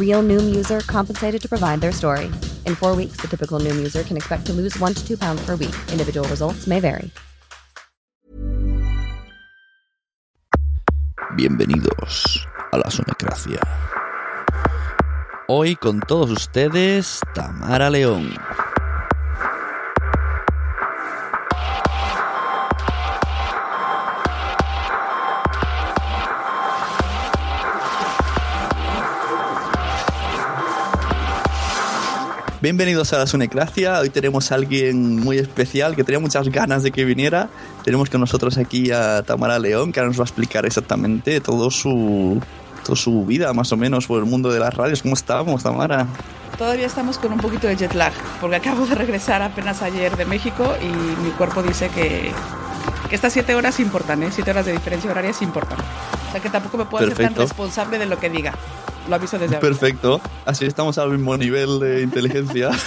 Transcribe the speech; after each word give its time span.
Real 0.00 0.22
Noom 0.22 0.52
user 0.52 0.80
compensated 0.80 1.40
to 1.42 1.48
provide 1.48 1.80
their 1.80 1.92
story. 1.92 2.26
In 2.66 2.74
four 2.74 2.96
weeks, 2.96 3.20
the 3.20 3.28
typical 3.28 3.60
Noom 3.60 3.76
user 3.76 4.02
can 4.02 4.16
expect 4.16 4.46
to 4.46 4.52
lose 4.52 4.76
one 4.80 4.94
to 4.94 5.06
two 5.06 5.16
pounds 5.16 5.40
per 5.46 5.54
week. 5.54 5.76
Individual 5.92 6.26
results 6.28 6.66
may 6.66 6.80
vary. 6.80 7.10
Bienvenidos 11.36 12.44
a 12.72 12.78
la 12.78 12.90
Sonecracia. 12.90 13.60
Hoy 15.46 15.76
con 15.76 16.00
todos 16.00 16.30
ustedes, 16.30 17.20
Tamara 17.34 17.88
León. 17.88 18.34
Bienvenidos 32.62 33.14
a 33.14 33.18
la 33.18 33.26
Sunecracia. 33.26 33.98
Hoy 34.00 34.10
tenemos 34.10 34.52
a 34.52 34.56
alguien 34.56 35.16
muy 35.16 35.38
especial 35.38 35.96
que 35.96 36.04
tenía 36.04 36.18
muchas 36.18 36.46
ganas 36.50 36.82
de 36.82 36.92
que 36.92 37.06
viniera. 37.06 37.48
Tenemos 37.84 38.10
con 38.10 38.20
nosotros 38.20 38.58
aquí 38.58 38.90
a 38.90 39.22
Tamara 39.22 39.58
León, 39.58 39.92
que 39.92 40.00
ahora 40.00 40.08
nos 40.08 40.18
va 40.18 40.24
a 40.24 40.26
explicar 40.26 40.66
exactamente 40.66 41.40
todo 41.40 41.70
su, 41.70 42.38
toda 42.84 42.96
su 42.96 43.24
vida, 43.24 43.54
más 43.54 43.72
o 43.72 43.78
menos, 43.78 44.06
por 44.06 44.18
el 44.18 44.26
mundo 44.26 44.52
de 44.52 44.60
las 44.60 44.74
radios. 44.74 45.00
¿Cómo 45.00 45.14
estamos, 45.14 45.62
Tamara? 45.62 46.06
Todavía 46.58 46.84
estamos 46.84 47.16
con 47.16 47.32
un 47.32 47.38
poquito 47.38 47.66
de 47.66 47.76
jet 47.76 47.94
lag, 47.94 48.12
porque 48.42 48.56
acabo 48.56 48.84
de 48.84 48.94
regresar 48.94 49.40
apenas 49.40 49.80
ayer 49.80 50.14
de 50.18 50.26
México 50.26 50.74
y 50.82 51.22
mi 51.24 51.30
cuerpo 51.30 51.62
dice 51.62 51.88
que, 51.88 52.30
que 53.08 53.14
estas 53.14 53.32
siete 53.32 53.54
horas 53.54 53.80
importan, 53.80 54.22
¿eh? 54.22 54.28
Siete 54.30 54.50
horas 54.50 54.66
de 54.66 54.72
diferencia 54.72 55.10
horaria 55.10 55.30
es 55.30 55.40
importante. 55.40 55.82
O 56.28 56.32
sea 56.32 56.42
que 56.42 56.50
tampoco 56.50 56.76
me 56.76 56.84
puedo 56.84 57.06
hacer 57.06 57.16
tan 57.16 57.32
Perfecto. 57.32 57.42
responsable 57.42 57.98
de 57.98 58.04
lo 58.04 58.18
que 58.18 58.28
diga. 58.28 58.52
Lo 59.08 59.14
aviso 59.14 59.38
desde 59.38 59.56
ahora. 59.56 59.68
Perfecto. 59.68 60.20
Así 60.44 60.64
estamos 60.66 60.98
al 60.98 61.10
mismo 61.10 61.36
nivel 61.36 61.80
de 61.80 62.02
inteligencia. 62.02 62.70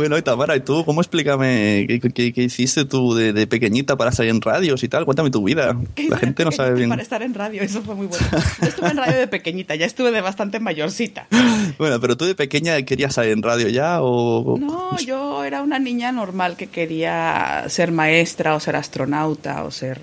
Bueno, 0.00 0.16
y 0.16 0.22
Tamara, 0.22 0.56
¿y 0.56 0.60
tú 0.60 0.82
cómo 0.86 1.02
explícame 1.02 1.84
qué, 1.86 2.00
qué- 2.00 2.32
qué 2.32 2.42
hiciste 2.42 2.86
tú 2.86 3.14
de, 3.14 3.32
de 3.34 3.46
pequeñita 3.46 3.96
para 3.96 4.12
salir 4.12 4.30
en 4.30 4.40
radios 4.40 4.82
y 4.82 4.88
tal? 4.88 5.04
Cuéntame 5.04 5.30
tu 5.30 5.44
vida. 5.44 5.76
¿Qué 5.94 6.02
hice 6.04 6.10
La 6.10 6.16
gente 6.18 6.44
no 6.44 6.52
sabe 6.52 6.74
bien. 6.74 6.88
Para 6.88 7.02
estar 7.02 7.22
en 7.22 7.34
radio, 7.34 7.60
eso 7.62 7.82
fue 7.82 7.94
muy 7.94 8.06
bueno. 8.06 8.26
Yo 8.62 8.68
estuve 8.68 8.88
en 8.88 8.96
radio 8.96 9.18
de 9.18 9.28
pequeñita, 9.28 9.74
ya 9.74 9.84
estuve 9.84 10.10
de 10.10 10.20
bastante 10.20 10.58
mayorcita. 10.60 11.26
Bueno, 11.78 12.00
pero 12.00 12.16
tú 12.16 12.24
de 12.24 12.34
pequeña 12.34 12.80
querías 12.82 13.14
salir 13.14 13.32
en 13.32 13.42
radio 13.42 13.68
ya 13.68 13.98
o... 14.02 14.58
No, 14.58 14.98
yo 14.98 15.44
era 15.44 15.62
una 15.62 15.78
niña 15.78 16.10
normal 16.12 16.56
que 16.56 16.66
quería 16.66 17.64
ser 17.68 17.92
maestra 17.92 18.54
o 18.54 18.60
ser 18.60 18.76
astronauta 18.76 19.62
o 19.64 19.70
ser... 19.70 20.00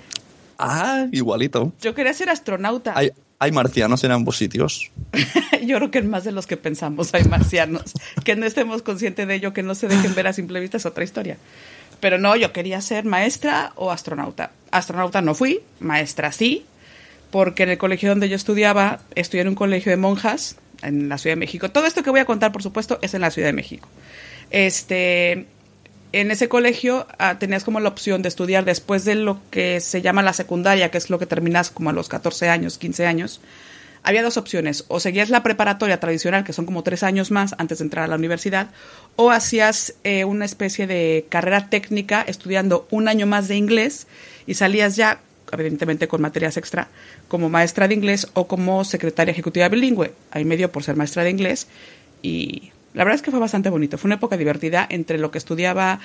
Ah, 0.58 1.06
igualito. 1.12 1.72
Yo 1.80 1.94
quería 1.94 2.12
ser 2.14 2.30
astronauta. 2.30 2.92
Hay, 2.96 3.10
hay 3.38 3.52
marcianos 3.52 4.02
en 4.04 4.10
ambos 4.10 4.36
sitios. 4.36 4.90
Yo 5.64 5.76
creo 5.76 5.90
que 5.90 5.98
en 5.98 6.10
más 6.10 6.24
de 6.24 6.32
los 6.32 6.46
que 6.46 6.56
pensamos 6.56 7.14
hay 7.14 7.24
marcianos. 7.24 7.92
Que 8.24 8.36
no 8.36 8.46
estemos 8.46 8.82
conscientes 8.82 9.28
de 9.28 9.34
ello, 9.34 9.52
que 9.52 9.62
no 9.62 9.74
se 9.74 9.88
dejen 9.88 10.14
ver 10.14 10.26
a 10.26 10.32
simple 10.32 10.60
vista 10.60 10.76
es 10.76 10.86
otra 10.86 11.04
historia. 11.04 11.36
Pero 12.00 12.18
no, 12.18 12.36
yo 12.36 12.52
quería 12.52 12.80
ser 12.80 13.04
maestra 13.04 13.72
o 13.74 13.90
astronauta. 13.90 14.52
Astronauta 14.70 15.20
no 15.20 15.34
fui, 15.34 15.60
maestra 15.80 16.30
sí, 16.30 16.64
porque 17.30 17.64
en 17.64 17.70
el 17.70 17.78
colegio 17.78 18.08
donde 18.08 18.28
yo 18.28 18.36
estudiaba, 18.36 19.00
estudié 19.16 19.42
en 19.42 19.48
un 19.48 19.54
colegio 19.56 19.90
de 19.90 19.96
monjas 19.96 20.56
en 20.82 21.08
la 21.08 21.18
Ciudad 21.18 21.32
de 21.32 21.40
México. 21.40 21.70
Todo 21.70 21.86
esto 21.86 22.04
que 22.04 22.10
voy 22.10 22.20
a 22.20 22.24
contar, 22.24 22.52
por 22.52 22.62
supuesto, 22.62 23.00
es 23.02 23.14
en 23.14 23.20
la 23.20 23.32
Ciudad 23.32 23.48
de 23.48 23.52
México. 23.52 23.88
Este, 24.50 25.46
en 26.12 26.30
ese 26.30 26.48
colegio 26.48 27.06
ah, 27.18 27.38
tenías 27.38 27.64
como 27.64 27.80
la 27.80 27.88
opción 27.88 28.22
de 28.22 28.28
estudiar 28.28 28.64
después 28.64 29.04
de 29.04 29.14
lo 29.14 29.40
que 29.50 29.80
se 29.80 30.02
llama 30.02 30.22
la 30.22 30.32
secundaria, 30.32 30.90
que 30.90 30.98
es 30.98 31.10
lo 31.10 31.18
que 31.18 31.26
terminas 31.26 31.70
como 31.70 31.90
a 31.90 31.92
los 31.92 32.08
14 32.08 32.48
años, 32.48 32.78
15 32.78 33.06
años. 33.06 33.40
Había 34.02 34.22
dos 34.22 34.36
opciones, 34.36 34.84
o 34.88 35.00
seguías 35.00 35.28
la 35.28 35.42
preparatoria 35.42 36.00
tradicional, 36.00 36.44
que 36.44 36.52
son 36.52 36.64
como 36.64 36.82
tres 36.82 37.02
años 37.02 37.30
más 37.30 37.54
antes 37.58 37.78
de 37.78 37.84
entrar 37.84 38.04
a 38.04 38.08
la 38.08 38.16
universidad, 38.16 38.68
o 39.16 39.30
hacías 39.30 39.94
eh, 40.04 40.24
una 40.24 40.44
especie 40.44 40.86
de 40.86 41.26
carrera 41.28 41.68
técnica 41.68 42.22
estudiando 42.22 42.86
un 42.90 43.08
año 43.08 43.26
más 43.26 43.48
de 43.48 43.56
inglés 43.56 44.06
y 44.46 44.54
salías 44.54 44.96
ya, 44.96 45.20
evidentemente 45.52 46.08
con 46.08 46.22
materias 46.22 46.56
extra, 46.56 46.88
como 47.26 47.50
maestra 47.50 47.88
de 47.88 47.94
inglés 47.94 48.28
o 48.34 48.46
como 48.46 48.84
secretaria 48.84 49.32
ejecutiva 49.32 49.68
bilingüe. 49.68 50.12
Ahí 50.30 50.44
me 50.44 50.56
dio 50.56 50.70
por 50.70 50.84
ser 50.84 50.96
maestra 50.96 51.24
de 51.24 51.30
inglés 51.30 51.66
y 52.22 52.72
la 52.94 53.04
verdad 53.04 53.16
es 53.16 53.22
que 53.22 53.30
fue 53.30 53.40
bastante 53.40 53.70
bonito. 53.70 53.98
Fue 53.98 54.08
una 54.08 54.16
época 54.16 54.36
divertida 54.36 54.86
entre 54.88 55.18
lo 55.18 55.30
que 55.30 55.38
estudiaba. 55.38 56.00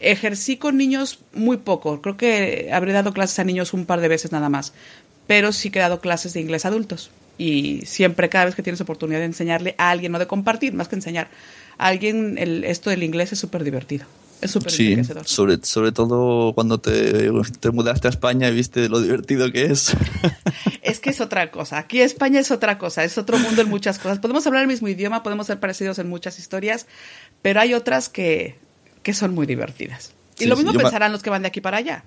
Ejercí 0.00 0.56
con 0.58 0.76
niños 0.76 1.20
muy 1.32 1.56
poco. 1.56 2.02
Creo 2.02 2.16
que 2.16 2.68
habré 2.72 2.92
dado 2.92 3.12
clases 3.12 3.38
a 3.38 3.44
niños 3.44 3.72
un 3.72 3.86
par 3.86 4.00
de 4.00 4.08
veces 4.08 4.32
nada 4.32 4.48
más. 4.48 4.72
Pero 5.26 5.52
sí 5.52 5.70
que 5.70 5.78
he 5.78 5.82
dado 5.82 6.00
clases 6.00 6.34
de 6.34 6.40
inglés 6.40 6.64
a 6.64 6.68
adultos. 6.68 7.10
Y 7.38 7.82
siempre, 7.84 8.28
cada 8.28 8.46
vez 8.46 8.54
que 8.54 8.62
tienes 8.62 8.80
oportunidad 8.80 9.20
de 9.20 9.26
enseñarle 9.26 9.74
a 9.78 9.90
alguien, 9.90 10.14
o 10.14 10.18
de 10.18 10.26
compartir, 10.26 10.72
más 10.72 10.88
que 10.88 10.96
enseñar 10.96 11.28
a 11.78 11.88
alguien, 11.88 12.38
el, 12.38 12.64
esto 12.64 12.90
del 12.90 13.02
inglés 13.02 13.32
es 13.32 13.38
súper 13.38 13.64
divertido. 13.64 14.06
Es 14.40 14.50
súper 14.50 14.70
Sí, 14.70 14.96
sobre, 15.24 15.58
sobre 15.62 15.92
todo 15.92 16.52
cuando 16.54 16.78
te, 16.78 17.30
te 17.60 17.70
mudaste 17.70 18.08
a 18.08 18.10
España 18.10 18.48
y 18.48 18.54
viste 18.54 18.88
lo 18.88 19.00
divertido 19.00 19.50
que 19.50 19.66
es. 19.66 19.96
Es 20.82 21.00
que 21.00 21.10
es 21.10 21.20
otra 21.20 21.50
cosa. 21.50 21.78
Aquí 21.78 22.00
España 22.00 22.38
es 22.38 22.52
otra 22.52 22.78
cosa, 22.78 23.02
es 23.02 23.18
otro 23.18 23.38
mundo 23.38 23.60
en 23.60 23.68
muchas 23.68 23.98
cosas. 23.98 24.20
Podemos 24.20 24.46
hablar 24.46 24.62
el 24.62 24.68
mismo 24.68 24.86
idioma, 24.86 25.24
podemos 25.24 25.48
ser 25.48 25.58
parecidos 25.58 25.98
en 25.98 26.08
muchas 26.08 26.38
historias, 26.38 26.86
pero 27.42 27.60
hay 27.60 27.74
otras 27.74 28.08
que, 28.08 28.56
que 29.02 29.12
son 29.12 29.34
muy 29.34 29.46
divertidas. 29.46 30.12
Y 30.38 30.44
Sí, 30.44 30.46
lo 30.46 30.56
mismo 30.56 30.72
pensarán 30.72 31.10
los 31.10 31.24
que 31.24 31.30
van 31.30 31.42
de 31.42 31.48
aquí 31.48 31.60
para 31.60 31.78
allá. 31.78 32.04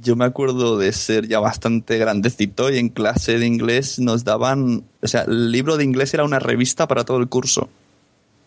Yo 0.00 0.16
me 0.16 0.24
acuerdo 0.24 0.78
de 0.78 0.92
ser 0.92 1.28
ya 1.28 1.40
bastante 1.40 1.98
grandecito 1.98 2.70
y 2.70 2.78
en 2.78 2.88
clase 2.88 3.38
de 3.38 3.46
inglés 3.46 3.98
nos 3.98 4.24
daban, 4.24 4.84
o 5.02 5.08
sea, 5.08 5.22
el 5.22 5.52
libro 5.52 5.76
de 5.76 5.84
inglés 5.84 6.14
era 6.14 6.24
una 6.24 6.38
revista 6.38 6.88
para 6.88 7.04
todo 7.04 7.18
el 7.18 7.28
curso. 7.28 7.68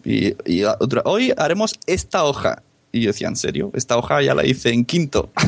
Y, 0.03 0.33
y 0.51 0.63
otra, 0.63 1.03
hoy 1.05 1.31
haremos 1.37 1.75
esta 1.85 2.23
hoja. 2.23 2.63
Y 2.91 3.01
yo 3.01 3.07
decía, 3.07 3.27
¿en 3.27 3.35
serio? 3.35 3.71
Esta 3.73 3.97
hoja 3.97 4.21
ya 4.21 4.33
la 4.33 4.45
hice 4.45 4.71
en 4.71 4.85
quinto. 4.85 5.31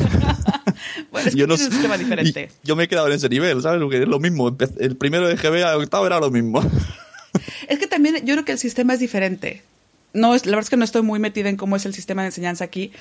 Bueno, 1.10 1.28
es 1.28 1.34
yo 1.34 1.46
no 1.46 1.54
tiene 1.54 1.68
un 1.68 1.72
sistema 1.72 1.98
diferente. 1.98 2.50
yo 2.64 2.74
me 2.74 2.84
he 2.84 2.88
quedado 2.88 3.06
en 3.06 3.12
ese 3.12 3.28
nivel, 3.28 3.62
¿sabes? 3.62 3.80
Porque 3.80 4.02
es 4.02 4.08
lo 4.08 4.18
mismo. 4.18 4.56
El 4.78 4.96
primero 4.96 5.28
de 5.28 5.36
GB 5.36 5.62
al 5.64 5.82
octavo 5.82 6.06
era 6.06 6.18
lo 6.18 6.30
mismo. 6.30 6.60
Es 7.68 7.78
que 7.78 7.86
también 7.86 8.16
yo 8.26 8.34
creo 8.34 8.44
que 8.44 8.52
el 8.52 8.58
sistema 8.58 8.94
es 8.94 9.00
diferente. 9.00 9.62
No 10.12 10.34
es, 10.34 10.44
la 10.44 10.52
verdad 10.52 10.64
es 10.64 10.70
que 10.70 10.76
no 10.76 10.84
estoy 10.84 11.02
muy 11.02 11.18
metida 11.18 11.48
en 11.48 11.56
cómo 11.56 11.76
es 11.76 11.86
el 11.86 11.94
sistema 11.94 12.22
de 12.22 12.28
enseñanza 12.28 12.64
aquí, 12.64 12.92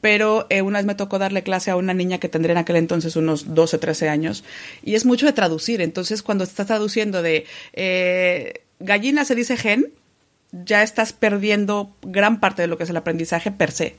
pero 0.00 0.46
eh, 0.50 0.62
una 0.62 0.78
vez 0.78 0.86
me 0.86 0.94
tocó 0.96 1.18
darle 1.18 1.42
clase 1.42 1.70
a 1.70 1.76
una 1.76 1.94
niña 1.94 2.18
que 2.18 2.28
tendría 2.28 2.52
en 2.52 2.58
aquel 2.58 2.76
entonces 2.76 3.14
unos 3.14 3.54
12, 3.54 3.78
13 3.78 4.08
años, 4.08 4.42
y 4.82 4.94
es 4.94 5.04
mucho 5.04 5.26
de 5.26 5.32
traducir. 5.32 5.80
Entonces, 5.80 6.22
cuando 6.22 6.42
estás 6.42 6.66
traduciendo 6.66 7.22
de 7.22 7.46
eh, 7.74 8.62
gallina 8.80 9.24
se 9.24 9.36
dice 9.36 9.56
gen, 9.56 9.92
ya 10.64 10.82
estás 10.82 11.12
perdiendo 11.12 11.94
gran 12.02 12.40
parte 12.40 12.62
de 12.62 12.68
lo 12.68 12.76
que 12.78 12.84
es 12.84 12.90
el 12.90 12.96
aprendizaje 12.96 13.50
per 13.50 13.70
se. 13.70 13.96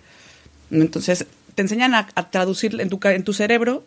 Entonces, 0.71 1.25
te 1.55 1.61
enseñan 1.61 1.93
a, 1.95 2.07
a 2.15 2.29
traducir 2.29 2.79
en 2.79 2.89
tu, 2.89 2.99
en 3.03 3.23
tu 3.23 3.33
cerebro. 3.33 3.85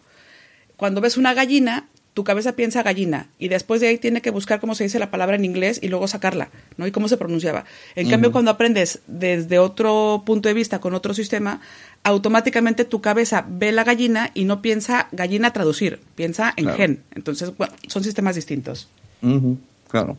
Cuando 0.76 1.00
ves 1.00 1.16
una 1.16 1.34
gallina, 1.34 1.88
tu 2.14 2.24
cabeza 2.24 2.56
piensa 2.56 2.82
gallina 2.82 3.28
y 3.38 3.48
después 3.48 3.80
de 3.80 3.88
ahí 3.88 3.98
tiene 3.98 4.20
que 4.20 4.30
buscar 4.30 4.58
cómo 4.60 4.74
se 4.74 4.82
dice 4.84 4.98
la 4.98 5.10
palabra 5.10 5.36
en 5.36 5.44
inglés 5.44 5.78
y 5.82 5.88
luego 5.88 6.08
sacarla, 6.08 6.48
¿no? 6.76 6.86
Y 6.86 6.90
cómo 6.90 7.06
se 7.06 7.16
pronunciaba. 7.16 7.64
En 7.94 8.10
cambio, 8.10 8.32
cuando 8.32 8.50
aprendes 8.50 9.00
desde 9.06 9.58
otro 9.58 10.22
punto 10.26 10.48
de 10.48 10.54
vista, 10.54 10.80
con 10.80 10.94
otro 10.94 11.14
sistema, 11.14 11.60
automáticamente 12.02 12.84
tu 12.84 13.00
cabeza 13.00 13.44
ve 13.48 13.70
la 13.72 13.84
gallina 13.84 14.30
y 14.34 14.44
no 14.44 14.60
piensa 14.62 15.08
gallina 15.12 15.52
traducir, 15.52 16.00
piensa 16.16 16.52
en 16.56 16.64
Claro. 16.64 16.76
gen. 16.78 17.02
Entonces, 17.14 17.56
bueno, 17.56 17.74
son 17.86 18.02
sistemas 18.02 18.34
distintos. 18.34 18.88
Claro. 19.88 20.16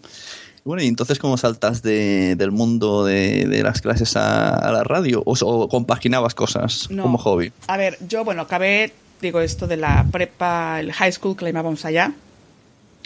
Bueno, 0.63 0.83
y 0.83 0.87
entonces, 0.87 1.17
¿cómo 1.17 1.37
saltas 1.37 1.81
de- 1.81 2.35
del 2.35 2.51
mundo 2.51 3.03
de, 3.03 3.45
de 3.47 3.63
las 3.63 3.81
clases 3.81 4.15
a, 4.15 4.53
a 4.55 4.71
la 4.71 4.83
radio? 4.83 5.23
¿O, 5.25 5.33
o 5.33 5.67
compaginabas 5.67 6.35
cosas 6.35 6.87
No. 6.91 7.03
como 7.03 7.17
hobby? 7.17 7.51
A 7.67 7.77
ver, 7.77 7.97
yo, 8.07 8.23
bueno, 8.23 8.43
acabé, 8.43 8.93
digo, 9.21 9.41
esto 9.41 9.65
de 9.67 9.77
la 9.77 10.05
prepa, 10.11 10.79
el 10.79 10.93
high 10.93 11.11
school 11.11 11.35
que 11.35 11.45
le 11.45 11.49
llamábamos 11.51 11.83
allá. 11.85 12.13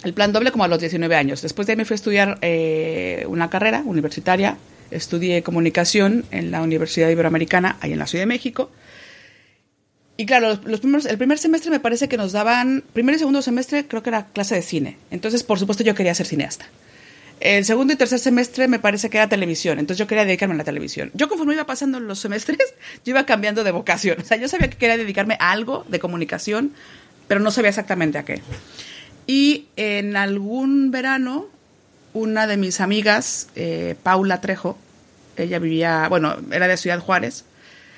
El 0.04 0.14
plan 0.14 0.34
doble 0.34 0.52
como 0.52 0.66
a 0.66 0.68
los 0.68 0.80
19 0.80 1.16
años. 1.16 1.42
Después 1.42 1.66
de 1.66 1.74
ahí 1.74 1.78
me 1.78 1.86
fui 1.86 1.94
a 1.94 1.96
estudiar 1.96 2.38
eh, 2.42 3.26
una 3.30 3.50
carrera 3.50 3.82
universitaria. 3.86 4.58
Estudié 4.92 5.42
comunicación 5.42 6.26
en 6.32 6.52
la 6.52 6.62
Universidad 6.62 7.10
Iberoamericana, 7.10 7.78
ahí 7.80 7.94
en 7.94 8.00
la 8.00 8.06
Ciudad 8.06 8.24
de 8.24 8.28
México. 8.28 8.70
Y 10.18 10.26
claro, 10.26 10.50
los, 10.50 10.64
los 10.66 10.80
primeros, 10.82 11.06
el 11.06 11.18
primer 11.18 11.38
semestre 11.40 11.72
me 11.72 11.80
parece 11.80 12.08
que 12.10 12.18
nos 12.18 12.34
daban, 12.34 12.84
primer 12.94 13.16
y 13.16 13.20
segundo 13.20 13.42
semestre 13.42 13.88
creo 13.88 14.04
que 14.04 14.10
era 14.10 14.28
clase 14.28 14.56
de 14.56 14.62
cine. 14.62 14.98
Entonces, 15.10 15.44
por 15.44 15.58
supuesto, 15.58 15.84
yo 15.84 15.96
quería 15.96 16.14
ser 16.14 16.26
cineasta. 16.28 16.66
El 17.40 17.66
segundo 17.66 17.94
y 17.94 17.98
tercer 17.98 18.20
semestre 18.20 18.68
me 18.68 18.80
parece 18.80 19.10
que 19.10 19.18
era 19.18 19.28
televisión, 19.28 19.78
entonces 19.78 20.00
yo 20.00 20.08
quería 20.08 20.26
dedicarme 20.26 20.56
a 20.56 20.58
la 20.60 20.64
televisión. 20.64 21.12
Yo 21.14 21.28
conforme 21.28 21.54
iba 21.54 21.66
pasando 21.66 22.00
los 22.00 22.20
semestres, 22.20 22.58
yo 23.06 23.12
iba 23.12 23.26
cambiando 23.26 23.64
de 23.64 23.72
vocación. 23.72 24.18
O 24.22 24.26
sea, 24.26 24.38
yo 24.38 24.48
sabía 24.48 24.70
que 24.70 24.78
quería 24.78 24.98
dedicarme 24.98 25.38
a 25.40 25.52
algo 25.52 25.86
de 25.90 26.00
comunicación, 26.00 26.72
pero 27.28 27.40
no 27.42 27.52
sabía 27.52 27.70
exactamente 27.70 28.18
a 28.18 28.26
qué. 28.26 28.42
Y 29.28 29.68
en 29.76 30.16
algún 30.16 30.92
verano, 30.92 31.48
una 32.14 32.48
de 32.48 32.58
mis 32.58 32.80
amigas, 32.80 33.50
eh, 33.56 33.96
Paula 34.02 34.40
Trejo, 34.40 34.78
ella 35.36 35.60
vivía, 35.60 36.08
bueno, 36.08 36.38
era 36.52 36.68
de 36.68 36.78
Ciudad 36.78 37.00
Juárez, 37.00 37.44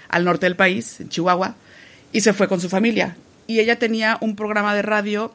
al 0.10 0.24
norte 0.24 0.46
del 0.46 0.56
país, 0.56 1.00
en 1.00 1.10
Chihuahua, 1.10 1.56
y 2.12 2.22
se 2.22 2.34
fue 2.34 2.48
con 2.48 2.60
su 2.60 2.70
familia. 2.70 3.18
Y 3.46 3.60
ella 3.60 3.78
tenía 3.78 4.18
un 4.22 4.36
programa 4.36 4.74
de 4.74 4.82
radio 4.82 5.34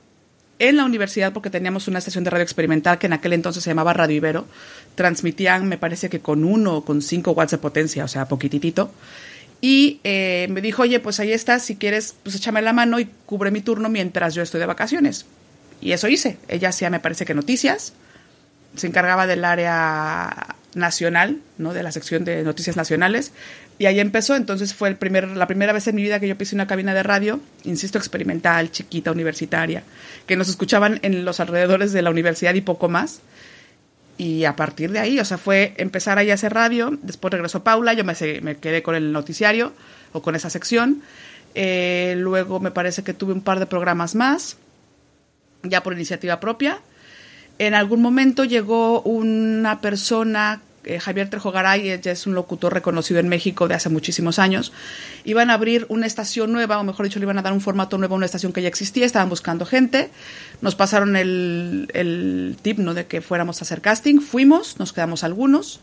en 0.62 0.76
la 0.76 0.85
universidad 0.85 1.32
porque 1.32 1.50
teníamos 1.50 1.88
una 1.88 1.99
estación 1.99 2.23
de 2.23 2.31
radio 2.31 2.44
experimental 2.44 2.97
que 2.99 3.09
en 3.09 3.12
aquel 3.12 3.32
entonces 3.32 3.64
se 3.64 3.70
llamaba 3.70 3.93
Radio 3.93 4.17
Ibero. 4.17 4.47
Transmitían, 4.94 5.69
me 5.69 5.76
parece 5.76 6.09
que 6.09 6.20
con 6.20 6.44
uno 6.44 6.76
o 6.76 6.85
con 6.85 7.03
cinco 7.03 7.32
watts 7.32 7.50
de 7.50 7.59
potencia, 7.59 8.05
o 8.05 8.09
sea, 8.09 8.29
poquititito. 8.29 8.93
Y 9.61 9.99
eh, 10.05 10.47
me 10.50 10.61
dijo, 10.61 10.82
oye, 10.82 11.00
pues 11.00 11.19
ahí 11.19 11.32
estás, 11.32 11.64
si 11.64 11.75
quieres, 11.75 12.14
pues 12.23 12.37
échame 12.37 12.62
la 12.62 12.73
mano 12.73 13.00
y 13.00 13.09
cubre 13.26 13.50
mi 13.50 13.61
turno 13.61 13.88
mientras 13.88 14.37
yo 14.37 14.43
estoy 14.43 14.61
de 14.61 14.67
vacaciones. 14.67 15.26
Y 15.81 15.91
eso 15.91 16.06
hice. 16.06 16.38
Ella 16.47 16.69
hacía, 16.69 16.91
me 16.91 17.00
parece 17.00 17.25
que 17.25 17.35
noticias, 17.35 17.93
se 18.76 18.86
encargaba 18.86 19.26
del 19.26 19.44
área 19.44 20.56
nacional, 20.74 21.38
¿no? 21.58 21.74
De 21.74 21.82
la 21.82 21.92
sección 21.92 22.24
de 22.24 22.42
noticias 22.42 22.76
nacionales. 22.76 23.32
Y 23.78 23.86
ahí 23.86 24.00
empezó, 24.00 24.36
entonces 24.36 24.74
fue 24.74 24.88
el 24.88 24.96
primer, 24.96 25.28
la 25.28 25.46
primera 25.46 25.72
vez 25.72 25.86
en 25.88 25.96
mi 25.96 26.02
vida 26.02 26.20
que 26.20 26.28
yo 26.28 26.38
pisé 26.38 26.54
una 26.54 26.66
cabina 26.66 26.94
de 26.94 27.02
radio, 27.02 27.40
insisto, 27.64 27.98
experimental, 27.98 28.70
chiquita, 28.70 29.10
universitaria, 29.10 29.82
que 30.26 30.36
nos 30.36 30.48
escuchaban 30.48 31.00
en 31.02 31.24
los 31.24 31.40
alrededores 31.40 31.92
de 31.92 32.02
la 32.02 32.10
universidad 32.10 32.54
y 32.54 32.60
poco 32.60 32.88
más. 32.88 33.20
Y 34.19 34.44
a 34.44 34.54
partir 34.56 34.92
de 34.92 35.00
ahí, 35.00 35.19
o 35.19 35.24
sea, 35.24 35.38
fue 35.38 35.74
empezar 35.78 36.19
ahí 36.19 36.30
a 36.30 36.34
hacer 36.34 36.52
radio, 36.54 36.96
después 37.02 37.32
regresó 37.32 37.64
Paula, 37.64 37.92
yo 37.94 38.04
me, 38.04 38.14
me 38.42 38.56
quedé 38.56 38.82
con 38.82 38.94
el 38.94 39.10
noticiario 39.10 39.72
o 40.12 40.22
con 40.22 40.36
esa 40.36 40.50
sección. 40.50 41.02
Eh, 41.54 42.14
luego 42.19 42.60
me 42.60 42.70
parece 42.70 43.02
que 43.02 43.14
tuve 43.14 43.32
un 43.32 43.42
par 43.42 43.58
de 43.58 43.66
programas 43.66 44.14
más, 44.14 44.58
ya 45.62 45.82
por 45.82 45.94
iniciativa 45.94 46.40
propia. 46.40 46.78
En 47.58 47.75
algún 47.75 48.02
momento 48.02 48.44
llegó 48.44 49.02
una 49.02 49.81
persona, 49.81 50.60
eh, 50.84 50.99
Javier 50.99 51.31
Trejo 51.31 51.52
Garay, 51.52 51.90
ella 51.90 52.10
es 52.10 52.26
un 52.26 52.34
locutor 52.34 52.75
reconocido 52.75 53.20
en 53.20 53.28
México 53.28 53.69
de 53.69 53.75
hace 53.75 53.88
muchísimos 53.88 54.38
años. 54.38 54.72
Iban 55.25 55.50
a 55.50 55.54
abrir 55.54 55.87
una 55.88 56.06
estación 56.06 56.50
nueva, 56.50 56.81
o 56.81 56.84
mejor 56.84 57.06
dicho, 57.06 57.20
le 57.20 57.25
iban 57.25 57.38
a 57.38 57.43
dar 57.43 57.52
un 57.52 57.60
formato 57.60 57.99
nuevo 57.99 58.14
a 58.14 58.16
una 58.16 58.26
estación 58.26 58.52
que 58.52 58.62
ya 58.62 58.69
existía, 58.69 59.06
estaban 59.06 59.28
buscando 59.28 59.64
gente. 59.66 60.10
Nos 60.60 60.75
pasaron 60.75 61.14
el, 61.14 61.88
el 61.94 62.56
tip 62.62 62.78
¿no? 62.78 62.94
de 62.94 63.06
que 63.06 63.20
fuéramos 63.20 63.60
a 63.60 63.64
hacer 63.64 63.81
casting, 63.81 64.20
fuimos, 64.20 64.78
nos 64.78 64.93
quedamos 64.93 65.22
algunos. 65.22 65.81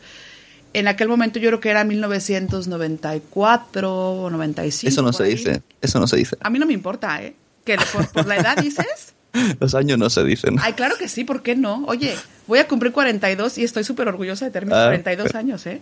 En 0.73 0.87
aquel 0.87 1.07
momento 1.07 1.39
yo 1.39 1.49
creo 1.49 1.59
que 1.59 1.69
era 1.69 1.83
1994 1.83 4.23
o 4.23 4.29
95. 4.29 4.89
Eso 4.89 5.01
no 5.01 5.13
se 5.13 5.23
ahí. 5.23 5.35
dice. 5.35 5.61
Eso 5.81 5.99
no 5.99 6.07
se 6.07 6.17
dice. 6.17 6.37
A 6.41 6.49
mí 6.49 6.59
no 6.59 6.65
me 6.65 6.73
importa, 6.73 7.23
¿eh? 7.23 7.35
Que 7.65 7.77
por, 7.91 8.07
por 8.11 8.27
la 8.27 8.37
edad 8.37 8.57
dices. 8.57 9.13
Los 9.59 9.75
años 9.75 9.97
no 9.97 10.09
se 10.09 10.23
dicen. 10.23 10.57
Ay, 10.61 10.73
claro 10.73 10.95
que 10.97 11.07
sí, 11.07 11.23
¿por 11.23 11.41
qué 11.43 11.55
no? 11.55 11.83
Oye, 11.87 12.15
voy 12.47 12.59
a 12.59 12.67
cumplir 12.67 12.91
42 12.91 13.57
y 13.59 13.63
estoy 13.63 13.83
súper 13.83 14.07
orgullosa 14.07 14.45
de 14.45 14.51
tener 14.51 14.67
mis 14.67 14.75
Ah. 14.75 14.85
42 14.87 15.35
años, 15.35 15.65
¿eh? 15.67 15.81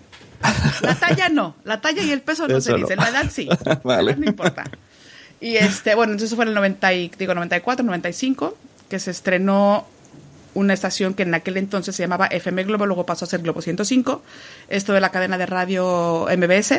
La 0.82 0.96
talla 0.96 1.30
no, 1.30 1.56
la 1.64 1.80
talla 1.82 2.04
y 2.04 2.12
el 2.12 2.22
peso 2.22 2.48
no 2.48 2.60
se 2.62 2.72
no. 2.72 2.78
dice, 2.78 2.96
la 2.96 3.10
edad 3.10 3.26
sí. 3.32 3.48
Vale. 3.84 4.16
No 4.16 4.26
importa. 4.26 4.66
Y 5.40 5.56
este, 5.56 5.96
bueno, 5.96 6.14
entonces 6.14 6.36
fue 6.36 6.44
en 6.46 6.50
el 6.50 6.56
90 6.56 6.94
y- 6.94 7.12
digo 7.18 7.34
94, 7.34 7.86
95 7.86 8.58
que 8.90 9.00
se 9.00 9.12
estrenó 9.12 9.88
una 10.54 10.74
estación 10.74 11.14
que 11.14 11.24
en 11.24 11.34
aquel 11.36 11.58
entonces 11.58 11.96
se 11.96 12.02
llamaba 12.04 12.26
FM 12.28 12.64
Globo, 12.64 12.86
luego 12.88 13.06
pasó 13.06 13.26
a 13.26 13.28
ser 13.28 13.42
Globo 13.42 13.62
105, 13.62 14.24
esto 14.70 14.94
de 14.94 15.02
la 15.02 15.10
cadena 15.12 15.38
de 15.38 15.46
radio 15.46 16.26
MBS 16.36 16.72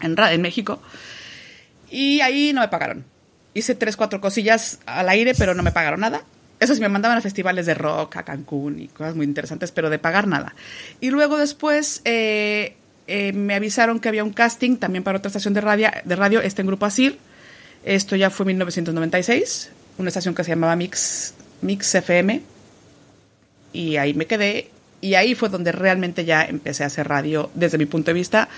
en, 0.00 0.16
en 0.18 0.42
México. 0.42 0.80
Y 1.90 2.20
ahí 2.20 2.52
no 2.52 2.60
me 2.62 2.68
pagaron. 2.68 3.04
Hice 3.52 3.74
tres, 3.74 3.96
cuatro 3.96 4.20
cosillas 4.20 4.78
al 4.86 5.08
aire, 5.08 5.34
pero 5.36 5.54
no 5.54 5.62
me 5.62 5.72
pagaron 5.72 6.00
nada. 6.00 6.22
Eso 6.60 6.74
sí, 6.74 6.80
me 6.80 6.88
mandaban 6.88 7.16
a 7.16 7.20
festivales 7.22 7.66
de 7.66 7.74
rock, 7.74 8.16
a 8.16 8.22
Cancún 8.22 8.80
y 8.80 8.88
cosas 8.88 9.16
muy 9.16 9.24
interesantes, 9.24 9.72
pero 9.72 9.88
de 9.88 9.98
pagar 9.98 10.26
nada. 10.26 10.54
Y 11.00 11.10
luego 11.10 11.38
después 11.38 12.02
eh, 12.04 12.76
eh, 13.06 13.32
me 13.32 13.54
avisaron 13.54 13.98
que 13.98 14.08
había 14.08 14.22
un 14.22 14.32
casting 14.32 14.76
también 14.76 15.02
para 15.02 15.18
otra 15.18 15.28
estación 15.28 15.54
de 15.54 15.62
radio, 15.62 15.88
de 16.04 16.16
radio 16.16 16.40
este 16.42 16.60
en 16.60 16.68
Grupo 16.68 16.84
Asir. 16.84 17.18
Esto 17.82 18.14
ya 18.14 18.28
fue 18.28 18.44
en 18.44 18.48
1996, 18.48 19.70
una 19.96 20.08
estación 20.08 20.34
que 20.34 20.44
se 20.44 20.50
llamaba 20.50 20.76
Mix, 20.76 21.32
Mix 21.62 21.94
FM. 21.94 22.42
Y 23.72 23.96
ahí 23.96 24.12
me 24.12 24.26
quedé. 24.26 24.70
Y 25.00 25.14
ahí 25.14 25.34
fue 25.34 25.48
donde 25.48 25.72
realmente 25.72 26.26
ya 26.26 26.44
empecé 26.44 26.84
a 26.84 26.88
hacer 26.88 27.08
radio 27.08 27.50
desde 27.54 27.78
mi 27.78 27.86
punto 27.86 28.10
de 28.10 28.14
vista 28.14 28.50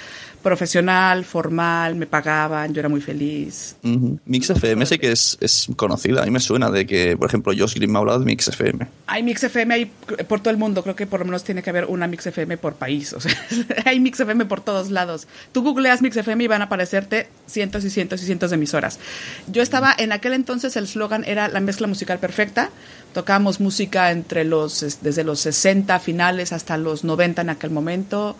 profesional, 0.42 1.24
formal, 1.24 1.94
me 1.94 2.06
pagaban, 2.06 2.74
yo 2.74 2.80
era 2.80 2.88
muy 2.88 3.00
feliz. 3.00 3.76
Ujú. 3.82 4.18
Mix 4.26 4.50
FM 4.50 4.84
sé 4.86 4.98
que 4.98 5.12
es, 5.12 5.38
es 5.40 5.68
conocida. 5.76 6.22
A 6.22 6.24
mí 6.24 6.30
me 6.30 6.40
suena 6.40 6.70
de 6.70 6.86
que, 6.86 7.16
por 7.16 7.28
ejemplo, 7.28 7.52
Josh 7.56 7.74
Green 7.74 7.90
me 7.90 7.98
ha 7.98 8.00
hablado 8.00 8.18
de 8.20 8.26
Mix 8.26 8.48
FM. 8.48 8.86
Hay 9.06 9.22
Mix 9.22 9.44
FM 9.44 9.74
hay 9.74 9.86
por 10.26 10.40
todo 10.40 10.50
el 10.50 10.56
mundo, 10.58 10.82
creo 10.82 10.96
que 10.96 11.06
por 11.06 11.20
lo 11.20 11.26
menos 11.26 11.44
tiene 11.44 11.62
que 11.62 11.70
haber 11.70 11.86
una 11.86 12.06
Mix 12.06 12.26
FM 12.26 12.56
por 12.58 12.74
país, 12.74 13.12
o 13.12 13.20
sea, 13.20 13.32
hay 13.86 14.00
Mix 14.00 14.20
FM 14.20 14.44
por 14.46 14.60
todos 14.60 14.90
lados. 14.90 15.26
Tú 15.52 15.62
googleas 15.62 16.02
Mix 16.02 16.16
FM 16.16 16.44
y 16.44 16.46
van 16.46 16.60
a 16.62 16.64
aparecerte 16.66 17.28
cientos 17.46 17.84
y 17.84 17.90
cientos 17.90 18.22
y 18.22 18.26
cientos 18.26 18.50
de 18.50 18.56
emisoras. 18.56 18.98
Yo 19.46 19.62
estaba, 19.62 19.94
en 19.96 20.12
aquel 20.12 20.32
entonces 20.32 20.76
el 20.76 20.86
slogan 20.88 21.24
era 21.26 21.48
la 21.48 21.60
mezcla 21.60 21.86
musical 21.86 22.18
perfecta, 22.18 22.70
tocábamos 23.14 23.60
música 23.60 24.10
entre 24.10 24.44
los, 24.44 24.82
es- 24.82 25.02
desde 25.02 25.24
los 25.24 25.40
60 25.40 25.98
finales 26.00 26.52
hasta 26.52 26.76
los 26.76 27.04
90 27.04 27.42
en 27.42 27.50
aquel 27.50 27.70
momento. 27.70 28.36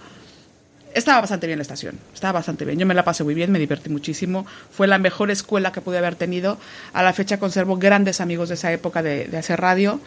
Estaba 0.94 1.20
bastante 1.20 1.46
bien 1.46 1.58
la 1.58 1.62
estación, 1.62 1.99
estaba 2.12 2.32
bastante 2.32 2.64
bien. 2.64 2.78
Yo 2.78 2.87
me 2.87 2.94
la 2.94 3.04
pasé 3.04 3.25
muy 3.25 3.34
bien, 3.34 3.50
me 3.50 3.58
divertí 3.58 3.88
muchísimo. 3.88 4.46
Fue 4.70 4.87
la 4.87 4.99
mejor 4.99 5.30
escuela 5.30 5.72
que 5.72 5.80
pude 5.80 5.99
haber 5.99 6.16
tenido. 6.16 6.58
A 6.92 7.02
la 7.02 7.12
fecha 7.12 7.38
conservo 7.38 7.76
grandes 7.76 8.20
amigos 8.20 8.49
de 8.49 8.56
esa 8.56 8.72
época 8.72 9.02
de, 9.02 9.26
de 9.26 9.38
hacer 9.38 9.61
radio. 9.61 10.00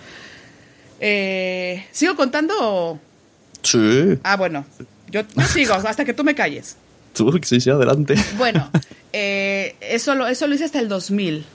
Eh, 1.00 1.86
¿Sigo 1.92 2.16
contando? 2.16 3.00
Sí. 3.64 4.20
Ah, 4.24 4.38
bueno, 4.38 4.66
yo, 5.10 5.22
yo 5.36 5.44
sigo 5.46 5.74
hasta 5.88 6.06
que 6.06 6.14
tú 6.14 6.24
me 6.24 6.36
calles. 6.36 6.78
Tú, 7.14 7.40
sí, 7.44 7.60
sí, 7.60 7.70
adelante. 7.70 8.16
Bueno, 8.38 8.70
eh, 9.14 9.76
eso, 9.82 10.16
lo, 10.16 10.28
eso 10.28 10.48
lo 10.48 10.56
hice 10.56 10.66
hasta 10.66 10.80
el 10.80 10.88
2000. 10.88 11.46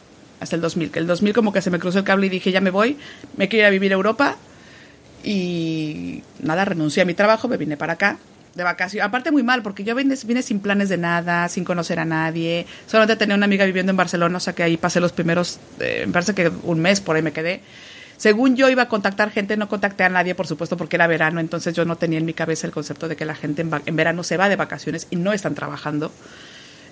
Hasta 0.40 0.56
el 0.56 0.62
2000. 0.62 0.90
Que 0.90 0.98
el 0.98 1.06
2000 1.06 1.34
como 1.34 1.52
que 1.52 1.62
se 1.62 1.70
me 1.70 1.78
cruzó 1.78 1.98
el 1.98 2.04
cable 2.04 2.26
y 2.26 2.30
dije, 2.30 2.50
ya 2.50 2.60
me 2.60 2.70
voy, 2.70 2.96
me 3.36 3.48
quiero 3.48 3.64
ir 3.64 3.66
a 3.66 3.70
vivir 3.70 3.92
a 3.92 3.94
Europa. 3.94 4.36
Y 5.22 6.22
nada, 6.40 6.64
renuncié 6.64 7.02
a 7.02 7.06
mi 7.06 7.14
trabajo, 7.14 7.46
me 7.46 7.58
vine 7.58 7.76
para 7.76 7.92
acá 7.92 8.18
de 8.54 8.64
vacaciones. 8.64 9.06
Aparte 9.06 9.30
muy 9.30 9.42
mal, 9.42 9.62
porque 9.62 9.84
yo 9.84 9.94
vine, 9.94 10.16
vine 10.24 10.42
sin 10.42 10.60
planes 10.60 10.88
de 10.88 10.98
nada, 10.98 11.48
sin 11.48 11.64
conocer 11.64 11.98
a 11.98 12.04
nadie. 12.04 12.66
Solamente 12.86 13.16
tenía 13.16 13.34
una 13.34 13.46
amiga 13.46 13.64
viviendo 13.64 13.90
en 13.90 13.96
Barcelona, 13.96 14.36
o 14.36 14.40
sea 14.40 14.52
que 14.52 14.62
ahí 14.62 14.76
pasé 14.76 15.00
los 15.00 15.12
primeros, 15.12 15.58
eh, 15.78 16.04
me 16.06 16.12
parece 16.12 16.34
que 16.34 16.50
un 16.62 16.80
mes 16.80 17.00
por 17.00 17.16
ahí 17.16 17.22
me 17.22 17.32
quedé. 17.32 17.60
Según 18.16 18.54
yo 18.54 18.68
iba 18.68 18.82
a 18.82 18.88
contactar 18.88 19.30
gente, 19.30 19.56
no 19.56 19.68
contacté 19.68 20.04
a 20.04 20.10
nadie, 20.10 20.34
por 20.34 20.46
supuesto, 20.46 20.76
porque 20.76 20.96
era 20.96 21.06
verano, 21.06 21.40
entonces 21.40 21.74
yo 21.74 21.86
no 21.86 21.96
tenía 21.96 22.18
en 22.18 22.26
mi 22.26 22.34
cabeza 22.34 22.66
el 22.66 22.72
concepto 22.72 23.08
de 23.08 23.16
que 23.16 23.24
la 23.24 23.34
gente 23.34 23.62
en, 23.62 23.96
verano 23.96 24.22
se 24.24 24.36
va 24.36 24.50
de 24.50 24.56
vacaciones 24.56 25.06
y 25.10 25.16
no 25.16 25.32
están 25.32 25.54
trabajando. 25.54 26.12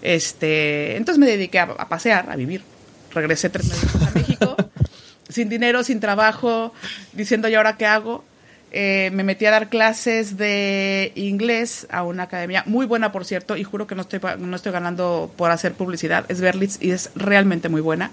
Este, 0.01 0.97
entonces 0.97 1.19
me 1.19 1.27
dediqué 1.27 1.59
a, 1.59 1.65
a 1.65 1.89
pasear, 1.89 2.31
a 2.31 2.37
vivir. 2.37 2.63
Regresé 3.13 3.51
tres 3.51 3.67
meses 3.69 4.03
a 4.03 4.11
México, 4.13 4.57
sin 5.29 5.51
dinero, 5.51 5.85
sin 5.85 6.01
trabajo, 6.01 6.73
diciendo, 7.13 7.49
¿y 7.49 7.55
ahora 7.57 7.77
qué 7.77 7.85
hago? 7.85 8.25
Eh, 8.71 9.11
me 9.15 9.25
metí 9.25 9.47
a 9.47 9.51
dar 9.51 9.71
clases 9.71 10.37
de 10.37 11.13
inglés 11.15 11.87
a 11.91 12.03
una 12.03 12.25
academia 12.25 12.63
muy 12.67 12.85
buena, 12.85 13.13
por 13.13 13.25
cierto, 13.25 13.57
y 13.57 13.65
juro 13.65 13.87
que 13.87 13.95
no 13.95 14.03
estoy, 14.03 14.21
ganando 14.73 15.33
por 15.37 15.51
hacer 15.51 15.73
publicidad. 15.73 16.27
Es 16.29 16.41
Berlitz 16.41 16.77
y 16.81 16.91
es 16.91 17.11
realmente 17.15 17.69
muy 17.69 17.81
buena. 17.81 18.11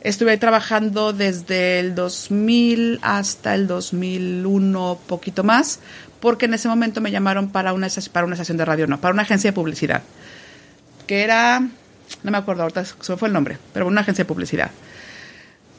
Estuve 0.00 0.30
ahí 0.30 0.38
trabajando 0.38 1.12
desde 1.12 1.80
el 1.80 1.94
2000 1.94 3.00
hasta 3.02 3.54
el 3.54 3.66
2001, 3.66 4.98
poquito 5.06 5.44
más, 5.44 5.80
porque 6.20 6.46
en 6.46 6.54
ese 6.54 6.68
momento 6.68 7.00
me 7.00 7.10
llamaron 7.10 7.50
para 7.50 7.72
una, 7.72 7.88
estación- 7.88 8.56
de 8.56 8.64
radio, 8.64 8.86
no, 8.86 9.00
para 9.00 9.12
una 9.12 9.22
agencia 9.22 9.50
de 9.50 9.54
publicidad, 9.54 10.02
que 11.06 11.22
era, 11.22 11.60
no 11.60 12.30
me 12.30 12.38
acuerdo 12.38 12.62
ahorita, 12.62 12.84
se 12.84 13.16
fue 13.16 13.28
el 13.28 13.34
nombre, 13.34 13.58
pero 13.74 13.86
una 13.86 14.00
agencia 14.02 14.24
de 14.24 14.28
publicidad. 14.28 14.70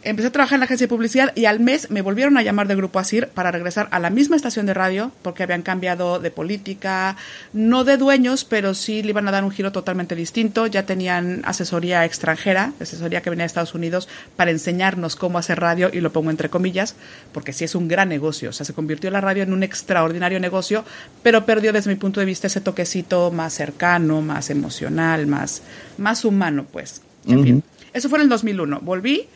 Empecé 0.08 0.30
a 0.30 0.32
trabajar 0.32 0.56
en 0.56 0.62
la 0.62 0.66
agencia 0.68 0.86
de 0.86 0.90
publicidad 0.90 1.34
y 1.36 1.46
al 1.48 1.60
mes 1.60 1.92
me 1.92 2.02
volvieron 2.02 2.38
a 2.38 2.42
llamar 2.42 2.70
de 2.70 2.78
Grupo 2.78 2.98
Asir 2.98 3.28
para 3.28 3.52
regresar 3.52 3.90
a 3.92 4.00
la 4.00 4.10
misma 4.10 4.38
estación 4.38 4.66
de 4.66 4.74
radio 4.74 5.12
porque 5.22 5.44
habían 5.44 5.64
cambiado 5.64 6.20
de 6.20 6.32
política, 6.32 7.18
no 7.52 7.84
de 7.84 7.98
dueños, 7.98 8.46
pero 8.46 8.74
sí 8.74 9.04
le 9.04 9.10
iban 9.10 9.28
a 9.28 9.32
dar 9.32 9.44
un 9.44 9.52
giro 9.52 9.74
totalmente 9.74 10.16
distinto. 10.16 10.66
Ya 10.66 10.86
tenían 10.86 11.42
asesoría 11.44 12.06
extranjera, 12.06 12.72
asesoría 12.80 13.22
que 13.22 13.30
venía 13.30 13.44
de 13.44 13.48
Estados 13.48 13.76
Unidos 13.76 14.08
para 14.38 14.52
enseñarnos 14.52 15.18
cómo 15.18 15.40
hacer 15.40 15.60
radio 15.60 15.90
y 15.92 16.00
lo 16.00 16.14
pongo 16.14 16.30
entre 16.30 16.48
comillas 16.48 16.96
porque 17.34 17.52
sí 17.52 17.66
es 17.66 17.76
un 17.76 17.90
gran 17.90 18.08
negocio. 18.08 18.52
O 18.52 18.54
sea, 18.54 18.66
se 18.66 18.74
convirtió 18.74 19.12
la 19.12 19.20
radio 19.20 19.44
en 19.44 19.52
un 19.52 19.62
extraordinario 19.62 20.40
negocio, 20.40 20.86
pero 21.22 21.46
perdió 21.46 21.74
desde 21.74 21.90
mi 21.90 21.98
punto 21.98 22.22
de 22.22 22.26
vista 22.26 22.48
ese 22.48 22.62
toquecito 22.62 23.30
más 23.32 23.54
cercano, 23.54 24.22
más 24.22 24.50
emocional, 24.52 25.28
más, 25.28 25.64
más 25.98 26.24
humano, 26.24 26.66
pues. 26.72 27.02
En 27.28 27.44
fin, 27.44 27.64
eso 27.92 28.08
fue 28.08 28.20
en 28.20 28.24
el 28.24 28.30
2001. 28.30 28.80
Volví. 28.80 29.28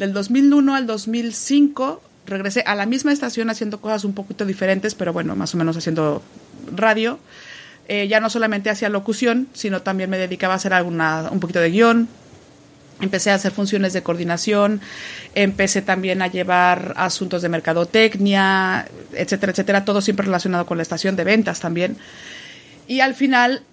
Del 0.00 0.14
2001 0.14 0.74
al 0.74 0.86
2005 0.86 2.02
regresé 2.24 2.62
a 2.66 2.74
la 2.74 2.86
misma 2.86 3.12
estación 3.12 3.50
haciendo 3.50 3.82
cosas 3.82 4.06
un 4.06 4.14
poquito 4.14 4.46
diferentes, 4.46 4.94
pero 4.94 5.12
bueno, 5.12 5.36
más 5.36 5.54
o 5.54 5.58
menos 5.58 5.76
haciendo 5.76 6.22
radio. 6.74 7.18
Eh, 7.86 8.08
ya 8.08 8.18
no 8.18 8.30
solamente 8.30 8.70
hacía 8.70 8.88
locución, 8.88 9.48
sino 9.52 9.82
también 9.82 10.08
me 10.08 10.16
dedicaba 10.16 10.54
a 10.54 10.56
hacer 10.56 10.72
alguna, 10.72 11.28
un 11.30 11.38
poquito 11.38 11.60
de 11.60 11.70
guion. 11.70 12.08
Empecé 13.02 13.30
a 13.30 13.34
hacer 13.34 13.52
funciones 13.52 13.92
de 13.92 14.02
coordinación, 14.02 14.80
empecé 15.34 15.82
también 15.82 16.22
a 16.22 16.28
llevar 16.28 16.94
asuntos 16.96 17.42
de 17.42 17.50
mercadotecnia, 17.50 18.88
etcétera, 19.12 19.52
etcétera, 19.52 19.84
todo 19.84 20.00
siempre 20.00 20.24
relacionado 20.24 20.64
con 20.64 20.78
la 20.78 20.82
estación 20.82 21.14
de 21.14 21.24
ventas 21.24 21.60
también. 21.60 21.98
Y 22.88 23.00
al 23.00 23.14
final, 23.14 23.64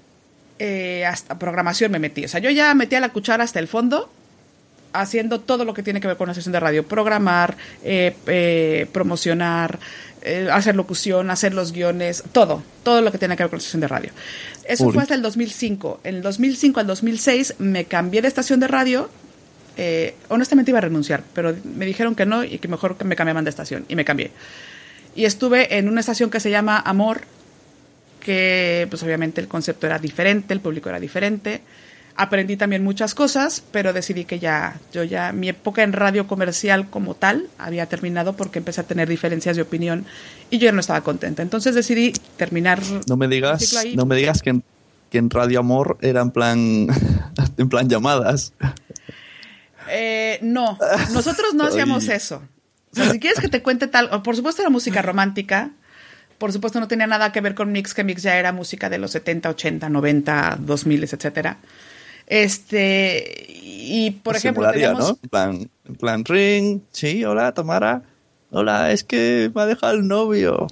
eh, 0.59 1.05
hasta 1.05 1.39
programación 1.39 1.89
me 1.89 1.99
metí. 1.99 2.25
O 2.25 2.27
sea, 2.27 2.41
yo 2.41 2.49
ya 2.49 2.73
metía 2.73 2.99
la 2.99 3.13
cuchara 3.13 3.45
hasta 3.45 3.59
el 3.59 3.69
fondo 3.69 4.11
haciendo 5.01 5.39
todo 5.39 5.65
lo 5.65 5.73
que 5.73 5.83
tiene 5.83 6.01
que 6.01 6.07
ver 6.07 6.17
con 6.17 6.27
la 6.27 6.33
sesión 6.33 6.53
de 6.53 6.59
radio, 6.59 6.85
programar, 6.85 7.55
eh, 7.83 8.15
eh, 8.27 8.87
promocionar, 8.91 9.79
eh, 10.21 10.49
hacer 10.51 10.75
locución, 10.75 11.29
hacer 11.29 11.53
los 11.53 11.71
guiones, 11.71 12.23
todo, 12.31 12.63
todo 12.83 13.01
lo 13.01 13.11
que 13.11 13.17
tiene 13.17 13.35
que 13.35 13.43
ver 13.43 13.49
con 13.49 13.57
la 13.57 13.63
sesión 13.63 13.81
de 13.81 13.87
radio. 13.87 14.11
Eso 14.65 14.91
fue 14.91 15.01
hasta 15.01 15.15
el 15.15 15.21
2005. 15.21 16.01
En 16.03 16.15
el 16.15 16.21
2005 16.21 16.79
al 16.79 16.87
2006 16.87 17.55
me 17.59 17.85
cambié 17.85 18.21
de 18.21 18.27
estación 18.27 18.59
de 18.59 18.67
radio. 18.67 19.09
Honestamente 20.29 20.71
iba 20.71 20.79
a 20.79 20.81
renunciar, 20.81 21.23
pero 21.33 21.55
me 21.63 21.85
dijeron 21.85 22.15
que 22.15 22.25
no 22.25 22.43
y 22.43 22.57
que 22.57 22.67
mejor 22.67 22.97
que 22.97 23.05
me 23.05 23.15
cambiaban 23.15 23.43
de 23.43 23.51
estación 23.51 23.85
y 23.87 23.95
me 23.95 24.03
cambié. 24.03 24.31
Y 25.15 25.25
estuve 25.25 25.77
en 25.77 25.87
una 25.87 26.01
estación 26.01 26.29
que 26.29 26.39
se 26.39 26.49
llama 26.49 26.79
Amor, 26.79 27.21
que 28.19 28.87
pues 28.89 29.01
obviamente 29.03 29.39
el 29.39 29.47
concepto 29.47 29.87
era 29.87 29.99
diferente, 29.99 30.53
el 30.53 30.59
público 30.59 30.89
era 30.89 30.99
diferente. 30.99 31.61
Aprendí 32.19 32.57
también 32.57 32.83
muchas 32.83 33.13
cosas, 33.13 33.63
pero 33.71 33.93
decidí 33.93 34.25
que 34.25 34.39
ya, 34.39 34.79
yo 34.91 35.03
ya, 35.03 35.31
mi 35.31 35.49
época 35.49 35.83
en 35.83 35.93
radio 35.93 36.25
comercial 36.25 36.89
como 36.89 37.13
tal 37.13 37.47
había 37.59 37.85
terminado 37.85 38.33
porque 38.35 38.57
empecé 38.57 38.81
a 38.81 38.85
tener 38.85 39.07
diferencias 39.07 39.55
de 39.55 39.61
opinión 39.61 40.03
y 40.49 40.57
yo 40.57 40.65
ya 40.65 40.71
no 40.71 40.79
estaba 40.79 41.01
contenta. 41.01 41.43
Entonces 41.43 41.75
decidí 41.75 42.13
terminar. 42.35 42.81
No 43.07 43.17
me 43.17 43.27
digas, 43.27 43.71
no 43.93 44.07
me 44.07 44.15
digas 44.15 44.41
que 44.41 44.49
en, 44.49 44.63
que 45.11 45.19
en 45.19 45.29
Radio 45.29 45.59
Amor 45.59 45.99
era 46.01 46.21
en 46.21 46.31
plan, 46.31 46.87
en 47.57 47.69
plan 47.69 47.87
llamadas. 47.87 48.51
Eh, 49.91 50.39
no, 50.41 50.77
nosotros 51.13 51.53
no 51.53 51.65
hacíamos 51.67 52.07
eso. 52.07 52.41
O 52.93 52.95
sea, 52.95 53.11
si 53.11 53.19
quieres 53.19 53.39
que 53.39 53.47
te 53.47 53.61
cuente 53.61 53.87
tal, 53.87 54.23
por 54.23 54.35
supuesto 54.35 54.63
era 54.63 54.71
música 54.71 55.03
romántica, 55.03 55.69
por 56.39 56.51
supuesto 56.51 56.79
no 56.79 56.87
tenía 56.87 57.05
nada 57.05 57.31
que 57.31 57.41
ver 57.41 57.53
con 57.53 57.71
Mix, 57.71 57.93
que 57.93 58.03
Mix 58.03 58.23
ya 58.23 58.37
era 58.37 58.53
música 58.53 58.89
de 58.89 58.97
los 58.97 59.11
70, 59.11 59.49
80, 59.49 59.89
90, 59.89 60.57
2000, 60.61 61.03
etcétera. 61.03 61.57
Este, 62.27 63.45
y 63.49 64.11
por 64.11 64.33
Se 64.35 64.39
ejemplo, 64.39 64.69
teníamos, 64.71 64.99
¿no? 64.99 65.19
En 65.23 65.29
plan, 65.29 65.69
en 65.87 65.95
plan, 65.95 66.25
ring, 66.25 66.81
sí, 66.91 67.23
hola, 67.25 67.53
Tamara. 67.53 68.03
Hola, 68.49 68.93
es 68.93 69.03
que 69.03 69.51
me 69.53 69.61
ha 69.61 69.65
dejado 69.65 69.93
el 69.95 70.07
novio. 70.07 70.67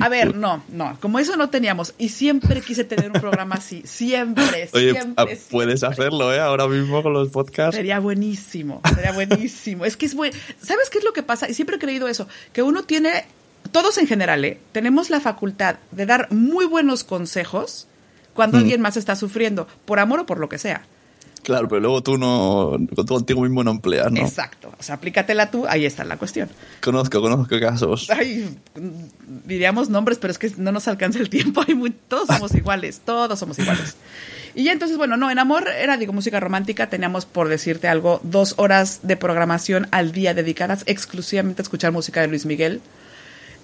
A 0.00 0.08
ver, 0.08 0.34
no, 0.34 0.64
no, 0.70 0.98
como 1.00 1.20
eso 1.20 1.36
no 1.36 1.50
teníamos 1.50 1.94
y 1.96 2.08
siempre 2.08 2.60
quise 2.62 2.82
tener 2.82 3.06
un 3.12 3.20
programa 3.20 3.54
así, 3.56 3.82
siempre, 3.84 4.68
Oye, 4.74 4.90
siempre. 4.92 5.14
ah, 5.16 5.26
puedes 5.50 5.80
siempre. 5.80 6.04
hacerlo, 6.04 6.34
¿eh? 6.34 6.40
Ahora 6.40 6.66
mismo 6.66 7.00
con 7.02 7.12
los 7.12 7.28
podcasts. 7.28 7.76
Sería 7.76 8.00
buenísimo, 8.00 8.80
sería 8.94 9.12
buenísimo. 9.12 9.84
es 9.84 9.96
que 9.96 10.06
es 10.06 10.14
bueno. 10.16 10.36
¿Sabes 10.60 10.90
qué 10.90 10.98
es 10.98 11.04
lo 11.04 11.12
que 11.12 11.22
pasa? 11.22 11.48
Y 11.48 11.54
siempre 11.54 11.76
he 11.76 11.78
creído 11.78 12.08
eso, 12.08 12.26
que 12.52 12.62
uno 12.62 12.82
tiene, 12.82 13.24
todos 13.70 13.98
en 13.98 14.08
general, 14.08 14.44
¿eh? 14.44 14.58
tenemos 14.72 15.08
la 15.08 15.20
facultad 15.20 15.76
de 15.92 16.06
dar 16.06 16.26
muy 16.32 16.64
buenos 16.64 17.04
consejos 17.04 17.86
cuando 18.34 18.56
Mm. 18.56 18.60
alguien 18.62 18.80
más 18.80 18.96
está 18.96 19.14
sufriendo, 19.14 19.68
por 19.84 20.00
amor 20.00 20.18
o 20.20 20.26
por 20.26 20.40
lo 20.40 20.48
que 20.48 20.58
sea. 20.58 20.82
Claro, 21.42 21.66
pero 21.68 21.80
luego 21.80 22.02
tú 22.02 22.18
no, 22.18 22.76
tú 22.94 23.04
contigo 23.04 23.40
mismo 23.42 23.64
no 23.64 23.72
empleas, 23.72 24.12
¿no? 24.12 24.20
Exacto. 24.20 24.72
O 24.78 24.82
sea, 24.82 24.94
aplícatela 24.94 25.50
tú, 25.50 25.66
ahí 25.68 25.84
está 25.84 26.04
la 26.04 26.16
cuestión. 26.16 26.48
Conozco, 26.80 27.20
conozco 27.20 27.58
casos. 27.60 28.08
Ay, 28.10 28.56
diríamos 29.44 29.88
nombres, 29.88 30.18
pero 30.18 30.30
es 30.30 30.38
que 30.38 30.52
no 30.56 30.72
nos 30.72 30.88
alcanza 30.88 31.18
el 31.18 31.28
tiempo. 31.30 31.62
Hay 31.66 31.74
muy- 31.74 31.90
todos 31.90 32.28
somos 32.28 32.54
iguales, 32.54 33.00
todos 33.04 33.38
somos 33.38 33.58
iguales. 33.58 33.96
Y 34.54 34.64
ya 34.64 34.72
entonces, 34.72 34.98
bueno, 34.98 35.16
no, 35.16 35.30
en 35.30 35.38
Amor 35.38 35.66
era, 35.68 35.96
digo, 35.96 36.12
música 36.12 36.38
romántica. 36.38 36.88
Teníamos, 36.90 37.24
por 37.26 37.48
decirte 37.48 37.88
algo, 37.88 38.20
dos 38.22 38.54
horas 38.58 39.00
de 39.02 39.16
programación 39.16 39.88
al 39.92 40.12
día 40.12 40.34
dedicadas 40.34 40.82
exclusivamente 40.86 41.62
a 41.62 41.64
escuchar 41.64 41.90
música 41.90 42.20
de 42.20 42.28
Luis 42.28 42.44
Miguel. 42.46 42.80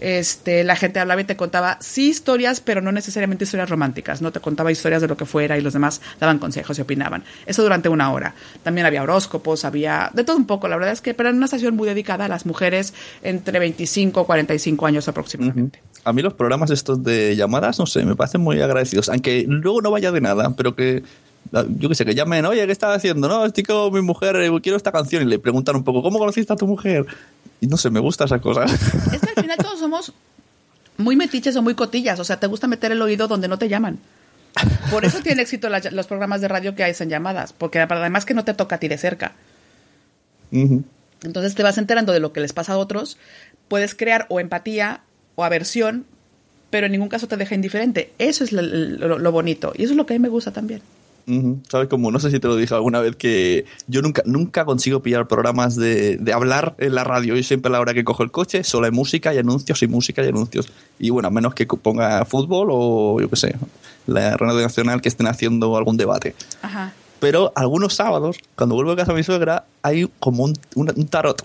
Este, 0.01 0.65
la 0.65 0.77
gente 0.77 1.01
hablaba 1.01 1.21
y 1.21 1.25
te 1.25 1.37
contaba, 1.37 1.79
sí, 1.81 2.11
historias, 2.11 2.61
pero 2.61 2.81
no 2.81 2.93
necesariamente 2.93 3.45
historias 3.45 3.69
románticas. 3.69 4.23
No 4.23 4.33
te 4.33 4.41
contaba 4.41 4.71
historias 4.71 5.03
de 5.03 5.09
lo 5.09 5.17
que 5.17 5.25
fuera 5.25 5.59
y 5.59 5.61
los 5.61 5.73
demás 5.73 6.01
daban 6.21 6.39
consejos 6.39 6.79
y 6.79 6.83
opinaban. 6.83 7.25
Eso 7.47 7.63
durante 7.63 7.89
una 7.89 8.13
hora. 8.13 8.35
También 8.63 8.87
había 8.87 9.03
horóscopos, 9.03 9.65
había 9.65 10.11
de 10.15 10.25
todo 10.25 10.37
un 10.37 10.47
poco. 10.47 10.69
La 10.69 10.77
verdad 10.77 10.93
es 10.93 11.01
que, 11.01 11.15
pero 11.15 11.31
en 11.31 11.37
una 11.37 11.47
estación 11.47 11.77
muy 11.77 11.89
dedicada 11.89 12.27
a 12.27 12.29
las 12.29 12.47
mujeres 12.47 12.95
entre 13.23 13.59
25 13.59 14.23
y 14.23 14.25
45 14.25 14.87
años 14.87 15.09
aproximadamente. 15.09 15.83
A 16.05 16.13
mí 16.13 16.23
los 16.23 16.35
programas 16.35 16.71
estos 16.71 17.03
de 17.03 17.37
llamadas, 17.37 17.79
no 17.79 17.87
sé, 17.87 18.05
me 18.05 18.17
parecen 18.17 18.41
muy 18.41 18.61
agradecidos. 18.61 19.09
Aunque 19.09 19.45
luego 19.49 19.83
no 19.83 19.91
vaya 19.91 20.13
de 20.13 20.21
nada, 20.21 20.55
pero 20.57 20.75
que, 20.75 21.03
yo 21.79 21.89
qué 21.89 21.95
sé, 21.95 22.05
que 22.05 22.15
llamen, 22.15 22.45
oye, 22.47 22.65
¿qué 22.67 22.73
estás 22.73 22.97
haciendo? 22.97 23.29
No, 23.29 23.45
estoy 23.47 23.65
con 23.65 23.93
mi 23.93 24.03
mujer, 24.03 24.37
eh, 24.37 24.51
quiero 24.63 24.77
esta 24.77 24.93
canción. 24.93 25.23
Y 25.23 25.27
le 25.27 25.39
preguntan 25.39 25.77
un 25.77 25.85
poco, 25.85 26.03
¿cómo 26.03 26.19
conociste 26.19 26.53
a 26.53 26.57
tu 26.57 26.67
mujer? 26.67 27.07
Y 27.61 27.67
no 27.67 27.77
sé, 27.77 27.91
me 27.91 28.01
gusta 28.01 28.25
esa 28.25 28.39
cosa. 28.41 28.65
Es 28.65 29.21
que 29.21 29.31
al 29.35 29.43
final 29.43 29.57
todos 29.59 29.79
somos 29.79 30.13
muy 30.97 31.17
metiches 31.17 31.57
o 31.57 31.63
muy 31.63 31.75
cotillas. 31.75 32.21
O 32.21 32.25
sea, 32.25 32.39
te 32.39 32.47
gusta 32.47 32.67
meter 32.67 32.93
el 32.93 33.01
oído 33.03 33.29
donde 33.29 33.49
no 33.49 33.59
te 33.59 33.69
llaman. 33.69 33.99
Por 34.91 35.05
eso 35.05 35.21
tiene 35.23 35.43
éxito 35.43 35.69
la- 35.69 35.81
los 35.93 36.07
programas 36.07 36.41
de 36.41 36.49
radio 36.49 36.75
que 36.75 36.85
hacen 36.85 37.09
llamadas. 37.09 37.53
Porque 37.53 37.81
además 37.81 38.25
que 38.25 38.35
no 38.35 38.45
te 38.45 38.55
toca 38.55 38.77
a 38.77 38.79
ti 38.79 38.89
de 38.89 38.99
cerca. 38.99 39.33
Ujú. 40.53 40.85
Entonces 41.23 41.55
te 41.55 41.63
vas 41.63 41.79
enterando 41.79 42.13
de 42.13 42.21
lo 42.21 42.33
que 42.33 42.41
les 42.41 42.53
pasa 42.53 42.75
a 42.75 42.79
otros, 42.79 43.19
puedes 43.69 43.95
crear 43.95 44.27
o 44.29 44.39
empatía 44.41 45.01
o 45.35 45.45
aversión, 45.45 46.05
pero 46.71 46.87
en 46.87 46.93
ningún 46.93 47.09
caso 47.09 47.27
te 47.27 47.37
deja 47.37 47.55
indiferente. 47.55 48.13
Eso 48.19 48.45
es 48.45 48.53
lo, 48.53 48.63
lo- 48.63 49.19
lo 49.19 49.33
bonito 49.33 49.73
y 49.77 49.85
eso 49.85 49.93
es 49.93 49.97
lo 49.97 50.07
que 50.07 50.15
a 50.15 50.19
mí 50.19 50.23
me 50.23 50.29
gusta 50.29 50.53
también. 50.53 50.81
¿Sabes 51.69 51.89
cómo? 51.89 52.11
No 52.11 52.19
sé 52.21 52.31
si 52.31 52.41
te 52.41 52.49
lo 52.49 52.57
dije 52.57 52.75
alguna 52.75 53.01
vez 53.01 53.17
que 53.17 53.65
yo 53.87 54.01
nunca, 54.03 54.23
nunca 54.25 54.65
consigo 54.65 55.01
pillar 55.03 55.29
programas 55.29 55.77
de, 55.77 56.17
de 56.17 56.33
hablar 56.33 56.75
en 56.79 56.95
la 56.95 57.05
radio. 57.05 57.37
Yo 57.37 57.43
siempre 57.43 57.69
a 57.69 57.73
la 57.73 57.81
hora 57.81 57.93
que 57.95 58.05
cojo 58.05 58.23
el 58.23 58.31
coche 58.31 58.65
solo 58.65 58.87
hay 58.87 58.93
música 58.93 59.35
y 59.35 59.39
anuncios 59.39 59.83
y 59.83 59.87
música 59.89 60.25
y 60.25 60.29
anuncios. 60.29 60.69
Y 60.99 61.11
bueno, 61.11 61.29
a 61.29 61.31
menos 61.31 61.55
que 61.55 61.67
ponga 61.67 62.25
fútbol 62.25 62.69
o 62.71 63.21
yo 63.21 63.29
qué 63.29 63.37
sé, 63.37 63.57
la 64.07 64.37
Radio 64.37 64.63
Nacional 64.63 65.01
que 65.03 65.09
estén 65.09 65.27
haciendo 65.27 65.77
algún 65.77 65.97
debate. 65.97 66.35
Ajá. 66.63 66.93
Pero 67.21 67.53
algunos 67.57 67.95
sábados, 67.95 68.37
cuando 68.55 68.75
vuelvo 68.77 68.93
a 68.93 68.97
casa 68.97 69.13
de 69.13 69.19
mi 69.19 69.25
suegra, 69.25 69.65
hay 69.83 70.09
como 70.21 70.45
un, 70.45 70.55
un- 70.77 70.93
un 70.97 71.07
tarot. 71.09 71.43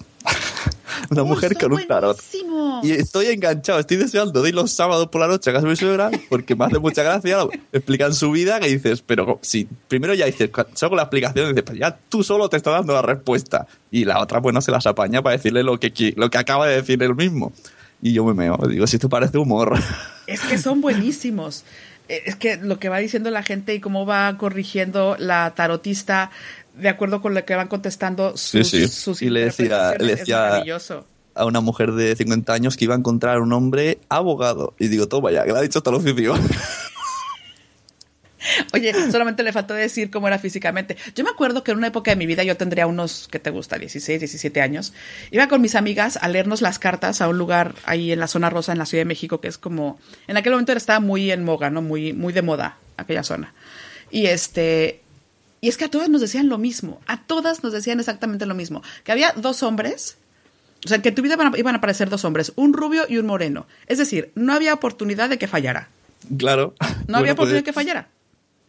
Una 1.09 1.23
mujer 1.23 1.55
con 1.57 1.73
un 1.73 1.87
tarot. 1.87 2.17
buenísimos. 2.17 2.85
Y 2.85 2.91
estoy 2.91 3.27
enganchado, 3.27 3.79
estoy 3.79 3.97
deseando 3.97 4.41
de 4.41 4.49
ir 4.49 4.55
los 4.55 4.71
sábados 4.71 5.07
por 5.07 5.21
la 5.21 5.27
noche 5.27 5.49
a 5.49 5.53
casa 5.53 5.65
de 5.65 5.71
mi 5.71 5.75
suegra 5.75 6.11
porque 6.29 6.55
me 6.55 6.65
hace 6.65 6.79
mucha 6.79 7.03
gracia. 7.03 7.37
Explican 7.71 8.13
su 8.13 8.31
vida 8.31 8.59
que 8.59 8.67
dices, 8.67 9.01
pero 9.01 9.39
si 9.41 9.67
primero 9.87 10.13
ya 10.13 10.25
dices, 10.25 10.49
solo 10.73 10.95
la 10.95 11.03
explicación, 11.03 11.49
dices, 11.49 11.63
pues 11.63 11.79
ya 11.79 11.97
tú 12.09 12.23
solo 12.23 12.49
te 12.49 12.57
estás 12.57 12.73
dando 12.73 12.93
la 12.93 13.01
respuesta. 13.01 13.67
Y 13.91 14.05
la 14.05 14.19
otra, 14.19 14.39
bueno, 14.39 14.61
se 14.61 14.71
las 14.71 14.85
apaña 14.87 15.21
para 15.21 15.37
decirle 15.37 15.63
lo 15.63 15.79
que, 15.79 16.13
lo 16.17 16.29
que 16.29 16.37
acaba 16.37 16.67
de 16.67 16.75
decir 16.77 17.01
él 17.03 17.15
mismo. 17.15 17.53
Y 18.01 18.11
yo 18.13 18.25
me 18.25 18.33
meo, 18.33 18.57
digo, 18.67 18.85
si 18.87 18.97
esto 18.97 19.07
parece 19.07 19.37
humor. 19.37 19.79
Es 20.27 20.41
que 20.41 20.57
son 20.57 20.81
buenísimos. 20.81 21.63
eh, 22.09 22.23
es 22.25 22.35
que 22.35 22.57
lo 22.57 22.79
que 22.79 22.89
va 22.89 22.97
diciendo 22.97 23.29
la 23.29 23.43
gente 23.43 23.73
y 23.75 23.79
cómo 23.79 24.05
va 24.05 24.37
corrigiendo 24.37 25.15
la 25.19 25.53
tarotista 25.55 26.31
de 26.75 26.89
acuerdo 26.89 27.21
con 27.21 27.33
lo 27.33 27.45
que 27.45 27.55
van 27.55 27.67
contestando 27.67 28.35
sus, 28.37 28.67
Sí, 28.69 28.81
sí. 28.81 28.87
sus 28.87 29.21
Y 29.21 29.29
le 29.29 29.45
decía- 29.45 29.95
le 29.99 30.15
decía-. 30.15 30.63
A 31.35 31.45
una 31.45 31.61
mujer 31.61 31.93
de 31.93 32.15
50 32.15 32.53
años 32.53 32.77
que 32.77 32.85
iba 32.85 32.93
a 32.93 32.97
encontrar 32.97 33.39
un 33.41 33.53
hombre 33.53 33.97
abogado. 34.09 34.75
Y 34.77 34.87
digo, 34.87 35.07
toma 35.07 35.31
ya, 35.31 35.43
que 35.43 35.49
lo 35.51 35.57
ha 35.57 35.61
dicho 35.61 35.79
hasta 35.79 35.89
el 35.89 35.95
oficio. 35.95 36.35
Oye, 38.73 38.93
solamente 39.09 39.41
le 39.41 39.53
faltó 39.53 39.73
decir 39.73 40.11
cómo 40.11 40.27
era 40.27 40.37
físicamente. 40.37 40.97
Yo 41.15 41.23
me 41.23 41.29
acuerdo 41.29 41.63
que 41.63 41.71
en 41.71 41.77
una 41.77 41.87
época 41.87 42.11
de 42.11 42.17
mi 42.17 42.25
vida, 42.25 42.43
yo 42.43 42.57
tendría 42.57 42.87
unos, 42.87 43.29
¿qué 43.31 43.39
te 43.39 43.51
gusta? 43.51 43.77
16, 43.77 44.19
17 44.19 44.61
años. 44.61 44.93
Iba 45.31 45.47
con 45.47 45.61
mis 45.61 45.75
amigas 45.75 46.19
a 46.21 46.27
leernos 46.27 46.61
las 46.61 46.77
cartas 46.77 47.21
a 47.21 47.29
un 47.29 47.37
lugar 47.37 47.73
ahí 47.85 48.11
en 48.11 48.19
la 48.19 48.27
zona 48.27 48.49
rosa, 48.49 48.73
en 48.73 48.79
la 48.79 48.85
Ciudad 48.85 49.01
de 49.01 49.05
México, 49.05 49.39
que 49.39 49.47
es 49.47 49.57
como, 49.57 49.97
en 50.27 50.35
aquel 50.35 50.51
momento 50.51 50.73
estaba 50.73 50.99
muy 50.99 51.31
en 51.31 51.45
moga, 51.45 51.69
¿no? 51.69 51.81
Muy, 51.81 52.11
muy 52.11 52.33
de 52.33 52.41
moda 52.41 52.77
aquella 52.97 53.23
zona. 53.23 53.53
Y 54.11 54.25
este, 54.25 55.02
y 55.63 55.69
es 55.69 55.77
que 55.77 55.85
a 55.85 55.89
todas 55.89 56.09
nos 56.09 56.19
decían 56.19 56.49
lo 56.49 56.57
mismo, 56.57 56.99
a 57.07 57.23
todas 57.23 57.63
nos 57.63 57.71
decían 57.71 57.97
exactamente 58.01 58.45
lo 58.45 58.53
mismo, 58.53 58.83
que 59.05 59.13
había 59.13 59.31
dos 59.37 59.63
hombres, 59.63 60.17
o 60.83 60.89
sea, 60.89 61.01
que 61.01 61.07
en 61.07 61.15
tu 61.15 61.21
vida 61.21 61.37
iban 61.55 61.75
a, 61.75 61.77
aparecer 61.77 62.09
dos 62.09 62.25
hombres, 62.25 62.51
un 62.57 62.73
rubio 62.73 63.03
y 63.07 63.17
un 63.17 63.25
moreno. 63.25 63.65
Es 63.87 63.97
decir, 63.97 64.33
no 64.35 64.51
había 64.51 64.73
oportunidad 64.73 65.29
de 65.29 65.37
que 65.37 65.47
fallara. 65.47 65.87
claro. 66.37 66.75
No 67.07 67.17
había 67.17 67.31
Bueno, 67.31 67.33
oportunidad 67.35 67.59
de 67.59 67.63
que 67.63 67.71
fallara. 67.71 68.09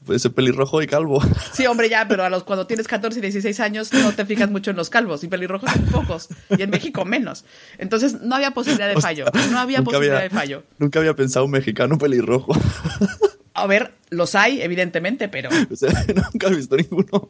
puede 0.07 0.21
ser 0.21 0.31
pelirrojo 0.35 0.83
y 0.83 0.87
calvo. 0.87 1.21
Sí, 1.53 1.67
hombre, 1.67 1.89
ya, 1.89 2.07
pero 2.07 2.23
a 2.23 2.31
los 2.31 2.45
cuando 2.45 2.69
tienes 2.69 2.87
14 2.87 3.19
y 3.19 3.23
16 3.23 3.59
años 3.59 3.93
no 3.93 4.13
te 4.13 4.25
fijas 4.25 4.49
mucho 4.49 4.71
en 4.71 4.77
los 4.77 4.89
calvos 4.89 5.25
y 5.25 5.27
pelirrojos 5.27 5.69
son 5.73 5.87
pocos 5.87 6.29
y 6.57 6.63
en 6.63 6.71
México 6.71 7.05
menos. 7.05 7.45
Entonces 7.79 8.21
no 8.21 8.37
había 8.37 8.53
posibilidad 8.53 8.87
de 8.95 9.01
fallo, 9.01 9.25
no 9.51 9.59
había 9.59 9.83
posibilidad 9.83 10.19
había- 10.19 10.29
de 10.29 10.35
fallo. 10.35 10.63
Nunca 10.79 11.01
había 11.01 11.15
pensado 11.17 11.45
un 11.45 11.51
mexicano 11.51 11.99
pelirrojo. 11.99 12.53
A 13.55 13.67
ver, 13.67 13.95
los 14.11 14.35
hay 14.35 14.61
evidentemente, 14.61 15.29
pero 15.29 15.49
o 15.71 15.77
sea, 15.77 15.91
nunca 16.33 16.49
he 16.49 16.55
visto 16.55 16.77
ninguno. 16.77 17.29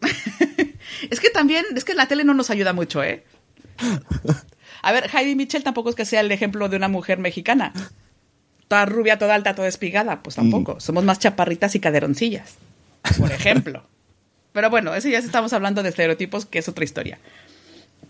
es 1.10 1.20
que 1.20 1.30
también 1.30 1.64
es 1.76 1.84
que 1.84 1.94
la 1.94 2.08
tele 2.08 2.24
no 2.24 2.34
nos 2.34 2.50
ayuda 2.50 2.72
mucho, 2.72 3.02
¿eh? 3.02 3.24
A 4.82 4.92
ver, 4.92 5.08
Heidi 5.14 5.34
Mitchell 5.34 5.62
tampoco 5.62 5.90
es 5.90 5.94
que 5.94 6.04
sea 6.04 6.20
el 6.20 6.32
ejemplo 6.32 6.68
de 6.68 6.76
una 6.76 6.88
mujer 6.88 7.18
mexicana. 7.18 7.72
Toda 8.68 8.86
rubia, 8.86 9.18
toda 9.18 9.34
alta, 9.34 9.54
toda 9.54 9.68
espigada, 9.68 10.22
pues 10.22 10.36
tampoco. 10.36 10.80
Somos 10.80 11.04
más 11.04 11.18
chaparritas 11.18 11.74
y 11.74 11.80
caderoncillas, 11.80 12.54
por 13.18 13.30
ejemplo. 13.30 13.86
Pero 14.52 14.70
bueno, 14.70 14.94
eso 14.94 15.08
ya 15.08 15.18
estamos 15.18 15.52
hablando 15.52 15.82
de 15.82 15.88
estereotipos, 15.88 16.46
que 16.46 16.60
es 16.60 16.68
otra 16.68 16.84
historia. 16.84 17.18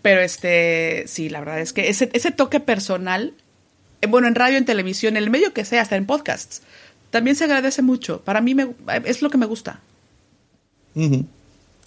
Pero 0.01 0.21
este, 0.21 1.05
sí, 1.07 1.29
la 1.29 1.39
verdad 1.39 1.59
es 1.59 1.73
que 1.73 1.89
ese, 1.89 2.09
ese 2.13 2.31
toque 2.31 2.59
personal, 2.59 3.33
eh, 4.01 4.07
bueno, 4.07 4.27
en 4.27 4.35
radio, 4.35 4.57
en 4.57 4.65
televisión, 4.65 5.17
en 5.17 5.23
el 5.23 5.29
medio 5.29 5.53
que 5.53 5.65
sea, 5.65 5.81
hasta 5.81 5.95
en 5.95 6.05
podcasts, 6.05 6.61
también 7.15 7.37
se 7.37 7.45
agradece 7.45 7.81
mucho. 7.81 8.19
Para 8.19 8.41
mí 8.41 8.53
me- 8.55 8.67
es 9.05 9.21
lo 9.21 9.29
que 9.29 9.37
me 9.37 9.45
gusta. 9.45 9.79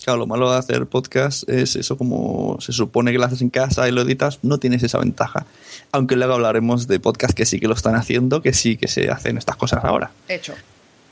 Claro, 0.02 0.20
lo 0.20 0.26
malo 0.26 0.50
de 0.50 0.56
hacer 0.56 0.86
podcast 0.86 1.46
es 1.50 1.76
eso, 1.76 1.98
como 1.98 2.56
se 2.62 2.72
supone 2.72 3.12
que 3.12 3.18
lo 3.18 3.26
haces 3.26 3.42
en 3.42 3.50
casa 3.50 3.86
y 3.86 3.92
lo 3.92 4.00
editas, 4.00 4.38
no 4.42 4.56
tienes 4.56 4.82
esa 4.82 4.98
ventaja. 4.98 5.44
Aunque 5.92 6.16
luego 6.16 6.32
hablaremos 6.32 6.88
de 6.88 6.98
podcast 6.98 7.34
que 7.34 7.44
sí 7.44 7.60
que 7.60 7.68
lo 7.68 7.74
están 7.74 7.94
haciendo, 7.94 8.40
que 8.40 8.54
sí 8.54 8.78
que 8.78 8.88
se 8.88 9.10
hacen 9.10 9.36
estas 9.36 9.56
cosas 9.56 9.84
ahora. 9.84 10.10
Hecho. 10.28 10.54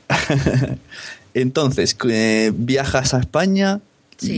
Entonces, 1.35 1.93
que 1.93 2.51
viajas 2.57 3.13
a 3.13 3.19
España 3.19 3.81
Sí. 4.17 4.31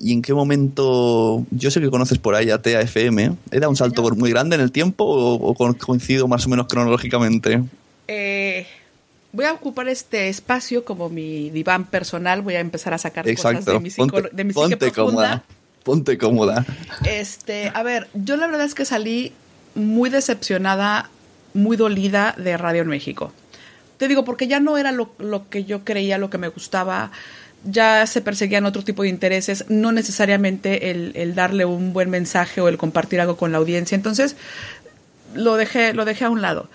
y, 0.00 0.08
y 0.08 0.12
en 0.12 0.22
qué 0.22 0.32
momento, 0.32 1.44
yo 1.50 1.72
sé 1.72 1.80
que 1.80 1.90
conoces 1.90 2.18
por 2.18 2.36
ahí 2.36 2.50
a 2.50 2.62
TAFM, 2.62 3.34
¿era 3.50 3.68
un 3.68 3.74
salto 3.74 4.08
muy 4.14 4.30
grande 4.30 4.54
en 4.54 4.62
el 4.62 4.70
tiempo 4.70 5.02
o, 5.04 5.34
o 5.50 5.74
coincido 5.74 6.28
más 6.28 6.46
o 6.46 6.48
menos 6.48 6.68
cronológicamente? 6.68 7.60
Eh, 8.08 8.66
voy 9.32 9.44
a 9.44 9.52
ocupar 9.52 9.88
este 9.88 10.28
espacio 10.28 10.84
como 10.84 11.08
mi 11.08 11.50
diván 11.50 11.84
personal. 11.86 12.42
Voy 12.42 12.54
a 12.56 12.60
empezar 12.60 12.94
a 12.94 12.98
sacar 12.98 13.24
cosas 13.36 13.64
de 13.74 13.80
mi, 13.80 13.90
psico- 13.90 14.10
ponte, 14.10 14.30
de 14.32 14.44
mi 14.44 14.52
psique 14.52 14.76
ponte 14.76 14.92
cómoda, 14.92 15.44
ponte 15.84 16.18
cómoda. 16.18 16.66
Este, 17.04 17.70
a 17.74 17.82
ver, 17.82 18.08
yo 18.14 18.36
la 18.36 18.46
verdad 18.46 18.66
es 18.66 18.74
que 18.74 18.84
salí 18.84 19.32
muy 19.74 20.10
decepcionada, 20.10 21.10
muy 21.54 21.76
dolida 21.76 22.34
de 22.38 22.56
Radio 22.56 22.82
en 22.82 22.88
México. 22.88 23.32
Te 23.98 24.08
digo, 24.08 24.24
porque 24.24 24.46
ya 24.46 24.60
no 24.60 24.78
era 24.78 24.92
lo, 24.92 25.10
lo 25.18 25.48
que 25.48 25.64
yo 25.64 25.84
creía, 25.84 26.18
lo 26.18 26.30
que 26.30 26.38
me 26.38 26.48
gustaba. 26.48 27.10
Ya 27.64 28.06
se 28.06 28.20
perseguían 28.20 28.64
otro 28.66 28.84
tipo 28.84 29.02
de 29.02 29.08
intereses, 29.08 29.64
no 29.68 29.90
necesariamente 29.90 30.90
el, 30.92 31.10
el 31.16 31.34
darle 31.34 31.64
un 31.64 31.92
buen 31.92 32.08
mensaje 32.08 32.60
o 32.60 32.68
el 32.68 32.78
compartir 32.78 33.20
algo 33.20 33.36
con 33.36 33.50
la 33.50 33.58
audiencia. 33.58 33.96
Entonces, 33.96 34.36
lo 35.34 35.56
dejé, 35.56 35.92
lo 35.92 36.04
dejé 36.04 36.24
a 36.24 36.30
un 36.30 36.40
lado. 36.40 36.68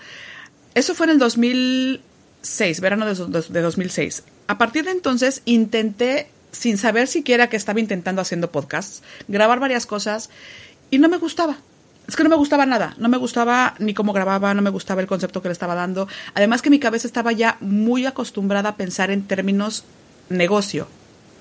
Eso 0.74 0.94
fue 0.94 1.06
en 1.06 1.10
el 1.12 1.18
2006, 1.18 2.80
verano 2.80 3.06
de, 3.06 3.14
dos- 3.14 3.52
de 3.52 3.60
2006. 3.62 4.24
A 4.48 4.58
partir 4.58 4.84
de 4.84 4.90
entonces 4.90 5.42
intenté, 5.44 6.28
sin 6.52 6.78
saber 6.78 7.06
siquiera 7.08 7.48
que 7.48 7.56
estaba 7.56 7.80
intentando 7.80 8.20
haciendo 8.22 8.50
podcasts, 8.50 9.02
grabar 9.28 9.60
varias 9.60 9.86
cosas 9.86 10.30
y 10.90 10.98
no 10.98 11.08
me 11.08 11.16
gustaba. 11.18 11.56
Es 12.06 12.16
que 12.16 12.22
no 12.22 12.28
me 12.28 12.36
gustaba 12.36 12.66
nada, 12.66 12.94
no 12.98 13.08
me 13.08 13.16
gustaba 13.16 13.74
ni 13.78 13.94
cómo 13.94 14.12
grababa, 14.12 14.52
no 14.52 14.60
me 14.60 14.68
gustaba 14.68 15.00
el 15.00 15.06
concepto 15.06 15.40
que 15.40 15.48
le 15.48 15.52
estaba 15.52 15.74
dando. 15.74 16.06
Además 16.34 16.60
que 16.60 16.68
mi 16.68 16.78
cabeza 16.78 17.06
estaba 17.06 17.32
ya 17.32 17.56
muy 17.60 18.04
acostumbrada 18.04 18.70
a 18.70 18.76
pensar 18.76 19.10
en 19.10 19.22
términos 19.22 19.84
negocio. 20.28 20.86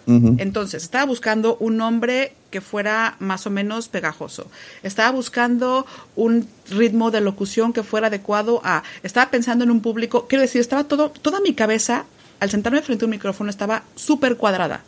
Entonces, 0.06 0.84
estaba 0.84 1.06
buscando 1.06 1.56
un 1.62 1.78
nombre 1.78 2.34
que 2.54 2.62
fuera 2.62 3.16
más 3.18 3.48
o 3.48 3.50
menos 3.50 3.88
pegajoso. 3.89 4.46
Estaba 4.84 5.10
buscando 5.12 5.88
un 6.16 6.48
ritmo 6.70 7.10
de 7.10 7.20
locución 7.20 7.74
que 7.74 7.82
fuera 7.82 8.08
adecuado 8.08 8.62
a... 8.63 8.84
Estaba 9.02 9.32
pensando 9.32 9.63
en 9.66 9.72
un 9.72 9.82
público... 9.82 10.28
Quiero 10.28 10.44
decir, 10.44 10.62
estaba 10.62 10.84
todo... 10.84 11.10
Toda 11.10 11.39
mi 11.39 11.56
cabeza, 11.56 12.06
al 12.39 12.52
sentarme 12.52 12.84
frente 12.84 13.06
a 13.06 13.08
un 13.08 13.12
micrófono, 13.18 13.50
estaba 13.50 13.82
súper 13.96 14.38
cuadrada. 14.38 14.84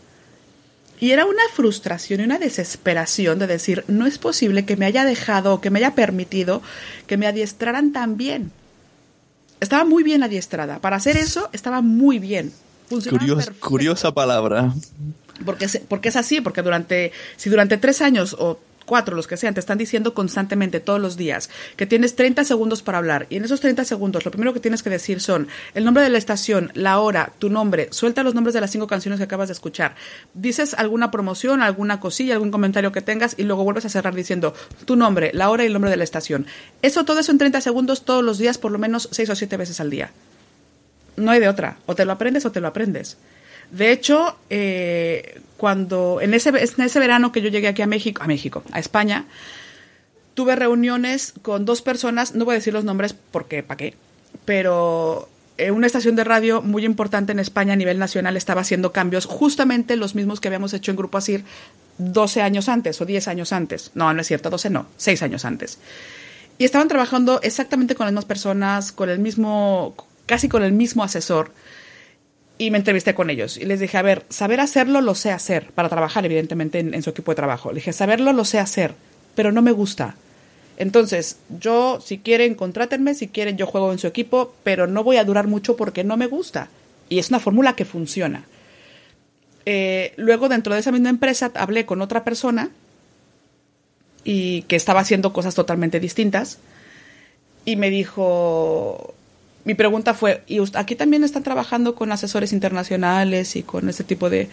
Y 1.00 1.10
era 1.10 1.26
una 1.26 1.42
frustración 1.56 2.22
y 2.22 2.24
una 2.26 2.38
desesperación 2.38 3.40
de 3.40 3.48
decir, 3.48 3.84
no 3.88 4.06
es 4.06 4.20
posible 4.20 4.64
que 4.66 4.78
me 4.78 4.86
haya 4.86 5.04
dejado 5.04 5.56
o 5.56 5.60
que 5.60 5.72
me 5.72 5.80
haya 5.80 5.96
permitido 5.96 6.62
que 7.08 7.18
me 7.18 7.26
adiestraran 7.26 7.92
tan 7.92 8.16
bien. 8.16 8.52
Estaba 9.60 9.86
muy 9.86 10.04
bien 10.04 10.22
adiestrada. 10.22 10.80
Para 10.80 10.98
hacer 10.98 11.18
eso, 11.18 11.50
estaba 11.52 11.82
muy 11.82 12.20
bien. 12.20 12.54
Funcionaba 12.88 13.26
Curios- 13.26 13.50
curiosa 13.60 14.14
palabra. 14.14 14.72
Porque, 15.44 15.68
se- 15.68 15.80
porque 15.82 16.10
es 16.10 16.16
así, 16.16 16.40
porque 16.42 16.62
durante, 16.62 17.12
si 17.36 17.50
durante 17.50 17.78
tres 17.78 18.02
años 18.02 18.36
o 18.40 18.60
cuatro, 18.86 19.16
los 19.16 19.26
que 19.26 19.36
sean, 19.36 19.56
te 19.56 19.60
están 19.60 19.80
diciendo 19.80 20.14
constantemente 20.14 20.80
todos 20.80 21.02
los 21.02 21.18
días 21.18 21.50
que 21.76 21.88
tienes 21.88 22.16
30 22.16 22.44
segundos 22.46 22.84
para 22.84 23.00
hablar 23.00 23.26
y 23.32 23.38
en 23.38 23.44
esos 23.44 23.60
30 23.60 23.84
segundos 23.84 24.24
lo 24.26 24.30
primero 24.30 24.54
que 24.54 24.60
tienes 24.60 24.84
que 24.84 24.92
decir 24.92 25.22
son 25.22 25.48
el 25.74 25.84
nombre 25.86 26.04
de 26.04 26.10
la 26.12 26.20
estación, 26.20 26.70
la 26.76 27.00
hora, 27.00 27.34
tu 27.40 27.50
nombre, 27.50 27.88
suelta 27.90 28.22
los 28.22 28.36
nombres 28.36 28.54
de 28.54 28.62
las 28.62 28.70
cinco 28.70 28.86
canciones 28.86 29.18
que 29.20 29.24
acabas 29.24 29.48
de 29.50 29.54
escuchar, 29.54 29.96
dices 30.36 30.76
alguna 30.76 31.10
promoción, 31.10 31.64
alguna 31.64 32.00
cosilla, 32.00 32.36
algún 32.36 32.52
comentario 32.52 32.92
que 32.92 33.02
tengas 33.02 33.34
y 33.40 33.44
luego 33.44 33.64
vuelves 33.64 33.86
a 33.86 33.90
cerrar 33.90 34.14
diciendo 34.14 34.54
tu 34.86 34.96
nombre, 34.96 35.32
la 35.34 35.50
hora 35.50 35.64
y 35.64 35.68
el 35.68 35.74
nombre 35.74 35.90
de 35.90 35.98
la 35.98 36.04
estación. 36.04 36.46
Eso, 36.84 37.06
todo 37.06 37.20
eso 37.20 37.32
en 37.32 37.40
30 37.40 37.62
segundos 37.62 38.06
todos 38.06 38.24
los 38.24 38.38
días, 38.38 38.60
por 38.60 38.72
lo 38.72 38.78
menos 38.78 39.10
seis 39.12 39.32
o 39.32 39.36
siete 39.36 39.58
veces 39.58 39.80
al 39.80 39.90
día. 39.90 40.12
No 41.18 41.32
hay 41.32 41.40
de 41.40 41.48
otra. 41.50 41.78
O 41.88 41.96
te 41.96 42.06
lo 42.06 42.12
aprendes 42.12 42.46
o 42.46 42.52
te 42.52 42.62
lo 42.62 42.68
aprendes. 42.68 43.18
De 43.72 43.92
hecho, 43.92 44.38
eh, 44.50 45.42
cuando 45.58 46.20
en 46.22 46.34
ese, 46.34 46.52
verano 46.52 47.32
que 47.32 47.42
yo 47.42 47.50
llegué 47.50 47.68
aquí 47.68 47.82
a 47.82 47.88
México, 47.88 48.24
a 48.24 48.28
México, 48.28 48.64
a 48.72 48.80
España, 48.80 49.26
tuve 50.34 50.56
reuniones 50.56 51.34
con 51.42 51.66
dos 51.66 51.82
personas, 51.82 52.36
no 52.36 52.46
voy 52.46 52.54
a 52.54 52.56
decir 52.56 52.74
los 52.74 52.84
nombres 52.84 53.16
porque, 53.32 53.64
¿para 53.64 53.78
qué? 53.78 53.94
Pero 54.46 55.30
eh, 55.58 55.72
una 55.72 55.88
estación 55.88 56.16
de 56.16 56.24
radio 56.24 56.62
muy 56.62 56.86
importante 56.86 57.32
en 57.32 57.40
España 57.40 57.74
a 57.74 57.78
nivel 57.78 58.00
nacional 58.00 58.38
estaba 58.38 58.62
haciendo 58.62 58.92
cambios, 58.92 59.26
justamente 59.26 59.96
los 59.96 60.16
mismos 60.16 60.40
que 60.40 60.50
habíamos 60.50 60.74
hecho 60.74 60.92
en 60.92 60.98
Grupo 60.98 61.18
Asir 61.18 61.46
12 61.98 62.42
años 62.42 62.68
antes 62.70 63.00
o 63.02 63.06
10 63.06 63.28
años 63.28 63.54
antes. 63.54 63.92
No, 63.94 64.14
no 64.14 64.22
es 64.22 64.28
cierto, 64.28 64.50
12 64.50 64.70
no, 64.70 64.88
6 64.98 65.24
años 65.24 65.46
antes. 65.46 65.80
Y 66.58 66.66
estaban 66.66 66.88
trabajando 66.88 67.42
exactamente 67.42 67.96
con 67.96 68.06
las 68.06 68.14
mismas 68.14 68.26
personas, 68.26 68.92
con 68.92 69.10
el 69.10 69.20
mismo, 69.20 69.96
casi 70.26 70.48
con 70.48 70.64
el 70.64 70.72
mismo 70.72 71.04
asesor. 71.04 71.52
Y 72.58 72.72
me 72.72 72.78
entrevisté 72.78 73.14
con 73.14 73.30
ellos 73.30 73.58
y 73.58 73.66
les 73.66 73.82
dije, 73.82 73.98
a 73.98 74.02
ver, 74.02 74.24
saber 74.30 74.62
hacerlo 74.62 75.02
lo 75.02 75.14
sé 75.14 75.32
hacer, 75.32 75.72
para 75.72 75.90
trabajar 75.90 76.26
evidentemente 76.26 76.80
en, 76.80 77.04
su 77.04 77.10
equipo 77.10 77.32
de 77.32 77.36
trabajo. 77.36 77.70
Le 77.72 77.76
dije, 77.76 77.92
saberlo 77.92 78.32
lo 78.32 78.46
sé 78.46 78.60
hacer, 78.60 78.94
pero 79.36 79.52
no 79.52 79.62
me 79.62 79.74
gusta. 79.74 80.16
Entonces, 80.78 81.38
yo, 81.60 82.00
si 82.02 82.18
quieren, 82.20 82.56
contrátenme, 82.56 83.14
si 83.14 83.28
quieren, 83.28 83.58
yo 83.58 83.66
juego 83.66 83.92
en 83.92 84.00
su 84.00 84.08
equipo, 84.08 84.54
pero 84.64 84.88
no 84.88 85.04
voy 85.04 85.18
a 85.18 85.26
durar 85.26 85.48
mucho 85.48 85.76
porque 85.76 86.06
no 86.06 86.16
me 86.16 86.28
gusta. 86.28 86.70
Y 87.10 87.20
es 87.20 87.30
una 87.30 87.40
fórmula 87.40 87.76
que 87.76 87.84
funciona. 87.84 88.46
Eh, 89.66 90.14
luego, 90.16 90.48
dentro 90.48 90.74
de 90.74 90.80
esa 90.80 90.92
misma 90.92 91.10
empresa, 91.10 91.52
hablé 91.56 91.86
con 91.86 92.02
otra 92.02 92.24
persona 92.24 92.72
y 94.24 94.64
que 94.64 94.76
estaba 94.78 95.02
haciendo 95.02 95.34
cosas 95.34 95.56
totalmente 95.56 96.00
distintas. 96.00 96.60
Y 97.66 97.76
me 97.76 97.90
dijo, 97.90 99.14
mi 99.66 99.74
pregunta 99.74 100.14
fue, 100.14 100.44
¿y 100.48 100.60
aquí 100.76 100.96
también 100.96 101.24
están 101.24 101.44
trabajando 101.44 101.96
con 101.96 102.12
asesores 102.12 102.54
internacionales 102.54 103.56
y 103.56 103.64
con 103.64 103.90
ese 103.90 104.04
tipo 104.04 104.30
de, 104.30 104.48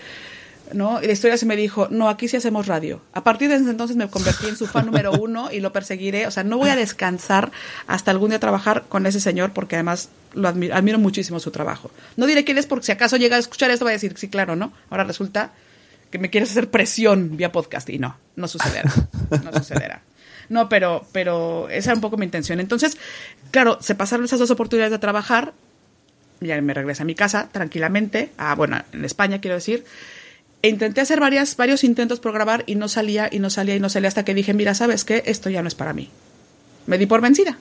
¿no? 0.72 1.03
Y 1.03 1.07
la 1.07 1.12
historia 1.12 1.37
se 1.37 1.44
me 1.44 1.55
dijo, 1.55 1.88
no, 1.90 2.09
aquí 2.09 2.29
sí 2.29 2.38
hacemos 2.38 2.66
radio. 2.66 3.03
A 3.12 3.22
partir 3.22 3.51
de 3.51 3.57
ese 3.57 3.68
entonces 3.68 3.96
me 3.96 4.09
convertí 4.09 4.48
en 4.48 4.57
su 4.57 4.66
fan 4.66 4.87
número 4.87 5.12
uno 5.20 5.53
y 5.53 5.61
lo 5.61 5.70
perseguiré. 5.72 6.27
O 6.27 6.31
sea, 6.31 6.44
no 6.44 6.57
voy 6.57 6.70
a 6.70 6.77
descansar 6.77 7.53
hasta 7.87 8.11
algún 8.11 8.31
día 8.31 8.40
trabajar 8.40 8.85
con 8.88 9.05
ese 9.07 9.20
señor 9.20 9.53
porque 9.53 9.77
además 9.77 10.09
lo 10.33 10.48
admiro, 10.48 10.75
admiro 10.75 10.98
muchísimo 10.98 11.40
su 11.40 11.51
trabajo. 11.51 11.90
No 12.16 12.27
diré 12.27 12.44
quién 12.44 12.57
es 12.57 12.66
porque 12.66 12.87
si 12.87 12.92
acaso 12.92 13.18
llega 13.18 13.37
a 13.37 13.38
escuchar 13.38 13.70
esto 13.70 13.85
va 13.85 13.90
a 13.90 13.92
decir, 13.92 14.14
sí, 14.16 14.29
claro, 14.29 14.57
¿no? 14.57 14.72
Ahora 14.88 15.05
resulta 15.05 15.53
que 16.11 16.18
me 16.18 16.31
quieres 16.31 16.51
hacer 16.51 16.70
presión 16.70 17.37
vía 17.37 17.53
podcast 17.53 17.88
y 17.90 17.98
no, 17.98 18.16
no 18.37 18.48
sucederá. 18.48 18.90
No 19.44 19.53
sucederá. 19.53 20.03
No, 20.52 20.68
pero, 20.68 21.06
pero 21.12 21.70
esa 21.70 21.90
era 21.90 21.94
un 21.94 22.02
poco 22.02 22.18
mi 22.18 22.26
intención. 22.26 22.60
Entonces, 22.60 22.98
claro, 23.50 23.78
se 23.80 23.94
pasaron 23.94 24.26
esas 24.26 24.38
dos 24.38 24.50
oportunidades 24.50 24.90
de 24.92 24.98
trabajar. 24.98 25.54
Ya 26.42 26.60
me 26.60 26.74
regresé 26.74 27.04
a 27.04 27.06
mi 27.06 27.14
casa 27.14 27.48
tranquilamente, 27.50 28.32
a, 28.36 28.54
bueno, 28.54 28.78
en 28.92 29.02
España 29.06 29.40
quiero 29.40 29.54
decir. 29.54 29.86
E 30.60 30.68
intenté 30.68 31.00
hacer 31.00 31.20
varias, 31.20 31.56
varios 31.56 31.84
intentos 31.84 32.20
por 32.20 32.34
grabar 32.34 32.64
y 32.66 32.74
no 32.74 32.88
salía 32.88 33.30
y 33.32 33.38
no 33.38 33.48
salía 33.48 33.76
y 33.76 33.80
no 33.80 33.88
salía 33.88 34.08
hasta 34.08 34.26
que 34.26 34.34
dije, 34.34 34.52
mira, 34.52 34.74
¿sabes 34.74 35.06
qué? 35.06 35.22
Esto 35.24 35.48
ya 35.48 35.62
no 35.62 35.68
es 35.68 35.74
para 35.74 35.94
mí. 35.94 36.10
Me 36.86 36.98
di 36.98 37.06
por 37.06 37.22
vencida. 37.22 37.56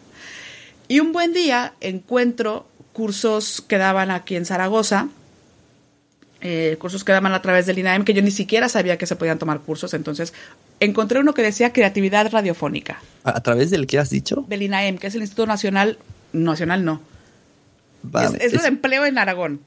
Y 0.89 0.99
un 0.99 1.13
buen 1.13 1.31
día 1.31 1.75
encuentro 1.79 2.67
cursos 2.91 3.63
que 3.65 3.77
daban 3.77 4.11
aquí 4.11 4.35
en 4.35 4.45
Zaragoza, 4.45 5.07
eh, 6.41 6.75
cursos 6.79 7.03
que 7.03 7.11
daban 7.11 7.33
a 7.33 7.41
través 7.41 7.65
del 7.65 7.79
INAEM, 7.79 8.03
que 8.03 8.13
yo 8.13 8.21
ni 8.21 8.31
siquiera 8.31 8.69
sabía 8.69 8.97
que 8.97 9.05
se 9.05 9.15
podían 9.15 9.39
tomar 9.39 9.59
cursos. 9.59 9.93
Entonces 9.93 10.33
encontré 10.79 11.19
uno 11.19 11.33
que 11.33 11.41
decía 11.41 11.73
creatividad 11.73 12.31
radiofónica. 12.31 13.01
¿A, 13.23 13.37
a 13.37 13.43
través 13.43 13.69
del 13.71 13.87
que 13.87 13.99
has 13.99 14.09
dicho? 14.09 14.45
Del 14.47 14.63
INAEM, 14.63 14.97
que 14.97 15.07
es 15.07 15.15
el 15.15 15.21
Instituto 15.21 15.47
Nacional, 15.47 15.97
Nacional 16.33 16.83
no. 16.83 17.01
Vale. 18.03 18.37
es, 18.37 18.45
es, 18.45 18.53
es, 18.53 18.61
de 18.63 18.67
empleo 18.67 19.05
en 19.05 19.17
Aragón. 19.17 19.61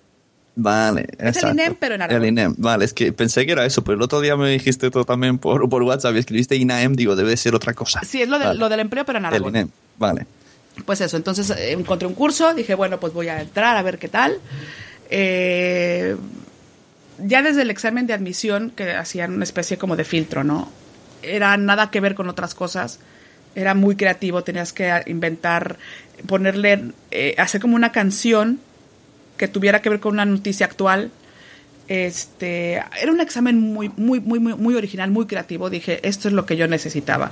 Vale, 0.56 1.08
es 1.18 1.36
el 1.42 1.50
INEM, 1.50 1.76
pero 1.78 1.96
en 1.96 2.02
Aragón. 2.02 2.22
El 2.22 2.28
INEM, 2.28 2.54
vale, 2.58 2.84
es 2.84 2.92
que 2.92 3.12
pensé 3.12 3.44
que 3.44 3.52
era 3.52 3.66
eso, 3.66 3.82
pero 3.82 3.96
el 3.96 4.02
otro 4.02 4.20
día 4.20 4.36
me 4.36 4.48
dijiste 4.50 4.90
tú 4.90 5.04
también 5.04 5.38
por, 5.38 5.68
por 5.68 5.82
WhatsApp 5.82 6.14
y 6.14 6.18
escribiste 6.18 6.54
INAEM, 6.56 6.94
digo, 6.94 7.16
debe 7.16 7.36
ser 7.36 7.54
otra 7.56 7.74
cosa. 7.74 8.00
Sí, 8.04 8.22
es 8.22 8.28
lo, 8.28 8.38
de, 8.38 8.46
vale. 8.46 8.58
lo 8.60 8.68
del 8.68 8.80
empleo, 8.80 9.04
pero 9.04 9.18
en 9.18 9.26
Aragón. 9.26 9.48
El 9.48 9.60
INEM, 9.62 9.70
vale. 9.98 10.26
Pues 10.84 11.00
eso, 11.00 11.16
entonces 11.16 11.50
eh, 11.50 11.72
encontré 11.72 12.06
un 12.06 12.14
curso, 12.14 12.54
dije, 12.54 12.74
bueno, 12.74 13.00
pues 13.00 13.12
voy 13.12 13.28
a 13.28 13.40
entrar 13.40 13.76
a 13.76 13.82
ver 13.82 13.98
qué 13.98 14.08
tal. 14.08 14.38
Eh, 15.10 15.83
ya 17.24 17.42
desde 17.42 17.62
el 17.62 17.70
examen 17.70 18.06
de 18.06 18.12
admisión, 18.12 18.70
que 18.70 18.92
hacían 18.92 19.32
una 19.32 19.44
especie 19.44 19.78
como 19.78 19.96
de 19.96 20.04
filtro, 20.04 20.44
¿no? 20.44 20.70
Era 21.22 21.56
nada 21.56 21.90
que 21.90 22.00
ver 22.00 22.14
con 22.14 22.28
otras 22.28 22.54
cosas. 22.54 23.00
Era 23.54 23.74
muy 23.74 23.96
creativo, 23.96 24.44
tenías 24.44 24.72
que 24.72 25.02
inventar, 25.06 25.78
ponerle, 26.26 26.92
eh, 27.10 27.34
hacer 27.38 27.60
como 27.60 27.76
una 27.76 27.92
canción 27.92 28.60
que 29.36 29.48
tuviera 29.48 29.80
que 29.80 29.88
ver 29.88 30.00
con 30.00 30.14
una 30.14 30.26
noticia 30.26 30.66
actual. 30.66 31.10
Este, 31.88 32.82
era 33.00 33.12
un 33.12 33.20
examen 33.20 33.58
muy, 33.58 33.90
muy, 33.96 34.20
muy, 34.20 34.38
muy, 34.38 34.54
muy 34.54 34.74
original, 34.74 35.10
muy 35.10 35.26
creativo. 35.26 35.70
Dije, 35.70 36.06
esto 36.06 36.28
es 36.28 36.34
lo 36.34 36.46
que 36.46 36.56
yo 36.56 36.66
necesitaba. 36.68 37.30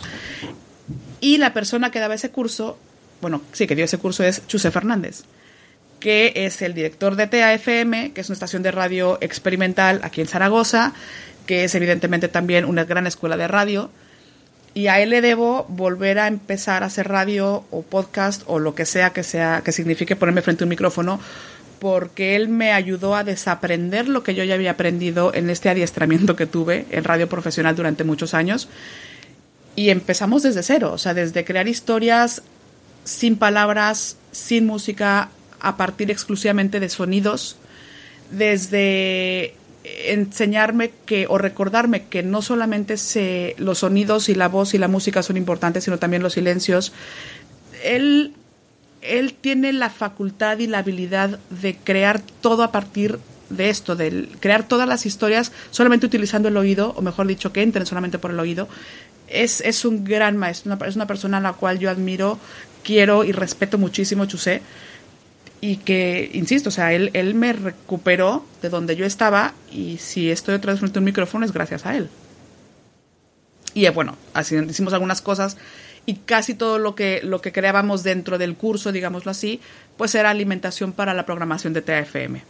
Y 1.20 1.38
la 1.38 1.52
persona 1.52 1.90
que 1.90 2.00
daba 2.00 2.14
ese 2.14 2.31
curso, 2.31 2.78
bueno, 3.20 3.42
sí, 3.52 3.66
que 3.66 3.76
dio 3.76 3.85
ese 3.85 3.98
curso 3.98 4.24
es 4.24 4.46
Chuse 4.46 4.70
Fernández, 4.70 5.24
que 6.03 6.33
es 6.35 6.62
el 6.62 6.75
director 6.75 7.15
de 7.15 7.29
TAFM, 7.29 8.11
que 8.12 8.21
es 8.21 8.29
una 8.29 8.35
estación 8.35 8.65
de 8.65 8.73
radio 8.73 9.19
experimental 9.21 10.01
aquí 10.03 10.21
en 10.21 10.27
Zaragoza, 10.27 10.95
que 11.47 11.62
es 11.62 11.77
evidentemente 11.77 12.27
también 12.27 12.65
una 12.65 12.85
gran 12.85 13.07
escuela 13.07 13.37
de 13.37 13.47
radio. 13.47 13.88
Y 14.75 14.88
a 14.88 15.01
él 15.01 15.11
le 15.11 15.21
debo 15.21 15.65
volver 15.69 16.19
a 16.19 16.27
empezar 16.27 16.83
a 16.83 16.87
hacer 16.87 17.07
radio 17.07 17.65
o 17.71 17.83
podcast 17.83 18.43
o 18.47 18.59
lo 18.59 18.75
que 18.75 18.85
sea 18.85 19.11
que 19.11 19.23
sea 19.23 19.62
que 19.65 19.71
signifique 19.71 20.17
ponerme 20.17 20.43
frente 20.43 20.65
a 20.65 20.67
un 20.67 20.71
micrófono 20.71 21.21
porque 21.79 22.35
él 22.35 22.49
me 22.49 22.73
ayudó 22.73 23.15
a 23.15 23.23
desaprender 23.23 24.09
lo 24.09 24.25
que 24.25 24.35
yo 24.35 24.43
ya 24.43 24.55
había 24.55 24.73
aprendido 24.73 25.33
en 25.35 25.51
este 25.51 25.69
adiestramiento 25.69 26.35
que 26.35 26.47
tuve 26.47 26.87
en 26.91 27.05
radio 27.05 27.29
profesional 27.29 27.77
durante 27.77 28.03
muchos 28.03 28.35
años. 28.35 28.69
Y 29.77 29.91
empezamos 29.91 30.43
desde 30.43 30.65
cero, 30.65 30.91
o 30.93 30.99
sea, 30.99 31.15
desde 31.15 31.45
crear 31.45 31.69
historias 31.69 32.43
sin 33.05 33.37
palabras, 33.37 34.17
sin 34.33 34.67
música, 34.67 35.31
a 35.62 35.77
partir 35.77 36.11
exclusivamente 36.11 36.81
de 36.81 36.88
sonidos, 36.88 37.57
desde 38.31 39.55
enseñarme 39.85 40.92
que 41.07 41.27
o 41.29 41.38
recordarme 41.38 42.05
que 42.05 42.22
no 42.22 42.42
solamente 42.42 42.96
se, 42.96 43.55
los 43.59 43.79
sonidos 43.79 44.29
y 44.29 44.35
la 44.35 44.48
voz 44.48 44.75
y 44.75 44.79
la 44.79 44.88
música 44.88 45.22
son 45.22 45.37
importantes, 45.37 45.85
sino 45.85 45.98
también 45.98 46.22
los 46.22 46.35
silencios. 46.35 46.92
Él 47.83 48.35
él 49.03 49.35
tiene 49.35 49.72
la 49.72 49.90
facultad 49.90 50.59
y 50.59 50.68
la 50.68 50.79
habilidad 50.79 51.40
de 51.51 51.77
crear 51.77 52.20
todo 52.40 52.62
a 52.62 52.72
partir 52.72 53.18
de 53.51 53.68
esto, 53.68 53.96
de 53.96 54.29
crear 54.40 54.66
todas 54.66 54.88
las 54.88 55.05
historias 55.05 55.53
solamente 55.70 56.07
utilizando 56.07 56.48
el 56.48 56.57
oído, 56.57 56.94
o 56.96 57.03
mejor 57.03 57.27
dicho, 57.27 57.53
que 57.53 57.62
entren 57.62 57.85
solamente 57.85 58.18
por 58.18 58.31
el 58.31 58.40
oído. 58.40 58.68
Es, 59.29 59.61
es 59.61 59.85
un 59.85 60.05
gran 60.05 60.37
maestro, 60.37 60.72
una, 60.72 60.87
es 60.87 60.96
una 60.96 61.07
persona 61.07 61.38
a 61.38 61.40
la 61.40 61.53
cual 61.53 61.79
yo 61.79 61.90
admiro, 61.90 62.38
quiero 62.85 63.25
y 63.25 63.33
respeto 63.33 63.77
muchísimo, 63.77 64.27
Chusé. 64.27 64.62
Y 65.62 65.77
que, 65.77 66.29
insisto, 66.35 66.68
o 66.68 66.72
sea, 66.72 66.92
él, 66.92 67.11
él 67.14 67.35
me 67.35 67.55
recuperó 67.55 68.44
de 68.61 68.68
donde 68.68 68.96
yo 68.96 69.07
estaba 69.07 69.55
y 69.70 69.96
si 69.98 70.31
estoy 70.31 70.57
otra 70.57 70.72
vez 70.72 70.81
frente 70.81 70.98
a 70.98 71.01
un 71.01 71.05
micrófono 71.05 71.46
es 71.46 71.53
gracias 71.53 71.87
a 71.87 71.96
él. 71.96 72.11
Y 73.72 73.88
bueno, 73.88 74.18
así 74.35 74.57
hicimos 74.57 74.92
algunas 74.92 75.22
cosas 75.22 75.57
y 76.05 76.14
casi 76.14 76.55
todo 76.55 76.79
lo 76.79 76.94
que, 76.94 77.20
lo 77.22 77.40
que 77.40 77.53
creábamos 77.53 78.03
dentro 78.03 78.38
del 78.38 78.57
curso, 78.57 78.92
digámoslo 78.92 79.31
así, 79.31 79.61
pues 79.96 80.14
era 80.14 80.31
alimentación 80.31 80.92
para 80.92 81.14
la 81.14 81.25
programación 81.25 81.72
de 81.72 81.83
TAFM. 81.83 82.42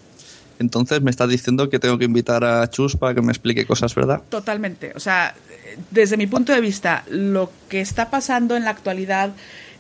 Entonces 0.59 1.03
me 1.03 1.11
estás 1.11 1.29
diciendo 1.29 1.69
que 1.69 1.79
tengo 1.79 1.99
que 1.99 2.05
invitar 2.05 2.45
a 2.45 2.69
Chus 2.71 2.97
para 2.97 3.15
que 3.15 3.23
me 3.23 3.33
explique 3.33 3.67
cosas, 3.67 3.95
¿verdad? 3.95 4.23
Totalmente. 4.29 4.93
O 4.95 5.01
sea, 5.01 5.35
desde 5.91 6.17
mi 6.17 6.27
punto 6.27 6.53
de 6.53 6.61
vista, 6.61 7.05
lo 7.11 7.51
que 7.69 7.81
está 7.81 8.11
pasando 8.11 8.57
en 8.57 8.65
la 8.65 8.71
actualidad 8.71 9.33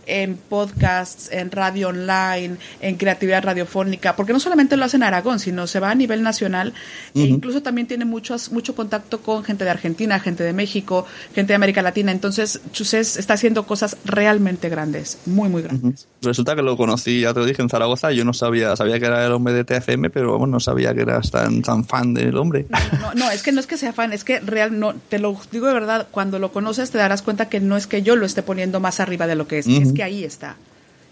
en 0.06 0.36
podcasts, 0.36 1.30
en 1.32 1.50
radio 1.50 1.88
online, 1.88 2.56
en 2.80 2.96
creatividad 2.96 3.44
radiofónica, 3.44 4.16
porque 4.16 4.32
no 4.32 4.40
solamente 4.40 4.76
lo 4.76 4.84
hace 4.84 4.96
en 4.96 5.02
Aragón, 5.02 5.38
sino 5.38 5.66
se 5.66 5.80
va 5.80 5.90
a 5.90 5.94
nivel 5.94 6.22
nacional 6.22 6.72
uh 7.14 7.18
-huh. 7.18 7.24
e 7.24 7.26
incluso 7.28 7.62
también 7.62 7.86
tiene 7.86 8.04
muchos, 8.04 8.52
mucho 8.52 8.74
contacto 8.74 9.20
con 9.20 9.44
gente 9.44 9.64
de 9.64 9.70
Argentina, 9.70 10.18
gente 10.20 10.44
de 10.44 10.52
México, 10.52 11.06
gente 11.34 11.52
de 11.52 11.54
América 11.56 11.82
Latina. 11.82 12.12
Entonces, 12.12 12.60
Chusés 12.72 13.16
está 13.16 13.34
haciendo 13.34 13.66
cosas 13.66 13.96
realmente 14.04 14.68
grandes, 14.68 15.18
muy, 15.26 15.48
muy 15.48 15.62
grandes. 15.62 15.82
Uh 15.82 16.06
-huh. 16.22 16.28
Resulta 16.28 16.54
que 16.54 16.62
lo 16.62 16.76
conocí, 16.76 17.20
ya 17.20 17.34
te 17.34 17.40
lo 17.40 17.46
dije, 17.46 17.62
en 17.62 17.68
Zaragoza. 17.68 18.12
Yo 18.12 18.24
no 18.24 18.32
sabía, 18.32 18.76
sabía 18.76 18.98
que 18.98 19.06
era 19.06 19.24
el 19.24 19.32
hombre 19.32 19.52
de 19.54 19.64
TFM, 19.64 20.10
pero 20.10 20.32
vamos, 20.32 20.48
no 20.48 20.60
sabía 20.60 20.94
que 20.94 21.02
eras 21.02 21.30
tan, 21.30 21.62
tan 21.62 21.84
fan 21.84 22.14
del 22.14 22.36
hombre. 22.36 22.66
No, 22.68 22.98
no, 22.98 23.14
no, 23.14 23.30
es 23.30 23.42
que 23.42 23.52
no 23.52 23.60
es 23.60 23.66
que 23.66 23.76
sea 23.76 23.92
fan, 23.92 24.12
es 24.12 24.24
que 24.24 24.40
real, 24.40 24.78
no, 24.78 24.94
te 24.94 25.18
lo 25.18 25.36
digo 25.50 25.66
de 25.66 25.74
verdad, 25.74 26.06
cuando 26.10 26.38
lo 26.38 26.52
conoces 26.52 26.90
te 26.90 26.98
darás 26.98 27.22
cuenta 27.22 27.48
que 27.48 27.60
no 27.60 27.76
es 27.76 27.86
que 27.86 28.02
yo 28.02 28.16
lo 28.16 28.26
esté 28.26 28.42
poniendo 28.42 28.80
más 28.80 29.00
arriba 29.00 29.26
de 29.26 29.34
lo 29.34 29.46
que 29.46 29.58
es, 29.58 29.66
uh 29.66 29.70
-huh. 29.70 29.82
es 29.82 29.91
que 29.94 30.02
ahí 30.02 30.24
está. 30.24 30.56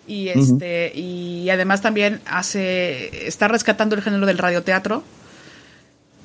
Y 0.07 0.29
este, 0.29 0.93
uh 0.95 0.99
-huh. 0.99 1.45
y 1.45 1.51
además 1.51 1.83
también 1.83 2.21
hace, 2.27 3.29
está 3.29 3.49
rescatando 3.49 3.95
el 3.95 4.03
género 4.03 4.27
del 4.27 4.39
radioteatro 4.39 5.05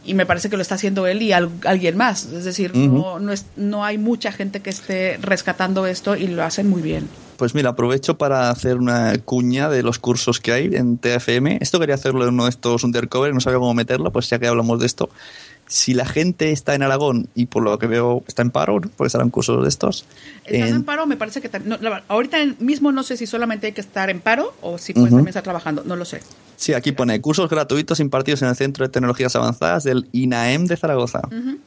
y 0.06 0.14
me 0.14 0.26
parece 0.26 0.50
que 0.50 0.56
lo 0.56 0.62
está 0.62 0.76
haciendo 0.76 1.08
él 1.08 1.22
y 1.22 1.32
al, 1.34 1.50
alguien 1.66 1.98
más. 1.98 2.26
Es 2.26 2.46
decir, 2.46 2.72
uh 2.74 2.78
-huh. 2.78 2.92
no, 2.92 3.20
no, 3.20 3.32
es, 3.32 3.46
no 3.56 3.84
hay 3.84 3.98
mucha 3.98 4.32
gente 4.32 4.62
que 4.62 4.70
esté 4.70 5.18
rescatando 5.22 5.86
esto 5.86 6.16
y 6.16 6.28
lo 6.28 6.44
hacen 6.44 6.70
muy 6.70 6.82
bien. 6.82 7.08
Pues 7.38 7.54
mira, 7.54 7.72
aprovecho 7.72 8.18
para 8.18 8.50
hacer 8.50 8.78
una 8.78 9.18
cuña 9.18 9.70
de 9.70 9.84
los 9.84 10.00
cursos 10.00 10.40
que 10.40 10.54
hay 10.54 10.70
en 10.74 10.98
TFM. 10.98 11.58
Esto 11.60 11.80
quería 11.80 11.96
hacerlo 11.96 12.24
en 12.24 12.34
uno 12.34 12.46
de 12.46 12.50
estos 12.50 12.84
undercover, 12.84 13.34
no 13.34 13.42
sabía 13.42 13.60
cómo 13.60 13.74
meterlo, 13.74 14.12
pues 14.12 14.30
ya 14.30 14.40
que 14.40 14.48
hablamos 14.48 14.80
de 14.80 14.86
esto. 14.86 15.10
Si 15.68 15.94
la 15.94 16.06
gente 16.06 16.52
está 16.52 16.76
en 16.76 16.84
Aragón 16.84 17.28
y 17.34 17.48
por 17.48 17.64
lo 17.64 17.78
que 17.80 17.88
veo 17.88 18.24
está 18.28 18.42
en 18.44 18.52
paro, 18.52 18.82
pues 18.98 19.16
harán 19.16 19.30
cursos 19.30 19.64
de 19.64 19.70
estos. 19.70 20.06
¿Estás 20.46 20.70
en, 20.70 20.76
en 20.76 20.84
paro? 20.84 21.08
Me 21.08 21.18
parece 21.18 21.42
que 21.42 21.50
no, 21.60 21.78
ahorita 22.08 22.38
mismo 22.60 22.92
no 22.92 23.04
sé 23.04 23.18
si 23.18 23.26
solamente 23.26 23.68
hay 23.68 23.74
que 23.74 23.82
estar 23.82 24.10
en 24.10 24.20
paro 24.20 24.54
o 24.62 24.78
si 24.78 24.94
puedes 24.94 25.10
uh 25.10 25.14
-huh. 25.14 25.18
también 25.18 25.30
estar 25.30 25.44
trabajando, 25.44 25.84
no 25.84 25.96
lo 25.96 26.06
sé. 26.06 26.22
Sí, 26.56 26.74
aquí 26.74 26.92
pone 26.92 27.20
cursos 27.20 27.50
gratuitos 27.50 28.00
impartidos 28.00 28.42
en 28.44 28.50
el 28.50 28.56
Centro 28.56 28.86
de 28.86 28.92
Tecnologías 28.92 29.36
Avanzadas 29.36 29.84
del 29.84 30.08
INAEM 30.12 30.66
de 30.68 30.78
Zaragoza. 30.78 31.22
Uh 31.32 31.34
-huh. 31.34 31.58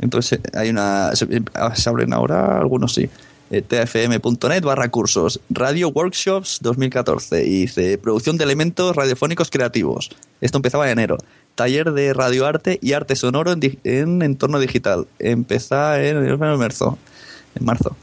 Entonces 0.00 0.40
hay 0.54 0.70
una, 0.70 1.14
se, 1.14 1.26
se 1.74 1.88
abren 1.88 2.12
ahora 2.12 2.58
algunos 2.58 2.94
sí 2.94 3.10
eh, 3.50 3.62
tfm.net 3.62 4.62
barra 4.62 4.88
cursos, 4.90 5.40
Radio 5.50 5.88
Workshops 5.88 6.60
2014 6.62 7.44
y 7.44 7.62
dice 7.62 7.98
producción 7.98 8.36
de 8.36 8.44
elementos 8.44 8.94
radiofónicos 8.94 9.50
creativos. 9.50 10.10
Esto 10.40 10.58
empezaba 10.58 10.86
en 10.86 10.92
enero. 11.00 11.18
Taller 11.54 11.92
de 11.92 12.14
radioarte 12.14 12.78
y 12.82 12.92
arte 12.92 13.16
sonoro 13.16 13.52
en, 13.52 13.60
en 13.84 14.22
entorno 14.22 14.58
digital. 14.58 15.06
Empezaba 15.18 16.02
en, 16.02 16.16
en 16.24 16.38
marzo. 16.38 16.98
En 17.54 17.64
marzo. 17.64 17.96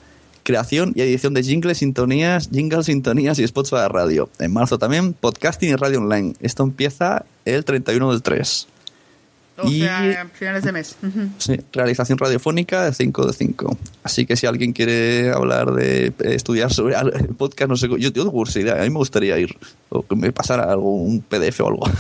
Creación 0.43 0.93
y 0.95 1.01
edición 1.01 1.33
de 1.33 1.43
jingles, 1.43 1.79
sintonías, 1.79 2.49
jingles, 2.49 2.85
sintonías 2.85 3.39
y 3.39 3.47
spots 3.47 3.71
para 3.71 3.87
radio. 3.89 4.29
En 4.39 4.53
marzo 4.53 4.77
también 4.77 5.13
podcasting 5.13 5.69
y 5.71 5.75
radio 5.75 5.99
online. 5.99 6.35
Esto 6.39 6.63
empieza 6.63 7.25
el 7.45 7.65
31 7.65 8.11
del 8.11 8.21
3. 8.21 8.67
O 9.59 9.67
y, 9.67 9.79
sea, 9.81 10.21
a 10.21 10.25
finales 10.27 10.63
de 10.63 10.71
mes. 10.71 10.95
Uh 11.01 11.07
-huh. 11.07 11.29
Sí, 11.39 11.59
realización 11.73 12.17
radiofónica 12.19 12.85
de 12.85 12.93
5 12.93 13.25
de 13.27 13.33
5. 13.33 13.77
Así 14.03 14.25
que 14.27 14.35
si 14.35 14.45
alguien 14.45 14.71
quiere 14.73 15.31
hablar 15.31 15.71
de 15.73 16.07
eh, 16.07 16.13
estudiar 16.35 16.71
sobre 16.71 16.95
al- 16.95 17.11
podcast, 17.37 17.69
no 17.69 17.75
sé, 17.75 17.87
yo 17.97 18.13
tengo 18.13 18.31
curiosidad, 18.31 18.79
a 18.79 18.83
mí 18.83 18.89
me 18.91 18.97
gustaría 18.97 19.37
ir, 19.39 19.57
o 19.89 20.05
que 20.05 20.15
me 20.15 20.31
pasara 20.31 20.71
algo, 20.71 20.95
un 20.95 21.21
PDF 21.21 21.61
o 21.61 21.67
algo. 21.69 21.83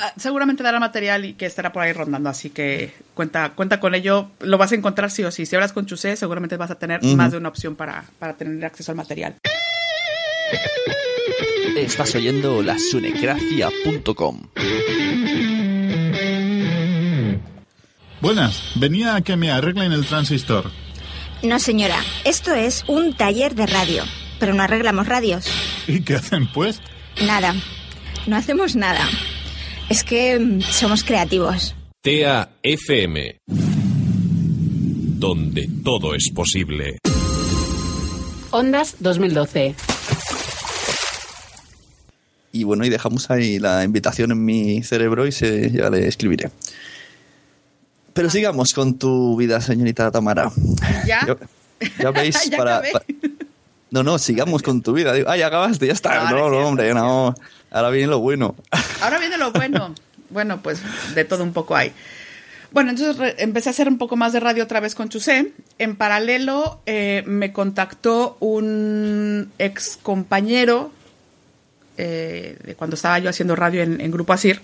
Ah, 0.00 0.12
Seguramente 0.16 0.62
dará 0.62 0.78
material 0.78 1.24
y 1.24 1.34
que 1.34 1.46
estará 1.46 1.72
por 1.72 1.82
ahí 1.82 1.92
rondando, 1.92 2.28
así 2.28 2.50
que 2.50 2.92
cuenta, 3.14 3.50
cuenta 3.54 3.80
con 3.80 3.94
ello. 3.94 4.30
Lo 4.40 4.58
vas 4.58 4.70
a 4.72 4.74
encontrar 4.76 5.10
sí 5.10 5.24
o 5.24 5.30
sí. 5.32 5.46
Si 5.46 5.56
hablas 5.56 5.72
con 5.72 5.86
Chusé, 5.86 6.14
seguramente 6.16 6.56
vas 6.56 6.70
a 6.70 6.76
tener 6.76 7.02
más 7.02 7.32
de 7.32 7.38
una 7.38 7.48
opción 7.48 7.74
para, 7.74 8.04
para 8.18 8.34
tener 8.36 8.64
acceso 8.64 8.92
al 8.92 8.96
material. 8.96 9.34
Estás 11.76 12.14
oyendo 12.14 12.62
la 12.62 12.76
sunecracia.com. 12.78 14.40
Buenas, 18.20 18.72
venía 18.74 19.14
a 19.14 19.20
que 19.20 19.36
me 19.36 19.52
arreglen 19.52 19.92
el 19.92 20.04
transistor. 20.04 20.72
No, 21.44 21.60
señora, 21.60 21.98
esto 22.24 22.52
es 22.52 22.84
un 22.88 23.14
taller 23.14 23.54
de 23.54 23.66
radio, 23.66 24.02
pero 24.40 24.54
no 24.54 24.64
arreglamos 24.64 25.06
radios. 25.06 25.46
¿Y 25.86 26.00
qué 26.00 26.16
hacen 26.16 26.48
pues? 26.52 26.80
Nada, 27.24 27.54
no 28.26 28.36
hacemos 28.36 28.74
nada. 28.74 29.08
Es 29.88 30.02
que 30.02 30.36
mm, 30.36 30.62
somos 30.62 31.04
creativos. 31.04 31.76
TEA 32.02 32.50
FM. 32.62 33.38
Donde 33.46 35.68
todo 35.84 36.16
es 36.16 36.28
posible. 36.34 36.98
Ondas 38.50 38.96
2012. 38.98 39.76
Y 42.50 42.64
bueno, 42.64 42.84
y 42.84 42.88
dejamos 42.88 43.30
ahí 43.30 43.60
la 43.60 43.84
invitación 43.84 44.32
en 44.32 44.44
mi 44.44 44.82
cerebro 44.82 45.24
y 45.26 45.32
se, 45.32 45.70
ya 45.70 45.88
le 45.90 46.08
escribiré. 46.08 46.50
Pero 48.18 48.30
sigamos 48.30 48.74
con 48.74 48.98
tu 48.98 49.36
vida, 49.36 49.60
señorita 49.60 50.10
Tamara. 50.10 50.50
¿Ya? 51.06 51.24
Ya, 51.24 51.36
ya 52.00 52.10
veis, 52.10 52.36
Ya 52.50 52.58
para, 52.58 52.82
No, 53.92 54.02
no, 54.02 54.18
sigamos 54.18 54.60
con 54.60 54.82
tu 54.82 54.92
vida. 54.92 55.12
Digo, 55.12 55.30
Ah, 55.30 55.36
ya 55.36 55.46
acabaste, 55.46 55.86
ya 55.86 55.92
está. 55.92 56.28
No, 56.32 56.46
hombre, 56.46 56.92
no. 56.94 57.32
Ahora 57.70 57.90
viene 57.90 58.08
lo 58.08 58.18
bueno. 58.18 58.56
Ahora 59.02 59.20
viene 59.20 59.38
lo 59.38 59.52
bueno. 59.52 59.94
Bueno, 60.30 60.60
pues 60.60 60.80
de 61.14 61.24
todo 61.24 61.44
un 61.44 61.52
poco 61.52 61.76
hay. 61.76 61.92
Bueno, 62.72 62.90
entonces 62.90 63.36
empecé 63.38 63.68
a 63.68 63.70
hacer 63.70 63.86
un 63.86 63.98
poco 63.98 64.16
más 64.16 64.32
de 64.32 64.40
radio 64.40 64.64
otra 64.64 64.80
vez 64.80 64.96
con 64.96 65.08
Chusé. 65.08 65.52
En 65.78 65.94
paralelo 65.94 66.82
eh, 66.86 67.22
me 67.24 67.52
contactó 67.52 68.36
un 68.40 69.52
ex 69.60 69.96
compañero 70.02 70.90
eh, 71.96 72.58
de 72.64 72.74
cuando 72.74 72.96
estaba 72.96 73.20
yo 73.20 73.30
haciendo 73.30 73.54
radio 73.54 73.80
en, 73.84 74.00
en 74.00 74.10
Grupo 74.10 74.32
Asir, 74.32 74.60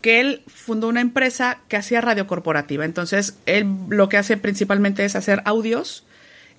que 0.00 0.20
él 0.20 0.42
fundó 0.46 0.88
una 0.88 1.00
empresa 1.00 1.58
que 1.68 1.76
hacía 1.76 2.00
radio 2.00 2.26
corporativa. 2.26 2.84
Entonces, 2.84 3.34
él 3.46 3.66
lo 3.88 4.08
que 4.08 4.16
hace 4.16 4.36
principalmente 4.36 5.04
es 5.04 5.16
hacer 5.16 5.42
audios 5.44 6.04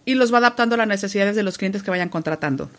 y 0.05 0.15
los 0.15 0.33
va 0.33 0.39
adaptando 0.39 0.75
a 0.75 0.77
las 0.77 0.87
necesidades 0.87 1.35
de 1.35 1.43
los 1.43 1.57
clientes 1.57 1.83
que 1.83 1.91
vayan 1.91 2.09
contratando. 2.09 2.69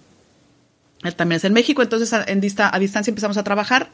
Él 1.03 1.15
también 1.15 1.39
es 1.39 1.45
en 1.45 1.53
México, 1.53 1.83
entonces 1.83 2.13
a, 2.13 2.25
en 2.25 2.41
dista- 2.41 2.71
a 2.73 2.79
distancia 2.79 3.11
empezamos 3.11 3.37
a 3.37 3.45
trabajar 3.45 3.91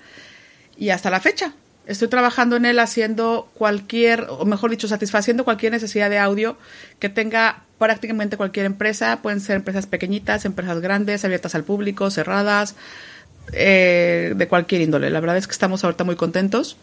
y 0.76 0.90
hasta 0.90 1.10
la 1.10 1.20
fecha. 1.20 1.54
Estoy 1.86 2.08
trabajando 2.08 2.56
en 2.56 2.66
él 2.66 2.78
haciendo 2.80 3.50
cualquier, 3.54 4.26
o 4.28 4.44
mejor 4.44 4.70
dicho, 4.70 4.88
satisfaciendo 4.88 5.44
cualquier 5.44 5.72
necesidad 5.72 6.10
de 6.10 6.18
audio 6.18 6.58
que 6.98 7.08
tenga 7.08 7.62
prácticamente 7.78 8.36
cualquier 8.36 8.66
empresa. 8.66 9.20
Pueden 9.22 9.40
ser 9.40 9.56
empresas 9.56 9.86
pequeñitas, 9.86 10.44
empresas 10.44 10.80
grandes, 10.80 11.24
abiertas 11.24 11.54
al 11.54 11.64
público, 11.64 12.10
cerradas, 12.10 12.74
eh, 13.52 14.34
de 14.36 14.48
cualquier 14.48 14.82
índole. 14.82 15.10
La 15.10 15.20
verdad 15.20 15.36
es 15.36 15.46
que 15.46 15.52
estamos 15.52 15.84
ahorita 15.84 16.04
muy 16.04 16.16
contentos 16.16 16.76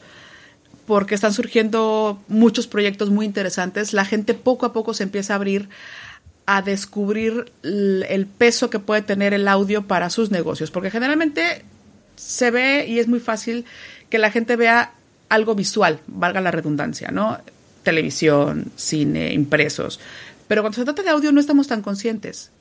porque 0.85 1.15
están 1.15 1.33
surgiendo 1.33 2.21
muchos 2.27 2.67
proyectos 2.67 3.09
muy 3.09 3.25
interesantes. 3.25 3.93
La 3.93 4.05
gente 4.05 4.33
poco 4.33 4.65
a 4.65 4.73
poco 4.73 4.93
se 4.93 5.03
empieza 5.03 5.33
a 5.33 5.37
abrir 5.37 5.69
a 6.47 6.61
descubrir 6.61 7.51
el 7.63 8.27
peso 8.27 8.69
que 8.69 8.79
puede 8.79 9.01
tener 9.01 9.33
el 9.33 9.47
audio 9.47 9.87
para 9.87 10.09
sus 10.11 10.29
negocios, 10.29 10.69
porque 10.69 10.91
generalmente 10.91 11.63
se 12.15 12.51
ve 12.51 12.85
y 12.87 12.99
es 12.99 13.07
muy 13.07 13.19
fácil 13.19 13.65
que 14.09 14.19
la 14.19 14.29
gente 14.29 14.55
vea 14.55 14.93
algo 15.29 15.55
visual, 15.55 15.99
valga 16.07 16.41
la 16.41 16.51
redundancia, 16.51 17.09
¿no? 17.09 17.39
Televisión, 17.81 18.71
cine, 18.75 19.33
impresos. 19.33 19.99
Pero 20.47 20.61
cuando 20.61 20.75
se 20.75 20.85
trata 20.85 21.01
de 21.01 21.09
audio 21.09 21.31
no 21.31 21.39
estamos 21.39 21.67
tan 21.67 21.81
conscientes, 21.81 22.51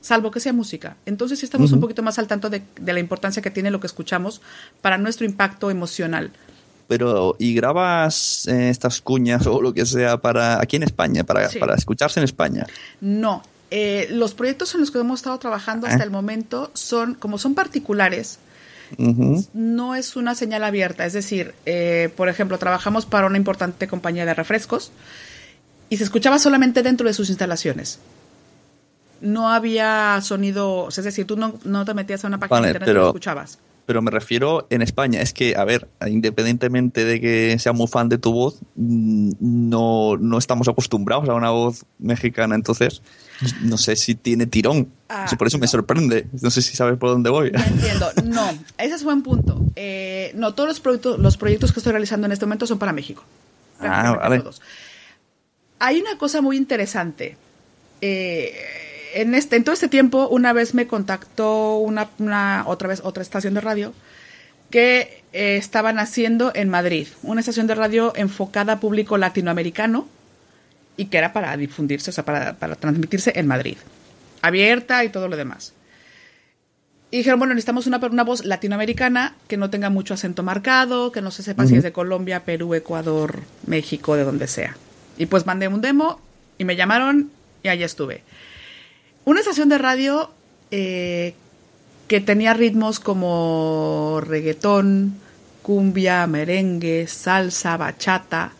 salvo 0.00 0.30
que 0.30 0.40
sea 0.40 0.52
música. 0.52 0.96
Entonces 1.06 1.38
sí 1.40 1.44
estamos 1.44 1.72
un 1.72 1.80
poquito 1.80 2.02
más 2.02 2.18
al 2.18 2.26
tanto 2.26 2.50
de, 2.50 2.62
de 2.80 2.92
la 2.92 3.00
importancia 3.00 3.42
que 3.42 3.50
tiene 3.50 3.70
lo 3.70 3.80
que 3.80 3.86
escuchamos 3.86 4.40
para 4.80 4.96
nuestro 4.98 5.26
impacto 5.26 5.70
emocional. 5.70 6.30
Pero, 6.86 7.36
¿y 7.38 7.52
grabas 7.54 8.46
eh, 8.48 8.70
estas 8.70 9.02
cuñas 9.02 9.46
o 9.48 9.60
lo 9.60 9.74
que 9.74 9.84
sea 9.84 10.16
para 10.18 10.60
aquí 10.60 10.76
en 10.76 10.84
España, 10.84 11.24
para, 11.24 11.48
Sí. 11.50 11.58
para 11.58 11.74
escucharse 11.74 12.20
en 12.20 12.24
España? 12.24 12.66
No. 13.00 13.42
Eh, 13.70 14.06
los 14.10 14.32
proyectos 14.32 14.74
en 14.74 14.80
los 14.80 14.90
que 14.90 14.98
hemos 14.98 15.20
estado 15.20 15.38
trabajando 15.38 15.86
hasta 15.86 16.00
Ah. 16.00 16.04
el 16.04 16.10
momento 16.10 16.70
son, 16.72 17.12
como 17.14 17.36
son 17.36 17.54
particulares, 17.54 18.38
no 19.52 19.94
es 19.94 20.16
una 20.16 20.34
señal 20.34 20.64
abierta. 20.64 21.04
Es 21.04 21.12
decir, 21.12 21.54
eh, 21.66 22.10
por 22.16 22.30
ejemplo, 22.30 22.56
trabajamos 22.58 23.04
para 23.04 23.26
una 23.26 23.36
importante 23.36 23.86
compañía 23.86 24.24
de 24.24 24.32
refrescos 24.32 24.92
y 25.90 25.98
se 25.98 26.04
escuchaba 26.04 26.38
solamente 26.38 26.82
dentro 26.82 27.06
de 27.06 27.12
sus 27.12 27.28
instalaciones. 27.28 27.98
No 29.20 29.50
había 29.50 30.20
sonido, 30.22 30.84
o 30.84 30.90
sea, 30.90 31.02
es 31.02 31.06
decir, 31.06 31.26
tú 31.26 31.36
no, 31.36 31.54
no 31.64 31.84
te 31.84 31.94
metías 31.94 32.24
a 32.24 32.28
una 32.28 32.38
página 32.38 32.56
Vale, 32.56 32.66
de 32.68 32.70
internet 32.72 32.88
y 32.88 32.90
pero- 32.90 33.00
lo 33.02 33.06
escuchabas. 33.08 33.58
Pero 33.86 34.02
me 34.02 34.10
refiero 34.10 34.66
en 34.68 34.82
España. 34.82 35.22
Es 35.22 35.32
que, 35.32 35.56
a 35.56 35.64
ver, 35.64 35.88
independientemente 36.06 37.06
de 37.06 37.22
que 37.22 37.58
sea 37.58 37.72
muy 37.72 37.86
fan 37.86 38.10
de 38.10 38.18
tu 38.18 38.34
voz, 38.34 38.58
mm, 38.76 39.30
no, 39.40 40.18
no 40.18 40.36
estamos 40.36 40.68
acostumbrados 40.68 41.26
a 41.30 41.32
una 41.32 41.48
voz 41.48 41.86
mexicana. 41.98 42.54
Entonces, 42.54 43.00
no 43.62 43.78
sé 43.78 43.96
si 43.96 44.14
tiene 44.14 44.46
tirón. 44.46 44.88
Ah, 45.08 45.24
Por 45.38 45.46
eso 45.46 45.56
me 45.56 45.66
sorprende. 45.68 46.26
No 46.42 46.50
sé 46.50 46.60
si 46.60 46.76
sabes 46.76 46.98
por 46.98 47.08
dónde 47.08 47.30
voy. 47.30 47.50
Ya 47.50 47.64
entiendo. 47.64 48.10
No, 48.24 48.50
ese 48.76 48.94
es 48.94 49.04
buen 49.04 49.22
punto. 49.22 49.58
Eh, 49.74 50.32
no, 50.34 50.52
todos 50.52 50.68
los 50.68 50.80
proyectos, 50.80 51.18
los 51.18 51.38
proyectos 51.38 51.72
que 51.72 51.80
estoy 51.80 51.92
realizando 51.92 52.26
en 52.26 52.32
este 52.32 52.44
momento 52.44 52.66
son 52.66 52.78
para 52.78 52.92
México. 52.92 53.24
Ah, 53.80 54.18
vale. 54.20 54.40
todos. 54.40 54.60
Hay 55.78 55.98
una 55.98 56.18
cosa 56.18 56.42
muy 56.42 56.58
interesante. 56.58 57.38
Eh, 58.02 58.52
en, 59.20 59.34
este, 59.34 59.56
en 59.56 59.64
todo 59.64 59.72
este 59.72 59.88
tiempo, 59.88 60.28
una 60.28 60.52
vez 60.52 60.74
me 60.74 60.86
contactó 60.86 61.76
una, 61.78 62.08
una- 62.18 62.64
otra 62.66 62.88
vez 62.88 63.00
otra 63.04 63.22
estación 63.22 63.54
de 63.54 63.60
radio 63.60 63.92
que 64.70 65.22
eh, 65.32 65.56
estaban 65.56 65.98
haciendo 65.98 66.52
en 66.54 66.68
Madrid, 66.68 67.08
una 67.22 67.40
estación 67.40 67.66
de 67.66 67.74
radio 67.74 68.12
enfocada 68.16 68.74
a 68.74 68.80
público 68.80 69.16
latinoamericano 69.16 70.06
y 70.96 71.06
que 71.06 71.18
era 71.18 71.32
para 71.32 71.56
difundirse, 71.56 72.10
o 72.10 72.12
sea, 72.12 72.24
para, 72.24 72.54
para 72.54 72.74
transmitirse 72.76 73.32
en 73.36 73.46
Madrid, 73.46 73.76
abierta 74.42 75.04
y 75.04 75.08
todo 75.08 75.28
lo 75.28 75.36
demás. 75.36 75.72
Y 77.10 77.18
dijeron, 77.18 77.38
bueno, 77.38 77.54
necesitamos 77.54 77.86
una, 77.86 77.96
una 77.98 78.22
voz 78.24 78.44
latinoamericana 78.44 79.34
que 79.46 79.56
no 79.56 79.70
tenga 79.70 79.88
mucho 79.88 80.12
acento 80.12 80.42
marcado, 80.42 81.10
que 81.10 81.22
no 81.22 81.30
se 81.30 81.42
sepa 81.42 81.66
si 81.66 81.76
es 81.76 81.82
de 81.82 81.92
Colombia, 81.92 82.44
Perú, 82.44 82.74
Ecuador, 82.74 83.40
México, 83.66 84.14
de 84.16 84.24
donde 84.24 84.46
sea. 84.46 84.76
Y 85.16 85.24
pues 85.24 85.46
mandé 85.46 85.68
un 85.68 85.80
demo 85.80 86.20
y 86.58 86.64
me 86.64 86.76
llamaron 86.76 87.30
y 87.62 87.68
allá 87.68 87.86
estuve. 87.86 88.22
Una 89.28 89.40
estación 89.40 89.68
de 89.68 89.76
radio 89.76 90.30
eh, 90.70 91.34
que 92.06 92.22
tenía 92.22 92.54
ritmos 92.54 92.98
como 92.98 94.22
reggaetón, 94.24 95.16
cumbia, 95.60 96.26
merengue, 96.26 97.06
salsa, 97.08 97.76
bachata, 97.76 98.52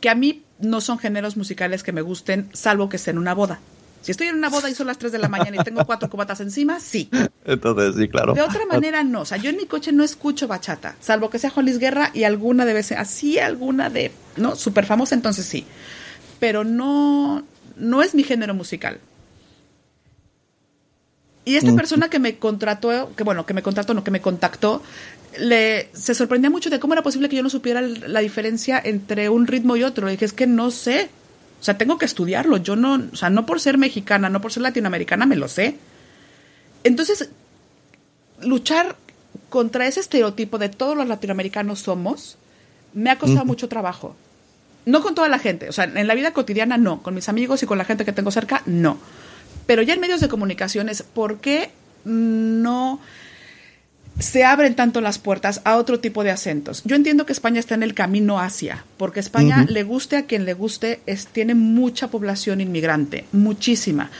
que 0.00 0.08
a 0.08 0.14
mí 0.14 0.44
no 0.60 0.80
son 0.80 0.98
géneros 0.98 1.36
musicales 1.36 1.82
que 1.82 1.92
me 1.92 2.00
gusten, 2.00 2.48
salvo 2.54 2.88
que 2.88 2.96
esté 2.96 3.10
en 3.10 3.18
una 3.18 3.34
boda. 3.34 3.60
Si 4.00 4.12
estoy 4.12 4.28
en 4.28 4.36
una 4.36 4.48
boda 4.48 4.70
y 4.70 4.74
son 4.74 4.86
las 4.86 4.96
3 4.96 5.12
de 5.12 5.18
la 5.18 5.28
mañana 5.28 5.58
y 5.60 5.62
tengo 5.62 5.84
cuatro 5.84 6.08
cubatas 6.08 6.40
encima, 6.40 6.80
sí. 6.80 7.10
Entonces, 7.44 7.96
sí, 7.98 8.08
claro. 8.08 8.32
De 8.32 8.40
otra 8.40 8.64
manera, 8.64 9.04
no. 9.04 9.20
O 9.20 9.26
sea, 9.26 9.36
yo 9.36 9.50
en 9.50 9.58
mi 9.58 9.66
coche 9.66 9.92
no 9.92 10.02
escucho 10.02 10.48
bachata, 10.48 10.96
salvo 11.00 11.28
que 11.28 11.38
sea 11.38 11.50
Juan 11.50 11.66
Luis 11.66 11.78
Guerra 11.78 12.12
y 12.14 12.24
alguna 12.24 12.64
de 12.64 12.72
veces, 12.72 12.96
así 12.96 13.38
alguna 13.38 13.90
de, 13.90 14.10
¿no? 14.38 14.56
Súper 14.56 14.86
famosa, 14.86 15.14
entonces 15.14 15.44
sí. 15.44 15.66
Pero 16.38 16.64
no, 16.64 17.44
no 17.76 18.02
es 18.02 18.14
mi 18.14 18.24
género 18.24 18.54
musical. 18.54 19.00
Y 21.44 21.56
esta 21.56 21.74
persona 21.74 22.10
que 22.10 22.18
me 22.18 22.36
contrató, 22.36 23.12
que 23.16 23.24
bueno, 23.24 23.46
que 23.46 23.54
me 23.54 23.62
contrató, 23.62 23.94
no, 23.94 24.04
que 24.04 24.10
me 24.10 24.20
contactó, 24.20 24.82
le, 25.38 25.88
se 25.92 26.14
sorprendía 26.14 26.50
mucho 26.50 26.70
de 26.70 26.78
cómo 26.78 26.92
era 26.92 27.02
posible 27.02 27.28
que 27.28 27.36
yo 27.36 27.42
no 27.42 27.50
supiera 27.50 27.80
la 27.80 28.20
diferencia 28.20 28.80
entre 28.82 29.28
un 29.28 29.46
ritmo 29.46 29.76
y 29.76 29.82
otro. 29.82 30.06
Le 30.06 30.12
dije, 30.12 30.26
es 30.26 30.32
que 30.32 30.46
no 30.46 30.70
sé. 30.70 31.08
O 31.60 31.64
sea, 31.64 31.78
tengo 31.78 31.98
que 31.98 32.04
estudiarlo. 32.04 32.58
Yo 32.58 32.76
no, 32.76 33.02
o 33.12 33.16
sea, 33.16 33.30
no 33.30 33.46
por 33.46 33.60
ser 33.60 33.78
mexicana, 33.78 34.28
no 34.28 34.40
por 34.40 34.52
ser 34.52 34.62
latinoamericana, 34.62 35.26
me 35.26 35.36
lo 35.36 35.48
sé. 35.48 35.76
Entonces, 36.84 37.30
luchar 38.42 38.96
contra 39.48 39.86
ese 39.86 40.00
estereotipo 40.00 40.58
de 40.58 40.68
todos 40.68 40.96
los 40.96 41.08
latinoamericanos 41.08 41.80
somos, 41.80 42.38
me 42.94 43.10
ha 43.10 43.18
costado 43.18 43.44
mucho 43.44 43.68
trabajo. 43.68 44.16
No 44.86 45.02
con 45.02 45.14
toda 45.14 45.28
la 45.28 45.38
gente, 45.38 45.68
o 45.68 45.72
sea, 45.72 45.84
en 45.84 46.06
la 46.06 46.14
vida 46.14 46.32
cotidiana 46.32 46.78
no, 46.78 47.02
con 47.02 47.14
mis 47.14 47.28
amigos 47.28 47.62
y 47.62 47.66
con 47.66 47.76
la 47.76 47.84
gente 47.84 48.04
que 48.04 48.12
tengo 48.12 48.30
cerca, 48.30 48.62
no. 48.64 48.98
Pero 49.70 49.82
ya 49.82 49.94
en 49.94 50.00
medios 50.00 50.20
de 50.20 50.26
comunicaciones, 50.26 51.04
¿por 51.04 51.38
qué 51.38 51.70
no 52.04 52.98
se 54.18 54.42
abren 54.42 54.74
tanto 54.74 55.00
las 55.00 55.20
puertas 55.20 55.60
a 55.62 55.76
otro 55.76 56.00
tipo 56.00 56.24
de 56.24 56.32
acentos. 56.32 56.82
Yo 56.84 56.96
entiendo 56.96 57.24
que 57.24 57.32
España 57.32 57.60
está 57.60 57.76
en 57.76 57.84
el 57.84 57.94
camino 57.94 58.40
hacia, 58.40 58.84
porque 58.96 59.20
España, 59.20 59.64
le 59.68 59.84
guste 59.84 60.16
a 60.16 60.26
quien 60.26 60.44
le 60.44 60.54
guste, 60.54 60.98
es, 61.06 61.28
tiene 61.28 61.54
mucha 61.54 62.08
población 62.08 62.60
inmigrante, 62.60 63.26
muchísima. 63.30 64.10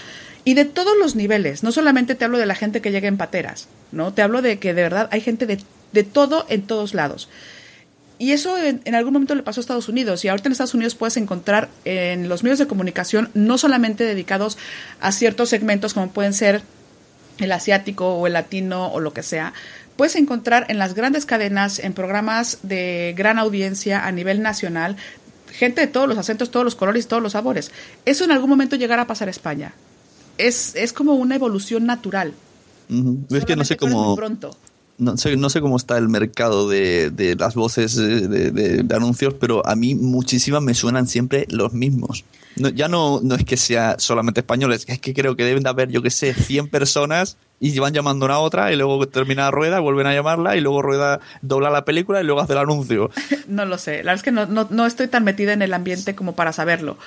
Y 0.45 0.55
de 0.55 0.67
todos 0.67 0.97
los 0.97 1.17
niveles, 1.17 1.65
no 1.65 1.73
solamente 1.73 2.15
te 2.15 2.25
hablo 2.25 2.39
de 2.39 2.47
la 2.47 2.55
gente 2.55 2.81
que 2.81 2.93
llega 2.93 3.09
en 3.09 3.17
pateras, 3.17 3.67
¿no? 3.91 4.13
Te 4.13 4.23
hablo 4.23 4.43
de 4.43 4.61
que 4.61 4.73
de 4.73 4.83
verdad 4.83 5.09
hay 5.11 5.21
gente 5.21 5.47
de, 5.47 5.59
de 5.91 6.05
todo 6.05 6.47
en 6.49 6.63
todos 6.63 6.95
lados. 6.95 7.29
Y 8.21 8.33
eso 8.33 8.59
en, 8.59 8.83
en, 8.85 8.95
algún 8.95 9.15
momento 9.15 9.35
le 9.35 9.43
pasó 9.43 9.61
a 9.61 9.63
Estados 9.63 9.89
Unidos. 9.89 10.25
Y 10.25 10.29
ahorita 10.29 10.49
en 10.49 10.53
Estados 10.53 10.75
Unidos 10.75 10.95
puedes 10.95 11.17
encontrar 11.17 11.71
en 11.87 12.29
los 12.29 12.43
medios 12.43 12.59
de 12.59 12.67
comunicación 12.67 13.31
no 13.33 13.57
solamente 13.57 14.05
dedicados 14.05 14.59
a 15.01 15.11
ciertos 15.11 15.49
segmentos 15.49 15.95
como 15.95 16.11
pueden 16.11 16.35
ser 16.35 16.61
el 17.39 17.51
asiático 17.51 18.15
o 18.15 18.27
el 18.27 18.35
latino 18.35 18.93
o 18.93 19.01
lo 19.01 19.15
que 19.15 19.23
sea, 19.23 19.55
puedes 19.97 20.17
encontrar 20.17 20.67
en 20.69 20.79
las 20.79 20.95
grandes 20.95 21.25
cadenas, 21.25 21.79
en 21.79 21.95
programas 21.95 22.59
de 22.63 23.15
gran 23.17 23.39
audiencia 23.39 24.07
a 24.07 24.13
nivel 24.13 24.43
nacional, 24.43 24.97
gente 25.51 25.81
de 25.81 25.87
todos 25.87 26.07
los 26.07 26.19
acentos, 26.19 26.51
todos 26.51 26.65
los 26.65 26.75
colores, 26.75 27.09
todos 27.09 27.23
los 27.23 27.33
sabores. 27.33 27.71
Eso 28.05 28.25
en 28.25 28.33
algún 28.33 28.51
momento 28.51 28.77
llegará 28.77 29.03
a 29.03 29.07
pasar 29.07 29.29
a 29.29 29.31
España. 29.31 29.73
Es, 30.37 30.75
es 30.77 30.93
como 30.93 31.15
una 31.15 31.37
evolución 31.37 31.87
natural. 31.87 32.35
Uh 32.91 32.95
-huh. 32.95 33.37
Es 33.37 33.47
que 33.47 33.57
no 33.57 33.65
sé 33.65 33.79
cómo... 33.79 34.15
Pronto. 34.15 34.57
No 35.01 35.17
sé, 35.17 35.37
no 35.37 35.51
sé 35.51 35.61
cómo 35.61 35.77
está 35.77 35.97
el 35.99 36.09
mercado 36.09 36.69
de, 36.69 37.11
de 37.11 37.35
las 37.35 37.55
voces 37.55 37.97
de, 37.97 38.29
de, 38.29 38.95
anuncios, 38.95 39.35
pero 39.35 39.67
a 39.67 39.75
mí 39.75 39.95
muchísimas 39.95 40.63
me 40.63 40.75
suenan 40.75 41.07
siempre 41.07 41.47
los 41.51 41.73
mismos. 41.73 42.25
Ya 42.57 42.89
no, 42.89 43.21
no 43.23 43.35
es 43.35 43.45
que 43.45 43.57
sea 43.57 43.97
solamente 43.99 44.41
españoles, 44.41 44.85
es 44.89 44.99
que 44.99 45.15
creo 45.15 45.37
que 45.37 45.45
deben 45.45 45.63
de 45.63 45.71
haber, 45.71 45.89
yo 45.89 46.03
que 46.03 46.11
sé, 46.11 46.35
100 46.35 46.69
personas 46.69 47.39
y 47.61 47.79
van 47.79 47.95
llamando 47.95 48.27
una 48.27 48.35
a 48.35 48.39
otra 48.41 48.73
y 48.73 48.77
luego 48.77 49.07
termina 49.09 49.45
la 49.45 49.51
rueda, 49.51 49.81
vuelven 49.81 50.07
a 50.07 50.15
llamarla 50.15 50.57
y 50.57 50.61
luego 50.61 50.83
rueda 50.83 51.21
dobla 51.43 51.71
la 51.71 51.85
película 51.85 52.21
y 52.21 52.25
luego 52.25 52.41
hace 52.41 52.53
el 52.53 52.59
anuncio. 52.59 53.11
no 53.49 53.65
lo 53.65 53.79
sé, 53.79 54.03
la 54.05 54.13
verdad 54.13 54.15
es 54.17 54.23
que 54.23 54.33
no, 54.33 54.47
no, 54.47 54.67
no 54.71 54.87
estoy 54.87 55.09
tan 55.09 55.25
metida 55.25 55.53
en 55.53 55.63
el 55.63 55.73
ambiente 55.73 56.15
como 56.15 56.35
para 56.35 56.53
saberlo, 56.53 56.99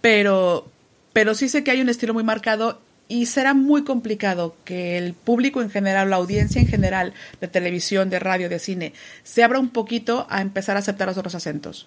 pero, 0.00 0.66
pero 1.12 1.34
sí 1.34 1.48
sé 1.48 1.64
que 1.64 1.72
hay 1.72 1.80
un 1.80 1.88
estilo 1.88 2.14
muy 2.14 2.24
marcado 2.24 2.80
y 3.08 3.26
será 3.26 3.54
muy 3.54 3.84
complicado 3.84 4.54
que 4.64 4.98
el 4.98 5.14
público 5.14 5.62
en 5.62 5.70
general, 5.70 6.10
la 6.10 6.16
audiencia 6.16 6.60
en 6.60 6.68
general 6.68 7.14
de 7.40 7.48
televisión, 7.48 8.10
de 8.10 8.18
radio, 8.18 8.48
de 8.48 8.58
cine, 8.58 8.92
se 9.24 9.42
abra 9.42 9.58
un 9.58 9.70
poquito 9.70 10.26
a 10.28 10.42
empezar 10.42 10.76
a 10.76 10.80
aceptar 10.80 11.08
los 11.08 11.16
otros 11.16 11.34
acentos. 11.34 11.86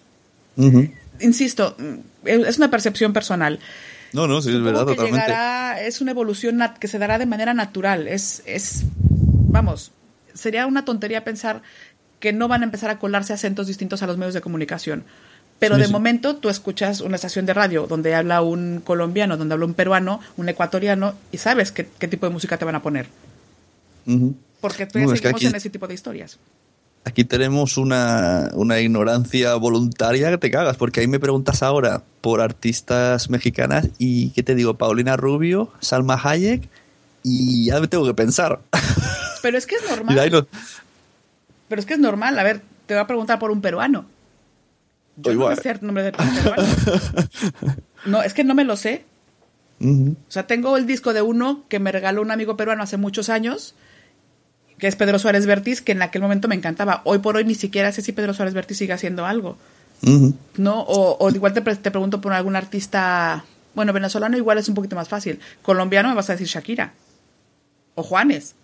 Uh 0.57 0.65
-huh. 0.65 0.91
Insisto, 1.19 1.77
es 2.25 2.57
una 2.57 2.71
percepción 2.71 3.13
personal. 3.13 3.59
No, 4.13 4.27
no, 4.27 4.41
sí, 4.41 4.49
Supongo 4.49 4.57
es 4.57 4.73
verdad, 4.73 4.87
que 4.87 4.95
totalmente. 4.95 5.27
Llegará, 5.27 5.81
es 5.81 6.01
una 6.01 6.11
evolución 6.11 6.59
que 6.79 6.87
se 6.87 6.97
dará 6.97 7.17
de 7.19 7.25
manera 7.25 7.53
natural. 7.53 8.07
Es, 8.07 8.41
es, 8.45 8.83
vamos, 8.97 9.91
sería 10.33 10.65
una 10.65 10.83
tontería 10.83 11.23
pensar 11.23 11.61
que 12.19 12.33
no 12.33 12.47
van 12.47 12.61
a 12.61 12.65
empezar 12.65 12.89
a 12.89 12.99
colarse 12.99 13.33
acentos 13.33 13.67
distintos 13.67 14.01
a 14.03 14.07
los 14.07 14.17
medios 14.17 14.33
de 14.33 14.41
comunicación. 14.41 15.05
Pero 15.61 15.77
de 15.77 15.85
sí. 15.85 15.91
momento 15.91 16.37
tú 16.37 16.49
escuchas 16.49 17.01
una 17.01 17.17
estación 17.17 17.45
de 17.45 17.53
radio 17.53 17.85
donde 17.85 18.15
habla 18.15 18.41
un 18.41 18.81
colombiano, 18.83 19.37
donde 19.37 19.53
habla 19.53 19.67
un 19.67 19.75
peruano, 19.75 20.19
un 20.35 20.49
ecuatoriano, 20.49 21.13
y 21.31 21.37
sabes 21.37 21.71
qué, 21.71 21.87
qué 21.99 22.07
tipo 22.07 22.25
de 22.25 22.33
música 22.33 22.57
te 22.57 22.65
van 22.65 22.73
a 22.73 22.81
poner. 22.81 23.05
Uh 24.07 24.11
-huh. 24.11 24.33
Porque 24.59 24.87
tú 24.87 24.97
no, 24.97 25.15
seguimos 25.15 25.35
aquí, 25.35 25.45
en 25.45 25.53
ese 25.53 25.69
tipo 25.69 25.87
de 25.87 25.93
historias. 25.93 26.39
Aquí 27.03 27.25
tenemos 27.25 27.77
una, 27.77 28.49
una, 28.53 28.79
ignorancia 28.79 29.53
voluntaria 29.53 30.31
que 30.31 30.39
te 30.39 30.49
cagas, 30.49 30.77
porque 30.77 31.01
ahí 31.01 31.07
me 31.07 31.19
preguntas 31.19 31.61
ahora 31.61 32.01
por 32.21 32.41
artistas 32.41 33.29
mexicanas 33.29 33.87
y 33.99 34.31
¿qué 34.31 34.41
te 34.41 34.55
digo? 34.55 34.79
Paulina 34.79 35.15
Rubio, 35.15 35.71
Salma 35.79 36.19
Hayek, 36.23 36.67
y 37.21 37.65
ya 37.65 37.79
me 37.79 37.87
tengo 37.87 38.07
que 38.07 38.15
pensar. 38.15 38.61
Pero 39.43 39.59
es 39.59 39.67
que 39.67 39.75
es 39.75 39.83
normal. 39.87 40.31
Lo... 40.31 40.47
Pero 41.69 41.79
es 41.79 41.85
que 41.85 41.93
es 41.93 41.99
normal. 41.99 42.39
A 42.39 42.43
ver, 42.43 42.61
te 42.87 42.95
voy 42.95 43.03
a 43.03 43.05
preguntar 43.05 43.37
por 43.37 43.51
un 43.51 43.61
peruano. 43.61 44.05
Yo 45.17 45.31
Igual. 45.31 45.55
no 45.55 45.61
sé 45.61 45.69
el 45.71 45.79
nombre 45.81 46.11
peruano. 46.11 46.63
no, 48.05 48.23
es 48.23 48.33
que 48.33 48.43
no 48.43 48.55
me 48.55 48.63
lo 48.63 48.75
sé. 48.75 49.05
Uh 49.79 49.85
-huh. 49.87 50.11
O 50.15 50.31
sea, 50.31 50.47
tengo 50.47 50.77
el 50.77 50.85
disco 50.85 51.13
de 51.13 51.21
uno 51.21 51.65
que 51.69 51.79
me 51.79 51.91
regaló 51.91 52.21
un 52.21 52.31
amigo 52.31 52.55
peruano 52.55 52.83
hace 52.83 52.97
muchos 52.97 53.29
años, 53.29 53.75
que 54.77 54.87
es 54.87 54.95
Pedro 54.95 55.19
Suárez 55.19 55.45
Vértiz, 55.45 55.81
que 55.81 55.91
en 55.91 56.01
aquel 56.01 56.21
momento 56.21 56.47
me 56.47 56.55
encantaba. 56.55 57.01
Hoy 57.03 57.19
por 57.19 57.35
hoy 57.35 57.45
ni 57.45 57.55
siquiera 57.55 57.91
sé 57.91 58.01
si 58.01 58.11
Pedro 58.11 58.33
Suárez 58.33 58.53
Vértiz 58.53 58.77
sigue 58.77 58.93
haciendo 58.93 59.25
algo. 59.25 59.57
Uh 60.03 60.09
-huh. 60.09 60.33
¿No? 60.57 60.81
O, 60.81 61.17
o, 61.19 61.29
igual 61.29 61.53
te, 61.53 61.61
te 61.61 61.91
pregunto 61.91 62.21
por 62.21 62.33
algún 62.33 62.55
artista. 62.55 63.43
Bueno, 63.73 63.93
venezolano 63.93 64.37
igual 64.37 64.57
es 64.57 64.69
un 64.69 64.75
poquito 64.75 64.95
más 64.95 65.07
fácil. 65.09 65.39
Colombiano 65.61 66.09
me 66.09 66.15
vas 66.15 66.29
a 66.29 66.33
decir 66.33 66.47
Shakira. 66.47 66.93
O 67.95 68.03
Juanes. 68.03 68.55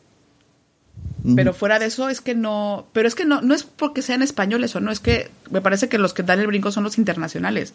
Pero 1.35 1.53
fuera 1.53 1.79
de 1.79 1.87
eso 1.87 2.09
es 2.09 2.21
que 2.21 2.35
no, 2.35 2.85
pero 2.93 3.07
es 3.07 3.15
que 3.15 3.25
no, 3.25 3.41
no 3.41 3.53
es 3.53 3.63
porque 3.63 4.01
sean 4.01 4.21
españoles 4.21 4.75
o 4.75 4.79
no, 4.79 4.91
es 4.91 4.99
que 4.99 5.29
me 5.49 5.61
parece 5.61 5.89
que 5.89 5.97
los 5.97 6.13
que 6.13 6.23
dan 6.23 6.39
el 6.39 6.47
brinco 6.47 6.71
son 6.71 6.83
los 6.83 6.97
internacionales. 6.97 7.73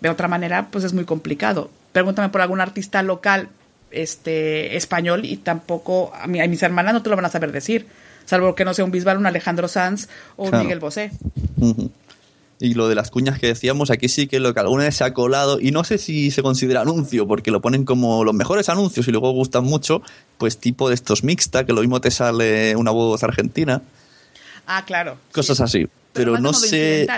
De 0.00 0.08
otra 0.08 0.28
manera, 0.28 0.68
pues 0.70 0.84
es 0.84 0.92
muy 0.92 1.04
complicado. 1.04 1.70
Pregúntame 1.92 2.28
por 2.28 2.40
algún 2.40 2.60
artista 2.60 3.02
local 3.02 3.48
este 3.90 4.76
español 4.76 5.24
y 5.24 5.36
tampoco 5.36 6.12
a, 6.14 6.26
mi, 6.26 6.40
a 6.40 6.48
mis 6.48 6.62
hermanas 6.62 6.94
no 6.94 7.02
te 7.02 7.10
lo 7.10 7.16
van 7.16 7.24
a 7.24 7.30
saber 7.30 7.52
decir, 7.52 7.86
salvo 8.24 8.54
que 8.54 8.64
no 8.64 8.74
sea 8.74 8.84
un 8.84 8.90
Bisbal, 8.90 9.18
un 9.18 9.26
Alejandro 9.26 9.68
Sanz 9.68 10.08
o 10.36 10.44
un 10.44 10.50
claro. 10.50 10.64
Miguel 10.64 10.80
Bosé. 10.80 11.10
Uh 11.56 11.74
-huh. 11.74 11.90
Y 12.62 12.74
lo 12.74 12.88
de 12.88 12.94
las 12.94 13.10
cuñas 13.10 13.40
que 13.40 13.48
decíamos, 13.48 13.90
aquí 13.90 14.08
sí 14.08 14.28
que 14.28 14.38
lo 14.38 14.54
que 14.54 14.60
alguna 14.60 14.84
vez 14.84 14.94
se 14.94 15.02
ha 15.02 15.12
colado, 15.12 15.58
y 15.58 15.72
no 15.72 15.82
sé 15.82 15.98
si 15.98 16.30
se 16.30 16.44
considera 16.44 16.82
anuncio, 16.82 17.26
porque 17.26 17.50
lo 17.50 17.60
ponen 17.60 17.84
como 17.84 18.22
los 18.22 18.34
mejores 18.34 18.68
anuncios 18.68 19.08
y 19.08 19.10
luego 19.10 19.32
gustan 19.32 19.64
mucho, 19.64 20.00
pues 20.38 20.58
tipo 20.58 20.88
de 20.88 20.94
estos 20.94 21.24
mixta, 21.24 21.66
que 21.66 21.72
lo 21.72 21.80
mismo 21.80 22.00
te 22.00 22.12
sale 22.12 22.76
una 22.76 22.92
voz 22.92 23.20
argentina. 23.24 23.82
Ah, 24.64 24.84
claro. 24.86 25.16
Cosas 25.32 25.56
sí. 25.56 25.62
así. 25.64 25.78
Pero, 26.12 26.34
pero 26.34 26.38
no 26.38 26.52
sé. 26.52 27.08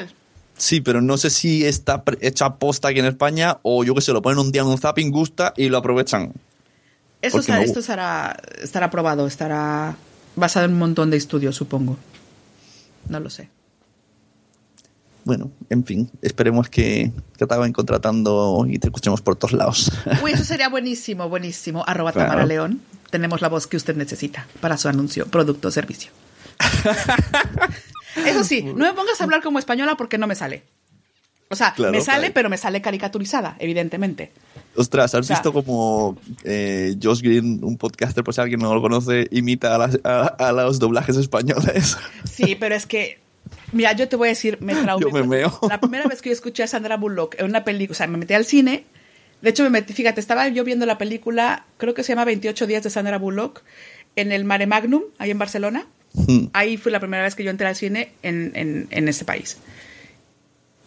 Sí, 0.56 0.80
pero 0.80 1.02
no 1.02 1.18
sé 1.18 1.28
si 1.28 1.66
está 1.66 2.02
hecha 2.22 2.54
posta 2.54 2.88
aquí 2.88 3.00
en 3.00 3.06
España 3.06 3.58
o 3.60 3.84
yo 3.84 3.94
que 3.94 4.00
sé, 4.00 4.14
lo 4.14 4.22
ponen 4.22 4.38
un 4.38 4.50
día 4.50 4.62
en 4.62 4.68
un 4.68 4.78
zapping, 4.78 5.10
gusta 5.10 5.52
y 5.58 5.68
lo 5.68 5.76
aprovechan. 5.76 6.32
Esto, 7.20 7.40
estará, 7.40 7.58
no... 7.58 7.64
esto 7.66 7.80
estará, 7.80 8.40
estará 8.62 8.88
probado, 8.88 9.26
estará 9.26 9.94
basado 10.36 10.64
en 10.64 10.72
un 10.72 10.78
montón 10.78 11.10
de 11.10 11.18
estudios, 11.18 11.54
supongo. 11.54 11.98
No 13.10 13.20
lo 13.20 13.28
sé 13.28 13.50
bueno, 15.24 15.50
en 15.70 15.84
fin, 15.84 16.10
esperemos 16.22 16.68
que, 16.68 17.10
que 17.32 17.38
te 17.38 17.44
acaben 17.44 17.72
contratando 17.72 18.66
y 18.68 18.78
te 18.78 18.88
escuchemos 18.88 19.20
por 19.20 19.36
todos 19.36 19.52
lados. 19.52 19.90
Uy, 20.22 20.32
eso 20.32 20.44
sería 20.44 20.68
buenísimo, 20.68 21.28
buenísimo. 21.28 21.84
Arroba 21.86 22.12
claro. 22.12 22.28
Tamara 22.28 22.46
León. 22.46 22.80
Tenemos 23.10 23.40
la 23.40 23.48
voz 23.48 23.66
que 23.66 23.76
usted 23.76 23.96
necesita 23.96 24.46
para 24.60 24.76
su 24.76 24.88
anuncio, 24.88 25.26
producto 25.26 25.68
o 25.68 25.70
servicio. 25.70 26.10
eso 28.26 28.44
sí, 28.44 28.62
no 28.62 28.84
me 28.84 28.92
pongas 28.92 29.20
a 29.20 29.24
hablar 29.24 29.42
como 29.42 29.58
española 29.58 29.96
porque 29.96 30.18
no 30.18 30.26
me 30.26 30.34
sale. 30.34 30.64
O 31.48 31.56
sea, 31.56 31.72
claro, 31.74 31.92
me 31.92 32.00
sale, 32.00 32.18
claro. 32.18 32.34
pero 32.34 32.50
me 32.50 32.56
sale 32.56 32.82
caricaturizada, 32.82 33.56
evidentemente. 33.60 34.32
Ostras, 34.76 35.14
¿has 35.14 35.20
o 35.20 35.22
sea, 35.22 35.36
visto 35.36 35.52
como 35.52 36.18
eh, 36.42 36.96
Josh 37.00 37.20
Green, 37.20 37.60
un 37.62 37.76
podcaster, 37.76 38.24
por 38.24 38.34
si 38.34 38.40
alguien 38.40 38.60
no 38.60 38.74
lo 38.74 38.82
conoce, 38.82 39.28
imita 39.30 39.74
a, 39.76 39.78
las, 39.78 40.00
a, 40.02 40.26
a 40.26 40.52
los 40.52 40.80
doblajes 40.80 41.16
españoles? 41.16 41.96
Sí, 42.24 42.56
pero 42.58 42.74
es 42.74 42.86
que 42.86 43.23
Mira, 43.74 43.92
yo 43.92 44.08
te 44.08 44.16
voy 44.16 44.28
a 44.28 44.30
decir, 44.30 44.58
me 44.60 44.74
traumé. 44.82 45.04
Yo 45.04 45.10
me 45.10 45.22
meo. 45.24 45.58
La 45.68 45.80
primera 45.80 46.06
vez 46.06 46.22
que 46.22 46.30
yo 46.30 46.32
escuché 46.32 46.62
a 46.62 46.66
Sandra 46.66 46.96
Bullock 46.96 47.34
en 47.38 47.46
una 47.46 47.64
película, 47.64 47.92
o 47.92 47.96
sea, 47.96 48.06
me 48.06 48.16
metí 48.16 48.32
al 48.32 48.44
cine. 48.44 48.84
De 49.42 49.50
hecho, 49.50 49.62
me 49.64 49.70
metí, 49.70 49.92
fíjate, 49.92 50.20
estaba 50.20 50.48
yo 50.48 50.64
viendo 50.64 50.86
la 50.86 50.96
película, 50.96 51.66
creo 51.76 51.92
que 51.92 52.02
se 52.02 52.12
llama 52.12 52.24
28 52.24 52.66
días 52.66 52.82
de 52.82 52.88
Sandra 52.90 53.18
Bullock, 53.18 53.62
en 54.16 54.32
el 54.32 54.44
Mare 54.44 54.66
Magnum, 54.66 55.02
ahí 55.18 55.30
en 55.30 55.38
Barcelona. 55.38 55.86
Mm. 56.14 56.46
Ahí 56.52 56.76
fue 56.76 56.92
la 56.92 57.00
primera 57.00 57.24
vez 57.24 57.34
que 57.34 57.44
yo 57.44 57.50
entré 57.50 57.66
al 57.66 57.76
cine 57.76 58.12
en, 58.22 58.52
en, 58.54 58.86
en 58.90 59.08
este 59.08 59.24
país. 59.24 59.58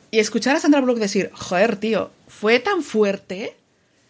Y 0.09 0.19
escuchar 0.19 0.55
a 0.55 0.59
Sandra 0.59 0.79
Bullock 0.79 0.97
decir, 0.97 1.29
joder, 1.33 1.75
tío, 1.75 2.11
fue 2.27 2.59
tan 2.59 2.81
fuerte. 2.81 3.55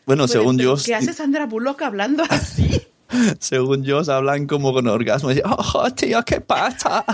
Bueno, 0.06 0.28
según 0.28 0.58
yo. 0.58 0.76
¿Qué 0.84 0.96
hace 0.96 1.14
Sandra 1.14 1.48
Bullock 1.48 1.82
hablando 1.82 2.24
así? 2.30 2.88
según 3.40 3.84
yo, 3.84 4.02
hablan 4.12 4.48
como 4.48 4.74
con 4.74 4.88
orgasmo. 4.88 5.32
Y, 5.32 5.42
oh, 5.44 5.90
tío, 5.94 6.24
¿qué 6.24 6.42
pasa? 6.42 7.06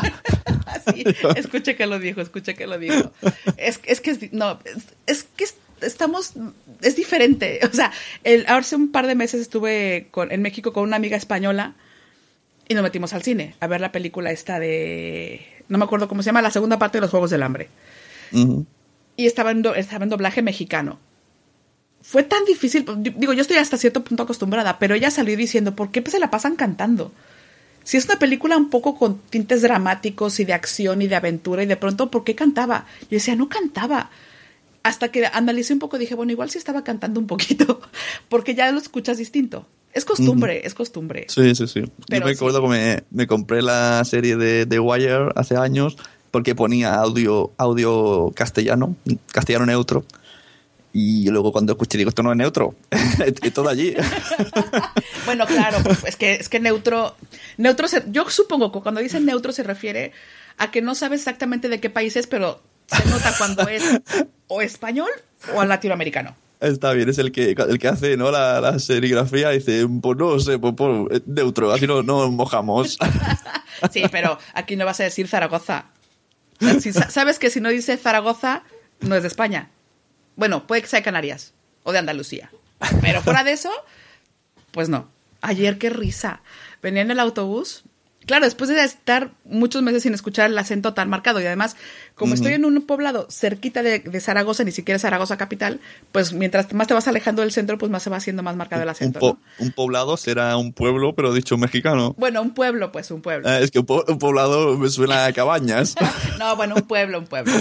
sí, 0.94 1.04
escuche 1.36 1.76
que 1.76 1.86
lo 1.86 2.00
dijo, 2.00 2.22
escuche 2.22 2.56
que 2.56 2.68
lo 2.68 2.78
dijo. 2.78 3.12
Es, 3.58 3.80
es 3.84 4.02
que, 4.02 4.12
es, 4.12 4.34
no, 4.34 4.60
es, 4.66 4.86
es 5.06 5.24
que 5.24 5.46
estamos, 5.82 6.34
es 6.82 6.96
diferente. 6.96 7.60
O 7.72 7.76
sea, 7.76 7.92
el, 8.24 8.46
hace 8.48 8.76
un 8.76 8.92
par 8.92 9.08
de 9.08 9.16
meses 9.16 9.42
estuve 9.42 10.08
con, 10.12 10.32
en 10.32 10.42
México 10.42 10.74
con 10.74 10.84
una 10.84 10.96
amiga 10.96 11.18
española 11.18 11.76
y 12.68 12.76
nos 12.76 12.84
metimos 12.84 13.14
al 13.14 13.24
cine 13.24 13.56
a 13.60 13.68
ver 13.68 13.82
la 13.82 13.92
película 13.92 14.32
esta 14.32 14.60
de, 14.60 15.46
no 15.68 15.78
me 15.78 15.86
acuerdo 15.86 16.08
cómo 16.08 16.22
se 16.24 16.28
llama, 16.28 16.42
la 16.42 16.52
segunda 16.52 16.80
parte 16.80 16.98
de 16.98 17.02
los 17.02 17.12
Juegos 17.12 17.30
del 17.30 17.44
Hambre. 17.44 17.70
Uh 18.32 18.38
-huh. 18.38 18.66
Y 19.16 19.28
estaba 19.28 19.52
en, 19.52 19.62
do, 19.62 19.76
estaba 19.76 20.04
en 20.04 20.10
doblaje 20.10 20.42
mexicano 20.42 21.00
fue 22.04 22.24
tan 22.24 22.44
difícil, 22.44 22.86
digo, 22.98 23.32
yo 23.32 23.42
estoy 23.42 23.58
hasta 23.58 23.78
cierto 23.78 24.04
punto 24.04 24.24
acostumbrada, 24.24 24.78
pero 24.78 24.94
ella 24.94 25.10
salió 25.10 25.38
diciendo, 25.38 25.74
¿por 25.74 25.90
qué 25.90 26.04
se 26.12 26.20
la 26.20 26.30
pasan 26.30 26.58
cantando? 26.58 27.14
Si 27.86 27.96
es 27.96 28.06
una 28.06 28.20
película 28.20 28.58
un 28.58 28.70
poco 28.70 28.96
con 28.96 29.20
tintes 29.30 29.62
dramáticos 29.62 30.40
y 30.42 30.46
de 30.46 30.54
acción 30.54 31.02
y 31.02 31.08
de 31.08 31.16
aventura 31.16 31.64
y 31.64 31.66
de 31.66 31.78
pronto, 31.78 32.12
¿por 32.12 32.26
qué 32.26 32.36
cantaba? 32.36 32.86
Yo 33.04 33.16
decía, 33.16 33.36
no 33.36 33.48
cantaba. 33.48 34.10
Hasta 34.84 35.10
que 35.10 35.26
analicé 35.26 35.72
un 35.72 35.80
poco, 35.80 35.98
dije, 35.98 36.14
bueno, 36.14 36.34
igual 36.34 36.50
sí 36.50 36.58
estaba 36.58 36.84
cantando 36.84 37.22
un 37.22 37.28
poquito, 37.28 37.80
porque 38.30 38.54
ya 38.54 38.70
lo 38.72 38.80
escuchas 38.80 39.18
distinto. 39.18 39.66
Es 39.94 40.04
costumbre, 40.04 40.66
es 40.66 40.74
costumbre. 40.74 41.28
Sí, 41.30 41.56
sí, 41.56 41.68
sí. 41.68 41.84
Pero 42.10 42.22
Yo 42.22 42.26
me 42.26 42.34
sí. 42.34 42.38
acuerdo 42.38 42.62
que 42.64 42.68
me, 42.68 43.04
me 43.12 43.28
compré 43.28 43.62
la 43.62 44.04
serie 44.04 44.36
de 44.36 44.66
The 44.66 44.80
Wire 44.80 45.30
hace 45.36 45.56
años 45.56 45.96
porque 46.32 46.54
ponía 46.56 46.96
audio, 46.96 47.52
audio 47.58 48.32
castellano, 48.36 48.96
castellano 49.32 49.68
neutro. 49.68 50.04
Y 50.96 51.28
luego 51.30 51.52
cuando 51.52 51.74
escuché 51.74 51.98
digo, 51.98 52.10
esto 52.10 52.22
no 52.24 52.32
es 52.32 52.38
neutro, 52.38 52.76
es 52.92 53.54
todo 53.54 53.68
allí. 53.70 53.96
Bueno, 55.26 55.46
claro, 55.48 55.78
pues, 55.84 56.04
es 56.04 56.16
que 56.18 56.34
es 56.34 56.50
que 56.50 56.60
neutro, 56.60 57.16
neutro 57.58 57.88
se- 57.88 58.04
yo 58.08 58.30
supongo 58.30 58.72
que 58.72 58.82
cuando 58.82 59.02
dicen 59.02 59.26
neutro 59.26 59.52
se 59.54 59.64
refiere 59.64 60.12
a 60.58 60.70
que 60.70 60.82
no 60.82 60.96
sabes 60.96 61.22
exactamente 61.22 61.70
de 61.70 61.80
qué 61.80 61.90
país 61.90 62.16
es, 62.18 62.28
pero 62.28 62.62
se 62.88 63.06
nota 63.10 63.34
cuando 63.38 63.68
es 63.70 63.84
o 64.48 64.62
español 64.62 65.10
o 65.56 65.64
latinoamericano. 65.64 66.36
Está 66.60 66.94
bien, 66.94 67.10
es 67.10 67.18
el 67.18 67.32
que, 67.32 67.52
el 67.52 67.80
que 67.80 67.88
hace 67.88 68.16
¿no? 68.18 68.32
la, 68.32 68.62
la 68.62 68.80
serigrafía 68.80 69.54
y 69.54 69.60
dice, 69.60 69.88
pues 70.02 70.18
no 70.18 70.40
sé, 70.40 70.60
pues, 70.60 70.74
pues, 70.78 71.08
es 71.12 71.22
neutro, 71.28 71.72
así 71.72 71.88
no, 71.88 72.04
no 72.04 72.30
mojamos. 72.30 72.98
Sí, 73.92 74.04
pero 74.12 74.38
aquí 74.54 74.76
no 74.78 74.86
vas 74.86 75.00
a 75.02 75.04
decir 75.04 75.28
Zaragoza. 75.28 75.86
Si 76.80 76.94
sabes 76.94 77.38
que 77.40 77.50
si 77.50 77.60
no 77.60 77.68
dice 77.70 77.98
Zaragoza, 77.98 78.64
no 79.02 79.16
es 79.16 79.24
de 79.24 79.28
España. 79.28 79.70
Bueno, 80.36 80.68
puede 80.68 80.82
que 80.82 80.88
sea 80.88 81.00
de 81.00 81.04
Canarias 81.04 81.54
o 81.84 81.92
de 81.92 82.00
Andalucía. 82.00 82.52
Pero 83.02 83.22
fuera 83.22 83.44
de 83.44 83.54
eso, 83.54 83.72
pues 84.72 84.90
no. 84.90 85.10
Ayer 85.42 85.78
qué 85.78 85.90
risa. 85.90 86.42
Venía 86.82 87.02
en 87.02 87.12
el 87.12 87.20
autobús. 87.20 87.84
Claro, 88.26 88.46
después 88.46 88.70
de 88.70 88.84
estar 88.84 89.32
muchos 89.46 89.82
meses 89.82 90.04
sin 90.04 90.14
escuchar 90.14 90.50
el 90.50 90.58
acento 90.58 90.94
tan 90.94 91.10
marcado 91.10 91.42
y 91.42 91.46
además, 91.46 91.76
como 92.16 92.34
estoy 92.36 92.54
en 92.54 92.66
un 92.66 92.82
poblado 92.86 93.28
cerquita 93.30 93.84
de, 93.84 94.00
de 94.00 94.20
Zaragoza, 94.22 94.64
ni 94.64 94.72
siquiera 94.72 94.98
Zaragoza 95.00 95.38
capital, 95.38 95.80
pues 96.12 96.32
mientras 96.34 96.72
más 96.74 96.88
te 96.88 96.94
vas 96.94 97.08
alejando 97.08 97.42
del 97.42 97.52
centro, 97.52 97.78
pues 97.78 97.92
más 97.92 98.04
se 98.04 98.10
va 98.10 98.18
haciendo 98.18 98.42
más 98.44 98.56
marcado 98.56 98.82
el 98.84 98.88
Un, 98.88 98.92
acento. 98.92 99.20
po- 99.20 99.38
¿no? 99.60 99.66
un 99.66 99.72
poblado 99.72 100.16
será 100.18 100.56
un 100.58 100.72
pueblo, 100.74 101.14
pero 101.16 101.34
dicho 101.34 101.58
mexicano. 101.58 102.16
Bueno, 102.18 102.42
un 102.42 102.54
pueblo, 102.54 102.92
pues 102.92 103.12
un 103.12 103.22
pueblo. 103.22 103.48
Ah, 103.50 103.60
es 103.60 103.72
que 103.72 103.80
un, 103.80 103.86
po- 103.86 104.06
un 104.08 104.20
poblado 104.20 104.78
me 104.78 104.90
suena 104.90 105.26
a 105.26 105.34
cabañas. 105.34 105.96
No, 106.40 106.56
bueno, 106.56 106.76
un 106.76 106.82
pueblo, 106.84 107.20
un 107.20 107.28
pueblo. 107.28 107.54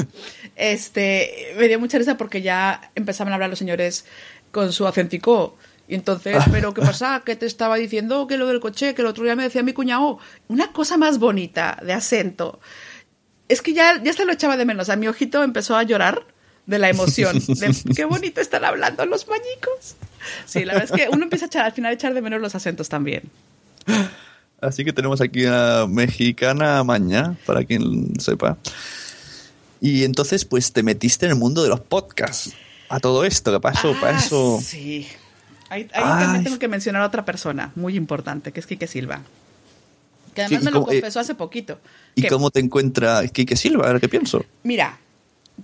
Este, 0.56 1.54
me 1.58 1.68
dio 1.68 1.78
mucha 1.80 1.98
risa 1.98 2.16
porque 2.16 2.42
ya 2.42 2.90
empezaban 2.94 3.32
a 3.32 3.36
hablar 3.36 3.50
los 3.50 3.58
señores 3.58 4.04
con 4.50 4.72
su 4.72 4.86
acentico. 4.86 5.56
Y 5.88 5.94
entonces, 5.94 6.42
¿pero 6.50 6.74
qué 6.74 6.82
pasa? 6.82 7.22
¿Qué 7.24 7.36
te 7.36 7.46
estaba 7.46 7.76
diciendo? 7.76 8.26
Que 8.26 8.36
lo 8.36 8.46
del 8.46 8.60
coche, 8.60 8.94
que 8.94 9.02
el 9.02 9.08
otro 9.08 9.24
día 9.24 9.36
me 9.36 9.42
decía 9.42 9.62
mi 9.62 9.72
cuñado. 9.72 10.18
Una 10.48 10.72
cosa 10.72 10.96
más 10.96 11.18
bonita 11.18 11.78
de 11.82 11.92
acento. 11.92 12.60
Es 13.48 13.62
que 13.62 13.72
ya, 13.74 14.02
ya 14.02 14.12
se 14.12 14.24
lo 14.24 14.32
echaba 14.32 14.56
de 14.56 14.64
menos. 14.64 14.88
A 14.88 14.96
mi 14.96 15.08
ojito 15.08 15.42
empezó 15.42 15.76
a 15.76 15.82
llorar 15.82 16.24
de 16.66 16.78
la 16.78 16.88
emoción. 16.88 17.38
De, 17.38 17.76
qué 17.96 18.04
bonito 18.04 18.40
están 18.40 18.64
hablando 18.64 19.04
los 19.06 19.26
mañicos. 19.28 19.96
Sí, 20.46 20.64
la 20.64 20.74
verdad 20.74 20.96
es 20.96 21.04
que 21.04 21.08
uno 21.10 21.24
empieza 21.24 21.46
a 21.46 21.48
echar, 21.48 21.64
al 21.66 21.72
final 21.72 21.90
a 21.90 21.94
echar 21.94 22.14
de 22.14 22.22
menos 22.22 22.40
los 22.40 22.54
acentos 22.54 22.88
también. 22.88 23.22
Así 24.60 24.84
que 24.84 24.92
tenemos 24.92 25.20
aquí 25.20 25.44
a 25.46 25.86
mexicana 25.88 26.84
maña, 26.84 27.36
para 27.44 27.64
quien 27.64 28.18
sepa. 28.20 28.56
Y 29.80 30.04
entonces, 30.04 30.44
pues 30.44 30.72
te 30.72 30.84
metiste 30.84 31.26
en 31.26 31.32
el 31.32 31.38
mundo 31.38 31.64
de 31.64 31.68
los 31.68 31.80
podcasts. 31.80 32.54
A 32.88 33.00
todo 33.00 33.24
esto, 33.24 33.52
¿qué 33.52 33.58
pasó? 33.58 33.96
Ah, 34.02 34.10
eso. 34.10 34.60
Sí. 34.62 35.08
Ahí, 35.72 35.88
ahí 35.94 36.02
Ay. 36.04 36.24
también 36.24 36.44
tengo 36.44 36.58
que 36.58 36.68
mencionar 36.68 37.00
a 37.00 37.06
otra 37.06 37.24
persona 37.24 37.72
muy 37.76 37.96
importante, 37.96 38.52
que 38.52 38.60
es 38.60 38.66
Quique 38.66 38.86
Silva. 38.86 39.22
Que 40.34 40.42
además 40.42 40.60
Sí, 40.60 40.64
me 40.66 40.70
lo 40.70 40.82
eh, 40.82 40.84
confesó 40.84 41.20
hace 41.20 41.34
poquito. 41.34 41.78
¿Y 42.14 42.20
que, 42.20 42.28
cómo 42.28 42.50
te 42.50 42.60
encuentra 42.60 43.26
Quique 43.28 43.56
Silva? 43.56 43.88
A 43.88 43.92
ver 43.92 44.00
qué 44.02 44.08
pienso. 44.10 44.44
Mira, 44.64 44.98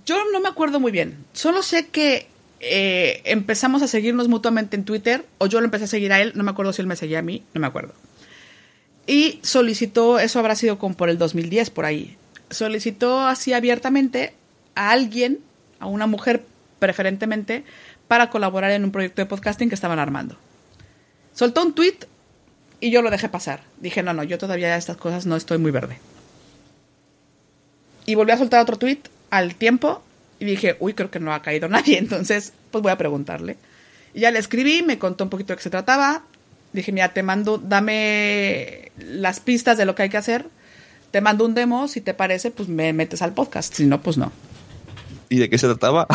yo 0.07 0.17
no 0.33 0.39
me 0.39 0.49
acuerdo 0.49 0.79
muy 0.79 0.91
bien. 0.91 1.15
Solo 1.33 1.61
sé 1.61 1.89
que 1.89 2.25
eh, 2.59 3.21
empezamos 3.25 3.83
a 3.83 3.87
seguirnos 3.87 4.29
mutuamente 4.29 4.75
en 4.75 4.83
Twitter, 4.83 5.27
o 5.37 5.45
yo 5.45 5.59
lo 5.59 5.65
empecé 5.65 5.83
a 5.83 5.87
seguir 5.87 6.11
a 6.11 6.19
él, 6.19 6.31
no 6.33 6.43
me 6.43 6.49
acuerdo 6.49 6.73
si 6.73 6.81
él 6.81 6.87
me 6.87 6.95
seguía 6.95 7.19
a 7.19 7.21
mí, 7.21 7.43
no 7.53 7.61
me 7.61 7.67
acuerdo. 7.67 7.93
Y 9.05 9.37
solicitó, 9.43 10.19
eso 10.19 10.39
habrá 10.39 10.55
sido 10.55 10.79
como 10.79 10.95
por 10.95 11.09
el 11.09 11.19
2010, 11.19 11.69
por 11.69 11.85
ahí. 11.85 12.17
Solicitó 12.49 13.27
así 13.27 13.53
abiertamente 13.53 14.33
a 14.73 14.89
alguien, 14.89 15.37
a 15.79 15.85
una 15.85 16.07
mujer 16.07 16.43
preferentemente, 16.79 17.63
para 18.09 18.31
colaborar 18.31 18.71
en 18.71 18.83
un 18.83 18.91
proyecto 18.91 19.21
de 19.21 19.27
podcasting 19.27 19.69
que 19.69 19.75
estaban 19.75 19.99
armando. 19.99 20.35
Soltó 21.33 21.63
un 21.63 21.73
tweet 21.73 21.99
y 22.81 22.89
yo 22.89 23.03
lo 23.03 23.11
dejé 23.11 23.29
pasar. 23.29 23.61
Dije, 23.79 24.01
no, 24.01 24.13
no, 24.13 24.23
yo 24.23 24.39
todavía 24.39 24.75
estas 24.75 24.97
cosas 24.97 25.27
no 25.27 25.35
estoy 25.35 25.59
muy 25.59 25.69
verde. 25.69 25.99
Y 28.07 28.15
volví 28.15 28.31
a 28.31 28.37
soltar 28.37 28.61
otro 28.61 28.79
tweet 28.79 29.01
al 29.29 29.53
tiempo 29.53 30.01
y 30.39 30.45
dije, 30.45 30.75
uy, 30.79 30.95
creo 30.95 31.11
que 31.11 31.19
no 31.19 31.35
ha 31.35 31.43
caído 31.43 31.69
nadie, 31.69 31.99
entonces 31.99 32.51
pues 32.71 32.81
voy 32.81 32.91
a 32.91 32.97
preguntarle. 32.97 33.57
Y 34.15 34.21
ya 34.21 34.31
le 34.31 34.39
escribí, 34.39 34.81
me 34.81 34.97
contó 34.97 35.25
un 35.25 35.29
poquito 35.29 35.53
de 35.53 35.57
qué 35.57 35.63
se 35.63 35.69
trataba. 35.69 36.23
Dije, 36.73 36.91
mira, 36.91 37.13
te 37.13 37.21
mando, 37.21 37.59
dame 37.59 38.91
las 38.97 39.39
pistas 39.39 39.77
de 39.77 39.85
lo 39.85 39.93
que 39.93 40.01
hay 40.01 40.09
que 40.09 40.17
hacer. 40.17 40.47
Te 41.11 41.21
mando 41.21 41.45
un 41.45 41.53
demo, 41.53 41.87
si 41.87 42.01
te 42.01 42.15
parece, 42.15 42.49
pues 42.49 42.69
me 42.69 42.91
metes 42.91 43.21
al 43.21 43.33
podcast. 43.33 43.71
Si 43.71 43.85
no, 43.85 44.01
pues 44.01 44.17
no. 44.17 44.31
¿Y 45.29 45.37
de 45.37 45.47
qué 45.47 45.59
se 45.59 45.67
trataba? 45.67 46.07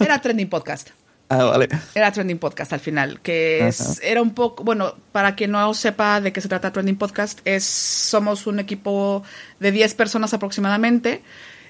Era 0.00 0.18
Trending 0.22 0.48
Podcast. 0.48 0.92
Ah, 1.28 1.44
vale. 1.44 1.68
Era 1.94 2.12
Trending 2.12 2.38
Podcast 2.38 2.72
al 2.72 2.80
final, 2.80 3.20
que 3.20 3.66
es- 3.68 4.00
era 4.02 4.22
un 4.22 4.34
poco, 4.34 4.64
bueno, 4.64 4.94
para 5.12 5.34
quien 5.34 5.50
no 5.52 5.74
sepa 5.74 6.20
de 6.20 6.32
qué 6.32 6.40
se 6.40 6.48
trata 6.48 6.72
Trending 6.72 6.96
Podcast, 6.96 7.40
es 7.44 7.64
somos 7.64 8.46
un 8.46 8.58
equipo 8.60 9.22
de 9.60 9.72
10 9.72 9.94
personas 9.94 10.32
aproximadamente, 10.34 11.22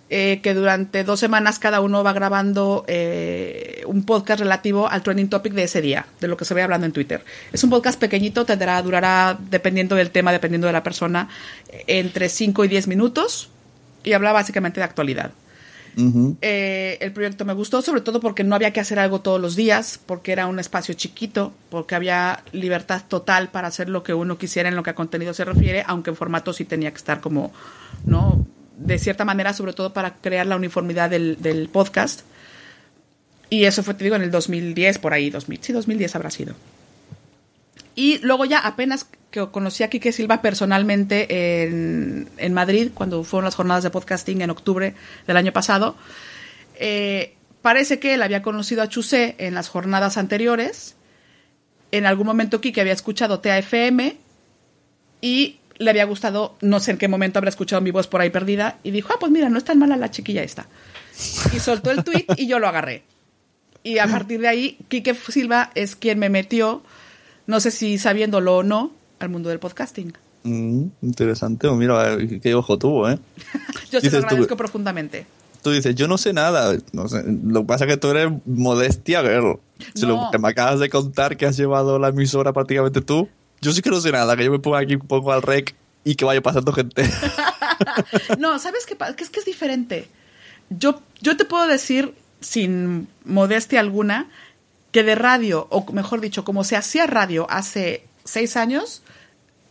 eh, 0.08 0.40
que 0.40 0.54
durante 0.54 1.02
dos 1.02 1.18
semanas 1.18 1.58
cada 1.58 1.80
uno 1.80 2.04
va 2.04 2.12
grabando 2.12 2.84
eh, 2.86 3.82
un 3.86 4.04
podcast 4.04 4.38
relativo 4.40 4.88
al 4.88 5.02
trending 5.02 5.28
topic 5.28 5.52
de 5.52 5.64
ese 5.64 5.80
día, 5.80 6.06
de 6.20 6.28
lo 6.28 6.36
que 6.36 6.44
se 6.44 6.54
ve 6.54 6.62
hablando 6.62 6.86
en 6.86 6.92
Twitter. 6.92 7.24
Es 7.52 7.64
un 7.64 7.70
podcast 7.70 7.98
pequeñito, 7.98 8.44
tendrá, 8.44 8.80
durará, 8.82 9.36
dependiendo 9.50 9.96
del 9.96 10.12
tema, 10.12 10.30
dependiendo 10.30 10.68
de 10.68 10.72
la 10.72 10.84
persona, 10.84 11.28
eh, 11.70 11.82
entre 11.88 12.28
5 12.28 12.64
y 12.64 12.68
10 12.68 12.86
minutos, 12.86 13.50
y 14.04 14.12
habla 14.12 14.30
básicamente 14.32 14.78
de 14.78 14.84
actualidad. 14.84 15.32
Eh, 16.42 16.98
el 17.00 17.12
proyecto 17.12 17.46
me 17.46 17.54
gustó, 17.54 17.80
sobre 17.80 18.02
todo 18.02 18.20
porque 18.20 18.44
no 18.44 18.54
había 18.54 18.72
que 18.72 18.80
hacer 18.80 18.98
algo 18.98 19.22
todos 19.22 19.40
los 19.40 19.56
días, 19.56 19.98
porque 20.04 20.32
era 20.32 20.46
un 20.46 20.58
espacio 20.58 20.94
chiquito, 20.94 21.54
porque 21.70 21.94
había 21.94 22.42
libertad 22.52 23.02
total 23.08 23.48
para 23.48 23.68
hacer 23.68 23.88
lo 23.88 24.02
que 24.02 24.12
uno 24.12 24.36
quisiera 24.36 24.68
en 24.68 24.76
lo 24.76 24.82
que 24.82 24.90
a 24.90 24.94
contenido 24.94 25.32
se 25.32 25.44
refiere, 25.46 25.84
aunque 25.86 26.10
en 26.10 26.16
formato 26.16 26.52
sí 26.52 26.66
tenía 26.66 26.90
que 26.90 26.98
estar 26.98 27.20
como, 27.20 27.52
¿no? 28.04 28.46
De 28.76 28.98
cierta 28.98 29.24
manera, 29.24 29.54
sobre 29.54 29.72
todo 29.72 29.94
para 29.94 30.16
crear 30.16 30.46
la 30.46 30.56
uniformidad 30.56 31.08
del, 31.08 31.38
del 31.40 31.68
podcast. 31.70 32.22
Y 33.48 33.64
eso 33.64 33.82
fue, 33.82 33.94
te 33.94 34.04
digo, 34.04 34.16
en 34.16 34.22
el 34.22 34.30
2010, 34.30 34.98
por 34.98 35.14
ahí, 35.14 35.30
2000, 35.30 35.60
sí, 35.62 35.72
2010 35.72 36.14
habrá 36.14 36.30
sido. 36.30 36.54
Y 37.96 38.18
luego 38.18 38.44
ya 38.44 38.58
apenas 38.58 39.08
que 39.30 39.48
conocí 39.48 39.82
a 39.82 39.88
Quique 39.88 40.12
Silva 40.12 40.42
personalmente 40.42 41.64
en, 41.64 42.28
en 42.36 42.54
Madrid, 42.54 42.90
cuando 42.94 43.24
fueron 43.24 43.46
las 43.46 43.54
jornadas 43.54 43.82
de 43.82 43.90
podcasting 43.90 44.42
en 44.42 44.50
octubre 44.50 44.94
del 45.26 45.36
año 45.36 45.52
pasado, 45.52 45.96
eh, 46.78 47.34
parece 47.62 47.98
que 47.98 48.14
él 48.14 48.22
había 48.22 48.42
conocido 48.42 48.82
a 48.82 48.88
Chusé 48.88 49.34
en 49.38 49.54
las 49.54 49.68
jornadas 49.68 50.18
anteriores. 50.18 50.94
En 51.90 52.04
algún 52.04 52.26
momento 52.26 52.60
Quique 52.60 52.82
había 52.82 52.92
escuchado 52.92 53.40
TAFM 53.40 54.18
y 55.22 55.58
le 55.78 55.90
había 55.90 56.04
gustado, 56.04 56.56
no 56.60 56.80
sé 56.80 56.92
en 56.92 56.98
qué 56.98 57.08
momento 57.08 57.38
habrá 57.38 57.48
escuchado 57.48 57.80
mi 57.80 57.90
voz 57.90 58.06
por 58.06 58.20
ahí 58.20 58.30
perdida, 58.30 58.78
y 58.82 58.90
dijo, 58.90 59.12
ah, 59.12 59.16
pues 59.18 59.32
mira, 59.32 59.48
no 59.48 59.58
es 59.58 59.64
tan 59.64 59.78
mala 59.78 59.96
la 59.96 60.10
chiquilla 60.10 60.42
esta. 60.42 60.66
Y 61.54 61.60
soltó 61.60 61.90
el 61.90 62.04
tweet 62.04 62.26
y 62.36 62.46
yo 62.46 62.58
lo 62.58 62.68
agarré. 62.68 63.04
Y 63.82 63.98
a 63.98 64.06
partir 64.06 64.40
de 64.40 64.48
ahí, 64.48 64.78
Quique 64.88 65.14
Silva 65.14 65.70
es 65.74 65.96
quien 65.96 66.18
me 66.18 66.28
metió, 66.28 66.82
no 67.46 67.60
sé 67.60 67.70
si 67.70 67.98
sabiéndolo 67.98 68.58
o 68.58 68.62
no, 68.62 68.92
al 69.18 69.28
mundo 69.28 69.48
del 69.48 69.58
podcasting. 69.58 70.12
Mm, 70.44 70.84
interesante. 71.02 71.68
Mira, 71.70 72.16
qué 72.42 72.54
ojo 72.54 72.78
tuvo, 72.78 73.08
¿eh? 73.10 73.18
Yo 73.90 74.00
se 74.00 74.06
lo 74.10 74.20
tú- 74.20 74.26
agradezco 74.26 74.56
profundamente. 74.56 75.26
Tú 75.62 75.72
dices, 75.72 75.96
yo 75.96 76.06
no 76.06 76.16
sé 76.16 76.32
nada. 76.32 76.76
No 76.92 77.08
sé, 77.08 77.24
lo 77.26 77.62
que 77.62 77.66
pasa 77.66 77.84
es 77.86 77.90
que 77.90 77.96
tú 77.96 78.08
eres 78.10 78.30
modestia 78.44 79.20
girl. 79.22 79.58
Si 79.96 80.06
No. 80.06 80.26
lo 80.26 80.30
que 80.30 80.38
me 80.38 80.46
acabas 80.48 80.78
de 80.78 80.88
contar 80.88 81.36
que 81.36 81.44
has 81.44 81.56
llevado 81.56 81.98
la 81.98 82.08
emisora 82.10 82.52
prácticamente 82.52 83.00
tú, 83.00 83.28
yo 83.60 83.72
sí 83.72 83.82
que 83.82 83.90
no 83.90 84.00
sé 84.00 84.12
nada, 84.12 84.36
que 84.36 84.44
yo 84.44 84.52
me 84.52 84.60
ponga 84.60 84.78
aquí 84.78 84.94
un 84.94 85.00
poco 85.08 85.32
al 85.32 85.42
rec 85.42 85.74
y 86.04 86.14
que 86.14 86.24
vaya 86.24 86.40
pasando 86.40 86.72
gente. 86.72 87.02
No, 88.38 88.58
¿sabes 88.58 88.86
qué? 88.86 88.96
Que 89.16 89.24
es 89.24 89.30
que 89.30 89.40
es 89.40 89.44
diferente. 89.46 90.08
Yo, 90.70 91.00
yo 91.20 91.36
te 91.36 91.44
puedo 91.44 91.66
decir, 91.66 92.14
sin 92.40 93.08
modestia 93.24 93.80
alguna, 93.80 94.28
que 94.96 95.02
de 95.02 95.14
radio, 95.14 95.66
o 95.68 95.92
mejor 95.92 96.22
dicho, 96.22 96.42
como 96.42 96.64
se 96.64 96.74
hacía 96.74 97.06
radio 97.06 97.46
hace 97.50 98.06
seis 98.24 98.56
años, 98.56 99.02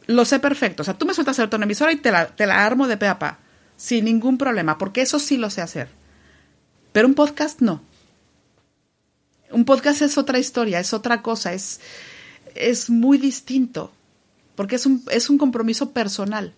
lo 0.05 0.23
sé 0.23 0.38
perfecto. 0.38 0.84
O 0.84 0.86
sea, 0.86 0.99
tú 0.99 1.07
me 1.07 1.15
sueltas 1.15 1.39
el 1.39 1.49
una 1.51 1.65
emisora 1.65 1.91
y 1.91 1.95
te 1.95 2.11
la, 2.11 2.28
te 2.28 2.45
la 2.45 2.63
armo 2.63 2.88
de 2.88 2.95
pe 2.95 3.07
a 3.07 3.17
pa, 3.17 3.39
sin 3.76 4.05
ningún 4.05 4.38
problema, 4.38 4.78
porque 4.78 5.01
eso 5.01 5.17
sí 5.17 5.38
lo 5.38 5.49
sé 5.49 5.61
hacer. 5.63 5.88
Pero 6.91 7.07
un 7.07 7.15
podcast 7.15 7.59
no. 7.59 7.82
Un 9.49 9.65
podcast 9.65 10.03
es 10.03 10.19
otra 10.19 10.38
historia, 10.38 10.80
es 10.80 10.93
otra 10.93 11.23
cosa, 11.23 11.53
es, 11.53 11.80
es 12.53 12.91
muy 12.91 13.17
distinto, 13.17 13.91
porque 14.53 14.76
es 14.76 14.86
un, 14.86 15.03
es 15.09 15.32
un 15.32 15.39
compromiso 15.39 15.89
personal. 15.89 16.53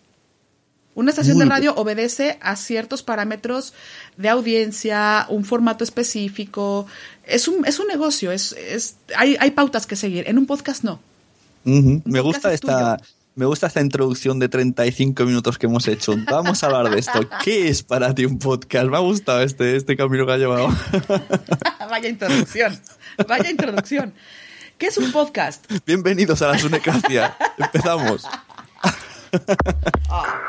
Una 0.98 1.12
estación 1.12 1.38
Muy 1.38 1.46
de 1.46 1.52
radio 1.52 1.76
obedece 1.76 2.40
a 2.42 2.56
ciertos 2.56 3.04
parámetros 3.04 3.76
de 4.18 4.30
audiencia, 4.30 5.28
un 5.30 5.46
formato 5.46 5.84
específico. 5.84 6.88
Es 7.28 7.48
un, 7.50 7.66
es 7.66 7.80
un 7.80 7.88
negocio, 7.88 8.32
es, 8.32 8.54
es, 8.54 8.96
hay, 9.16 9.36
hay 9.40 9.52
pautas 9.52 9.86
que 9.86 9.96
seguir. 9.98 10.28
En 10.28 10.38
un 10.38 10.46
podcast 10.46 10.84
no. 10.84 11.00
Me 11.64 12.22
gusta 12.22 12.54
esta. 12.54 12.98
Me 13.36 13.46
gusta 13.46 13.68
esta 13.68 13.82
introducción 13.82 14.40
de 14.40 14.50
35 14.50 15.24
minutos 15.26 15.60
que 15.60 15.68
hemos 15.68 15.88
hecho. 15.88 16.16
Vamos 16.26 16.64
a 16.64 16.68
hablar 16.68 16.90
de 16.90 17.00
esto. 17.00 17.20
¿Qué 17.44 17.68
es 17.68 17.84
para 17.84 18.16
ti 18.16 18.26
un 18.26 18.40
podcast? 18.40 18.88
Me 18.88 18.98
ha 18.98 19.02
gustado 19.02 19.44
este, 19.44 19.76
este 19.76 19.96
camino 19.96 20.26
que 20.26 20.32
ha 20.32 20.38
llevado. 20.38 20.70
Vaya 21.90 22.10
introducción. 22.10 22.80
Vaya 23.28 23.52
introducción. 23.52 24.12
¿Qué 24.80 24.88
es 24.88 24.98
un 24.98 25.12
podcast? 25.12 25.72
Bienvenidos 25.86 26.42
a 26.42 26.48
la 26.48 26.58
Sunecracia. 26.58 27.38
Empezamos. 27.60 28.24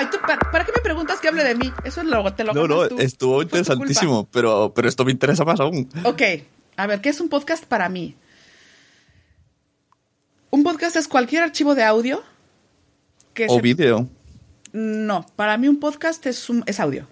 Ay, 0.00 0.06
tú, 0.10 0.16
¿para, 0.22 0.38
para 0.50 0.64
qué 0.64 0.72
me 0.74 0.80
preguntas 0.82 1.20
que 1.20 1.28
hable 1.28 1.44
de 1.44 1.54
mí? 1.54 1.70
Eso 1.84 2.02
lo, 2.02 2.32
te 2.32 2.42
lo 2.42 2.54
No, 2.54 2.66
no, 2.66 2.88
tú. 2.88 2.98
estuvo 2.98 3.42
interesantísimo, 3.42 4.26
pero, 4.32 4.72
pero 4.74 4.88
esto 4.88 5.04
me 5.04 5.12
interesa 5.12 5.44
más 5.44 5.60
aún. 5.60 5.88
Ok, 6.04 6.22
a 6.76 6.86
ver, 6.86 7.02
¿qué 7.02 7.10
es 7.10 7.20
un 7.20 7.28
podcast 7.28 7.64
para 7.66 7.88
mí? 7.90 8.16
Un 10.50 10.62
podcast 10.64 10.96
es 10.96 11.06
cualquier 11.06 11.42
archivo 11.42 11.74
de 11.74 11.84
audio 11.84 12.22
que 13.34 13.46
O 13.48 13.56
se- 13.56 13.60
vídeo. 13.60 14.08
No, 14.72 15.26
para 15.36 15.58
mí 15.58 15.68
un 15.68 15.78
podcast 15.78 16.24
es, 16.26 16.48
un, 16.48 16.62
es 16.66 16.80
audio. 16.80 17.06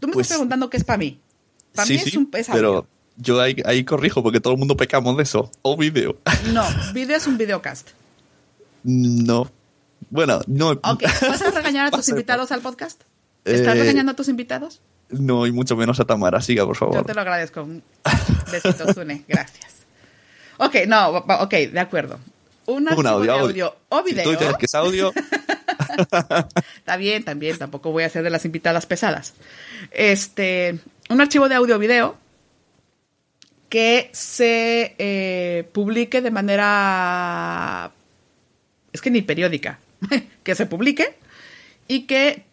Tú 0.00 0.06
me 0.08 0.14
Pues- 0.14 0.24
estás 0.26 0.38
preguntando 0.38 0.70
qué 0.70 0.78
es 0.78 0.84
para 0.84 0.98
mí. 0.98 1.20
Para 1.74 1.86
sí, 1.86 1.92
mí 1.94 1.98
sí, 1.98 2.08
es, 2.10 2.16
un, 2.16 2.30
es 2.32 2.48
audio. 2.48 2.58
pero 2.58 2.86
yo 3.18 3.40
ahí, 3.42 3.56
ahí 3.66 3.84
corrijo 3.84 4.22
porque 4.22 4.40
todo 4.40 4.54
el 4.54 4.58
mundo 4.58 4.76
pecamos 4.76 5.16
de 5.18 5.22
eso. 5.24 5.50
O 5.62 5.76
vídeo. 5.76 6.16
No, 6.52 6.64
video 6.94 7.16
es 7.18 7.26
un 7.26 7.36
videocast. 7.36 7.90
No. 8.88 9.50
Bueno, 10.10 10.40
no. 10.46 10.70
Ok, 10.70 11.02
¿vas 11.22 11.42
a 11.42 11.50
regañar 11.50 11.86
a 11.86 11.90
tus 11.90 12.08
invitados 12.10 12.52
al 12.52 12.60
podcast? 12.60 13.02
¿Estás 13.44 13.76
Eh, 13.76 13.80
regañando 13.80 14.12
a 14.12 14.16
tus 14.16 14.28
invitados? 14.28 14.80
No, 15.08 15.46
y 15.46 15.52
mucho 15.52 15.76
menos 15.76 16.00
a 16.00 16.04
Tamara. 16.04 16.40
Siga, 16.40 16.64
por 16.66 16.74
Yo 16.74 16.78
favor. 16.80 17.04
te 17.06 17.14
lo 17.14 17.20
agradezco. 17.20 17.62
Un 17.62 17.82
besito, 18.50 18.92
Sune. 18.92 19.24
Gracias. 19.28 19.76
Ok, 20.58 20.74
no, 20.88 21.10
ok, 21.10 21.50
de 21.72 21.80
acuerdo. 21.80 22.18
Un 22.66 22.88
archivo 22.88 23.00
Un 23.00 23.06
audio, 23.06 23.22
de 23.32 23.38
audio. 23.38 23.46
audio 23.66 23.76
o 23.90 23.98
Si 24.04 24.10
video. 24.10 24.24
tú 24.24 24.30
dices 24.30 24.56
que 24.58 24.66
es 24.66 24.74
audio, 24.74 25.12
Está 26.76 26.96
bien, 26.96 27.24
también, 27.24 27.56
tampoco 27.58 27.92
voy 27.92 28.02
a 28.04 28.08
ser 28.10 28.22
de 28.24 28.30
las 28.30 28.44
invitadas 28.44 28.86
pesadas. 28.86 29.34
Este, 29.92 30.78
un 31.08 31.20
archivo 31.20 31.48
de 31.48 31.54
audio 31.54 31.76
o 31.76 31.78
video 31.78 32.16
que 33.68 34.10
se 34.12 34.94
eh, 34.98 35.68
publique 35.72 36.20
de 36.22 36.30
manera, 36.30 37.92
es 38.92 39.00
que 39.00 39.10
ni 39.10 39.22
periódica, 39.22 39.78
que 40.42 40.54
se 40.54 40.66
publique 40.66 41.16
y 41.88 42.02
que 42.02 42.44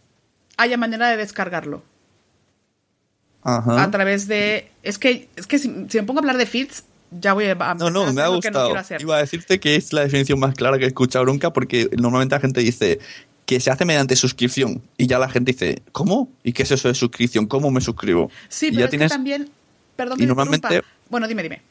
haya 0.57 0.77
manera 0.77 1.09
de 1.09 1.17
descargarlo 1.17 1.83
Ajá. 3.43 3.83
a 3.83 3.91
través 3.91 4.27
de, 4.27 4.71
es 4.83 4.97
que, 4.97 5.29
es 5.35 5.47
que 5.47 5.59
si, 5.59 5.73
si 5.89 5.97
me 5.97 6.03
pongo 6.03 6.19
a 6.19 6.21
hablar 6.21 6.37
de 6.37 6.45
feeds, 6.45 6.83
ya 7.11 7.33
voy 7.33 7.45
a... 7.45 7.55
No, 7.55 7.89
no, 7.89 8.11
me 8.13 8.21
ha 8.21 8.25
no 8.25 8.35
gustado. 8.35 8.73
Iba 8.99 9.17
a 9.17 9.19
decirte 9.19 9.59
que 9.59 9.75
es 9.75 9.93
la 9.93 10.01
definición 10.01 10.39
más 10.39 10.55
clara 10.55 10.77
que 10.77 10.85
he 10.85 10.87
escuchado 10.87 11.25
nunca 11.25 11.51
porque 11.53 11.89
normalmente 11.97 12.35
la 12.35 12.41
gente 12.41 12.61
dice 12.61 12.99
que 13.45 13.59
se 13.59 13.69
hace 13.69 13.85
mediante 13.85 14.15
suscripción 14.15 14.81
y 14.97 15.07
ya 15.07 15.19
la 15.19 15.29
gente 15.29 15.51
dice, 15.51 15.81
¿cómo? 15.91 16.29
¿Y 16.43 16.53
qué 16.53 16.63
es 16.63 16.71
eso 16.71 16.87
de 16.87 16.95
suscripción? 16.95 17.45
¿Cómo 17.45 17.71
me 17.71 17.81
suscribo? 17.81 18.31
Sí, 18.47 18.67
Y 18.67 18.69
pero 18.71 18.79
ya 18.79 18.85
es 18.85 18.89
tienes, 18.91 19.11
que 19.11 19.15
también, 19.15 19.49
perdón, 19.95 20.21
y 20.21 20.25
normalmente-. 20.25 20.81
Bueno, 21.09 21.27
dime, 21.27 21.43
dime. 21.43 21.61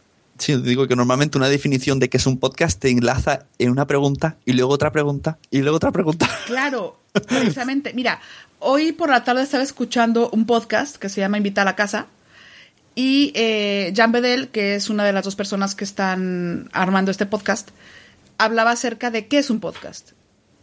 Sí, 0.42 0.56
digo 0.56 0.88
que 0.88 0.96
normalmente 0.96 1.38
una 1.38 1.48
definición 1.48 2.00
de 2.00 2.10
que 2.10 2.16
es 2.16 2.26
un 2.26 2.36
podcast 2.36 2.80
te 2.80 2.90
enlaza 2.90 3.46
en 3.60 3.70
una 3.70 3.86
pregunta 3.86 4.38
y 4.44 4.54
luego 4.54 4.72
otra 4.72 4.90
pregunta 4.90 5.38
y 5.52 5.60
luego 5.60 5.76
otra 5.76 5.92
pregunta. 5.92 6.28
Claro, 6.46 6.98
precisamente. 7.28 7.92
Mira, 7.94 8.20
hoy 8.58 8.90
por 8.90 9.08
la 9.08 9.22
tarde 9.22 9.44
estaba 9.44 9.62
escuchando 9.62 10.30
un 10.30 10.44
podcast 10.44 10.96
que 10.96 11.08
se 11.08 11.20
llama 11.20 11.36
Invita 11.36 11.62
a 11.62 11.64
la 11.64 11.76
Casa 11.76 12.08
y 12.96 13.30
eh, 13.36 13.92
Jan 13.94 14.10
Bedel, 14.10 14.48
que 14.48 14.74
es 14.74 14.90
una 14.90 15.04
de 15.04 15.12
las 15.12 15.24
dos 15.24 15.36
personas 15.36 15.76
que 15.76 15.84
están 15.84 16.68
armando 16.72 17.12
este 17.12 17.24
podcast, 17.24 17.70
hablaba 18.36 18.72
acerca 18.72 19.12
de 19.12 19.28
qué 19.28 19.38
es 19.38 19.48
un 19.48 19.60
podcast. 19.60 20.10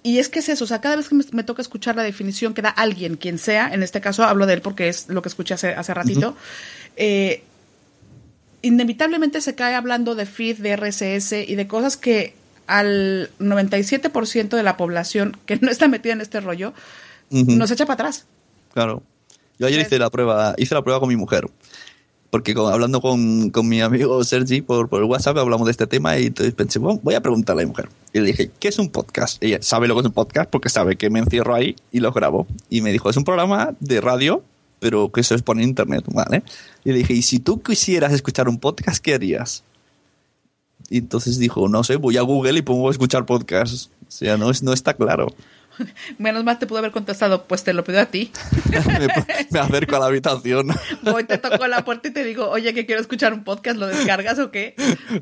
Y 0.03 0.19
es 0.19 0.27
que 0.27 0.39
es 0.39 0.49
eso, 0.49 0.65
o 0.65 0.67
sea, 0.67 0.82
cada 0.82 0.97
vez 0.97 1.07
que 1.07 1.15
me, 1.15 1.23
me 1.32 1.43
toca 1.43 1.61
escuchar 1.61 1.95
la 1.95 2.03
definición 2.03 2.53
que 2.53 2.61
da 2.61 2.69
alguien, 2.69 3.15
quien 3.15 3.38
sea, 3.38 3.73
en 3.73 3.82
este 3.82 4.01
caso 4.01 4.25
hablo 4.25 4.45
de 4.45 4.55
él 4.55 4.61
porque 4.61 4.89
es 4.89 5.07
lo 5.07 5.21
que 5.21 5.30
escuché 5.30 5.53
hace, 5.53 5.69
hace 5.69 5.93
ratito, 5.93 6.36
eh, 6.97 7.43
inevitablemente 8.62 9.41
se 9.41 9.55
cae 9.55 9.76
hablando 9.76 10.16
de 10.16 10.26
feed, 10.26 10.57
de 10.57 10.76
RSS 10.76 11.34
y 11.47 11.55
de 11.55 11.68
cosas 11.68 11.97
que 11.97 12.34
al 12.68 13.32
97% 13.39 14.49
de 14.49 14.64
la 14.64 14.78
población 14.78 15.38
que 15.45 15.57
no 15.57 15.72
está 15.72 15.88
metida 15.88 16.14
en 16.14 16.22
este 16.22 16.39
rollo 16.39 16.74
nos 17.32 17.72
echa 17.72 17.86
para 17.86 17.93
atrás. 17.95 18.26
Claro. 18.74 19.03
Yo 19.57 19.68
ayer 19.68 19.82
hice 19.82 19.99
la 19.99 20.10
prueba, 20.10 20.55
hice 20.57 20.74
la 20.76 20.82
prueba 20.84 20.99
con 20.99 21.10
mi 21.10 21.16
mujer. 21.16 21.45
Porque 22.30 22.53
con- 22.53 22.72
hablando 22.72 23.01
con, 23.01 23.49
con 23.49 23.68
mi 23.68 23.82
amigo 23.82 24.24
Sergi 24.24 24.62
por, 24.62 24.88
por 24.88 25.03
WhatsApp 25.03 25.38
hablamos 25.38 25.66
de 25.66 25.72
este 25.72 25.88
tema 25.88 26.18
y 26.20 26.28
entonces 26.28 26.53
pensé, 26.53 26.78
bueno, 26.78 26.99
voy 27.01 27.16
a 27.16 27.22
preguntarle 27.22 27.64
a 27.64 27.66
mi 27.66 27.70
mujer. 27.72 27.89
Y 28.14 28.20
le 28.20 28.28
dije, 28.28 28.51
¿qué 28.60 28.68
es 28.68 28.78
un 28.78 28.89
podcast? 28.89 29.43
Ella 29.43 29.57
sabe 29.62 29.88
lo 29.88 29.95
que 29.95 30.01
es 30.01 30.05
un 30.05 30.14
podcast 30.14 30.47
porque 30.49 30.70
sabe 30.70 30.95
que 30.95 31.10
me 31.10 31.20
encierro 31.20 31.55
ahí 31.55 31.76
y 31.91 31.99
lo 32.01 32.12
grabo. 32.12 32.45
Y 32.70 32.82
me 32.82 32.91
dijo, 32.91 33.10
es 33.10 33.18
un 33.18 33.24
programa 33.24 33.74
de 33.80 33.99
radio, 33.99 34.43
pero 34.80 35.11
que 35.11 35.23
se 35.23 35.34
expone 35.36 35.63
en 35.63 35.69
internet, 35.69 36.03
¿vale? 36.13 36.43
Y 36.84 36.91
le 36.91 36.97
dije, 36.99 37.13
¿y 37.13 37.21
si 37.21 37.39
tú 37.39 37.61
quisieras 37.61 38.13
escuchar 38.13 38.47
un 38.49 38.59
podcast, 38.59 39.03
qué 39.03 39.13
harías? 39.15 39.63
Y 40.89 40.97
entonces 40.99 41.38
dijo, 41.38 41.67
no 41.67 41.84
sé, 41.84 41.97
voy 41.97 42.17
a 42.17 42.21
Google 42.21 42.57
y 42.59 42.61
pongo 42.61 42.89
escuchar 42.89 43.25
podcasts. 43.25 43.89
O 44.07 44.11
sea, 44.11 44.38
no, 44.38 44.49
es, 44.49 44.63
no 44.63 44.73
está 44.73 44.93
claro. 44.95 45.27
Menos 46.17 46.43
mal 46.43 46.57
te 46.59 46.65
pudo 46.65 46.80
haber 46.80 46.91
contestado, 46.91 47.43
pues 47.45 47.63
te 47.63 47.73
lo 47.73 47.84
pido 47.84 47.99
a 47.99 48.05
ti. 48.07 48.32
me, 48.88 49.07
me 49.51 49.59
acerco 49.59 49.95
a 49.97 49.99
la 49.99 50.05
habitación. 50.07 50.69
Hoy 51.13 51.23
te 51.25 51.38
toco 51.38 51.67
la 51.67 51.86
puerta 51.86 52.07
y 52.07 52.11
te 52.11 52.23
digo, 52.23 52.49
oye, 52.49 52.73
que 52.73 52.86
quiero 52.86 53.01
escuchar 53.01 53.34
un 53.34 53.43
podcast, 53.43 53.77
¿lo 53.77 53.86
descargas 53.88 54.39
o 54.39 54.49
qué? 54.51 54.73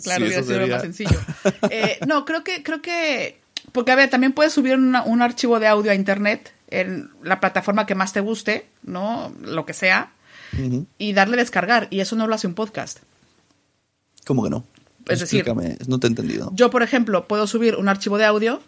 Claro, 0.03 0.25
hubiera 0.25 0.43
sido 0.43 0.59
sería. 0.59 0.75
más 0.75 0.81
sencillo. 0.83 1.19
Eh, 1.69 1.99
no, 2.07 2.23
creo 2.25 2.43
que, 2.43 2.63
creo 2.63 2.81
que, 2.81 3.39
porque 3.71 3.91
a 3.91 3.95
ver, 3.95 4.09
también 4.09 4.31
puedes 4.33 4.53
subir 4.53 4.75
una- 4.75 5.03
un 5.03 5.21
archivo 5.21 5.59
de 5.59 5.67
audio 5.67 5.91
a 5.91 5.95
internet 5.95 6.53
en 6.69 7.09
la 7.23 7.39
plataforma 7.39 7.85
que 7.85 7.95
más 7.95 8.13
te 8.13 8.19
guste, 8.19 8.67
¿no? 8.83 9.33
Lo 9.41 9.65
que 9.65 9.73
sea, 9.73 10.11
y 10.97 11.13
darle 11.13 11.37
descargar, 11.37 11.87
y 11.91 11.99
eso 11.99 12.15
no 12.15 12.27
lo 12.27 12.35
hace 12.35 12.47
un 12.47 12.53
podcast. 12.53 12.99
¿Cómo 14.25 14.43
que 14.43 14.49
no? 14.49 14.63
Es 15.07 15.19
decir- 15.19 15.39
Explícame, 15.41 15.77
no 15.87 15.99
te 15.99 16.07
he 16.07 16.09
entendido. 16.09 16.51
Yo, 16.53 16.69
por 16.69 16.83
ejemplo, 16.83 17.27
puedo 17.27 17.47
subir 17.47 17.75
un 17.75 17.87
archivo 17.89 18.17
de 18.17 18.25
audio 18.25 18.61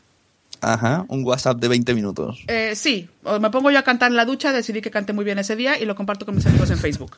Ajá, 0.61 1.05
un 1.07 1.23
WhatsApp 1.25 1.57
de 1.59 1.67
20 1.69 1.93
minutos. 1.93 2.43
Eh, 2.47 2.73
sí, 2.75 3.07
o 3.23 3.39
me 3.39 3.49
pongo 3.49 3.71
yo 3.71 3.79
a 3.79 3.83
cantar 3.83 4.11
en 4.11 4.17
la 4.17 4.25
ducha, 4.25 4.51
decidí 4.51 4.81
que 4.81 4.91
canté 4.91 5.13
muy 5.13 5.23
bien 5.23 5.39
ese 5.39 5.55
día 5.55 5.79
y 5.79 5.85
lo 5.85 5.95
comparto 5.95 6.25
con 6.25 6.35
mis 6.35 6.45
amigos 6.47 6.69
en 6.69 6.77
Facebook. 6.79 7.17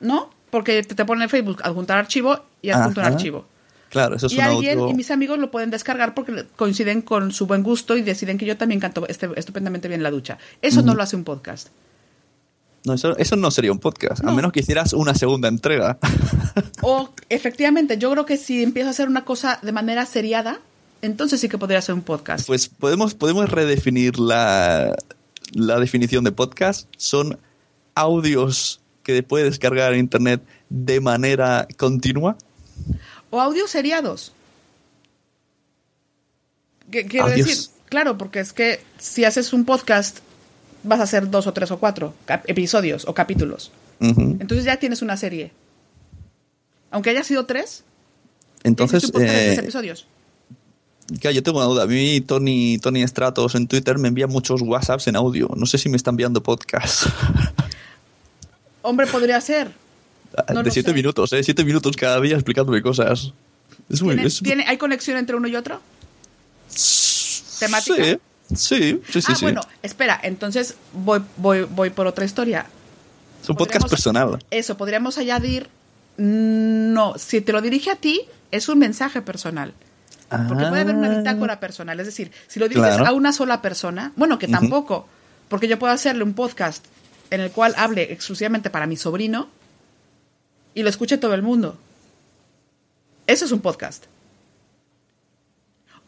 ¿No? 0.00 0.30
Porque 0.50 0.82
te, 0.82 0.94
te 0.94 1.04
pone 1.04 1.24
en 1.24 1.30
Facebook 1.30 1.60
adjuntar 1.62 1.98
archivo 1.98 2.42
y 2.62 2.70
adjunto 2.70 3.00
un 3.00 3.06
Ajá. 3.06 3.14
archivo. 3.16 3.46
Claro, 3.90 4.16
eso 4.16 4.26
es 4.28 4.32
y 4.32 4.36
un 4.36 4.42
alguien 4.42 4.78
audio. 4.78 4.90
y 4.92 4.96
mis 4.96 5.10
amigos 5.10 5.38
lo 5.38 5.50
pueden 5.50 5.70
descargar 5.70 6.14
porque 6.14 6.46
coinciden 6.56 7.02
con 7.02 7.32
su 7.32 7.46
buen 7.46 7.62
gusto 7.62 7.96
y 7.96 8.02
deciden 8.02 8.38
que 8.38 8.46
yo 8.46 8.56
también 8.56 8.80
canto 8.80 9.06
este- 9.08 9.28
estupendamente 9.36 9.88
bien 9.88 9.98
en 10.00 10.04
la 10.04 10.10
ducha. 10.10 10.38
Eso 10.62 10.80
no 10.82 10.94
lo 10.94 11.02
hace 11.02 11.16
un 11.16 11.24
podcast. 11.24 11.68
No, 12.86 12.94
eso, 12.94 13.14
eso 13.18 13.36
no 13.36 13.50
sería 13.50 13.72
un 13.72 13.78
podcast, 13.78 14.24
a 14.24 14.30
menos 14.32 14.52
que 14.52 14.60
hicieras 14.60 14.94
una 14.94 15.14
segunda 15.14 15.48
entrega. 15.48 15.98
O 16.82 17.10
efectivamente, 17.28 17.98
yo 17.98 18.10
creo 18.10 18.24
que 18.26 18.36
si 18.38 18.62
empiezo 18.62 18.88
a 18.88 18.90
hacer 18.90 19.06
una 19.08 19.24
cosa 19.24 19.58
de 19.62 19.70
manera 19.70 20.06
seriada, 20.06 20.60
entonces 21.02 21.38
sí 21.40 21.48
que 21.48 21.58
podría 21.58 21.80
ser 21.82 21.94
un 21.94 22.00
podcast. 22.02 22.46
Pues 22.46 22.68
podemos, 22.68 23.14
podemos 23.14 23.50
redefinir 23.50 24.18
la, 24.18 24.96
la 25.52 25.78
definición 25.78 26.24
de 26.24 26.32
podcast. 26.32 26.88
Son 26.96 27.38
audios 27.94 28.80
que 29.02 29.22
puedes 29.22 29.50
descargar 29.50 29.92
en 29.92 30.00
internet 30.00 30.42
de 30.70 31.00
manera 31.00 31.68
continua. 31.76 32.36
O 33.30 33.40
audios 33.40 33.70
seriados. 33.70 34.32
¿Qué 36.90 37.06
quiero 37.06 37.28
decir? 37.28 37.56
Claro, 37.88 38.18
porque 38.18 38.40
es 38.40 38.52
que 38.52 38.80
si 38.98 39.24
haces 39.24 39.52
un 39.52 39.64
podcast, 39.64 40.18
vas 40.82 41.00
a 41.00 41.04
hacer 41.04 41.30
dos 41.30 41.46
o 41.46 41.52
tres 41.52 41.70
o 41.70 41.78
cuatro 41.78 42.14
episodios 42.46 43.04
o 43.06 43.14
capítulos. 43.14 43.72
Entonces 44.00 44.64
ya 44.64 44.78
tienes 44.78 45.02
una 45.02 45.16
serie. 45.16 45.52
Aunque 46.90 47.10
haya 47.10 47.22
sido 47.22 47.46
tres, 47.46 47.84
Entonces, 48.64 49.10
tres 49.12 49.30
eh, 49.30 49.54
episodios. 49.54 50.06
claro, 51.20 51.34
yo 51.34 51.42
tengo 51.42 51.58
una 51.58 51.66
duda. 51.66 51.82
A 51.84 51.86
mí 51.86 52.20
Tony, 52.20 52.78
Tony 52.78 53.06
Stratos 53.06 53.54
en 53.54 53.68
Twitter 53.68 53.98
me 53.98 54.08
envía 54.08 54.26
muchos 54.26 54.62
WhatsApps 54.62 55.06
en 55.06 55.16
audio. 55.16 55.50
No 55.56 55.66
sé 55.66 55.78
si 55.78 55.88
me 55.88 55.96
está 55.96 56.10
enviando 56.10 56.42
podcast. 56.42 57.06
Hombre, 58.82 59.06
podría 59.06 59.40
ser. 59.40 59.70
No 60.54 60.62
de 60.62 60.70
siete 60.70 60.90
sé. 60.90 60.94
minutos, 60.94 61.32
¿eh? 61.32 61.42
Siete 61.42 61.64
minutos 61.64 61.96
cada 61.96 62.20
día 62.20 62.34
explicándome 62.34 62.80
cosas. 62.82 63.32
Es 63.88 64.02
muy... 64.02 64.14
¿Tiene, 64.14 64.28
es- 64.28 64.40
tiene- 64.40 64.64
¿Hay 64.68 64.76
conexión 64.78 65.16
entre 65.18 65.36
uno 65.36 65.48
y 65.48 65.56
otro? 65.56 65.80
¿Temática? 67.58 67.94
Sí, 68.04 68.18
sí, 68.54 69.00
sí, 69.10 69.20
sí. 69.22 69.28
ah, 69.28 69.34
sí. 69.34 69.44
bueno, 69.44 69.60
espera, 69.82 70.18
entonces 70.22 70.76
voy, 70.92 71.20
voy, 71.36 71.62
voy 71.64 71.90
por 71.90 72.06
otra 72.06 72.24
historia. 72.24 72.66
es 73.42 73.48
un 73.48 73.56
podcast 73.56 73.88
personal. 73.88 74.38
Eso, 74.50 74.76
podríamos 74.76 75.18
añadir. 75.18 75.68
No, 76.16 77.14
si 77.18 77.40
te 77.40 77.52
lo 77.52 77.60
dirige 77.62 77.90
a 77.90 77.96
ti, 77.96 78.22
es 78.50 78.68
un 78.68 78.78
mensaje 78.78 79.22
personal. 79.22 79.72
Porque 80.28 80.64
puede 80.66 80.82
haber 80.82 80.94
una 80.94 81.08
bitácora 81.18 81.58
personal. 81.58 81.98
Es 81.98 82.06
decir, 82.06 82.30
si 82.46 82.60
lo 82.60 82.68
diriges 82.68 82.92
Ah. 82.92 82.96
Claro. 82.98 83.10
a 83.10 83.12
una 83.14 83.32
sola 83.32 83.60
persona, 83.62 84.12
bueno, 84.16 84.38
que 84.38 84.46
tampoco, 84.48 85.08
porque 85.48 85.66
yo 85.66 85.78
puedo 85.78 85.92
hacerle 85.92 86.22
un 86.22 86.34
podcast 86.34 86.84
en 87.30 87.40
el 87.40 87.50
cual 87.50 87.74
hable 87.76 88.12
exclusivamente 88.12 88.70
para 88.70 88.86
mi 88.86 88.96
sobrino 88.96 89.48
y 90.74 90.82
lo 90.82 90.88
escuche 90.88 91.18
todo 91.18 91.34
el 91.34 91.42
mundo. 91.42 91.76
Eso 93.26 93.44
es 93.44 93.52
un 93.52 93.60
podcast. 93.60 94.04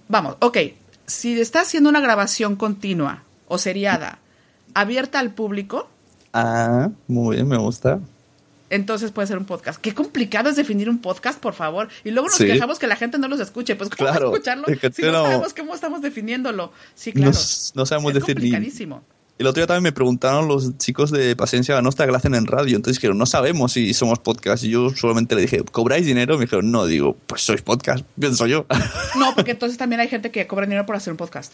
Vamos, 0.08 0.36
ok. 0.40 0.58
Si 1.06 1.40
estás 1.40 1.68
haciendo 1.68 1.90
una 1.90 2.00
grabación 2.00 2.56
continua 2.56 3.22
o 3.48 3.58
seriada, 3.58 4.18
abierta 4.74 5.18
al 5.18 5.32
público, 5.32 5.88
Ah, 6.32 6.90
muy 7.08 7.36
bien, 7.36 7.48
me 7.48 7.58
gusta. 7.58 8.00
entonces 8.70 9.10
puede 9.10 9.28
ser 9.28 9.36
un 9.38 9.44
podcast. 9.44 9.80
Qué 9.80 9.94
complicado 9.94 10.48
es 10.48 10.56
definir 10.56 10.88
un 10.88 10.98
podcast, 10.98 11.38
por 11.38 11.52
favor. 11.54 11.88
Y 12.04 12.10
luego 12.10 12.28
nos 12.28 12.36
Sí. 12.38 12.46
quejamos 12.46 12.78
que 12.78 12.86
la 12.86 12.96
gente 12.96 13.18
no 13.18 13.28
los 13.28 13.40
escuche. 13.40 13.76
Pues, 13.76 13.90
¿cómo 13.90 14.10
Claro, 14.10 14.32
escucharlo 14.32 14.66
es 14.68 14.94
si 14.94 15.02
no 15.02 15.12
no- 15.12 15.24
sabemos 15.24 15.54
cómo 15.54 15.74
estamos 15.74 16.00
definiéndolo? 16.02 16.72
Sí, 16.94 17.12
claro. 17.12 17.32
No, 17.32 17.38
no 17.74 17.86
sabemos 17.86 18.10
es 18.12 18.20
decir 18.20 18.36
ni. 18.36 18.50
complicadísimo. 18.50 19.02
El 19.42 19.48
otro 19.48 19.60
día 19.60 19.66
también 19.66 19.82
me 19.82 19.92
preguntaron 19.92 20.46
los 20.46 20.78
chicos 20.78 21.10
de 21.10 21.34
Paciencia 21.36 21.80
Nostra 21.82 22.06
que 22.06 22.12
lo 22.12 22.16
hacen 22.16 22.34
en 22.34 22.46
radio. 22.46 22.76
Entonces 22.76 22.98
dijeron, 22.98 23.18
no 23.18 23.26
sabemos 23.26 23.72
si 23.72 23.92
somos 23.92 24.20
podcast. 24.20 24.62
Y 24.64 24.70
yo 24.70 24.90
solamente 24.90 25.34
le 25.34 25.42
dije, 25.42 25.64
¿cobráis 25.64 26.06
dinero? 26.06 26.38
Me 26.38 26.44
dijeron, 26.44 26.70
no. 26.70 26.86
Digo, 26.86 27.16
pues 27.26 27.42
sois 27.42 27.60
podcast, 27.60 28.04
pienso 28.18 28.46
yo. 28.46 28.66
No, 29.18 29.34
porque 29.34 29.50
entonces 29.50 29.76
también 29.78 30.00
hay 30.00 30.08
gente 30.08 30.30
que 30.30 30.46
cobra 30.46 30.64
dinero 30.66 30.86
por 30.86 30.96
hacer 30.96 31.12
un 31.12 31.16
podcast. 31.16 31.52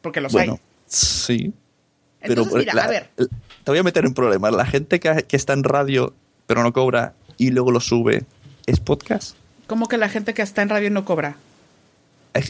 Porque 0.00 0.20
los 0.20 0.32
bueno, 0.32 0.54
hay. 0.54 0.58
sí. 0.86 1.52
Entonces, 2.20 2.54
mira, 2.54 2.72
la- 2.74 2.84
a 2.84 2.88
ver. 2.88 3.10
te 3.16 3.70
voy 3.70 3.78
a 3.78 3.82
meter 3.82 4.04
en 4.06 4.14
problemas. 4.14 4.52
La 4.54 4.64
gente 4.66 4.98
que, 5.00 5.24
que 5.28 5.36
está 5.36 5.52
en 5.52 5.62
radio 5.62 6.14
pero 6.46 6.62
no 6.62 6.72
cobra 6.72 7.14
y 7.36 7.50
luego 7.50 7.70
lo 7.70 7.80
sube, 7.80 8.24
¿es 8.66 8.80
podcast? 8.80 9.36
¿Cómo 9.66 9.88
que 9.88 9.96
la 9.98 10.08
gente 10.08 10.34
que 10.34 10.42
está 10.42 10.62
en 10.62 10.68
radio 10.68 10.90
no 10.90 11.04
cobra? 11.04 11.36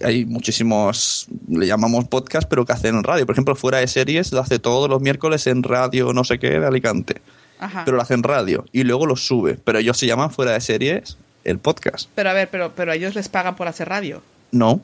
Hay, 0.03 0.24
muchísimos, 0.24 1.26
le 1.49 1.66
llamamos 1.66 2.09
podcast, 2.09 2.49
pero 2.49 2.64
que 2.64 2.72
hacen 2.72 2.97
en 2.97 3.05
radio. 3.05 3.26
Por 3.26 3.35
ejemplo, 3.35 3.55
fuera 3.55 3.78
de 3.78 3.87
series 3.87 4.32
lo 4.32 4.41
hace 4.41 4.59
todos 4.59 4.89
los 4.89 5.01
miércoles 5.03 5.47
en 5.47 5.62
radio 5.62 6.12
no 6.14 6.24
sé 6.24 6.39
qué 6.39 6.59
de 6.59 6.66
Alicante. 6.66 7.20
Ajá. 7.59 7.85
Pero 7.85 7.97
lo 7.99 8.03
hace 8.03 8.14
en 8.14 8.22
radio 8.22 8.64
y 8.72 8.85
luego 8.85 9.05
lo 9.07 9.16
sube. 9.16 9.59
Pero 9.62 9.78
ellos 9.78 9.99
se 9.99 10.07
llaman 10.07 10.30
fuera 10.30 10.53
de 10.53 10.61
series 10.61 11.18
el 11.45 11.59
podcast. 11.59 12.09
Pero 12.14 12.30
a 12.30 12.32
ver, 12.32 12.49
pero, 12.51 12.72
pero 12.74 12.93
a 12.93 12.95
ellos 12.95 13.14
les 13.14 13.28
pagan 13.28 13.57
por 13.57 13.68
hacer 13.68 13.89
radio. 13.89 14.22
No, 14.53 14.80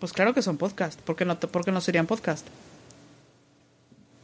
Pues 0.00 0.12
claro 0.12 0.34
que 0.34 0.42
son 0.42 0.58
podcast. 0.58 1.00
¿Por 1.00 1.16
qué 1.16 1.24
no, 1.24 1.38
te- 1.38 1.46
por 1.48 1.64
qué 1.64 1.72
no 1.72 1.80
serían 1.80 2.06
podcast? 2.06 2.46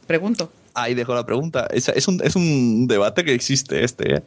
Pregunto. 0.07 0.51
ahí 0.73 0.93
dejo 0.93 1.15
la 1.15 1.25
pregunta. 1.25 1.67
Es, 1.71 1.87
es 1.89 2.07
un, 2.07 2.21
es 2.23 2.35
un 2.35 2.87
debate 2.87 3.23
que 3.23 3.33
existe 3.33 3.83
este. 3.83 4.15
¿eh? 4.17 4.23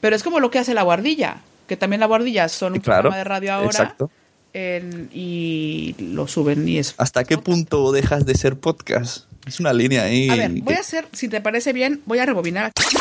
Pero 0.00 0.14
es 0.16 0.22
como 0.22 0.38
lo 0.40 0.50
que 0.50 0.58
hace 0.58 0.74
la 0.74 0.82
guardilla. 0.82 1.38
Que 1.66 1.76
también 1.76 2.00
la 2.00 2.06
guardilla 2.06 2.48
son 2.48 2.74
un 2.74 2.80
Claro, 2.80 3.02
programa 3.10 3.18
de 3.18 3.24
radio 3.24 3.52
ahora. 3.54 3.66
exacto. 3.66 4.10
El- 4.52 5.08
y 5.12 5.94
lo 5.98 6.26
suben 6.28 6.66
y 6.68 6.78
es... 6.78 6.94
¿Hasta 6.98 7.24
qué 7.24 7.38
punto 7.38 7.92
dejas 7.92 8.26
de 8.26 8.34
ser 8.34 8.56
podcast? 8.56 9.24
Es 9.46 9.58
una 9.60 9.72
línea 9.72 10.04
ahí. 10.04 10.28
A 10.30 10.36
ver, 10.36 10.50
voy 10.62 10.74
a 10.74 10.80
hacer, 10.80 11.08
si 11.12 11.28
te 11.28 11.40
parece 11.40 11.72
bien, 11.72 12.02
voy 12.06 12.18
a 12.20 12.26
rebobinar 12.26 12.66
aquí. 12.66 12.96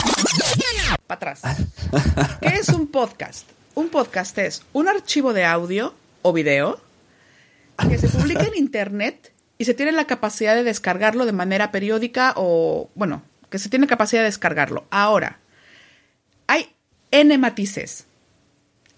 para 1.07 1.31
atrás. 1.31 1.41
¿Qué 2.41 2.47
es 2.47 2.69
un 2.69 2.87
podcast? 2.87 3.47
Un 3.75 3.89
podcast 3.89 4.37
es 4.37 4.63
un 4.73 4.87
archivo 4.87 5.33
de 5.33 5.45
audio 5.45 5.93
o 6.23 6.33
video 6.33 6.79
que 7.89 7.97
se 7.97 8.09
publica 8.09 8.43
en 8.43 8.55
internet 8.55 9.31
y 9.57 9.65
se 9.65 9.73
tiene 9.73 9.91
la 9.91 10.05
capacidad 10.05 10.55
de 10.55 10.63
descargarlo 10.63 11.25
de 11.25 11.31
manera 11.31 11.71
periódica 11.71 12.33
o, 12.35 12.89
bueno, 12.95 13.23
que 13.49 13.59
se 13.59 13.69
tiene 13.69 13.87
capacidad 13.87 14.21
de 14.21 14.25
descargarlo. 14.25 14.85
Ahora, 14.89 15.39
hay 16.47 16.67
N 17.11 17.37
matices. 17.37 18.05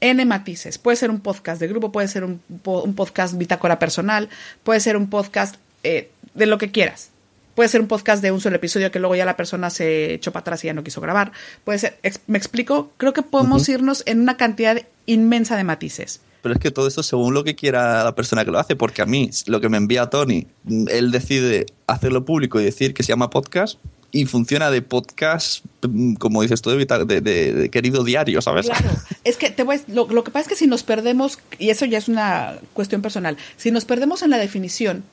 N 0.01 0.25
matices. 0.25 0.77
Puede 0.77 0.97
ser 0.97 1.09
un 1.09 1.19
podcast 1.19 1.59
de 1.59 1.67
grupo, 1.67 1.91
puede 1.91 2.07
ser 2.07 2.23
un, 2.23 2.39
po- 2.61 2.81
un 2.83 2.95
podcast 2.95 3.37
bitácora 3.37 3.79
personal, 3.79 4.29
puede 4.63 4.79
ser 4.79 4.97
un 4.97 5.09
podcast 5.09 5.55
eh, 5.83 6.09
de 6.33 6.45
lo 6.45 6.57
que 6.57 6.71
quieras. 6.71 7.09
Puede 7.55 7.69
ser 7.69 7.81
un 7.81 7.87
podcast 7.87 8.23
de 8.23 8.31
un 8.31 8.41
solo 8.41 8.55
episodio 8.55 8.89
que 8.91 8.97
luego 8.99 9.15
ya 9.15 9.25
la 9.25 9.37
persona 9.37 9.69
se 9.69 10.15
echó 10.15 10.31
para 10.31 10.41
atrás 10.41 10.63
y 10.63 10.67
ya 10.67 10.73
no 10.73 10.83
quiso 10.83 11.01
grabar. 11.01 11.31
Puede 11.63 11.77
ser, 11.77 11.99
me 12.25 12.37
explico, 12.39 12.91
creo 12.97 13.13
que 13.13 13.21
podemos 13.21 13.69
irnos 13.69 14.01
en 14.07 14.21
una 14.21 14.37
cantidad 14.37 14.81
inmensa 15.05 15.55
de 15.55 15.63
matices. 15.63 16.19
Pero 16.41 16.55
es 16.55 16.59
que 16.59 16.71
todo 16.71 16.87
esto 16.87 17.03
según 17.03 17.35
lo 17.35 17.43
que 17.43 17.55
quiera 17.55 18.03
la 18.03 18.15
persona 18.15 18.43
que 18.43 18.49
lo 18.51 18.57
hace, 18.59 18.75
porque 18.75 19.01
a 19.03 19.05
mí 19.05 19.29
lo 19.45 19.61
que 19.61 19.69
me 19.69 19.77
envía 19.77 20.07
Tony, 20.07 20.47
él 20.89 21.11
decide 21.11 21.67
hacerlo 21.85 22.25
público 22.25 22.59
y 22.59 22.65
decir 22.65 22.93
que 22.95 23.03
se 23.03 23.09
llama 23.09 23.29
podcast 23.29 23.77
y 24.15 24.25
funciona 24.25 24.69
de 24.71 24.81
podcast, 24.81 25.65
mm, 25.81 26.13
como 26.15 26.41
dices 26.43 26.61
tú, 26.61 26.69
de, 26.69 26.85
de- 26.85 27.19
de- 27.21 27.51
de 27.53 27.69
querido 27.69 28.03
diario, 28.05 28.41
¿sabes? 28.41 28.67
Claro, 28.67 28.89
es 29.25 29.35
que 29.37 29.49
te 29.49 29.63
voy 29.63 29.75
a- 29.77 29.81
lo, 29.91 30.07
lo 30.07 30.23
que 30.23 30.31
pasa 30.31 30.43
es 30.43 30.47
que 30.49 30.55
si 30.55 30.67
nos 30.67 30.83
perdemos, 30.83 31.39
y 31.59 31.69
eso 31.71 31.83
ya 31.85 31.97
es 31.97 32.07
una 32.07 32.59
cuestión 32.73 33.01
personal, 33.01 33.35
si 33.57 33.71
nos 33.71 33.83
perdemos 33.85 34.21
en 34.21 34.29
la 34.29 34.37
definición, 34.37 35.03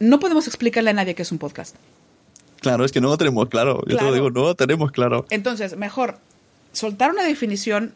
no 0.00 0.18
podemos 0.20 0.46
explicarle 0.48 0.90
a 0.90 0.92
nadie 0.92 1.14
qué 1.14 1.22
es 1.22 1.32
un 1.32 1.38
podcast. 1.38 1.76
Claro, 2.60 2.84
es 2.84 2.92
que 2.92 3.00
no 3.00 3.08
lo 3.08 3.16
tenemos 3.18 3.48
claro. 3.48 3.82
Yo 3.86 3.96
te 3.96 4.04
lo 4.04 4.12
digo, 4.12 4.30
no 4.30 4.42
lo 4.42 4.54
tenemos 4.54 4.92
claro. 4.92 5.26
Entonces, 5.30 5.76
mejor 5.76 6.18
soltar 6.72 7.10
una 7.10 7.24
definición 7.24 7.94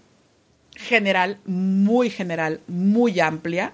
general, 0.74 1.38
muy 1.46 2.10
general, 2.10 2.60
muy 2.68 3.18
amplia. 3.20 3.72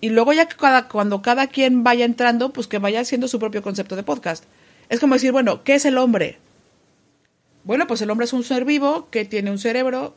Y 0.00 0.10
luego 0.10 0.32
ya 0.32 0.46
que 0.46 0.56
cada, 0.56 0.88
cuando 0.88 1.22
cada 1.22 1.46
quien 1.46 1.82
vaya 1.84 2.04
entrando, 2.04 2.52
pues 2.52 2.66
que 2.66 2.78
vaya 2.78 3.00
haciendo 3.00 3.28
su 3.28 3.38
propio 3.38 3.62
concepto 3.62 3.96
de 3.96 4.02
podcast. 4.02 4.44
Es 4.88 5.00
como 5.00 5.14
decir, 5.14 5.32
bueno, 5.32 5.64
¿qué 5.64 5.74
es 5.74 5.84
el 5.84 5.98
hombre? 5.98 6.38
Bueno, 7.64 7.86
pues 7.86 8.00
el 8.02 8.10
hombre 8.10 8.26
es 8.26 8.32
un 8.32 8.44
ser 8.44 8.64
vivo 8.64 9.08
que 9.10 9.24
tiene 9.24 9.50
un 9.50 9.58
cerebro. 9.58 10.14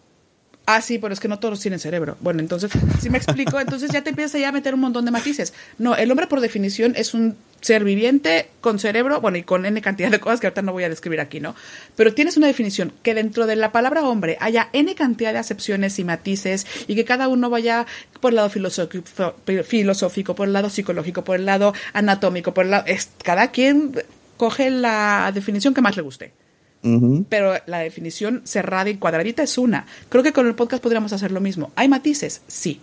Ah, 0.72 0.82
sí, 0.82 1.00
pero 1.00 1.12
es 1.16 1.20
que 1.20 1.28
no 1.28 1.40
todos 1.40 1.60
tienen 1.60 1.80
cerebro. 1.80 2.16
Bueno, 2.20 2.42
entonces, 2.42 2.70
si 3.02 3.10
me 3.10 3.18
explico, 3.18 3.60
entonces 3.60 3.90
ya 3.90 4.04
te 4.04 4.12
empiezas 4.12 4.40
ya 4.40 4.50
a 4.50 4.52
meter 4.52 4.76
un 4.76 4.82
montón 4.82 5.04
de 5.04 5.10
matices. 5.10 5.52
No, 5.80 5.96
el 5.96 6.12
hombre 6.12 6.28
por 6.28 6.42
definición 6.42 6.94
es 6.96 7.16
un 7.16 7.38
ser 7.60 7.84
viviente 7.84 8.52
con 8.62 8.78
cerebro, 8.78 9.20
bueno, 9.20 9.40
y 9.40 9.44
con 9.44 9.66
N 9.66 9.82
cantidad 9.82 10.12
de 10.12 10.20
cosas 10.20 10.40
que 10.40 10.46
ahorita 10.46 10.62
no 10.62 10.72
voy 10.72 10.84
a 10.84 10.90
describir 10.90 11.22
aquí, 11.22 11.40
¿no? 11.40 11.56
Pero 11.96 12.14
tienes 12.14 12.38
una 12.38 12.46
definición 12.46 12.94
que 13.02 13.16
dentro 13.16 13.48
de 13.48 13.56
la 13.56 13.72
palabra 13.72 14.04
hombre 14.04 14.38
haya 14.42 14.70
N 14.72 14.94
cantidad 14.94 15.34
de 15.34 15.40
acepciones 15.40 15.98
y 15.98 16.04
matices 16.04 16.68
y 16.86 16.94
que 16.94 17.04
cada 17.04 17.30
uno 17.30 17.50
vaya 17.50 17.88
por 18.22 18.34
el 18.34 18.36
lado 18.36 18.52
filosófico, 18.52 19.34
filosófico 19.66 20.36
por 20.36 20.48
el 20.48 20.54
lado 20.54 20.70
psicológico, 20.70 21.24
por 21.24 21.38
el 21.38 21.48
lado 21.48 21.74
anatómico, 21.94 22.54
por 22.54 22.66
el 22.66 22.72
lado... 22.72 22.84
Es, 22.86 23.10
cada 23.24 23.50
quien 23.50 24.04
coge 24.38 24.70
la 24.70 25.32
definición 25.34 25.74
que 25.74 25.82
más 25.82 25.96
le 25.96 26.04
guste 26.04 26.39
Pero 27.30 27.54
la 27.66 27.80
definición 27.80 28.42
cerrada 28.46 28.90
y 28.90 28.96
cuadradita 28.96 29.44
es 29.44 29.58
una. 29.58 29.86
Creo 30.10 30.24
que 30.24 30.32
con 30.34 30.48
el 30.48 30.56
podcast 30.56 30.82
podríamos 30.82 31.12
hacer 31.14 31.32
lo 31.32 31.42
mismo. 31.42 31.72
¿Hay 31.76 31.88
matices? 31.90 32.42
Sí, 32.48 32.80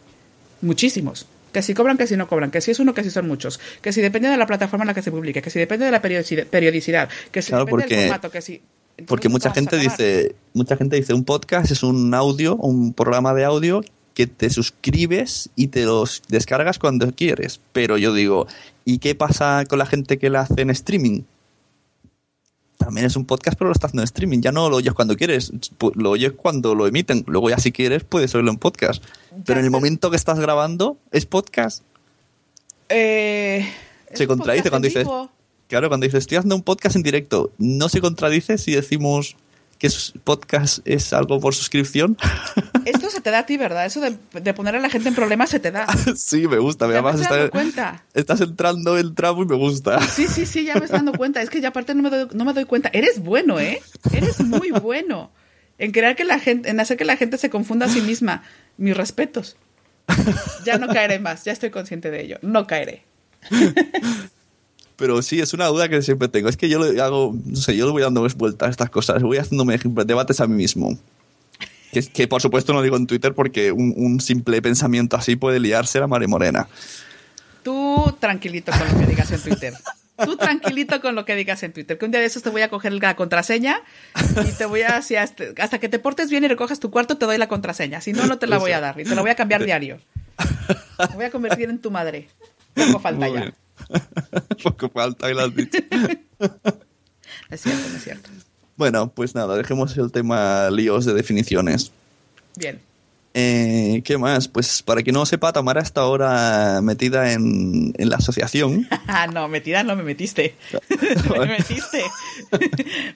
muchísimos. 0.62 1.26
Que 1.53 1.62
si 1.62 1.72
cobran, 1.72 1.97
que 1.97 2.07
si 2.07 2.16
no 2.16 2.28
cobran, 2.28 2.51
que 2.51 2.61
si 2.61 2.70
es 2.72 2.80
uno, 2.80 2.92
que 2.92 3.03
si 3.03 3.11
son 3.11 3.26
muchos, 3.26 3.59
que 3.80 3.92
si 3.92 4.03
depende 4.03 4.28
de 4.28 4.36
la 4.36 4.47
plataforma 4.47 4.82
en 4.84 4.88
la 4.88 4.94
que 4.94 5.01
se 5.03 5.11
publique, 5.11 5.40
que 5.40 5.49
si 5.49 5.59
depende 5.59 5.86
de 5.86 5.90
la 5.90 6.03
periodici- 6.03 6.44
periodicidad, 6.44 7.09
que 7.30 7.40
si 7.40 7.49
Claro, 7.51 7.64
depende 7.64 7.84
porque- 7.84 7.97
del 7.97 8.05
formato, 8.09 8.30
que 8.30 8.42
si... 8.42 8.62
Porque 9.07 9.28
mucha 9.28 9.51
gente 9.53 9.76
dice, 9.78 10.34
mucha 10.55 10.76
gente 10.76 10.97
dice, 10.97 11.12
un 11.12 11.24
podcast 11.24 11.70
es 11.70 11.82
un 11.82 12.12
audio, 12.14 12.57
un 12.57 12.94
programa 12.94 13.34
de 13.34 13.44
audio 13.44 13.82
que 14.14 14.26
te 14.26 14.49
suscribes 14.49 15.51
y 15.55 15.68
te 15.68 15.84
los 15.84 16.22
descargas 16.28 16.78
cuando 16.78 17.12
quieres. 17.12 17.61
Pero 17.72 17.99
yo 17.99 18.14
digo, 18.14 18.47
¿y 18.86 18.99
qué 18.99 19.14
pasa 19.14 19.64
con 19.68 19.78
la 19.78 19.84
gente 19.86 20.18
que 20.18 20.30
la 20.30 20.40
hace 20.40 20.62
en 20.62 20.70
streaming? 20.70 21.22
También 22.77 23.07
es 23.07 23.16
un 23.16 23.24
podcast, 23.24 23.59
pero 23.59 23.68
lo 23.68 23.72
está 23.72 23.87
haciendo 23.87 24.03
en 24.03 24.07
streaming. 24.07 24.41
Ya 24.41 24.53
no 24.53 24.68
lo 24.68 24.77
oyes 24.77 24.93
cuando 24.93 25.16
quieres, 25.16 25.53
lo 25.95 26.11
oyes 26.11 26.33
cuando 26.33 26.74
lo 26.74 26.87
emiten. 26.87 27.24
Luego 27.27 27.51
ya 27.51 27.59
si 27.59 27.72
quieres 27.72 28.05
puedes 28.05 28.35
oírlo 28.35 28.51
en 28.51 28.59
podcast. 28.59 29.03
Pero 29.45 29.61
en 29.61 29.66
el 29.66 29.70
momento 29.70 30.11
que 30.11 30.16
estás 30.16 30.39
grabando, 30.39 30.99
¿es 31.11 31.27
podcast? 31.27 31.83
Eh, 32.89 33.68
es 34.09 34.18
Se 34.18 34.27
contradice 34.27 34.70
cuando 34.70 34.87
dices, 34.87 35.07
claro, 35.68 35.89
cuando 35.89 36.05
dices, 36.05 36.18
estoy 36.18 36.39
haciendo 36.39 36.57
un 36.57 36.62
podcast 36.62 36.97
en 36.97 37.03
directo, 37.03 37.51
¿no 37.59 37.89
se 37.89 38.01
contradice 38.01 38.59
si 38.59 38.72
decimos 38.72 39.37
que 39.79 39.87
es- 39.89 40.12
podcast 40.24 40.79
es 40.85 41.12
algo 41.12 41.41
por 41.41 41.55
suscripción? 41.55 42.16
Esto 42.85 43.11
se 43.11 43.20
te 43.20 43.31
da 43.31 43.41
a 43.41 43.47
ti, 43.47 43.57
¿verdad? 43.57 43.87
Eso 43.87 44.01
de, 44.01 44.16
de 44.33 44.55
poner 44.55 44.77
a 44.77 44.81
la 44.81 44.89
gente 44.91 45.09
en 45.09 45.14
problemas 45.14 45.51
se 45.51 45.61
te 45.61 45.70
da. 45.70 45.87
sí, 46.16 46.47
me 46.49 46.59
gusta. 46.59 46.87
Ya 46.87 46.89
me 46.89 46.95
Además, 47.11 47.20
estoy 47.20 47.29
dando 47.39 47.45
está- 47.47 47.53
cuenta. 47.59 48.05
estás 48.14 48.41
entrando 48.41 48.97
el 48.99 49.14
tramo 49.14 49.43
y 49.43 49.47
me 49.47 49.57
gusta. 49.57 50.01
Sí, 50.03 50.27
sí, 50.29 50.47
sí, 50.47 50.64
ya 50.64 50.74
me 50.74 50.81
estoy 50.87 50.99
dando 50.99 51.12
cuenta. 51.12 51.43
Es 51.43 51.51
que 51.51 51.61
ya 51.61 51.68
aparte 51.68 51.95
no 51.95 52.03
me 52.03 52.11
doy, 52.11 52.29
no 52.33 52.45
me 52.45 52.53
doy 52.53 52.64
cuenta. 52.64 52.91
Eres 52.93 53.20
bueno, 53.20 53.61
¿eh? 53.61 53.81
Eres 54.12 54.41
muy 54.41 54.70
bueno 54.70 55.31
en 55.79 55.93
crear 55.93 56.16
que 56.16 56.24
la 56.24 56.39
gente, 56.39 56.70
en 56.70 56.81
hacer 56.81 56.97
que 56.97 57.05
la 57.05 57.16
gente 57.16 57.37
se 57.39 57.51
confunda 57.51 57.87
a 57.87 57.89
sí 57.89 58.01
misma. 58.01 58.43
Mis 58.79 58.97
respetos. 58.97 59.57
Ya 60.64 60.79
no 60.79 60.87
caeré 60.89 61.18
más, 61.18 61.45
ya 61.45 61.53
estoy 61.53 61.70
consciente 61.70 62.11
de 62.11 62.22
ello. 62.22 62.39
No 62.43 62.66
caeré. 62.66 63.05
Pero 64.97 65.20
sí, 65.22 65.40
es 65.40 65.53
una 65.53 65.66
duda 65.66 65.88
que 65.88 66.01
siempre 66.03 66.28
tengo. 66.28 66.49
Es 66.49 66.57
que 66.57 66.68
yo 66.68 66.78
le 66.78 67.01
hago, 67.01 67.34
no 67.44 67.57
sé, 67.57 67.76
yo 67.76 67.86
le 67.86 67.92
voy 67.92 68.03
dando 68.03 68.26
vueltas 68.36 68.68
a 68.68 68.70
estas 68.70 68.90
cosas. 68.90 69.22
Voy 69.22 69.36
haciéndome 69.36 69.78
debates 70.07 70.40
a 70.40 70.47
mí 70.47 70.55
mismo. 70.55 70.99
Que, 71.92 72.03
que 72.03 72.28
por 72.28 72.42
supuesto 72.42 72.72
no 72.72 72.82
digo 72.82 72.97
en 72.97 73.07
Twitter 73.07 73.34
porque 73.34 73.72
un, 73.72 73.94
un 73.97 74.20
simple 74.20 74.61
pensamiento 74.61 75.16
así 75.16 75.36
puede 75.36 75.61
liarse 75.61 76.01
la 76.01 76.07
mare 76.07 76.26
morena. 76.26 76.68
Tú 77.62 78.16
tranquilito 78.18 78.72
con 78.72 78.88
lo 78.88 79.01
que 79.01 79.07
digas 79.07 79.30
en 79.32 79.40
Twitter. 79.40 79.74
Tú 80.24 80.36
tranquilito 80.36 81.01
con 81.01 81.14
lo 81.14 81.24
que 81.24 81.34
digas 81.34 81.62
en 81.62 81.72
Twitter. 81.72 81.99
Que 81.99 82.05
un 82.07 82.11
día 82.11 82.20
de 82.20 82.26
esos 82.26 82.42
te 82.42 82.49
voy 82.49 82.62
a 82.62 82.70
coger 82.70 82.92
la 82.92 83.16
contraseña 83.16 83.82
y 84.47 84.53
te 84.53 84.64
voy 84.64 84.82
a, 84.82 85.03
si 85.03 85.16
hasta, 85.16 85.44
hasta 85.59 85.78
que 85.78 85.88
te 85.88 85.99
portes 85.99 86.30
bien 86.30 86.44
y 86.44 86.49
recojas 86.49 86.80
tu 86.80 86.90
cuarto, 86.90 87.18
te 87.18 87.26
doy 87.26 87.36
la 87.36 87.49
contraseña. 87.49 88.01
Si 88.01 88.12
no, 88.12 88.26
no 88.26 88.38
te 88.38 88.47
la 88.47 88.59
voy 88.59 88.72
a 88.72 88.80
dar 88.80 88.99
y 88.99 89.05
te 89.05 89.14
la 89.14 89.20
voy 89.20 89.30
a 89.30 89.34
cambiar 89.34 89.64
diario. 89.66 90.01
Te 90.97 91.14
voy 91.14 91.26
a 91.26 91.30
convertir 91.30 91.68
en 91.68 91.80
tu 91.80 91.90
madre. 91.90 92.28
Poco 92.74 92.99
falta 92.99 93.28
ya. 93.28 93.53
Poco 94.62 94.89
falta 94.89 95.31
y 95.31 95.35
lo 95.35 95.43
has 95.43 95.55
dicho. 95.55 95.79
Es 97.51 97.61
cierto, 97.61 97.89
no 97.91 97.97
es 97.97 98.05
cierto. 98.05 98.31
Bueno, 98.77 99.12
pues 99.14 99.35
nada, 99.35 99.57
dejemos 99.57 99.97
el 99.97 100.11
tema 100.11 100.68
líos 100.70 101.05
de 101.05 101.14
definiciones. 101.14 101.93
Bien. 102.57 102.81
Eh, 103.35 104.01
¿Qué 104.05 104.16
más? 104.16 104.49
Pues 104.49 104.83
para 104.83 105.03
quien 105.03 105.14
no 105.14 105.27
sepa, 105.27 105.53
Tamara 105.53 105.83
está 105.83 106.01
ahora 106.01 106.81
metida 106.83 107.33
en, 107.33 107.93
en 107.99 108.09
la 108.09 108.16
asociación. 108.16 108.89
Ah, 109.09 109.27
no, 109.29 109.47
metida 109.49 109.83
no 109.83 109.95
me 109.95 110.03
metiste. 110.03 110.57
me 111.39 111.47
metiste. 111.47 112.03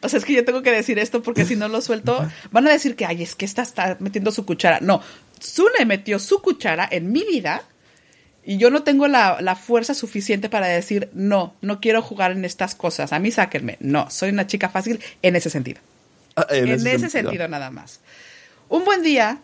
o 0.02 0.08
sea, 0.08 0.18
es 0.18 0.24
que 0.24 0.34
yo 0.34 0.44
tengo 0.44 0.62
que 0.62 0.70
decir 0.70 0.98
esto 0.98 1.22
porque 1.22 1.44
si 1.44 1.56
no 1.56 1.68
lo 1.68 1.80
suelto, 1.80 2.26
van 2.52 2.66
a 2.68 2.70
decir 2.70 2.96
que, 2.96 3.04
ay, 3.04 3.22
es 3.22 3.34
que 3.34 3.44
esta 3.44 3.62
está 3.62 3.96
metiendo 4.00 4.30
su 4.30 4.46
cuchara. 4.46 4.78
No, 4.80 5.02
Zune 5.42 5.84
metió 5.84 6.18
su 6.18 6.40
cuchara 6.40 6.88
en 6.90 7.12
mi 7.12 7.24
vida 7.24 7.62
y 8.44 8.56
yo 8.56 8.70
no 8.70 8.82
tengo 8.82 9.06
la, 9.08 9.40
la, 9.40 9.54
fuerza 9.56 9.94
suficiente 9.94 10.48
para 10.48 10.66
decir, 10.66 11.10
no, 11.12 11.54
no 11.60 11.80
quiero 11.80 12.00
jugar 12.02 12.32
en 12.32 12.44
estas 12.44 12.74
cosas. 12.74 13.12
A 13.12 13.18
mí 13.18 13.30
sáquenme. 13.30 13.76
No, 13.80 14.10
soy 14.10 14.30
una 14.30 14.46
chica 14.46 14.68
fácil 14.68 15.00
en 15.22 15.36
ese 15.36 15.50
sentido. 15.50 15.80
Ah, 16.36 16.46
en, 16.50 16.68
en 16.68 16.74
ese 16.74 17.08
sentido. 17.10 17.10
sentido 17.10 17.48
nada 17.48 17.70
más. 17.70 18.00
Un 18.68 18.84
buen 18.84 19.02
día. 19.02 19.38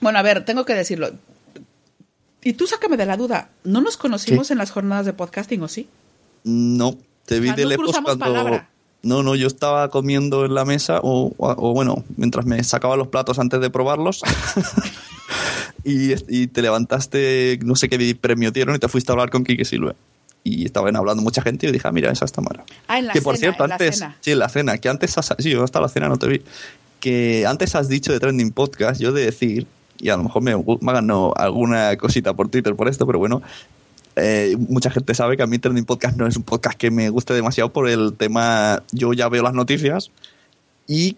Bueno, 0.00 0.18
a 0.18 0.22
ver, 0.22 0.44
tengo 0.44 0.64
que 0.64 0.74
decirlo. 0.74 1.10
Y 2.42 2.52
tú 2.52 2.66
sácame 2.66 2.96
de 2.96 3.06
la 3.06 3.16
duda. 3.16 3.48
¿No 3.64 3.80
nos 3.80 3.96
conocimos 3.96 4.50
en 4.50 4.58
las 4.58 4.70
jornadas 4.70 5.06
de 5.06 5.12
podcasting 5.12 5.62
o 5.62 5.68
sí? 5.68 5.88
No, 6.44 6.96
te 7.24 7.40
vi 7.40 7.50
de 7.52 7.62
no 7.64 7.68
lejos 7.70 7.92
cuando... 7.92 8.18
palabra. 8.18 8.68
No, 9.02 9.22
no, 9.22 9.34
yo 9.36 9.46
estaba 9.46 9.88
comiendo 9.90 10.44
en 10.44 10.54
la 10.54 10.64
mesa 10.64 10.98
o, 11.02 11.32
o- 11.36 11.54
o 11.70 11.72
bueno, 11.72 12.04
mientras 12.16 12.44
me 12.44 12.62
sacaba 12.64 12.96
los 12.96 13.08
platos 13.08 13.38
antes 13.38 13.60
de 13.60 13.70
probarlos. 13.70 14.22
y, 15.86 16.14
y 16.28 16.48
te 16.48 16.62
levantaste, 16.62 17.60
no 17.64 17.76
sé 17.76 17.88
qué 17.88 18.16
premio 18.20 18.50
dieron 18.50 18.74
y 18.74 18.78
te 18.80 18.88
fuiste 18.88 19.12
a 19.12 19.14
hablar 19.14 19.30
con 19.30 19.44
Quique 19.44 19.64
Silva. 19.64 19.94
Y 20.42 20.64
estaban 20.64 20.96
hablando 20.96 21.22
mucha 21.22 21.42
gente 21.42 21.68
y 21.68 21.72
dije, 21.72 21.86
ah, 21.86 21.92
mira, 21.92 22.10
esa 22.10 22.24
está 22.24 22.40
mala. 22.40 22.64
Ah, 22.88 22.98
en 22.98 23.06
la 23.06 23.12
que 23.12 23.22
por 23.22 23.36
cena, 23.36 23.52
cierto, 23.52 23.64
en 23.64 23.68
la 23.68 23.74
antes, 23.76 23.98
cena. 23.98 24.16
sí, 24.20 24.32
en 24.32 24.38
la 24.40 24.48
cena, 24.48 24.78
que 24.78 24.88
antes 24.88 25.16
has, 25.16 25.34
sí, 25.38 25.50
yo 25.50 25.62
hasta 25.62 25.80
la 25.80 25.88
cena 25.88 26.08
no 26.08 26.18
te 26.18 26.26
vi, 26.26 26.42
que 26.98 27.46
antes 27.46 27.76
has 27.76 27.88
dicho 27.88 28.12
de 28.12 28.18
Trending 28.18 28.50
Podcast, 28.50 29.00
yo 29.00 29.12
de 29.12 29.24
decir, 29.24 29.68
y 29.98 30.08
a 30.08 30.16
lo 30.16 30.24
mejor 30.24 30.42
me, 30.42 30.56
me 30.56 31.02
no, 31.02 31.32
alguna 31.36 31.96
cosita 31.96 32.34
por 32.34 32.48
Twitter 32.48 32.74
por 32.74 32.88
esto, 32.88 33.06
pero 33.06 33.20
bueno, 33.20 33.42
eh, 34.16 34.56
mucha 34.58 34.90
gente 34.90 35.14
sabe 35.14 35.36
que 35.36 35.44
a 35.44 35.46
mí 35.46 35.58
Trending 35.58 35.84
Podcast 35.84 36.16
no 36.16 36.26
es 36.26 36.36
un 36.36 36.42
podcast 36.42 36.76
que 36.76 36.90
me 36.90 37.10
guste 37.10 37.32
demasiado 37.32 37.72
por 37.72 37.88
el 37.88 38.14
tema, 38.14 38.82
yo 38.90 39.12
ya 39.12 39.28
veo 39.28 39.44
las 39.44 39.54
noticias 39.54 40.10
y 40.88 41.16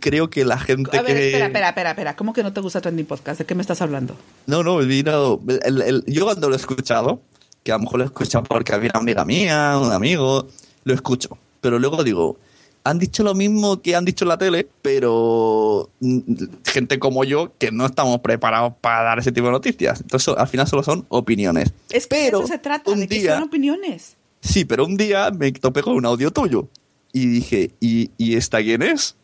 creo 0.00 0.30
que 0.30 0.44
la 0.44 0.58
gente 0.58 0.96
A 0.96 1.02
ver, 1.02 1.16
que... 1.16 1.26
espera, 1.28 1.46
espera, 1.46 1.68
espera, 1.68 1.90
espera. 1.90 2.16
¿Cómo 2.16 2.32
que 2.32 2.42
no 2.42 2.52
te 2.52 2.60
gusta 2.60 2.80
Trending 2.80 3.06
Podcast? 3.06 3.38
¿De 3.40 3.44
qué 3.46 3.54
me 3.54 3.62
estás 3.62 3.80
hablando? 3.82 4.16
No, 4.46 4.62
no, 4.62 4.78
vino, 4.78 5.40
el- 5.64 5.82
el- 5.82 6.04
yo 6.06 6.24
cuando 6.24 6.48
lo 6.48 6.54
he 6.54 6.58
escuchado, 6.58 7.20
que 7.62 7.72
a 7.72 7.76
lo 7.76 7.82
mejor 7.84 7.98
lo 7.98 8.04
he 8.04 8.06
escuchado 8.06 8.44
porque 8.44 8.72
había 8.72 8.90
una 8.94 9.00
amiga 9.00 9.24
mía, 9.24 9.78
un 9.80 9.92
amigo, 9.92 10.46
lo 10.84 10.94
escucho. 10.94 11.36
Pero 11.60 11.78
luego 11.78 12.04
digo, 12.04 12.38
han 12.84 12.98
dicho 13.00 13.24
lo 13.24 13.34
mismo 13.34 13.82
que 13.82 13.96
han 13.96 14.04
dicho 14.04 14.24
en 14.24 14.28
la 14.28 14.38
tele, 14.38 14.68
pero 14.82 15.90
mm, 16.00 16.20
gente 16.64 16.98
como 17.00 17.24
yo 17.24 17.52
que 17.58 17.72
no 17.72 17.84
estamos 17.86 18.20
preparados 18.20 18.74
para 18.80 19.02
dar 19.02 19.18
ese 19.18 19.32
tipo 19.32 19.46
de 19.46 19.52
noticias. 19.52 20.00
Entonces, 20.00 20.32
al 20.36 20.46
final 20.48 20.68
solo 20.68 20.82
son 20.84 21.04
opiniones. 21.08 21.72
Es 21.90 22.06
que 22.06 22.16
Pero 22.16 22.38
eso 22.38 22.46
se 22.48 22.58
trata, 22.58 22.90
un 22.92 23.00
de 23.00 23.08
que 23.08 23.26
son 23.26 23.42
opiniones. 23.42 24.16
Sí, 24.40 24.64
pero 24.64 24.84
un 24.84 24.96
día 24.96 25.30
me 25.32 25.50
topé 25.52 25.82
con 25.82 25.94
un 25.94 26.06
audio 26.06 26.30
tuyo 26.30 26.68
y 27.12 27.26
dije, 27.26 27.72
¿y, 27.80 28.10
y 28.18 28.36
esta 28.36 28.58
quién 28.62 28.82
es? 28.82 29.16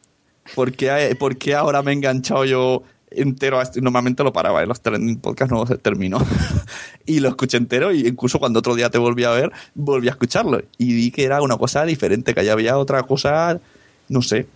¿Por 0.54 0.72
qué, 0.72 1.16
por 1.18 1.36
qué 1.36 1.54
ahora 1.54 1.82
me 1.82 1.92
he 1.92 1.94
enganchado 1.94 2.44
yo 2.44 2.82
entero 3.10 3.60
a 3.60 3.62
esto? 3.62 3.80
Normalmente 3.80 4.22
lo 4.24 4.32
paraba, 4.32 4.62
en 4.62 4.68
los 4.68 4.80
trending 4.80 5.20
podcast 5.20 5.50
no 5.50 5.66
se 5.66 5.78
terminó. 5.78 6.18
y 7.06 7.20
lo 7.20 7.28
escuché 7.28 7.56
entero 7.56 7.92
y 7.92 8.06
incluso 8.06 8.38
cuando 8.38 8.58
otro 8.58 8.74
día 8.74 8.90
te 8.90 8.98
volví 8.98 9.24
a 9.24 9.30
ver, 9.30 9.52
volví 9.74 10.08
a 10.08 10.12
escucharlo. 10.12 10.62
Y 10.78 10.94
vi 10.94 11.10
que 11.10 11.24
era 11.24 11.42
una 11.42 11.56
cosa 11.56 11.84
diferente, 11.84 12.34
que 12.34 12.40
allá 12.40 12.52
había 12.52 12.76
otra 12.76 13.02
cosa, 13.04 13.60
no 14.08 14.22
sé. 14.22 14.46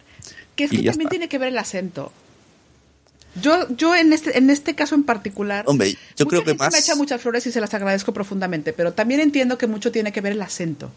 Que 0.55 0.64
es 0.64 0.70
que 0.70 0.76
también 0.76 1.01
está. 1.01 1.11
tiene 1.11 1.28
que 1.28 1.39
ver 1.39 1.49
el 1.49 1.59
acento. 1.59 2.12
Yo, 3.41 3.68
yo 3.76 3.95
en 3.95 4.12
este, 4.12 4.39
en 4.39 4.49
este 4.49 4.74
caso 4.74 4.95
en 4.95 5.05
particular, 5.05 5.64
Hombre, 5.68 5.93
yo 5.93 6.24
mucha 6.24 6.26
creo 6.26 6.41
que 6.41 6.51
gente 6.51 6.64
más... 6.64 6.72
me 6.72 6.78
echa 6.78 6.95
muchas 6.95 7.20
flores 7.20 7.47
y 7.47 7.53
se 7.53 7.61
las 7.61 7.74
agradezco 7.74 8.14
profundamente, 8.14 8.72
pero 8.72 8.95
también 8.95 9.20
entiendo 9.20 9.59
que 9.59 9.66
mucho 9.66 9.93
tiene 9.93 10.11
que 10.11 10.22
ver 10.22 10.32
el 10.32 10.43
acento. 10.43 10.91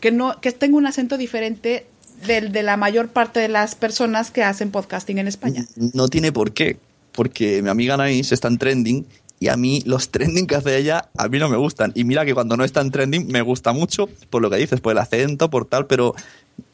Que 0.00 0.10
no, 0.10 0.40
que 0.40 0.52
tengo 0.52 0.76
un 0.76 0.86
acento 0.86 1.16
diferente 1.16 1.86
del 2.26 2.52
de 2.52 2.62
la 2.62 2.76
mayor 2.76 3.08
parte 3.08 3.40
de 3.40 3.48
las 3.48 3.74
personas 3.74 4.30
que 4.30 4.42
hacen 4.42 4.70
podcasting 4.70 5.18
en 5.18 5.28
España. 5.28 5.66
No 5.76 6.08
tiene 6.08 6.32
por 6.32 6.52
qué, 6.52 6.78
porque 7.12 7.62
mi 7.62 7.68
amiga 7.68 7.94
Anaís 7.94 8.32
está 8.32 8.48
en 8.48 8.58
trending 8.58 9.06
y 9.40 9.48
a 9.48 9.56
mí 9.56 9.82
los 9.86 10.08
trending 10.10 10.46
que 10.46 10.56
hace 10.56 10.76
ella 10.76 11.08
a 11.16 11.28
mí 11.28 11.38
no 11.38 11.48
me 11.48 11.56
gustan. 11.56 11.92
Y 11.94 12.04
mira 12.04 12.24
que 12.24 12.34
cuando 12.34 12.56
no 12.56 12.64
está 12.64 12.80
en 12.80 12.90
trending 12.90 13.28
me 13.28 13.42
gusta 13.42 13.72
mucho 13.72 14.08
por 14.30 14.42
lo 14.42 14.50
que 14.50 14.56
dices, 14.56 14.80
por 14.80 14.92
el 14.92 14.98
acento, 14.98 15.50
por 15.50 15.66
tal, 15.66 15.86
pero 15.86 16.14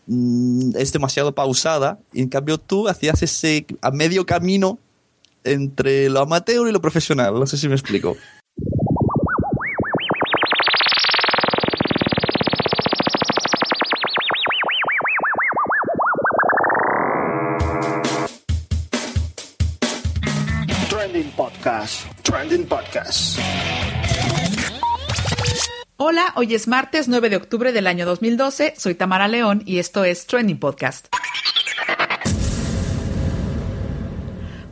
mm, 0.06 0.76
es 0.76 0.92
demasiado 0.92 1.34
pausada. 1.34 1.98
Y 2.12 2.22
en 2.22 2.28
cambio 2.28 2.58
tú 2.58 2.88
hacías 2.88 3.22
ese 3.22 3.66
a 3.80 3.90
medio 3.90 4.26
camino 4.26 4.78
entre 5.44 6.08
lo 6.08 6.20
amateur 6.20 6.68
y 6.68 6.72
lo 6.72 6.80
profesional. 6.80 7.34
No 7.34 7.46
sé 7.46 7.56
si 7.56 7.68
me 7.68 7.74
explico. 7.74 8.16
Trending 22.22 22.66
Podcast. 22.66 23.38
Hola, 25.96 26.34
hoy 26.36 26.54
es 26.54 26.68
martes 26.68 27.08
9 27.08 27.30
de 27.30 27.36
octubre 27.36 27.72
del 27.72 27.86
año 27.86 28.04
2012, 28.04 28.74
soy 28.76 28.94
Tamara 28.94 29.28
León 29.28 29.62
y 29.64 29.78
esto 29.78 30.04
es 30.04 30.26
Trending 30.26 30.60
Podcast. 30.60 31.06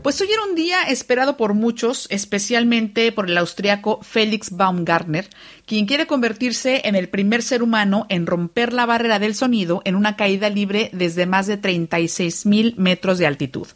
Pues 0.03 0.21
hoy 0.21 0.29
era 0.33 0.43
un 0.43 0.57
día 0.57 0.83
esperado 0.83 1.37
por 1.37 1.55
muchos, 1.55 2.09
especialmente 2.11 3.13
por 3.13 3.31
el 3.31 3.39
austriaco 3.39 4.01
Felix 4.03 4.51
Baumgartner, 4.51 5.31
quien 5.65 5.87
quiere 5.87 6.09
convertirse 6.09 6.83
en 6.85 6.97
el 6.97 7.09
primer 7.09 7.41
ser 7.41 7.63
humano 7.63 8.05
en 8.09 8.27
romper 8.27 8.73
la 8.73 8.85
barrera 8.85 9.21
del 9.21 9.37
sonido 9.37 9.81
en 9.85 9.95
una 9.95 10.17
caída 10.17 10.51
libre 10.51 10.91
desde 10.93 11.25
más 11.27 11.47
de 11.47 11.57
36 11.57 12.47
mil 12.47 12.75
metros 12.79 13.19
de 13.19 13.29
altitud. 13.29 13.69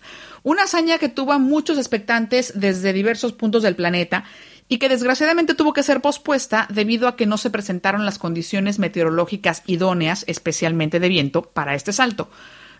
Una 0.47 0.63
hazaña 0.63 0.99
que 0.99 1.09
tuvo 1.09 1.33
a 1.33 1.41
muchos 1.41 1.77
expectantes 1.77 2.53
desde 2.55 2.93
diversos 2.93 3.33
puntos 3.33 3.65
del 3.65 3.75
planeta 3.75 4.23
y 4.69 4.79
que 4.79 4.89
desgraciadamente 4.89 5.55
tuvo 5.55 5.73
que 5.73 5.83
ser 5.83 6.01
pospuesta 6.01 6.69
debido 6.71 7.09
a 7.09 7.17
que 7.17 7.27
no 7.27 7.37
se 7.37 7.51
presentaron 7.51 8.05
las 8.05 8.21
condiciones 8.21 8.79
meteorológicas 8.79 9.65
idóneas, 9.67 10.25
especialmente 10.29 11.01
de 11.01 11.09
viento, 11.09 11.43
para 11.43 11.75
este 11.75 11.93
salto. 11.93 12.31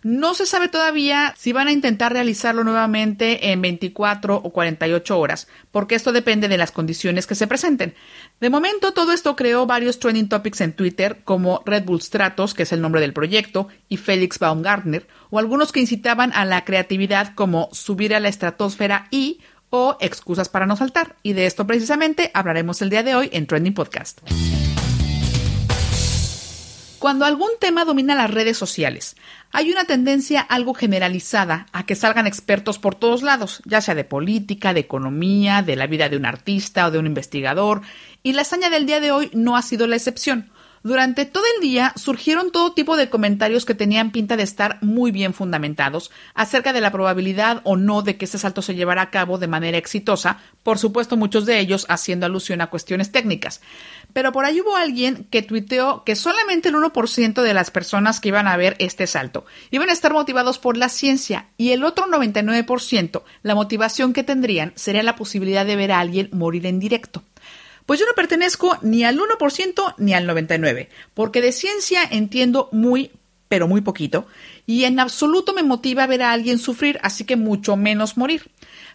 No 0.07 0.35
se 0.35 0.47
sabe 0.47 0.69
todavía 0.69 1.35
si 1.37 1.53
van 1.53 1.67
a 1.67 1.73
intentar 1.73 2.13
realizarlo 2.13 2.63
nuevamente 2.63 3.51
en 3.51 3.61
24 3.61 4.37
o 4.37 4.53
48 4.53 5.19
horas, 5.19 5.49
porque 5.73 5.97
esto 5.97 6.13
depende 6.13 6.47
de 6.47 6.57
las 6.57 6.71
condiciones 6.71 7.27
que 7.27 7.35
se 7.35 7.49
presenten. 7.49 7.93
De 8.39 8.49
momento, 8.49 8.93
todo 8.93 9.11
esto 9.11 9.35
creó 9.35 9.67
varios 9.67 9.99
trending 9.99 10.29
topics 10.29 10.61
en 10.61 10.75
Twitter, 10.75 11.23
como 11.25 11.61
Red 11.67 11.87
Bull 11.87 12.01
Stratos, 12.01 12.55
que 12.55 12.63
es 12.63 12.71
el 12.71 12.83
nombre 12.83 13.01
del 13.01 13.13
proyecto, 13.13 13.67
y 13.89 13.97
Felix 13.97 14.39
Baumgartner, 14.39 15.09
o 15.31 15.41
algunos 15.41 15.73
que 15.73 15.81
incitaban 15.81 16.33
a 16.35 16.45
la 16.45 16.65
creatividad 16.65 17.35
como 17.35 17.69
subir 17.73 18.15
a 18.15 18.21
la 18.21 18.29
estratosfera 18.29 19.09
y 19.11 19.41
o 19.71 19.97
excusas 19.99 20.49
para 20.49 20.67
no 20.67 20.77
saltar. 20.77 21.17
Y 21.25 21.33
de 21.33 21.47
esto 21.47 21.67
precisamente 21.67 22.31
hablaremos 22.33 22.81
el 22.81 22.91
día 22.91 23.03
de 23.03 23.17
hoy 23.17 23.29
en 23.33 23.49
Trending 23.49 23.75
Podcast. 23.75 24.21
Cuando 27.07 27.25
algún 27.25 27.51
tema 27.61 27.85
domina 27.85 28.17
las 28.17 28.33
redes 28.33 28.59
sociales, 28.59 29.15
hay 29.53 29.71
una 29.71 29.85
tendencia 29.85 30.41
algo 30.41 30.75
generalizada 30.75 31.69
a 31.71 31.87
que 31.87 31.95
salgan 31.95 32.27
expertos 32.27 32.81
por 32.81 32.97
todos 32.97 33.23
lados, 33.23 33.63
ya 33.65 33.81
sea 33.81 33.95
de 33.95 34.03
política, 34.03 34.75
de 34.75 34.81
economía, 34.81 35.63
de 35.63 35.77
la 35.77 35.87
vida 35.87 36.09
de 36.09 36.17
un 36.17 36.27
artista 36.27 36.85
o 36.85 36.91
de 36.91 36.99
un 36.99 37.07
investigador, 37.07 37.83
y 38.25 38.33
la 38.33 38.43
hazaña 38.43 38.71
del 38.71 38.87
día 38.87 38.99
de 38.99 39.13
hoy 39.13 39.31
no 39.35 39.57
ha 39.57 39.63
sido 39.63 39.87
la 39.87 39.95
excepción. 39.95 40.51
Durante 40.87 41.25
todo 41.25 41.43
el 41.57 41.61
día 41.61 41.93
surgieron 41.97 42.53
todo 42.53 42.73
tipo 42.73 42.97
de 42.97 43.11
comentarios 43.11 43.65
que 43.65 43.75
tenían 43.75 44.13
pinta 44.13 44.37
de 44.37 44.45
estar 44.45 44.79
muy 44.83 45.11
bien 45.11 45.35
fundamentados 45.35 46.13
acerca 46.33 46.73
de 46.73 46.81
la 46.81 46.93
probabilidad 46.93 47.61
o 47.65 47.77
no 47.77 48.03
de 48.03 48.17
que 48.17 48.25
este 48.25 48.39
salto 48.39 48.63
se 48.63 48.77
llevara 48.77 49.03
a 49.03 49.11
cabo 49.11 49.37
de 49.37 49.49
manera 49.49 49.79
exitosa, 49.79 50.39
por 50.63 50.79
supuesto 50.79 51.17
muchos 51.17 51.45
de 51.45 51.59
ellos 51.59 51.87
haciendo 51.89 52.25
alusión 52.25 52.61
a 52.61 52.69
cuestiones 52.69 53.11
técnicas. 53.11 53.63
Pero 54.13 54.31
por 54.31 54.45
ahí 54.45 54.61
hubo 54.61 54.77
alguien 54.77 55.27
que 55.29 55.43
tuiteó 55.43 56.05
que 56.05 56.15
solamente 56.15 56.69
el 56.69 56.77
1% 56.77 57.43
de 57.43 57.53
las 57.53 57.73
personas 57.73 58.21
que 58.21 58.29
iban 58.29 58.47
a 58.47 58.57
ver 58.57 58.77
este 58.79 59.09
salto 59.09 59.45
iban 59.73 59.91
a 59.91 59.93
estar 59.93 60.13
motivados 60.13 60.61
por 60.61 60.77
la 60.77 60.89
ciencia 60.89 61.49
y 61.57 61.73
el 61.73 61.83
otro 61.83 62.07
99% 62.07 63.25
la 63.43 63.57
motivación 63.57 64.13
que 64.13 64.23
tendrían 64.23 64.73
sería 64.77 65.03
la 65.03 65.17
posibilidad 65.17 65.67
de 65.67 65.75
ver 65.75 65.91
a 65.91 65.99
alguien 65.99 66.29
morir 66.31 66.65
en 66.65 66.79
directo. 66.79 67.25
Pues 67.87 68.01
yo 68.01 68.07
no 68.07 68.13
pertenezco 68.15 68.79
ni 68.83 69.05
al 69.05 69.19
1% 69.19 69.95
ni 69.99 70.13
al 70.13 70.29
99%, 70.29 70.89
porque 71.15 71.41
de 71.41 71.53
ciencia 71.53 72.01
entiendo 72.11 72.69
muy 72.73 73.13
pero 73.49 73.69
muy 73.69 73.81
poquito, 73.81 74.27
y 74.67 74.85
en 74.85 74.99
absoluto 74.99 75.53
me 75.55 75.63
motiva 75.63 76.07
ver 76.07 76.23
a 76.23 76.33
alguien 76.33 76.59
sufrir, 76.59 76.99
así 77.03 77.25
que 77.25 77.37
mucho 77.37 77.77
menos 77.77 78.17
morir. 78.17 78.51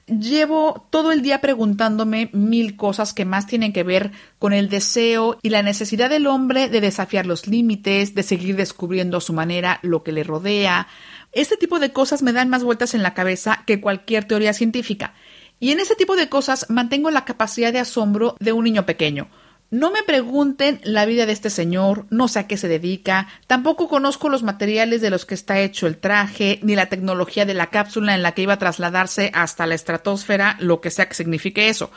Llevo 0.08 0.88
todo 0.90 1.12
el 1.12 1.22
día 1.22 1.40
preguntándome 1.40 2.30
mil 2.34 2.76
cosas 2.76 3.14
que 3.14 3.24
más 3.24 3.48
tienen 3.48 3.72
que 3.72 3.84
ver 3.84 4.12
con 4.40 4.52
el 4.52 4.68
deseo 4.68 5.38
y 5.42 5.50
la 5.50 5.64
necesidad 5.64 6.10
del 6.10 6.28
hombre 6.28 6.68
de 6.68 6.82
desafiar 6.82 7.26
los 7.26 7.48
límites, 7.48 8.14
de 8.14 8.24
seguir 8.24 8.58
descubriendo 8.58 9.18
a 9.18 9.22
su 9.22 9.32
manera 9.32 9.80
lo 9.84 10.04
que 10.04 10.12
le 10.12 10.24
rodea. 10.24 10.88
Este 11.32 11.56
tipo 11.56 11.80
de 11.80 11.94
cosas 11.94 12.24
me 12.24 12.34
dan 12.34 12.50
más 12.50 12.64
vueltas 12.64 12.94
en 12.94 13.04
la 13.04 13.14
cabeza 13.14 13.64
que 13.66 13.80
cualquier 13.80 14.26
teoría 14.26 14.54
científica. 14.54 15.14
Y 15.62 15.72
en 15.72 15.80
ese 15.80 15.96
tipo 15.96 16.16
de 16.16 16.28
cosas 16.28 16.66
mantengo 16.70 17.12
la 17.12 17.24
capacidad 17.24 17.72
de 17.72 17.78
asombro 17.78 18.36
de 18.40 18.52
un 18.52 18.64
niño 18.64 18.88
pequeño. 18.88 19.30
No 19.70 19.92
me 19.92 20.02
pregunten 20.02 20.82
la 20.84 21.06
vida 21.06 21.28
de 21.28 21.34
este 21.34 21.52
señor, 21.52 22.08
no 22.10 22.28
sé 22.28 22.40
a 22.40 22.48
qué 22.48 22.58
se 22.58 22.68
dedica, 22.68 23.28
tampoco 23.46 23.88
conozco 23.88 24.28
los 24.28 24.42
materiales 24.42 25.02
de 25.02 25.12
los 25.12 25.26
que 25.26 25.36
está 25.36 25.60
hecho 25.60 25.86
el 25.86 25.98
traje, 25.98 26.60
ni 26.64 26.76
la 26.76 26.88
tecnología 26.88 27.46
de 27.46 27.54
la 27.54 27.70
cápsula 27.70 28.16
en 28.16 28.24
la 28.24 28.34
que 28.34 28.42
iba 28.42 28.54
a 28.54 28.60
trasladarse 28.60 29.32
hasta 29.36 29.68
la 29.68 29.76
estratosfera, 29.76 30.58
lo 30.60 30.82
que 30.82 30.90
sea 30.90 31.08
que 31.08 31.14
signifique 31.14 31.70
eso. 31.70 31.92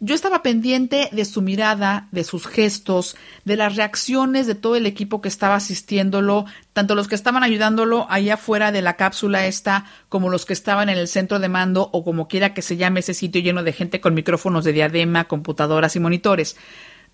Yo 0.00 0.16
estaba 0.16 0.42
pendiente 0.42 1.08
de 1.12 1.24
su 1.24 1.40
mirada, 1.40 2.08
de 2.10 2.24
sus 2.24 2.48
gestos, 2.48 3.16
de 3.44 3.56
las 3.56 3.76
reacciones 3.76 4.48
de 4.48 4.56
todo 4.56 4.74
el 4.74 4.86
equipo 4.86 5.22
que 5.22 5.28
estaba 5.28 5.54
asistiéndolo, 5.54 6.46
tanto 6.72 6.96
los 6.96 7.06
que 7.06 7.14
estaban 7.14 7.44
ayudándolo 7.44 8.06
allá 8.10 8.34
afuera 8.34 8.72
de 8.72 8.82
la 8.82 8.96
cápsula 8.96 9.46
esta, 9.46 9.86
como 10.08 10.30
los 10.30 10.46
que 10.46 10.52
estaban 10.52 10.88
en 10.88 10.98
el 10.98 11.06
centro 11.06 11.38
de 11.38 11.48
mando 11.48 11.90
o 11.92 12.02
como 12.02 12.26
quiera 12.26 12.54
que 12.54 12.62
se 12.62 12.76
llame 12.76 13.00
ese 13.00 13.14
sitio 13.14 13.40
lleno 13.40 13.62
de 13.62 13.72
gente 13.72 14.00
con 14.00 14.14
micrófonos 14.14 14.64
de 14.64 14.72
diadema, 14.72 15.24
computadoras 15.24 15.94
y 15.94 16.00
monitores. 16.00 16.56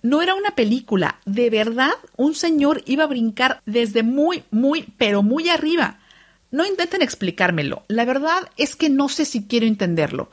No 0.00 0.22
era 0.22 0.34
una 0.34 0.54
película, 0.54 1.20
de 1.26 1.50
verdad 1.50 1.92
un 2.16 2.34
señor 2.34 2.82
iba 2.86 3.04
a 3.04 3.08
brincar 3.08 3.60
desde 3.66 4.02
muy, 4.02 4.44
muy, 4.50 4.86
pero 4.96 5.22
muy 5.22 5.50
arriba. 5.50 5.98
No 6.50 6.64
intenten 6.64 7.02
explicármelo, 7.02 7.82
la 7.88 8.06
verdad 8.06 8.48
es 8.56 8.74
que 8.74 8.88
no 8.88 9.10
sé 9.10 9.26
si 9.26 9.46
quiero 9.46 9.66
entenderlo. 9.66 10.30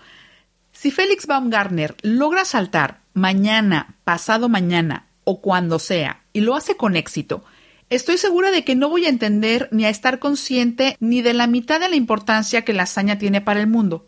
Si 0.79 0.91
Félix 0.91 1.25
Baumgartner 1.25 1.95
logra 2.03 2.45
saltar 2.45 2.99
mañana, 3.15 3.95
pasado 4.03 4.47
mañana 4.47 5.07
o 5.23 5.41
cuando 5.41 5.79
sea, 5.79 6.21
y 6.33 6.41
lo 6.41 6.53
hace 6.53 6.77
con 6.77 6.95
éxito, 6.95 7.43
estoy 7.89 8.19
segura 8.19 8.51
de 8.51 8.63
que 8.63 8.75
no 8.75 8.87
voy 8.87 9.07
a 9.07 9.09
entender 9.09 9.69
ni 9.71 9.85
a 9.85 9.89
estar 9.89 10.19
consciente 10.19 10.95
ni 10.99 11.23
de 11.23 11.33
la 11.33 11.47
mitad 11.47 11.79
de 11.79 11.89
la 11.89 11.95
importancia 11.95 12.63
que 12.63 12.73
la 12.73 12.83
hazaña 12.83 13.17
tiene 13.17 13.41
para 13.41 13.59
el 13.59 13.65
mundo, 13.65 14.07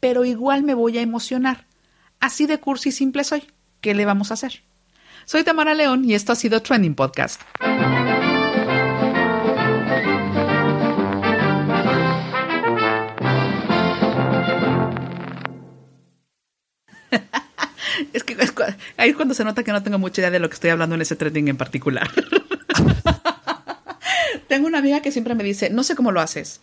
pero 0.00 0.24
igual 0.24 0.64
me 0.64 0.74
voy 0.74 0.98
a 0.98 1.02
emocionar. 1.02 1.66
Así 2.18 2.46
de 2.46 2.58
cursi 2.58 2.88
y 2.88 2.92
simple 2.92 3.22
soy. 3.22 3.44
¿Qué 3.80 3.94
le 3.94 4.04
vamos 4.04 4.32
a 4.32 4.34
hacer? 4.34 4.64
Soy 5.24 5.44
Tamara 5.44 5.74
León 5.74 6.04
y 6.04 6.14
esto 6.14 6.32
ha 6.32 6.36
sido 6.36 6.62
Trending 6.62 6.96
Podcast. 6.96 7.42
Es 18.12 18.24
que 18.24 18.36
ahí 18.96 19.10
es 19.10 19.16
cuando 19.16 19.34
se 19.34 19.44
nota 19.44 19.62
que 19.62 19.72
no 19.72 19.82
tengo 19.82 19.98
mucha 19.98 20.20
idea 20.20 20.30
de 20.30 20.38
lo 20.38 20.48
que 20.48 20.54
estoy 20.54 20.70
hablando 20.70 20.94
en 20.94 21.02
ese 21.02 21.16
trending 21.16 21.48
en 21.48 21.56
particular. 21.56 22.08
tengo 24.48 24.66
una 24.66 24.78
amiga 24.78 25.00
que 25.00 25.12
siempre 25.12 25.34
me 25.34 25.44
dice, 25.44 25.70
no 25.70 25.82
sé 25.82 25.94
cómo 25.94 26.12
lo 26.12 26.20
haces, 26.20 26.60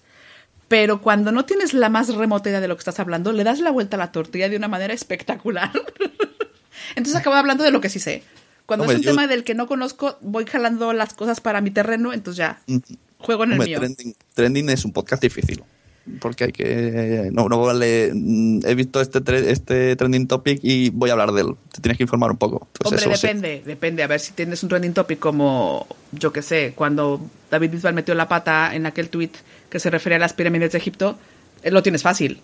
pero 0.67 1.01
cuando 1.01 1.31
no 1.31 1.45
tienes 1.45 1.73
la 1.73 1.89
más 1.89 2.13
remota 2.13 2.49
idea 2.49 2.61
de 2.61 2.67
lo 2.67 2.75
que 2.75 2.81
estás 2.81 2.99
hablando, 2.99 3.31
le 3.31 3.43
das 3.43 3.59
la 3.59 3.71
vuelta 3.71 3.97
a 3.97 3.99
la 3.99 4.11
tortilla 4.11 4.49
de 4.49 4.57
una 4.57 4.67
manera 4.67 4.93
espectacular. 4.93 5.71
Entonces 6.95 7.15
acabo 7.15 7.35
hablando 7.35 7.63
de 7.63 7.71
lo 7.71 7.81
que 7.81 7.89
sí 7.89 7.99
sé. 7.99 8.23
Cuando 8.65 8.85
es 8.85 8.95
un 8.95 9.03
tema 9.03 9.27
del 9.27 9.43
que 9.43 9.53
no 9.53 9.67
conozco, 9.67 10.17
voy 10.21 10.45
jalando 10.45 10.91
las 10.91 11.13
cosas 11.13 11.39
para 11.39 11.61
mi 11.61 11.69
terreno, 11.69 12.13
entonces 12.13 12.37
ya 12.37 12.61
juego 13.19 13.43
en 13.43 13.53
el 13.53 13.59
mío. 13.59 13.79
Trending, 14.33 14.69
es 14.69 14.85
un 14.85 14.91
podcast 14.91 15.21
difícil. 15.21 15.63
Porque 16.19 16.45
hay 16.45 16.51
que. 16.51 17.29
No, 17.31 17.49
no 17.49 17.59
vale. 17.61 18.11
Mm, 18.13 18.59
he 18.65 18.75
visto 18.75 19.01
este, 19.01 19.21
este 19.49 19.95
trending 19.95 20.27
topic 20.27 20.59
y 20.61 20.89
voy 20.91 21.09
a 21.09 21.13
hablar 21.13 21.31
de 21.31 21.41
él. 21.41 21.55
Te 21.73 21.81
tienes 21.81 21.97
que 21.97 22.03
informar 22.03 22.31
un 22.31 22.37
poco. 22.37 22.67
Hombre, 22.83 23.03
depende, 23.09 23.63
depende. 23.65 24.03
A 24.03 24.07
ver 24.07 24.19
si 24.19 24.33
tienes 24.33 24.61
un 24.61 24.69
trending 24.69 24.93
topic 24.93 25.17
como, 25.17 25.87
yo 26.11 26.31
qué 26.31 26.43
sé, 26.43 26.73
cuando 26.75 27.21
David 27.49 27.71
Bisbal 27.71 27.95
metió 27.95 28.13
la 28.13 28.27
pata 28.27 28.75
en 28.75 28.85
aquel 28.85 29.09
tweet 29.09 29.31
que 29.69 29.79
se 29.79 29.89
refería 29.89 30.17
a 30.17 30.19
las 30.19 30.33
pirámides 30.33 30.73
de 30.73 30.77
Egipto, 30.77 31.17
eh, 31.63 31.71
lo 31.71 31.81
tienes 31.81 32.03
fácil. 32.03 32.39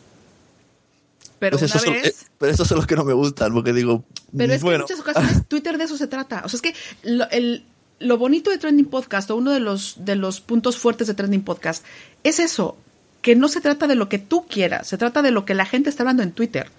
Pero 1.37 1.57
pues 1.57 1.73
vez... 1.73 2.21
Eh, 2.23 2.27
pero 2.37 2.51
esos 2.51 2.67
son 2.67 2.77
los 2.77 2.87
que 2.87 2.95
no 2.95 3.03
me 3.03 3.13
gustan, 3.13 3.53
porque 3.53 3.73
digo. 3.73 4.03
Pero 4.35 4.53
es 4.53 4.63
que 4.63 4.73
en 4.73 4.81
muchas 4.81 4.99
ocasiones 4.99 5.45
Twitter 5.47 5.77
de 5.77 5.83
eso 5.83 5.97
se 5.97 6.07
trata. 6.07 6.41
O 6.45 6.49
sea, 6.49 6.57
es 6.57 6.61
que 6.61 6.73
lo, 7.03 7.29
el, 7.29 7.63
lo 7.99 8.17
bonito 8.17 8.49
de 8.49 8.57
Trending 8.57 8.87
Podcast, 8.87 9.29
o 9.31 9.35
uno 9.35 9.51
de 9.51 9.59
los, 9.59 10.03
de 10.03 10.15
los 10.15 10.41
puntos 10.41 10.77
fuertes 10.77 11.07
de 11.07 11.13
Trending 11.13 11.43
Podcast, 11.43 11.85
es 12.23 12.39
eso, 12.39 12.77
que 13.21 13.35
no 13.35 13.47
se 13.47 13.61
trata 13.61 13.87
de 13.87 13.95
lo 13.95 14.09
que 14.09 14.19
tú 14.19 14.45
quieras, 14.47 14.87
se 14.87 14.97
trata 14.97 15.21
de 15.21 15.31
lo 15.31 15.45
que 15.45 15.53
la 15.53 15.65
gente 15.65 15.89
está 15.89 16.03
hablando 16.03 16.23
en 16.23 16.31
Twitter. 16.31 16.69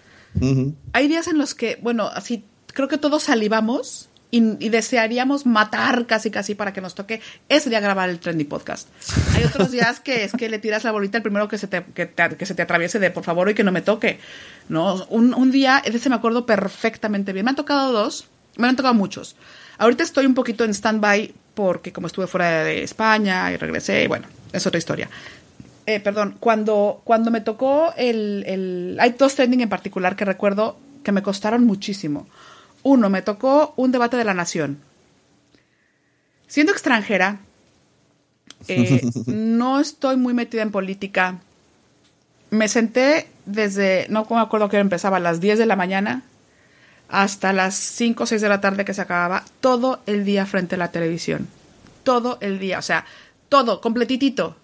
Hay 0.92 1.08
días 1.08 1.28
en 1.28 1.38
los 1.38 1.54
que, 1.54 1.78
bueno, 1.82 2.08
así 2.08 2.44
creo 2.72 2.88
que 2.88 2.96
todos 2.96 3.24
salivamos 3.24 4.08
y, 4.30 4.70
desearíamos 4.70 5.44
matar 5.44 6.06
casi 6.06 6.30
casi 6.30 6.54
para 6.54 6.72
que 6.72 6.80
nos 6.80 6.94
toque 6.94 7.20
ese 7.50 7.68
día 7.68 7.80
grabar 7.80 8.08
el 8.08 8.18
Trendy 8.18 8.44
Podcast. 8.44 8.88
Hay 9.36 9.44
otros 9.44 9.70
días 9.72 10.00
que 10.00 10.24
es 10.24 10.32
que 10.32 10.48
le 10.48 10.58
tiras 10.58 10.84
la 10.84 10.90
bolita 10.90 11.18
el 11.18 11.22
primero 11.22 11.48
que 11.48 11.58
se 11.58 11.66
te, 11.66 11.84
que, 11.84 12.46
se 12.46 12.54
te 12.54 12.62
atraviese 12.62 12.98
de 12.98 13.10
por 13.10 13.24
favor 13.24 13.50
y 13.50 13.54
que 13.54 13.62
no 13.62 13.72
me 13.72 13.82
toque. 13.82 14.18
¿no? 14.70 15.04
Un, 15.10 15.34
un 15.34 15.50
día, 15.50 15.82
ese 15.84 16.08
me 16.08 16.16
acuerdo 16.16 16.46
perfectamente 16.46 17.34
bien. 17.34 17.44
Me 17.44 17.50
han 17.50 17.56
tocado 17.56 17.92
dos, 17.92 18.26
me 18.56 18.66
han 18.66 18.76
tocado 18.76 18.94
muchos. 18.94 19.36
Ahorita 19.76 20.02
estoy 20.02 20.24
un 20.24 20.34
poquito 20.34 20.64
en 20.64 20.70
stand-by 20.70 21.34
porque 21.52 21.92
como 21.92 22.06
estuve 22.06 22.26
fuera 22.26 22.64
de 22.64 22.82
España 22.82 23.52
y 23.52 23.58
regresé, 23.58 24.08
bueno, 24.08 24.26
es 24.50 24.66
otra 24.66 24.78
historia. 24.78 25.10
Eh, 25.86 26.00
perdón, 26.00 26.36
cuando, 26.38 27.00
cuando 27.04 27.30
me 27.30 27.40
tocó 27.40 27.92
el, 27.96 28.44
el... 28.46 28.96
Hay 29.00 29.12
dos 29.18 29.34
trending 29.34 29.62
en 29.62 29.68
particular 29.68 30.14
que 30.16 30.24
recuerdo 30.24 30.76
que 31.02 31.12
me 31.12 31.22
costaron 31.22 31.64
muchísimo. 31.64 32.26
Uno, 32.82 33.10
me 33.10 33.22
tocó 33.22 33.74
un 33.76 33.92
debate 33.92 34.16
de 34.16 34.24
la 34.24 34.34
nación. 34.34 34.78
Siendo 36.46 36.72
extranjera, 36.72 37.40
eh, 38.68 39.02
no 39.26 39.80
estoy 39.80 40.16
muy 40.16 40.34
metida 40.34 40.62
en 40.62 40.70
política. 40.70 41.40
Me 42.50 42.68
senté 42.68 43.28
desde, 43.46 44.06
no 44.08 44.26
me 44.28 44.40
acuerdo 44.40 44.68
que 44.68 44.78
empezaba, 44.78 45.16
a 45.16 45.20
las 45.20 45.40
10 45.40 45.58
de 45.58 45.66
la 45.66 45.76
mañana 45.76 46.22
hasta 47.08 47.52
las 47.52 47.74
5 47.74 48.22
o 48.22 48.26
6 48.26 48.40
de 48.40 48.48
la 48.48 48.60
tarde 48.60 48.84
que 48.86 48.94
se 48.94 49.02
acababa, 49.02 49.44
todo 49.60 50.00
el 50.06 50.24
día 50.24 50.46
frente 50.46 50.76
a 50.76 50.78
la 50.78 50.90
televisión. 50.92 51.46
Todo 52.04 52.38
el 52.40 52.58
día, 52.58 52.78
o 52.78 52.82
sea, 52.82 53.04
todo, 53.50 53.82
completitito, 53.82 54.56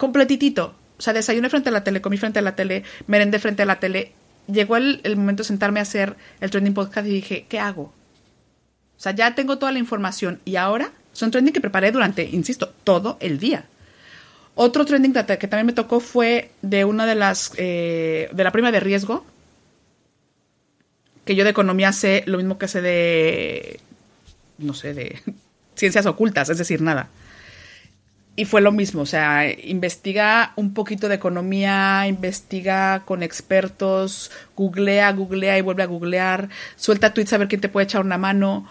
completitito. 0.00 0.74
O 0.98 1.02
sea, 1.02 1.12
desayuné 1.12 1.50
frente 1.50 1.68
a 1.68 1.72
la 1.72 1.84
tele, 1.84 2.00
comí 2.00 2.16
frente 2.16 2.38
a 2.38 2.42
la 2.42 2.56
tele, 2.56 2.84
merendé 3.06 3.38
frente 3.38 3.62
a 3.62 3.66
la 3.66 3.78
tele, 3.78 4.12
llegó 4.50 4.76
el, 4.76 5.00
momento 5.16 5.42
de 5.42 5.48
sentarme 5.48 5.78
a 5.78 5.82
hacer 5.82 6.16
el 6.40 6.50
trending 6.50 6.74
podcast 6.74 7.06
y 7.06 7.10
dije, 7.10 7.46
¿qué 7.48 7.60
hago? 7.60 7.82
O 7.82 9.02
sea, 9.02 9.12
ya 9.12 9.34
tengo 9.34 9.58
toda 9.58 9.72
la 9.72 9.78
información 9.78 10.40
y 10.44 10.56
ahora 10.56 10.90
son 11.12 11.30
trending 11.30 11.52
que 11.52 11.60
preparé 11.60 11.92
durante, 11.92 12.24
insisto, 12.24 12.72
todo 12.82 13.18
el 13.20 13.38
día. 13.38 13.66
Otro 14.54 14.84
trending 14.84 15.12
que 15.12 15.48
también 15.48 15.66
me 15.66 15.72
tocó 15.74 16.00
fue 16.00 16.50
de 16.62 16.84
una 16.84 17.06
de 17.06 17.14
las, 17.14 17.52
eh, 17.56 18.30
de 18.32 18.44
la 18.44 18.52
prima 18.52 18.72
de 18.72 18.80
riesgo, 18.80 19.24
que 21.24 21.34
yo 21.34 21.44
de 21.44 21.50
economía 21.50 21.92
sé 21.92 22.24
lo 22.26 22.38
mismo 22.38 22.58
que 22.58 22.68
sé 22.68 22.80
de, 22.80 23.80
no 24.58 24.72
sé, 24.72 24.94
de 24.94 25.20
ciencias 25.74 26.06
ocultas, 26.06 26.48
es 26.48 26.58
decir, 26.58 26.80
nada. 26.80 27.10
Y 28.40 28.46
fue 28.46 28.62
lo 28.62 28.72
mismo, 28.72 29.02
o 29.02 29.06
sea, 29.06 29.52
investiga 29.52 30.54
un 30.56 30.72
poquito 30.72 31.10
de 31.10 31.16
economía, 31.16 32.06
investiga 32.08 33.02
con 33.04 33.22
expertos, 33.22 34.30
googlea, 34.56 35.12
googlea 35.12 35.58
y 35.58 35.60
vuelve 35.60 35.82
a 35.82 35.86
googlear, 35.86 36.48
suelta 36.74 37.12
tweets 37.12 37.34
a 37.34 37.36
ver 37.36 37.48
quién 37.48 37.60
te 37.60 37.68
puede 37.68 37.84
echar 37.84 38.00
una 38.00 38.16
mano. 38.16 38.66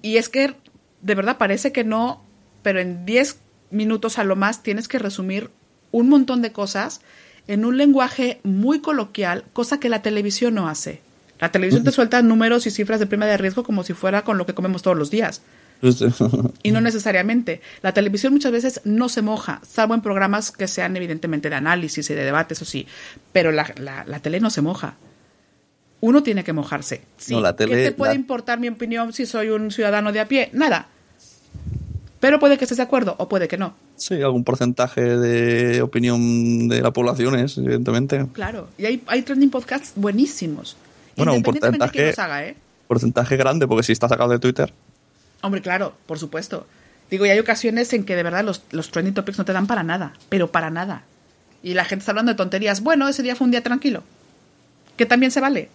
Y 0.00 0.16
es 0.16 0.30
que 0.30 0.54
de 1.02 1.14
verdad 1.14 1.36
parece 1.36 1.70
que 1.70 1.84
no, 1.84 2.24
pero 2.62 2.80
en 2.80 3.04
10 3.04 3.40
minutos 3.72 4.18
a 4.18 4.24
lo 4.24 4.36
más 4.36 4.62
tienes 4.62 4.88
que 4.88 4.98
resumir 4.98 5.50
un 5.92 6.08
montón 6.08 6.40
de 6.40 6.52
cosas 6.52 7.02
en 7.48 7.66
un 7.66 7.76
lenguaje 7.76 8.40
muy 8.42 8.80
coloquial, 8.80 9.44
cosa 9.52 9.78
que 9.78 9.90
la 9.90 10.00
televisión 10.00 10.54
no 10.54 10.66
hace. 10.66 11.02
La 11.40 11.52
televisión 11.52 11.84
te 11.84 11.92
suelta 11.92 12.22
números 12.22 12.66
y 12.66 12.70
cifras 12.70 13.00
de 13.00 13.06
prima 13.06 13.26
de 13.26 13.36
riesgo 13.36 13.64
como 13.64 13.82
si 13.82 13.92
fuera 13.92 14.24
con 14.24 14.38
lo 14.38 14.46
que 14.46 14.54
comemos 14.54 14.80
todos 14.80 14.96
los 14.96 15.10
días. 15.10 15.42
y 16.62 16.70
no 16.70 16.80
necesariamente. 16.80 17.60
La 17.82 17.92
televisión 17.92 18.32
muchas 18.32 18.52
veces 18.52 18.80
no 18.84 19.08
se 19.08 19.22
moja, 19.22 19.60
salvo 19.66 19.94
en 19.94 20.00
programas 20.00 20.50
que 20.50 20.68
sean 20.68 20.96
evidentemente 20.96 21.50
de 21.50 21.56
análisis 21.56 22.08
y 22.10 22.14
de 22.14 22.24
debate, 22.24 22.54
eso 22.54 22.64
sí, 22.64 22.86
pero 23.32 23.52
la, 23.52 23.72
la, 23.76 24.18
tele 24.20 24.40
no 24.40 24.50
se 24.50 24.62
moja. 24.62 24.96
Uno 26.00 26.22
tiene 26.22 26.44
que 26.44 26.52
mojarse. 26.52 27.02
¿Qué 27.26 27.66
te 27.66 27.92
puede 27.92 28.14
importar 28.14 28.60
mi 28.60 28.68
opinión 28.68 29.12
si 29.12 29.26
soy 29.26 29.48
un 29.48 29.70
ciudadano 29.70 30.12
de 30.12 30.20
a 30.20 30.28
pie? 30.28 30.50
Nada. 30.52 30.88
Pero 32.20 32.38
puede 32.38 32.58
que 32.58 32.64
estés 32.64 32.78
de 32.78 32.82
acuerdo 32.82 33.14
o 33.18 33.28
puede 33.28 33.48
que 33.48 33.56
no. 33.56 33.74
Sí, 33.96 34.20
algún 34.22 34.44
porcentaje 34.44 35.00
de 35.00 35.82
opinión 35.82 36.68
de 36.68 36.80
la 36.80 36.92
población 36.92 37.38
es, 37.38 37.58
evidentemente. 37.58 38.26
Claro, 38.32 38.68
y 38.78 38.86
hay, 38.86 39.02
hay 39.06 39.22
trending 39.22 39.50
podcasts 39.50 39.92
buenísimos. 39.96 40.76
Bueno, 41.16 41.34
un 41.34 41.42
porcentaje, 41.42 42.10
¿eh? 42.10 42.56
porcentaje 42.86 43.36
grande, 43.36 43.66
porque 43.66 43.82
si 43.82 43.92
está 43.92 44.08
sacado 44.08 44.30
de 44.30 44.38
Twitter. 44.38 44.72
Hombre, 45.46 45.62
claro, 45.62 45.94
por 46.06 46.18
supuesto. 46.18 46.66
Digo, 47.10 47.24
y 47.24 47.30
hay 47.30 47.38
ocasiones 47.38 47.92
en 47.92 48.04
que 48.04 48.16
de 48.16 48.22
verdad 48.22 48.44
los, 48.44 48.62
los 48.72 48.90
trending 48.90 49.14
topics 49.14 49.38
no 49.38 49.44
te 49.44 49.52
dan 49.52 49.66
para 49.66 49.82
nada, 49.82 50.12
pero 50.28 50.50
para 50.50 50.70
nada. 50.70 51.04
Y 51.62 51.74
la 51.74 51.84
gente 51.84 52.00
está 52.00 52.12
hablando 52.12 52.32
de 52.32 52.36
tonterías. 52.36 52.82
Bueno, 52.82 53.08
ese 53.08 53.22
día 53.22 53.36
fue 53.36 53.44
un 53.44 53.52
día 53.52 53.62
tranquilo. 53.62 54.02
Que 54.96 55.06
también 55.06 55.30
se 55.30 55.40
vale. 55.40 55.68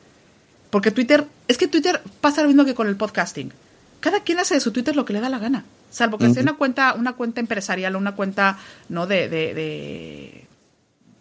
Porque 0.69 0.91
Twitter, 0.91 1.26
es 1.47 1.57
que 1.57 1.67
Twitter 1.67 2.01
pasa 2.22 2.41
lo 2.41 2.47
mismo 2.47 2.65
que 2.65 2.76
con 2.76 2.88
el 2.88 2.95
podcasting. 2.95 3.51
Cada 3.99 4.22
quien 4.22 4.39
hace 4.39 4.55
de 4.55 4.61
su 4.61 4.72
Twitter 4.72 4.95
lo 4.95 5.05
que 5.05 5.13
le 5.13 5.22
da 5.22 5.30
la 5.30 5.39
gana. 5.39 5.63
Salvo 5.89 6.17
que 6.17 6.34
sea 6.34 6.43
una 6.43 6.53
cuenta, 6.53 6.93
una 6.93 7.13
cuenta 7.13 7.39
empresarial 7.41 7.95
o 7.95 7.99
una 7.99 8.15
cuenta, 8.15 8.57
no 8.88 9.07
de, 9.07 9.28
de, 9.30 9.53
de 9.53 10.45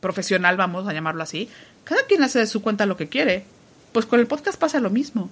profesional, 0.01 0.57
vamos 0.57 0.87
a 0.89 0.93
llamarlo 0.93 1.23
así. 1.23 1.49
Cada 1.85 2.05
quien 2.05 2.23
hace 2.23 2.39
de 2.39 2.47
su 2.47 2.63
cuenta 2.63 2.87
lo 2.87 2.97
que 2.97 3.09
quiere. 3.09 3.45
Pues 3.93 4.07
con 4.07 4.21
el 4.21 4.27
podcast 4.27 4.59
pasa 4.59 4.81
lo 4.81 4.91
mismo. 4.91 5.31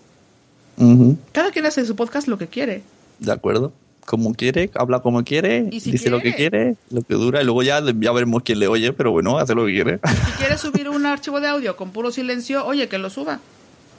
Cada 1.33 1.51
quien 1.51 1.67
hace 1.67 1.81
de 1.81 1.87
su 1.87 1.97
podcast 1.97 2.29
lo 2.29 2.39
que 2.39 2.49
quiere. 2.49 2.83
De 3.19 3.33
acuerdo. 3.33 3.73
Como 4.07 4.33
quiere, 4.33 4.71
habla 4.75 5.01
como 5.01 5.23
quiere, 5.23 5.69
si 5.81 5.91
dice 5.91 6.09
lo 6.09 6.23
que 6.23 6.35
quiere. 6.35 6.51
quiere, 6.51 6.77
lo 6.91 7.03
que 7.03 7.13
dura, 7.13 7.43
y 7.43 7.45
luego 7.45 7.63
ya, 7.63 7.83
ya 7.85 8.13
veremos 8.13 8.43
quién 8.43 8.59
le 8.59 8.67
oye, 8.67 8.95
pero 8.95 9.13
bueno, 9.13 9.37
hace 9.37 9.55
lo 9.55 9.67
que 9.67 9.73
quiere. 9.73 10.01
Si 10.03 10.33
quieres 10.39 10.61
subir 10.63 10.89
un 10.89 11.05
archivo 11.05 11.41
de 11.41 11.49
audio 11.49 11.77
con 11.77 11.91
puro 11.91 12.11
silencio, 12.11 12.65
oye, 12.65 12.89
que 12.89 12.97
lo 12.97 13.11
suba. 13.11 13.41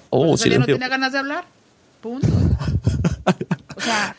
Oh, 0.10 0.36
día 0.36 0.58
no 0.58 0.66
tenía 0.66 0.88
ganas 0.88 1.12
de 1.12 1.20
hablar. 1.20 1.46
Punto. 2.02 2.28
O 3.76 3.82
sea, 3.82 4.16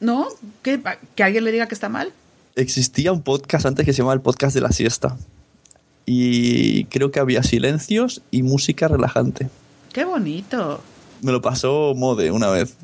¿no? 0.00 0.28
¿Que, 0.62 0.80
que 1.16 1.24
alguien 1.24 1.44
le 1.44 1.50
diga 1.50 1.66
que 1.66 1.74
está 1.74 1.88
mal. 1.88 2.12
Existía 2.54 3.12
un 3.12 3.22
podcast 3.22 3.66
antes 3.66 3.84
que 3.84 3.92
se 3.92 3.98
llamaba 3.98 4.14
el 4.14 4.20
podcast 4.20 4.54
de 4.54 4.60
la 4.60 4.70
siesta. 4.70 5.16
Y 6.06 6.84
creo 6.84 7.10
que 7.10 7.18
había 7.18 7.42
silencios 7.42 8.22
y 8.30 8.42
música 8.42 8.86
relajante. 8.86 9.48
Qué 9.92 10.04
bonito. 10.04 10.80
Me 11.24 11.32
lo 11.32 11.40
pasó 11.40 11.94
Mode 11.96 12.30
una 12.30 12.48
vez. 12.50 12.74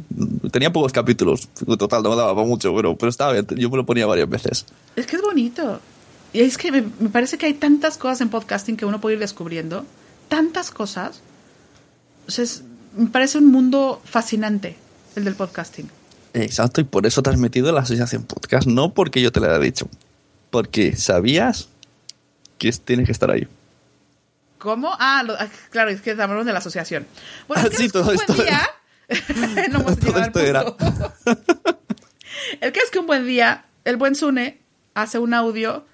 Tenía 0.50 0.72
pocos 0.72 0.92
capítulos. 0.92 1.48
Total, 1.78 2.02
no 2.02 2.10
me 2.10 2.16
daba 2.16 2.42
mucho, 2.44 2.74
pero, 2.74 2.96
pero 2.96 3.10
estaba 3.10 3.32
bien. 3.32 3.46
Yo 3.56 3.68
me 3.70 3.76
lo 3.76 3.84
ponía 3.86 4.06
varias 4.06 4.28
veces. 4.28 4.64
Es 4.96 5.06
que 5.06 5.16
es 5.16 5.22
bonito. 5.22 5.78
Y 6.32 6.40
es 6.40 6.56
que 6.56 6.72
me, 6.72 6.82
me 7.00 7.08
parece 7.10 7.36
que 7.38 7.46
hay 7.46 7.54
tantas 7.54 7.98
cosas 7.98 8.20
en 8.22 8.30
podcasting 8.30 8.76
que 8.76 8.86
uno 8.86 9.00
puede 9.00 9.14
ir 9.16 9.20
descubriendo. 9.20 9.84
Tantas 10.28 10.70
cosas. 10.70 11.20
O 12.26 12.30
sea, 12.30 12.44
es- 12.44 12.62
me 12.96 13.06
parece 13.08 13.38
un 13.38 13.46
mundo 13.46 14.00
fascinante 14.04 14.76
el 15.16 15.24
del 15.24 15.34
podcasting. 15.34 15.88
Exacto, 16.32 16.80
y 16.80 16.84
por 16.84 17.06
eso 17.06 17.22
te 17.22 17.30
has 17.30 17.36
metido 17.36 17.68
en 17.68 17.74
la 17.74 17.82
asociación 17.82 18.22
podcast. 18.24 18.66
No 18.66 18.94
porque 18.94 19.20
yo 19.20 19.32
te 19.32 19.40
lo 19.40 19.46
haya 19.46 19.58
dicho. 19.58 19.88
Porque 20.50 20.96
sabías 20.96 21.68
que 22.58 22.68
es- 22.68 22.80
tienes 22.80 23.06
que 23.06 23.12
estar 23.12 23.30
ahí. 23.30 23.46
¿Cómo? 24.60 24.94
Ah, 25.00 25.24
lo- 25.26 25.34
ah, 25.34 25.48
claro, 25.70 25.90
es 25.90 26.00
que 26.02 26.12
hablamos 26.12 26.46
de 26.46 26.52
la 26.52 26.58
asociación. 26.60 27.06
Bueno, 27.48 27.64
Ah, 27.66 27.74
sí, 27.76 27.88
todo 27.88 28.04
que 28.04 28.10
un 28.10 28.14
esto 28.20 28.34
buen 28.34 28.46
día... 28.46 28.60
no 29.72 29.80
hemos 29.80 29.98
Todo 29.98 30.20
esto 30.20 30.38
era. 30.38 30.64
El 32.60 32.72
que 32.72 32.80
es 32.80 32.90
que 32.90 32.98
un 32.98 33.06
buen 33.06 33.26
día, 33.26 33.64
el 33.84 33.96
buen 33.96 34.14
Sune 34.14 34.60
hace 34.94 35.18
un 35.18 35.34
audio 35.34 35.84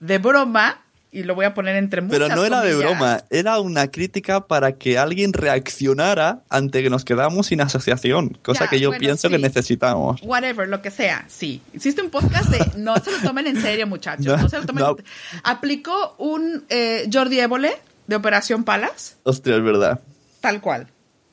de 0.00 0.18
broma, 0.18 0.82
y 1.12 1.24
lo 1.24 1.34
voy 1.34 1.44
a 1.44 1.54
poner 1.54 1.74
entre 1.76 2.00
muchas 2.02 2.18
Pero 2.20 2.34
no 2.36 2.44
era 2.44 2.60
de 2.60 2.74
broma, 2.76 3.24
era 3.30 3.58
una 3.60 3.90
crítica 3.90 4.46
para 4.46 4.72
que 4.72 4.98
alguien 4.98 5.32
reaccionara 5.32 6.42
ante 6.48 6.82
que 6.82 6.90
nos 6.90 7.04
quedamos 7.04 7.46
sin 7.48 7.60
asociación, 7.60 8.38
cosa 8.42 8.64
Ya, 8.64 8.70
que 8.70 8.80
yo 8.80 8.90
bueno, 8.90 9.00
pienso 9.00 9.28
que 9.28 9.36
sí. 9.36 9.42
necesitamos. 9.42 10.20
Whatever, 10.22 10.68
lo 10.68 10.80
que 10.82 10.90
sea, 10.90 11.24
sí. 11.28 11.62
Hiciste 11.72 12.02
un 12.02 12.10
podcast 12.10 12.48
de 12.50 12.78
no 12.78 12.96
se 12.98 13.10
lo 13.10 13.18
tomen 13.18 13.46
en 13.46 13.60
serio, 13.60 13.86
muchachos. 13.86 14.24
No, 14.26 14.36
No, 14.36 14.48
se 14.48 14.58
lo 14.58 14.66
tomen 14.66 14.84
no. 14.84 14.96
Aplicó 15.44 16.14
un 16.18 16.64
eh, 16.68 17.08
Jordi 17.12 17.40
Évole 17.40 17.76
de 18.10 18.16
Operación 18.16 18.64
Palas, 18.64 19.16
Ostras, 19.22 19.56
es 19.58 19.64
verdad. 19.64 20.00
tal 20.40 20.60
cual. 20.60 20.88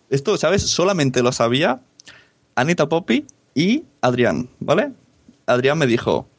Esto, 0.09 0.37
¿sabes? 0.37 0.61
Solamente 0.61 1.21
lo 1.23 1.31
sabía 1.33 1.81
Anita 2.55 2.87
Poppy 2.87 3.25
y 3.55 3.83
Adrián, 3.99 4.47
¿vale? 4.59 4.93
Adrián 5.47 5.77
me 5.79 5.87
dijo, 5.87 6.29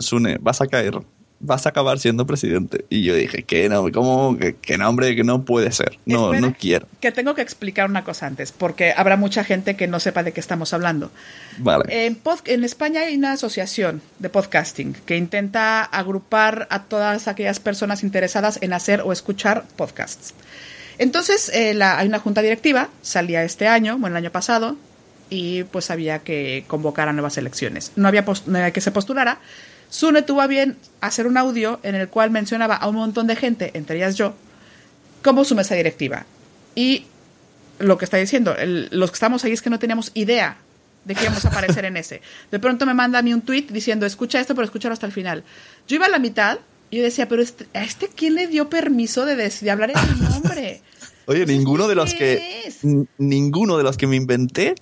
Sune, 0.00 0.38
vas 0.40 0.60
a 0.62 0.66
caer, 0.66 1.00
vas 1.40 1.66
a 1.66 1.68
acabar 1.68 1.98
siendo 2.00 2.26
presidente. 2.26 2.84
Y 2.90 3.04
yo 3.04 3.14
dije, 3.14 3.44
que 3.44 3.68
no, 3.68 3.90
¿cómo? 3.92 4.36
Que, 4.38 4.56
que 4.56 4.76
no, 4.76 4.88
hombre, 4.88 5.14
que 5.14 5.22
no 5.24 5.44
puede 5.44 5.70
ser. 5.72 5.98
No, 6.04 6.32
Espera. 6.32 6.40
no 6.48 6.56
quiero. 6.58 6.88
Que 7.00 7.12
tengo 7.12 7.34
que 7.34 7.42
explicar 7.42 7.88
una 7.88 8.02
cosa 8.04 8.26
antes, 8.26 8.50
porque 8.52 8.92
habrá 8.96 9.16
mucha 9.16 9.44
gente 9.44 9.76
que 9.76 9.86
no 9.86 10.00
sepa 10.00 10.22
de 10.22 10.32
qué 10.32 10.40
estamos 10.40 10.72
hablando. 10.72 11.10
Vale. 11.58 12.06
En, 12.06 12.20
pod- 12.22 12.42
en 12.46 12.64
España 12.64 13.02
hay 13.02 13.16
una 13.16 13.32
asociación 13.32 14.02
de 14.18 14.28
podcasting 14.30 14.94
que 15.06 15.16
intenta 15.16 15.82
agrupar 15.84 16.66
a 16.70 16.84
todas 16.84 17.28
aquellas 17.28 17.60
personas 17.60 18.02
interesadas 18.02 18.58
en 18.60 18.72
hacer 18.72 19.02
o 19.02 19.12
escuchar 19.12 19.64
podcasts. 19.76 20.34
Entonces, 20.98 21.50
eh, 21.54 21.74
la- 21.74 21.98
hay 21.98 22.08
una 22.08 22.18
junta 22.18 22.42
directiva, 22.42 22.88
salía 23.02 23.44
este 23.44 23.68
año, 23.68 23.96
bueno, 23.98 24.16
el 24.16 24.24
año 24.24 24.32
pasado, 24.32 24.76
y 25.30 25.62
pues 25.64 25.90
había 25.90 26.20
que 26.20 26.64
convocar 26.66 27.08
a 27.08 27.12
nuevas 27.12 27.36
elecciones. 27.38 27.92
No 27.96 28.08
había, 28.08 28.24
no 28.46 28.58
había 28.58 28.72
que 28.72 28.80
se 28.80 28.90
postulara. 28.90 29.38
Sune 29.90 30.22
tuvo 30.22 30.40
a 30.42 30.46
bien 30.46 30.76
hacer 31.00 31.26
un 31.26 31.36
audio 31.36 31.80
en 31.82 31.94
el 31.94 32.08
cual 32.08 32.30
mencionaba 32.30 32.74
a 32.76 32.88
un 32.88 32.96
montón 32.96 33.26
de 33.26 33.36
gente, 33.36 33.70
entre 33.74 33.96
ellas 33.96 34.16
yo, 34.16 34.34
como 35.22 35.44
su 35.44 35.54
mesa 35.54 35.74
directiva. 35.74 36.26
Y 36.74 37.06
lo 37.78 37.96
que 37.98 38.04
está 38.04 38.16
diciendo, 38.16 38.54
el- 38.56 38.88
los 38.90 39.10
que 39.10 39.14
estamos 39.14 39.44
ahí 39.44 39.52
es 39.52 39.62
que 39.62 39.70
no 39.70 39.78
teníamos 39.78 40.10
idea 40.14 40.58
de 41.04 41.14
que 41.14 41.22
íbamos 41.22 41.44
a 41.44 41.48
aparecer 41.48 41.84
en 41.86 41.96
ese. 41.96 42.20
De 42.50 42.58
pronto 42.58 42.84
me 42.84 42.92
manda 42.92 43.18
a 43.18 43.22
mí 43.22 43.32
un 43.32 43.40
tweet 43.40 43.66
diciendo, 43.70 44.04
escucha 44.04 44.40
esto, 44.40 44.54
pero 44.54 44.64
escúchalo 44.66 44.92
hasta 44.92 45.06
el 45.06 45.12
final. 45.12 45.42
Yo 45.86 45.96
iba 45.96 46.06
a 46.06 46.10
la 46.10 46.18
mitad 46.18 46.58
y 46.90 46.98
yo 46.98 47.02
decía, 47.02 47.28
pero 47.28 47.40
este- 47.42 47.66
¿a 47.72 47.82
este 47.82 48.08
quién 48.14 48.34
le 48.34 48.46
dio 48.46 48.68
permiso 48.68 49.24
de, 49.24 49.50
hablar 49.70 49.90
en 49.90 50.14
mi 50.14 50.20
nombre? 50.28 50.82
Oye, 51.26 51.46
ninguno 51.46 51.88
de 51.88 51.94
los 51.94 52.12
¿qué 52.14 52.72
que 52.82 53.06
ninguno 53.18 53.76
de 53.76 53.84
los 53.84 53.96
que 53.96 54.06
me 54.06 54.16
inventé 54.16 54.74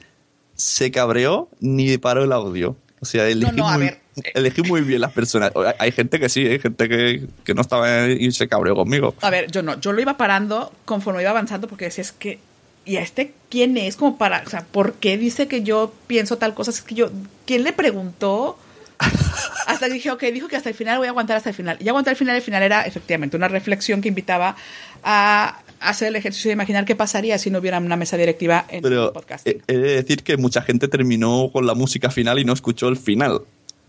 se 0.54 0.90
cabreó 0.90 1.48
ni 1.61 1.98
paró 1.98 2.24
el 2.24 2.32
audio. 2.32 2.76
O 3.00 3.04
sea, 3.04 3.28
elegí, 3.28 3.57
no, 3.57 3.68
a 3.68 3.76
muy, 3.76 3.86
ver. 3.86 4.00
elegí 4.35 4.62
muy 4.62 4.83
bien 4.83 5.01
las 5.01 5.12
personas. 5.12 5.53
Hay 5.79 5.93
gente 5.93 6.19
que 6.19 6.29
sí, 6.29 6.47
hay 6.47 6.59
gente 6.59 6.89
que, 6.89 7.27
que 7.45 7.55
no 7.55 7.61
estaba 7.61 8.09
y 8.09 8.31
se 8.33 8.49
cabreó 8.49 8.75
conmigo. 8.75 9.14
A 9.21 9.31
ver, 9.31 9.51
yo 9.51 9.62
no, 9.62 9.79
yo 9.81 9.93
lo 9.93 10.01
iba 10.01 10.17
parando 10.17 10.73
conforme 10.85 11.23
iba 11.23 11.31
avanzando 11.31 11.69
porque 11.69 11.87
decía, 11.87 12.03
es 12.03 12.12
que, 12.12 12.39
¿y 12.85 12.97
a 12.97 13.03
este 13.03 13.33
quién 13.51 13.77
es? 13.77 13.97
Como 13.97 14.17
para, 14.19 14.43
o 14.47 14.51
sea, 14.51 14.64
¿por 14.64 14.95
qué 14.95 15.19
dice 15.19 15.49
que 15.49 15.62
yo 15.62 15.93
pienso 16.07 16.39
tal 16.39 16.55
cosa? 16.55 16.71
Es 16.71 16.83
que 16.83 16.95
yo, 16.95 17.11
¿quién 17.45 17.64
le 17.64 17.73
preguntó? 17.73 18.59
Hasta 19.67 19.89
dije, 19.89 20.11
ok, 20.11 20.23
dijo 20.33 20.49
que 20.49 20.57
hasta 20.57 20.71
el 20.71 20.75
final 20.75 20.97
voy 20.97 21.07
a 21.07 21.11
aguantar 21.11 21.37
hasta 21.37 21.51
el 21.51 21.55
final. 21.55 21.77
Y 21.81 21.89
aguantar 21.89 22.12
el 22.12 22.17
final, 22.17 22.37
el 22.37 22.41
final 22.41 22.62
era 22.62 22.83
efectivamente 22.83 23.37
una 23.37 23.49
reflexión 23.49 24.01
que 24.01 24.09
invitaba 24.09 24.57
a 25.03 25.61
hacer 25.81 26.09
el 26.09 26.17
ejercicio 26.17 26.49
de 26.49 26.55
imaginar 26.55 26.87
qué 26.87 26.97
pasaría 26.97 27.37
si 27.37 27.51
no 27.51 27.59
hubiera 27.59 27.79
una 27.79 27.97
mesa 27.97 28.17
directiva 28.17 28.64
en 28.71 28.85
el 28.87 29.11
podcast. 29.12 29.47
he, 29.47 29.61
he 29.67 29.77
de 29.77 29.97
decir 29.97 30.23
que 30.23 30.39
mucha 30.39 30.62
gente 30.62 30.89
terminó 30.89 31.51
con 31.53 31.67
la 31.67 31.75
música 31.75 32.11
final 32.11 32.39
y 32.39 32.45
no 32.45 32.55
escuchó 32.55 32.89
el 32.89 32.97
final. 32.97 33.43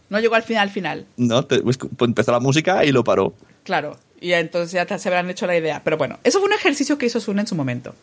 No 0.10 0.20
llegó 0.20 0.36
al 0.36 0.44
final, 0.44 0.70
final. 0.70 1.06
¿no? 1.18 1.46
Te- 1.46 1.60
pues, 1.62 1.78
pues 1.78 2.08
empezó 2.08 2.32
la 2.32 2.40
música 2.40 2.86
y 2.86 2.92
lo 2.92 3.04
paró. 3.04 3.34
Claro. 3.64 3.98
Y 4.22 4.32
entonces 4.34 4.72
ya 4.72 4.86
te- 4.86 4.98
se 5.00 5.10
habrán 5.10 5.30
hecho 5.30 5.46
la 5.48 5.58
idea. 5.58 5.82
Pero 5.84 5.98
bueno, 5.98 6.18
eso 6.24 6.40
fue 6.40 6.48
un 6.48 6.54
ejercicio 6.54 6.98
que 6.98 7.06
hizo 7.08 7.20
Sune 7.20 7.42
en 7.42 7.48
su 7.48 7.56
momento. 7.56 7.94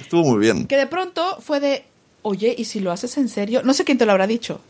Estuvo 0.00 0.22
muy 0.22 0.38
bien. 0.38 0.66
Que 0.66 0.76
de 0.76 0.86
pronto 0.86 1.38
fue 1.40 1.58
de, 1.60 1.84
oye, 2.22 2.54
¿y 2.56 2.64
si 2.66 2.80
lo 2.80 2.92
haces 2.92 3.16
en 3.18 3.28
serio? 3.28 3.62
No 3.64 3.74
sé 3.74 3.84
quién 3.84 3.98
te 3.98 4.06
lo 4.06 4.12
habrá 4.12 4.26
dicho. 4.26 4.60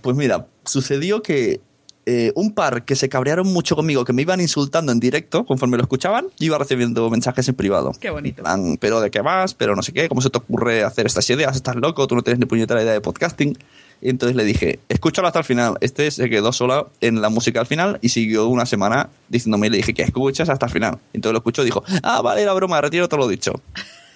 Pues 0.00 0.16
mira, 0.16 0.46
sucedió 0.64 1.22
que 1.22 1.60
eh, 2.08 2.30
un 2.36 2.52
par 2.52 2.84
que 2.84 2.94
se 2.94 3.08
cabrearon 3.08 3.52
mucho 3.52 3.74
conmigo, 3.74 4.04
que 4.04 4.12
me 4.12 4.22
iban 4.22 4.40
insultando 4.40 4.92
en 4.92 5.00
directo 5.00 5.44
conforme 5.44 5.76
lo 5.76 5.82
escuchaban, 5.82 6.26
yo 6.38 6.46
iba 6.46 6.56
recibiendo 6.56 7.10
mensajes 7.10 7.48
en 7.48 7.56
privado. 7.56 7.92
Qué 7.98 8.10
bonito. 8.10 8.44
Pero 8.78 9.00
de 9.00 9.10
qué 9.10 9.20
vas, 9.22 9.54
pero 9.54 9.74
no 9.74 9.82
sé 9.82 9.92
qué, 9.92 10.08
cómo 10.08 10.20
se 10.20 10.30
te 10.30 10.38
ocurre 10.38 10.84
hacer 10.84 11.06
estas 11.06 11.28
ideas, 11.30 11.56
estás 11.56 11.74
loco, 11.74 12.06
tú 12.06 12.14
no 12.14 12.22
tienes 12.22 12.38
ni 12.38 12.46
puñetera 12.46 12.80
idea 12.80 12.92
de 12.92 13.00
podcasting. 13.00 13.58
Y 14.00 14.10
entonces 14.10 14.36
le 14.36 14.44
dije, 14.44 14.78
escúchalo 14.88 15.26
hasta 15.26 15.40
el 15.40 15.44
final. 15.44 15.78
Este 15.80 16.08
se 16.12 16.30
quedó 16.30 16.52
sola 16.52 16.86
en 17.00 17.20
la 17.22 17.28
música 17.28 17.58
al 17.58 17.66
final 17.66 17.98
y 18.02 18.10
siguió 18.10 18.46
una 18.46 18.66
semana 18.66 19.08
diciéndome 19.28 19.66
y 19.66 19.70
le 19.70 19.76
dije 19.78 19.92
que 19.92 20.02
escuchas 20.02 20.48
hasta 20.48 20.66
el 20.66 20.72
final. 20.72 20.98
Y 21.12 21.16
entonces 21.16 21.32
lo 21.32 21.38
escuchó 21.38 21.62
y 21.62 21.64
dijo, 21.64 21.82
ah, 22.04 22.22
vale, 22.22 22.44
la 22.44 22.52
broma, 22.52 22.80
retiro 22.80 23.08
todo 23.08 23.20
lo 23.20 23.28
dicho. 23.28 23.52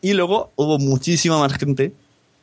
Y 0.00 0.12
luego 0.12 0.52
hubo 0.54 0.78
muchísima 0.78 1.40
más 1.40 1.54
gente 1.54 1.92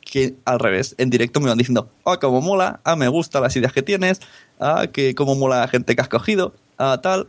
que 0.05 0.35
al 0.45 0.59
revés, 0.59 0.95
en 0.97 1.09
directo 1.09 1.39
me 1.39 1.47
iban 1.47 1.57
diciendo, 1.57 1.89
ah, 2.05 2.19
cómo 2.19 2.39
mola, 2.39 2.79
ah, 2.83 2.95
me 2.95 3.07
gustan 3.07 3.41
las 3.41 3.55
ideas 3.55 3.73
que 3.73 3.81
tienes, 3.81 4.21
ah, 4.59 4.87
que 4.91 5.15
cómo 5.15 5.35
mola 5.35 5.59
la 5.59 5.67
gente 5.67 5.95
que 5.95 6.01
has 6.01 6.09
cogido, 6.09 6.53
ah, 6.77 6.99
tal. 7.01 7.27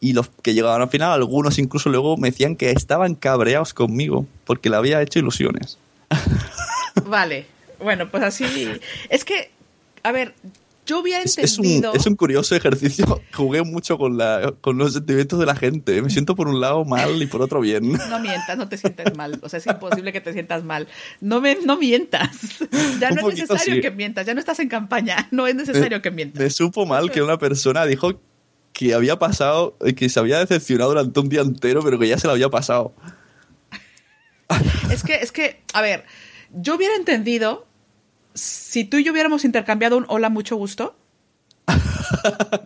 Y 0.00 0.12
los 0.12 0.28
que 0.42 0.54
llegaban 0.54 0.80
al 0.80 0.88
final, 0.88 1.12
algunos 1.12 1.58
incluso 1.58 1.90
luego 1.90 2.16
me 2.16 2.30
decían 2.30 2.54
que 2.54 2.70
estaban 2.70 3.14
cabreados 3.16 3.74
conmigo 3.74 4.26
porque 4.44 4.70
le 4.70 4.76
había 4.76 5.02
hecho 5.02 5.18
ilusiones. 5.18 5.78
Vale. 7.06 7.46
Bueno, 7.80 8.08
pues 8.08 8.22
así. 8.22 8.44
Es 9.08 9.24
que, 9.24 9.50
a 10.02 10.12
ver, 10.12 10.34
yo 10.88 11.00
hubiera 11.00 11.22
Es, 11.22 11.36
es 11.36 11.58
un, 11.58 11.66
entendido. 11.66 11.92
es 11.92 12.06
un 12.06 12.16
curioso 12.16 12.56
ejercicio. 12.56 13.20
Jugué 13.34 13.62
mucho 13.62 13.98
con, 13.98 14.16
la, 14.16 14.54
con 14.62 14.78
los 14.78 14.94
sentimientos 14.94 15.38
de 15.38 15.44
la 15.44 15.54
gente. 15.54 16.00
Me 16.00 16.08
siento 16.08 16.34
por 16.34 16.48
un 16.48 16.60
lado 16.60 16.84
mal 16.86 17.22
y 17.22 17.26
por 17.26 17.42
otro 17.42 17.60
bien. 17.60 17.92
No 18.08 18.18
mientas, 18.20 18.56
no 18.56 18.68
te 18.68 18.78
sientes 18.78 19.14
mal. 19.16 19.38
O 19.42 19.50
sea, 19.50 19.58
es 19.58 19.66
imposible 19.66 20.12
que 20.12 20.22
te 20.22 20.32
sientas 20.32 20.64
mal. 20.64 20.88
No, 21.20 21.42
me, 21.42 21.58
no 21.64 21.76
mientas. 21.76 22.30
Ya 23.00 23.10
Un 23.10 23.16
no 23.16 23.28
es 23.28 23.38
necesario 23.38 23.74
sí. 23.74 23.80
que 23.82 23.90
mientas. 23.90 24.26
Ya 24.26 24.32
no 24.32 24.40
estás 24.40 24.58
en 24.60 24.68
campaña. 24.68 25.28
No 25.30 25.46
es 25.46 25.54
necesario 25.54 26.00
que 26.00 26.10
mientas. 26.10 26.42
Me 26.42 26.48
supo 26.48 26.86
mal 26.86 27.10
que 27.10 27.22
una 27.22 27.38
persona 27.38 27.84
dijo 27.84 28.18
que 28.72 28.94
había 28.94 29.18
pasado, 29.18 29.76
que 29.94 30.08
se 30.08 30.18
había 30.18 30.38
decepcionado 30.38 30.90
durante 30.90 31.20
un 31.20 31.28
día 31.28 31.42
entero, 31.42 31.82
pero 31.84 31.98
que 31.98 32.08
ya 32.08 32.16
se 32.16 32.26
lo 32.26 32.32
había 32.32 32.48
pasado. 32.48 32.94
Es 34.90 35.02
que, 35.02 35.16
es 35.16 35.32
que, 35.32 35.60
a 35.74 35.82
ver, 35.82 36.04
yo 36.52 36.76
hubiera 36.76 36.96
entendido 36.96 37.67
si 38.38 38.84
tú 38.84 38.96
y 38.98 39.04
yo 39.04 39.12
hubiéramos 39.12 39.44
intercambiado 39.44 39.96
un 39.96 40.04
hola, 40.08 40.28
mucho 40.30 40.56
gusto, 40.56 40.96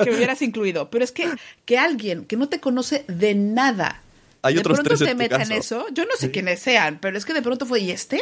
que 0.05 0.11
me 0.11 0.17
hubieras 0.17 0.43
incluido. 0.43 0.91
Pero 0.91 1.05
es 1.05 1.13
que, 1.13 1.29
que 1.65 1.79
alguien 1.79 2.25
que 2.27 2.37
no 2.37 2.49
te 2.49 2.61
conoce 2.61 3.05
de 3.09 3.35
nada, 3.35 4.03
Hay 4.43 4.55
de 4.55 4.61
otros 4.61 4.77
pronto 4.79 4.89
tres 4.97 5.09
te 5.09 5.15
meta 5.15 5.43
en 5.43 5.53
eso, 5.53 5.87
yo 5.93 6.05
no 6.05 6.11
sé 6.19 6.31
quiénes 6.31 6.61
sean, 6.61 6.99
pero 7.01 7.17
es 7.19 7.25
que 7.25 7.35
de 7.35 7.43
pronto 7.43 7.67
fue, 7.67 7.81
¿y 7.81 7.91
este? 7.91 8.21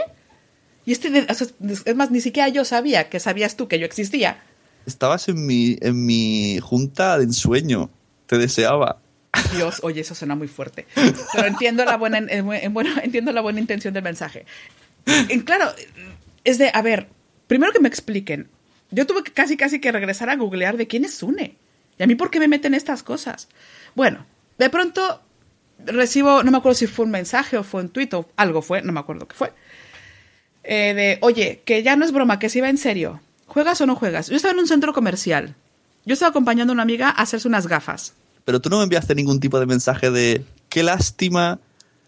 Y 0.86 0.92
este, 0.92 1.10
de- 1.10 1.26
o 1.28 1.34
sea, 1.34 1.46
es 1.84 1.94
más, 1.96 2.10
ni 2.10 2.20
siquiera 2.20 2.48
yo 2.48 2.64
sabía 2.64 3.08
que 3.10 3.20
sabías 3.20 3.56
tú 3.56 3.68
que 3.68 3.78
yo 3.78 3.84
existía. 3.86 4.42
Estabas 4.86 5.28
en 5.28 5.44
mi, 5.46 5.76
en 5.82 6.06
mi 6.06 6.58
junta 6.60 7.18
de 7.18 7.24
ensueño. 7.24 7.90
Te 8.26 8.38
deseaba. 8.38 8.98
Dios, 9.54 9.80
oye, 9.82 10.00
eso 10.00 10.14
suena 10.14 10.34
muy 10.34 10.48
fuerte. 10.48 10.86
Pero 11.34 11.46
entiendo 11.46 11.84
la 11.84 11.96
buena, 11.96 12.18
en- 12.18 12.30
en- 12.30 12.72
bueno, 12.74 12.90
entiendo 13.02 13.30
la 13.32 13.40
buena 13.42 13.60
intención 13.60 13.92
del 13.92 14.02
mensaje. 14.02 14.46
En- 15.06 15.40
claro, 15.42 15.70
es 16.44 16.56
de, 16.58 16.70
a 16.72 16.80
ver, 16.82 17.08
primero 17.50 17.72
que 17.72 17.80
me 17.80 17.88
expliquen. 17.88 18.46
Yo 18.92 19.08
tuve 19.08 19.24
que 19.24 19.32
casi, 19.32 19.56
casi 19.56 19.80
que 19.80 19.90
regresar 19.90 20.30
a 20.30 20.36
googlear 20.36 20.76
de 20.76 20.86
quién 20.86 21.04
es 21.04 21.14
Sune. 21.14 21.56
Y 21.98 22.02
a 22.04 22.06
mí, 22.06 22.14
¿por 22.14 22.30
qué 22.30 22.38
me 22.38 22.46
meten 22.46 22.74
estas 22.74 23.02
cosas? 23.02 23.48
Bueno, 23.96 24.24
de 24.56 24.70
pronto 24.70 25.20
recibo, 25.84 26.44
no 26.44 26.52
me 26.52 26.58
acuerdo 26.58 26.76
si 26.76 26.86
fue 26.86 27.06
un 27.06 27.10
mensaje 27.10 27.56
o 27.56 27.64
fue 27.64 27.80
un 27.82 27.88
tuit 27.88 28.14
o 28.14 28.28
algo 28.36 28.62
fue, 28.62 28.82
no 28.82 28.92
me 28.92 29.00
acuerdo 29.00 29.26
qué 29.26 29.34
fue. 29.34 29.52
eh, 30.62 30.94
de, 30.94 31.18
oye, 31.22 31.62
que 31.64 31.82
ya 31.82 31.96
no 31.96 32.04
es 32.04 32.12
broma, 32.12 32.38
que 32.38 32.48
si 32.48 32.60
va 32.60 32.68
en 32.68 32.78
serio. 32.78 33.20
¿Juegas 33.48 33.80
o 33.80 33.86
no 33.86 33.96
juegas? 33.96 34.28
Yo 34.28 34.36
estaba 34.36 34.52
en 34.52 34.60
un 34.60 34.68
centro 34.68 34.92
comercial. 34.92 35.56
Yo 36.04 36.12
estaba 36.12 36.30
acompañando 36.30 36.70
a 36.70 36.74
una 36.74 36.84
amiga 36.84 37.08
a 37.08 37.22
hacerse 37.22 37.48
unas 37.48 37.66
gafas. 37.66 38.14
Pero 38.44 38.60
tú 38.60 38.70
no 38.70 38.76
me 38.76 38.84
enviaste 38.84 39.16
ningún 39.16 39.40
tipo 39.40 39.58
de 39.58 39.66
mensaje 39.66 40.12
de 40.12 40.44
qué 40.68 40.84
lástima. 40.84 41.58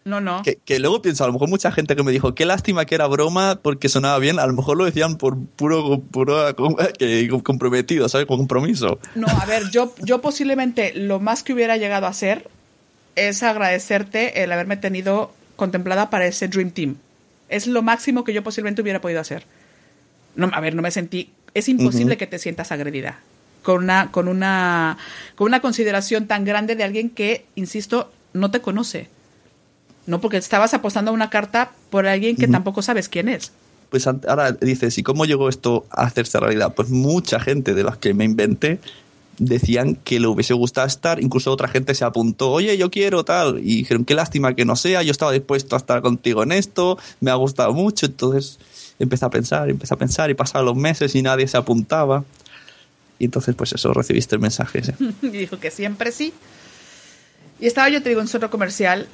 No, 0.05 0.21
no. 0.21 0.43
Que, 0.43 0.57
que 0.57 0.79
luego 0.79 1.01
pienso, 1.01 1.25
a 1.25 1.29
lo 1.29 1.33
mejor 1.33 1.49
mucha 1.49 1.71
gente 1.71 1.95
que 1.95 2.03
me 2.03 2.11
dijo 2.11 2.35
qué 2.35 2.45
lástima 2.45 2.85
que 2.85 2.95
era 2.95 3.07
broma 3.07 3.61
porque 3.63 3.89
sonaba 3.89 4.19
bien, 4.19 4.39
a 4.39 4.47
lo 4.47 4.53
mejor 4.53 4.77
lo 4.77 4.85
decían 4.85 5.17
por 5.17 5.39
puro, 5.39 6.01
puro 6.01 6.37
que, 6.99 7.29
comprometido, 7.43 8.09
¿sabes? 8.09 8.27
Con 8.27 8.39
compromiso. 8.39 8.99
No, 9.15 9.29
a 9.29 9.47
ver, 9.47 9.71
yo, 9.71 9.95
yo 10.01 10.21
posiblemente 10.21 10.93
lo 10.95 11.21
más 11.21 11.43
que 11.43 11.53
hubiera 11.53 11.77
llegado 11.77 12.07
a 12.07 12.11
hacer 12.11 12.49
es 13.15 13.43
agradecerte 13.43 14.43
el 14.43 14.51
haberme 14.53 14.77
tenido 14.77 15.33
contemplada 15.57 16.11
para 16.11 16.27
ese 16.27 16.49
Dream 16.49 16.71
Team. 16.71 16.97
Es 17.49 17.67
lo 17.67 17.83
máximo 17.83 18.25
que 18.25 18.33
yo 18.33 18.43
posiblemente 18.43 18.83
hubiera 18.83 19.01
podido 19.01 19.21
hacer. 19.21 19.45
No, 20.35 20.51
a 20.53 20.61
ver, 20.61 20.75
no 20.75 20.83
me 20.83 20.91
sentí. 20.91 21.31
Es 21.55 21.69
imposible 21.69 22.17
que 22.17 22.27
te 22.27 22.39
sientas 22.39 22.73
agredida 22.73 23.21
con 23.63 23.85
una, 23.85 24.11
con 24.11 24.29
una, 24.29 24.99
con 25.35 25.47
una 25.47 25.61
consideración 25.61 26.27
tan 26.27 26.45
grande 26.45 26.77
de 26.77 26.85
alguien 26.85 27.11
que, 27.11 27.47
insisto, 27.55 28.13
no 28.33 28.51
te 28.51 28.61
conoce. 28.61 29.09
No, 30.07 30.21
porque 30.21 30.37
estabas 30.37 30.75
apostando 30.75 31.11
a 31.11 31.15
una 31.15 31.31
carta 31.31 31.73
por 31.91 32.07
alguien 32.07 32.37
que 32.37 32.49
tampoco 32.49 32.83
sabes 32.83 33.09
quién 33.09 33.29
es. 33.29 33.53
Pues 33.91 34.07
ahora 34.07 34.53
dices, 34.53 34.97
¿y 34.99 35.03
cómo 35.03 35.27
llegó 35.27 35.49
esto 35.49 35.87
a 35.91 36.05
hacerse 36.05 36.41
realidad? 36.41 36.75
Pues 36.75 36.89
mucha 36.91 37.39
gente 37.39 37.75
de 37.75 37.85
las 37.85 37.99
que 37.99 38.15
me 38.15 38.25
inventé 38.25 38.81
decían 39.39 39.97
que 39.97 40.21
le 40.21 40.27
hubiese 40.27 40.55
gustado 40.55 40.87
estar, 40.87 41.21
incluso 41.23 41.51
otra 41.51 41.69
gente 41.69 41.95
se 41.95 42.05
apuntó, 42.05 42.51
oye, 42.51 42.77
yo 42.77 42.91
quiero 42.91 43.25
tal, 43.25 43.59
y 43.59 43.77
dijeron, 43.77 44.05
qué 44.05 44.15
lástima 44.15 44.55
que 44.55 44.65
no 44.65 44.77
sea, 44.77 45.03
yo 45.03 45.11
estaba 45.11 45.33
dispuesto 45.33 45.77
a 45.77 45.79
estar 45.79 46.03
contigo 46.03 46.43
en 46.43 46.53
esto, 46.53 46.99
me 47.21 47.31
ha 47.31 47.35
gustado 47.35 47.73
mucho, 47.73 48.07
entonces 48.07 48.59
empecé 48.99 49.25
a 49.25 49.31
pensar, 49.31 49.71
empecé 49.71 49.95
a 49.95 49.97
pensar, 49.97 50.31
y 50.31 50.35
pasaron 50.35 50.67
los 50.67 50.77
meses 50.77 51.15
y 51.15 51.23
nadie 51.23 51.49
se 51.49 51.57
apuntaba. 51.57 52.25
Y 53.19 53.27
entonces, 53.27 53.55
pues 53.55 53.73
eso, 53.73 53.93
recibiste 53.93 54.35
el 54.35 54.41
mensaje 54.41 54.81
ese. 54.81 54.95
y 55.23 55.29
dijo 55.29 55.59
que 55.59 55.71
siempre 55.71 56.13
sí. 56.13 56.33
Y 57.61 57.67
estaba 57.67 57.89
yo, 57.89 58.03
te 58.03 58.09
digo, 58.09 58.21
en 58.21 58.25
un 58.25 58.29
centro 58.29 58.51
comercial. 58.51 59.07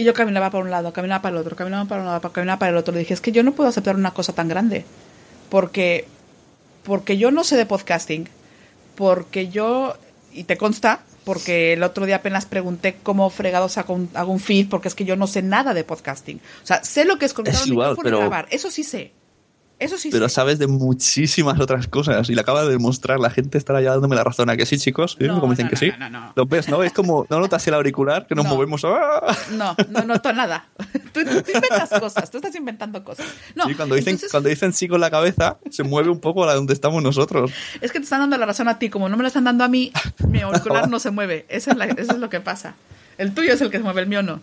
Y 0.00 0.04
yo 0.04 0.14
caminaba 0.14 0.48
para 0.48 0.64
un 0.64 0.70
lado, 0.70 0.94
caminaba 0.94 1.20
para 1.20 1.34
el 1.34 1.42
otro, 1.42 1.54
caminaba 1.54 1.84
para 1.84 2.00
un 2.00 2.06
lado, 2.06 2.32
caminaba 2.32 2.58
para 2.58 2.70
el 2.70 2.78
otro. 2.78 2.94
Le 2.94 3.00
dije, 3.00 3.12
es 3.12 3.20
que 3.20 3.32
yo 3.32 3.42
no 3.42 3.52
puedo 3.52 3.68
aceptar 3.68 3.96
una 3.96 4.12
cosa 4.12 4.32
tan 4.32 4.48
grande. 4.48 4.86
Porque, 5.50 6.06
porque 6.84 7.18
yo 7.18 7.30
no 7.30 7.44
sé 7.44 7.58
de 7.58 7.66
podcasting. 7.66 8.26
Porque 8.94 9.48
yo, 9.48 9.98
y 10.32 10.44
te 10.44 10.56
consta, 10.56 11.02
porque 11.24 11.74
el 11.74 11.82
otro 11.82 12.06
día 12.06 12.16
apenas 12.16 12.46
pregunté 12.46 12.96
cómo 13.02 13.28
fregados 13.28 13.76
hago 13.76 13.92
un, 13.92 14.08
hago 14.14 14.32
un 14.32 14.40
feed, 14.40 14.70
porque 14.70 14.88
es 14.88 14.94
que 14.94 15.04
yo 15.04 15.16
no 15.16 15.26
sé 15.26 15.42
nada 15.42 15.74
de 15.74 15.84
podcasting. 15.84 16.40
O 16.62 16.66
sea, 16.66 16.82
sé 16.82 17.04
lo 17.04 17.18
que 17.18 17.26
es 17.26 17.34
conectar 17.34 17.62
un 17.64 17.68
micrófono 17.68 18.08
y 18.08 18.12
grabar. 18.12 18.46
Eso 18.50 18.70
sí 18.70 18.84
sé. 18.84 19.12
Eso 19.80 19.96
sí 19.96 20.10
Pero 20.12 20.28
sabes 20.28 20.58
de 20.58 20.66
muchísimas 20.66 21.58
otras 21.58 21.88
cosas 21.88 22.28
y 22.28 22.34
le 22.34 22.42
acaba 22.42 22.64
de 22.64 22.70
demostrar. 22.70 23.18
La 23.18 23.30
gente 23.30 23.56
estará 23.56 23.80
ya 23.80 23.92
dándome 23.92 24.14
la 24.14 24.22
razón 24.22 24.50
a 24.50 24.56
que 24.56 24.66
sí, 24.66 24.76
chicos. 24.78 25.16
No, 25.18 25.40
como 25.40 25.52
dicen 25.54 25.66
no, 25.66 25.70
que 25.70 25.86
no, 25.86 25.92
sí. 25.92 25.98
no, 25.98 26.10
no, 26.10 26.20
no. 26.20 26.32
Lo 26.36 26.44
ves, 26.46 26.68
¿no? 26.68 26.82
Es 26.82 26.92
como, 26.92 27.26
¿no 27.30 27.40
notas 27.40 27.66
el 27.66 27.72
auricular? 27.74 28.26
Que 28.26 28.34
nos 28.34 28.44
No. 28.44 28.54
movemos. 28.54 28.84
¡ah! 28.84 29.34
No, 29.52 29.74
no 29.88 30.02
noto 30.04 30.32
nada. 30.34 30.66
Tú, 31.12 31.24
tú 31.24 31.30
inventas 31.30 31.90
cosas, 31.98 32.30
tú 32.30 32.36
estás 32.38 32.54
inventando 32.54 33.02
cosas. 33.02 33.26
No, 33.56 33.64
Sí, 33.66 33.74
cuando 33.74 33.96
dicen, 33.96 34.10
entonces, 34.12 34.30
cuando 34.30 34.48
dicen 34.48 34.72
sí 34.72 34.86
con 34.86 35.00
la 35.00 35.10
cabeza, 35.10 35.56
se 35.70 35.82
mueve 35.82 36.08
un 36.08 36.20
poco 36.20 36.44
a 36.48 36.54
donde 36.54 36.72
estamos 36.72 37.02
nosotros. 37.02 37.50
es 37.80 37.90
que 37.90 37.98
te 37.98 38.04
están 38.04 38.20
dando 38.20 38.36
la 38.36 38.46
razón 38.46 38.68
a 38.68 38.78
ti, 38.78 38.90
como 38.90 39.08
no 39.08 39.16
me 39.16 39.22
la 39.24 39.28
están 39.28 39.42
dando 39.44 39.64
a 39.64 39.68
mí, 39.68 39.90
mi 40.28 40.40
auricular 40.40 40.88
no 40.88 41.00
se 41.00 41.10
mueve. 41.10 41.46
Eso 41.48 41.70
es, 41.72 41.76
la- 41.76 41.86
eso 41.86 42.12
es 42.12 42.18
lo 42.18 42.28
que 42.30 42.40
pasa. 42.40 42.74
El 43.18 43.34
tuyo 43.34 43.52
es 43.54 43.60
el 43.60 43.70
que 43.70 43.78
se 43.78 43.82
mueve, 43.82 44.02
el 44.02 44.06
mío 44.08 44.22
no. 44.22 44.40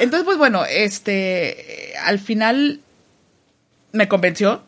Entonces, 0.00 0.24
pues 0.24 0.36
bueno, 0.38 0.64
este, 0.68 1.94
al 2.04 2.18
final 2.18 2.80
me 3.94 4.08
convenció 4.08 4.62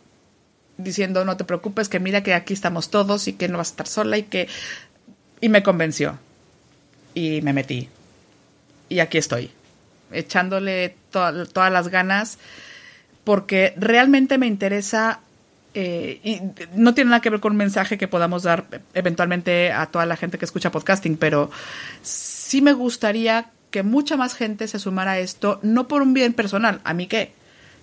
diciendo 0.79 1.25
no 1.25 1.37
te 1.37 1.45
preocupes, 1.45 1.89
que 1.89 2.01
mira 2.01 2.23
que 2.23 2.33
aquí 2.35 2.55
estamos 2.55 2.91
todos 2.91 3.29
y 3.29 3.35
que 3.35 3.49
no 3.49 3.59
vas 3.59 3.69
a 3.69 3.73
estar 3.73 3.87
sola 3.87 4.19
y 4.19 4.23
que... 4.23 4.49
Y 5.41 5.49
me 5.49 5.63
convenció. 5.63 6.19
Y 7.15 7.41
me 7.43 7.53
metí. 7.53 7.89
Y 8.89 9.01
aquí 9.01 9.19
estoy, 9.19 9.51
echándole 10.13 10.95
to- 11.11 11.47
todas 11.47 11.73
las 11.73 11.89
ganas 11.89 12.39
porque 13.25 13.75
realmente 13.77 14.39
me 14.39 14.47
interesa 14.47 15.21
eh, 15.75 16.21
y 16.23 16.41
no 16.75 16.95
tiene 16.95 17.11
nada 17.11 17.21
que 17.21 17.31
ver 17.31 17.41
con 17.41 17.53
un 17.53 17.59
mensaje 17.59 17.99
que 17.99 18.07
podamos 18.07 18.45
dar 18.45 18.67
eventualmente 18.95 19.73
a 19.73 19.87
toda 19.87 20.07
la 20.07 20.17
gente 20.17 20.39
que 20.39 20.45
escucha 20.45 20.71
podcasting, 20.71 21.17
pero 21.17 21.51
sí 22.03 22.63
me 22.63 22.73
gustaría 22.73 23.51
que 23.73 23.83
mucha 23.83 24.17
más 24.17 24.35
gente 24.35 24.69
se 24.69 24.79
sumara 24.79 25.13
a 25.13 25.19
esto, 25.19 25.59
no 25.63 25.89
por 25.89 26.03
un 26.03 26.15
bien 26.15 26.33
personal, 26.33 26.81
a 26.85 26.95
mí 26.95 27.09
qué, 27.09 27.33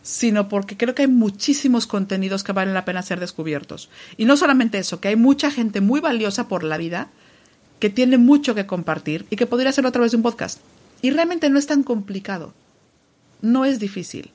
sino 0.04 0.50
porque 0.50 0.78
creo 0.78 0.94
que 0.94 1.04
hay 1.04 1.08
muchísimos 1.08 1.88
contenidos 1.88 2.44
que 2.44 2.52
valen 2.52 2.76
la 2.76 2.86
pena 2.86 3.02
ser 3.02 3.20
descubiertos. 3.20 3.90
Y 4.18 4.26
no 4.26 4.38
solamente 4.38 4.78
eso, 4.78 5.00
que 5.00 5.08
hay 5.08 5.16
mucha 5.16 5.50
gente 5.50 5.82
muy 5.82 6.02
valiosa 6.02 6.48
por 6.48 6.64
la 6.64 6.78
vida 6.78 7.10
que 7.80 7.90
tiene 7.90 8.18
mucho 8.18 8.54
que 8.54 8.68
compartir 8.68 9.26
y 9.30 9.38
que 9.38 9.48
podría 9.48 9.70
hacerlo 9.70 9.90
a 9.90 9.94
través 9.94 10.12
de 10.12 10.18
un 10.18 10.24
podcast. 10.24 10.60
Y 11.02 11.10
realmente 11.12 11.50
no 11.50 11.58
es 11.58 11.68
tan 11.68 11.84
complicado. 11.84 12.54
No 13.42 13.66
es 13.66 13.80
difícil. 13.80 14.32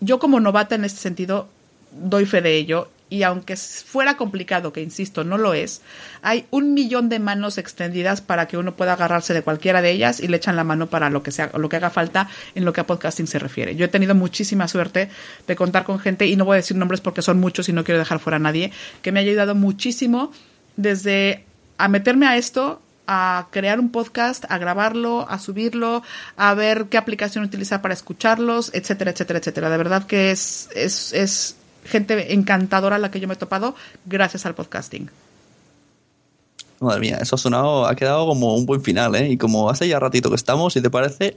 Yo 0.00 0.18
como 0.18 0.40
novata 0.40 0.74
en 0.74 0.84
este 0.84 1.00
sentido 1.00 1.48
doy 1.92 2.26
fe 2.26 2.42
de 2.42 2.56
ello 2.56 2.88
y 3.08 3.22
aunque 3.22 3.56
fuera 3.56 4.16
complicado, 4.16 4.72
que 4.72 4.82
insisto, 4.82 5.22
no 5.22 5.38
lo 5.38 5.54
es, 5.54 5.80
hay 6.22 6.46
un 6.50 6.74
millón 6.74 7.08
de 7.08 7.20
manos 7.20 7.56
extendidas 7.56 8.20
para 8.20 8.48
que 8.48 8.58
uno 8.58 8.74
pueda 8.74 8.94
agarrarse 8.94 9.32
de 9.32 9.42
cualquiera 9.42 9.80
de 9.80 9.92
ellas 9.92 10.20
y 10.20 10.26
le 10.26 10.38
echan 10.38 10.56
la 10.56 10.64
mano 10.64 10.88
para 10.88 11.08
lo 11.08 11.22
que 11.22 11.30
sea, 11.30 11.50
lo 11.56 11.68
que 11.68 11.76
haga 11.76 11.90
falta 11.90 12.28
en 12.54 12.64
lo 12.64 12.72
que 12.72 12.80
a 12.80 12.86
podcasting 12.86 13.28
se 13.28 13.38
refiere. 13.38 13.76
Yo 13.76 13.84
he 13.84 13.88
tenido 13.88 14.14
muchísima 14.14 14.66
suerte 14.66 15.08
de 15.46 15.56
contar 15.56 15.84
con 15.84 16.00
gente 16.00 16.26
y 16.26 16.36
no 16.36 16.44
voy 16.44 16.54
a 16.54 16.56
decir 16.56 16.76
nombres 16.76 17.00
porque 17.00 17.22
son 17.22 17.38
muchos 17.38 17.68
y 17.68 17.72
no 17.72 17.84
quiero 17.84 17.98
dejar 17.98 18.18
fuera 18.18 18.36
a 18.36 18.40
nadie, 18.40 18.72
que 19.02 19.12
me 19.12 19.20
ha 19.20 19.22
ayudado 19.22 19.54
muchísimo 19.54 20.32
desde 20.76 21.44
a 21.78 21.88
meterme 21.88 22.26
a 22.26 22.36
esto 22.36 22.80
a 23.06 23.46
crear 23.52 23.78
un 23.78 23.90
podcast, 23.90 24.44
a 24.48 24.58
grabarlo, 24.58 25.30
a 25.30 25.38
subirlo, 25.38 26.02
a 26.36 26.54
ver 26.54 26.86
qué 26.90 26.98
aplicación 26.98 27.44
utilizar 27.44 27.80
para 27.80 27.94
escucharlos, 27.94 28.72
etcétera, 28.74 29.12
etcétera, 29.12 29.38
etcétera. 29.38 29.70
De 29.70 29.76
verdad 29.76 30.06
que 30.06 30.32
es, 30.32 30.68
es, 30.74 31.12
es 31.12 31.56
gente 31.86 32.34
encantadora 32.34 32.98
la 32.98 33.10
que 33.10 33.20
yo 33.20 33.28
me 33.28 33.34
he 33.34 33.36
topado 33.36 33.74
gracias 34.04 34.46
al 34.46 34.54
podcasting. 34.54 35.10
Madre 36.80 37.00
mía, 37.00 37.18
eso 37.20 37.36
ha 37.36 37.38
sonado, 37.38 37.86
ha 37.86 37.94
quedado 37.94 38.26
como 38.26 38.54
un 38.54 38.66
buen 38.66 38.82
final, 38.82 39.14
¿eh? 39.14 39.30
Y 39.30 39.36
como 39.38 39.70
hace 39.70 39.88
ya 39.88 39.98
ratito 39.98 40.28
que 40.28 40.36
estamos, 40.36 40.74
si 40.74 40.82
te 40.82 40.90
parece, 40.90 41.36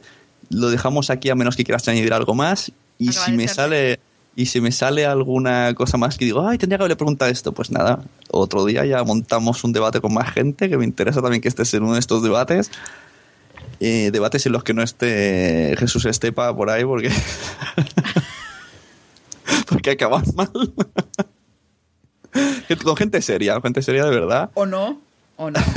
lo 0.50 0.70
dejamos 0.70 1.10
aquí 1.10 1.30
a 1.30 1.36
menos 1.36 1.56
que 1.56 1.64
quieras 1.64 1.88
añadir 1.88 2.14
algo 2.14 2.36
más. 2.36 2.72
Y 2.98 3.14
si 3.14 3.32
me 3.32 3.48
sale 3.48 4.00
y 4.36 4.46
si 4.46 4.62
me 4.62 4.72
sale 4.72 5.06
alguna 5.06 5.74
cosa 5.76 5.98
más 5.98 6.18
que 6.18 6.26
digo, 6.26 6.48
ay, 6.48 6.58
tendría 6.58 6.78
que 6.78 6.84
haberle 6.84 6.96
preguntado 6.96 7.30
esto, 7.32 7.54
pues 7.54 7.72
nada, 7.72 8.02
otro 8.32 8.64
día 8.64 8.86
ya 8.86 9.04
montamos 9.04 9.64
un 9.64 9.74
debate 9.74 10.00
con 10.00 10.14
más 10.14 10.32
gente, 10.32 10.70
que 10.70 10.78
me 10.78 10.86
interesa 10.86 11.22
también 11.22 11.42
que 11.42 11.50
estés 11.50 11.74
en 11.74 11.84
uno 11.84 11.94
de 11.96 12.00
estos 12.00 12.24
debates. 12.24 12.72
Eh, 13.82 14.10
debates 14.12 14.46
en 14.46 14.52
los 14.52 14.64
que 14.64 14.74
no 14.74 14.82
esté 14.82 15.76
Jesús 15.78 16.06
Estepa 16.06 16.56
por 16.56 16.70
ahí, 16.70 16.84
porque. 16.84 17.10
porque 19.70 19.92
acaban 19.92 20.24
mal. 20.36 20.52
con 22.84 22.98
gente 22.98 23.22
seria, 23.22 23.60
gente 23.62 23.82
seria 23.82 24.06
de 24.06 24.12
verdad. 24.12 24.50
¿O 24.54 24.66
no? 24.66 25.00
¿O 25.38 25.52
no? 25.52 25.60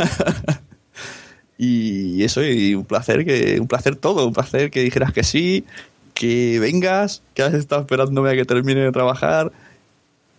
Y 1.59 2.25
eso, 2.25 2.43
y 2.43 2.75
un 2.75 2.85
placer, 2.85 3.25
que, 3.25 3.61
un 3.61 3.69
placer 3.69 3.95
todo, 3.95 4.27
un 4.27 4.33
placer 4.33 4.69
que 4.73 4.83
dijeras 4.83 5.13
que 5.13 5.23
sí, 5.23 5.65
que 6.13 6.59
vengas, 6.59 7.23
que 7.35 7.43
has 7.43 7.55
estado 7.55 7.83
esperándome 7.83 8.31
a 8.31 8.35
que 8.35 8.45
termine 8.45 8.81
de 8.81 8.91
trabajar. 8.91 9.53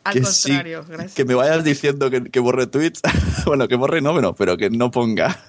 Al 0.04 0.14
que 0.14 0.26
sí, 0.26 0.50
contrario, 0.50 0.84
gracias. 0.86 1.14
que 1.14 1.24
me 1.24 1.34
vayas 1.34 1.64
diciendo 1.64 2.10
que, 2.10 2.24
que 2.24 2.40
borre 2.42 2.68
tweets. 2.68 3.02
bueno, 3.46 3.70
que 3.70 3.76
borre 3.76 4.02
no, 4.02 4.12
bueno, 4.12 4.36
pero 4.36 4.58
que 4.58 4.70
no 4.70 4.92
ponga. 4.92 5.40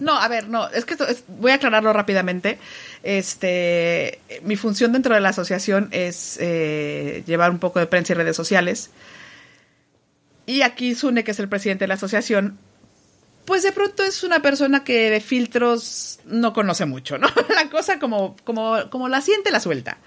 No, 0.00 0.18
a 0.20 0.28
ver, 0.28 0.48
no, 0.48 0.68
es 0.70 0.84
que 0.84 0.94
esto 0.94 1.06
es- 1.06 1.24
voy 1.28 1.50
a 1.52 1.54
aclararlo 1.54 1.92
rápidamente. 1.92 2.58
Este, 3.02 4.20
mi 4.42 4.56
función 4.56 4.92
dentro 4.92 5.14
de 5.14 5.20
la 5.20 5.30
asociación 5.30 5.88
es 5.90 6.38
eh, 6.40 7.22
llevar 7.26 7.50
un 7.50 7.58
poco 7.58 7.78
de 7.78 7.86
prensa 7.86 8.12
y 8.12 8.16
redes 8.16 8.36
sociales. 8.36 8.90
Y 10.46 10.62
aquí 10.62 10.94
Sune, 10.94 11.24
que 11.24 11.32
es 11.32 11.38
el 11.40 11.48
presidente 11.48 11.84
de 11.84 11.88
la 11.88 11.94
asociación, 11.94 12.58
pues 13.44 13.62
de 13.62 13.72
pronto 13.72 14.02
es 14.04 14.22
una 14.22 14.40
persona 14.40 14.84
que 14.84 15.10
de 15.10 15.20
filtros 15.20 16.20
no 16.24 16.52
conoce 16.52 16.84
mucho, 16.86 17.18
¿no? 17.18 17.28
La 17.54 17.68
cosa 17.70 17.98
como, 17.98 18.36
como, 18.44 18.76
como 18.90 19.08
la 19.08 19.20
siente, 19.20 19.50
la 19.50 19.60
suelta. 19.60 19.98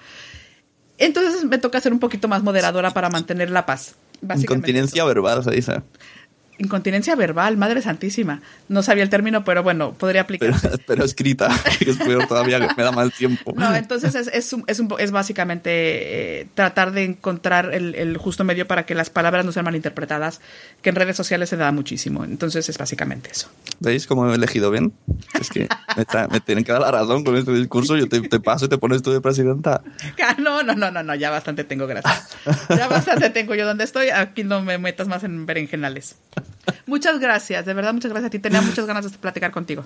Entonces 0.98 1.46
me 1.46 1.58
toca 1.58 1.80
ser 1.80 1.94
un 1.94 2.00
poquito 2.00 2.28
más 2.28 2.44
moderadora 2.44 2.92
para 2.92 3.10
mantener 3.10 3.50
la 3.50 3.66
paz. 3.66 3.96
Básicamente. 4.22 4.72
Incontinencia 4.72 5.06
verbal, 5.06 5.44
se 5.46 5.52
dice. 5.52 5.82
Incontinencia 6.60 7.16
verbal, 7.16 7.58
madre 7.58 7.82
santísima. 7.82 8.42
No 8.68 8.84
sabía 8.84 9.04
el 9.04 9.10
término, 9.10 9.44
pero 9.44 9.64
bueno, 9.64 9.94
podría 9.94 10.22
aplicar. 10.22 10.54
Pero, 10.62 10.78
pero 10.86 11.04
escrita, 11.06 11.50
es 11.80 11.98
peor 11.98 12.28
todavía, 12.28 12.60
me 12.78 12.84
da 12.84 12.92
mal 12.92 13.12
tiempo. 13.12 13.54
No, 13.56 13.74
entonces 13.74 14.14
es, 14.16 14.28
es, 14.28 14.54
un- 14.54 14.64
es, 14.68 14.80
un 14.80 14.94
es 15.00 15.12
básicamente 15.12 15.70
eh, 16.42 16.48
tratar 16.54 16.92
de 16.92 17.06
encontrar 17.06 17.74
el, 17.74 17.96
el 17.96 18.18
justo 18.18 18.44
medio 18.44 18.68
para 18.68 18.86
que 18.86 18.94
las 18.94 19.10
palabras 19.10 19.46
no 19.46 19.52
sean 19.52 19.66
malinterpretadas, 19.66 20.42
que 20.82 20.90
en 20.90 20.96
redes 20.96 21.16
sociales 21.16 21.50
se 21.50 21.58
da 21.58 21.72
muchísimo. 21.72 22.24
Entonces 22.26 22.68
es 22.70 22.78
básicamente 22.78 23.32
eso. 23.32 23.50
¿Veis 23.80 24.06
cómo 24.06 24.30
he 24.32 24.36
elegido 24.36 24.70
bien? 24.70 24.94
Es 25.40 25.50
que 25.50 25.68
me, 25.96 26.06
tra- 26.06 26.30
me 26.30 26.40
tienen 26.42 26.64
que 26.64 26.72
dar 26.72 26.82
la 26.82 26.92
razón 26.92 27.24
con 27.24 27.36
este 27.38 27.54
discurso. 27.54 27.96
Yo 27.98 28.10
te, 28.10 28.20
te 28.22 28.40
paso 28.40 28.66
y 28.66 28.70
te 28.70 28.78
pones 28.78 29.02
tú 29.02 29.12
de 29.12 29.22
presidenta. 29.22 29.82
Ah, 30.22 30.36
No, 30.38 30.62
no, 30.64 30.76
no, 30.76 30.92
no, 30.92 31.02
no, 31.04 31.16
ya 31.16 31.30
bastante 31.32 31.64
tengo, 31.64 31.88
gracias. 31.88 32.30
Ya 32.70 32.88
bastante 32.88 33.30
tengo 33.30 33.56
yo 33.56 33.66
donde 33.66 33.84
estoy. 33.86 34.10
Aquí 34.10 34.44
no 34.44 34.62
me 34.62 34.78
metas 34.78 35.08
más 35.08 35.24
en 35.24 35.46
berenjenales. 35.46 36.16
Muchas 36.86 37.20
gracias, 37.20 37.66
de 37.66 37.74
verdad, 37.74 37.94
muchas 37.94 38.12
gracias 38.12 38.28
a 38.28 38.32
ti. 38.32 38.40
Tenía 38.40 38.62
muchas 38.62 38.86
ganas 38.86 39.12
de 39.12 39.18
platicar 39.18 39.52
contigo. 39.52 39.84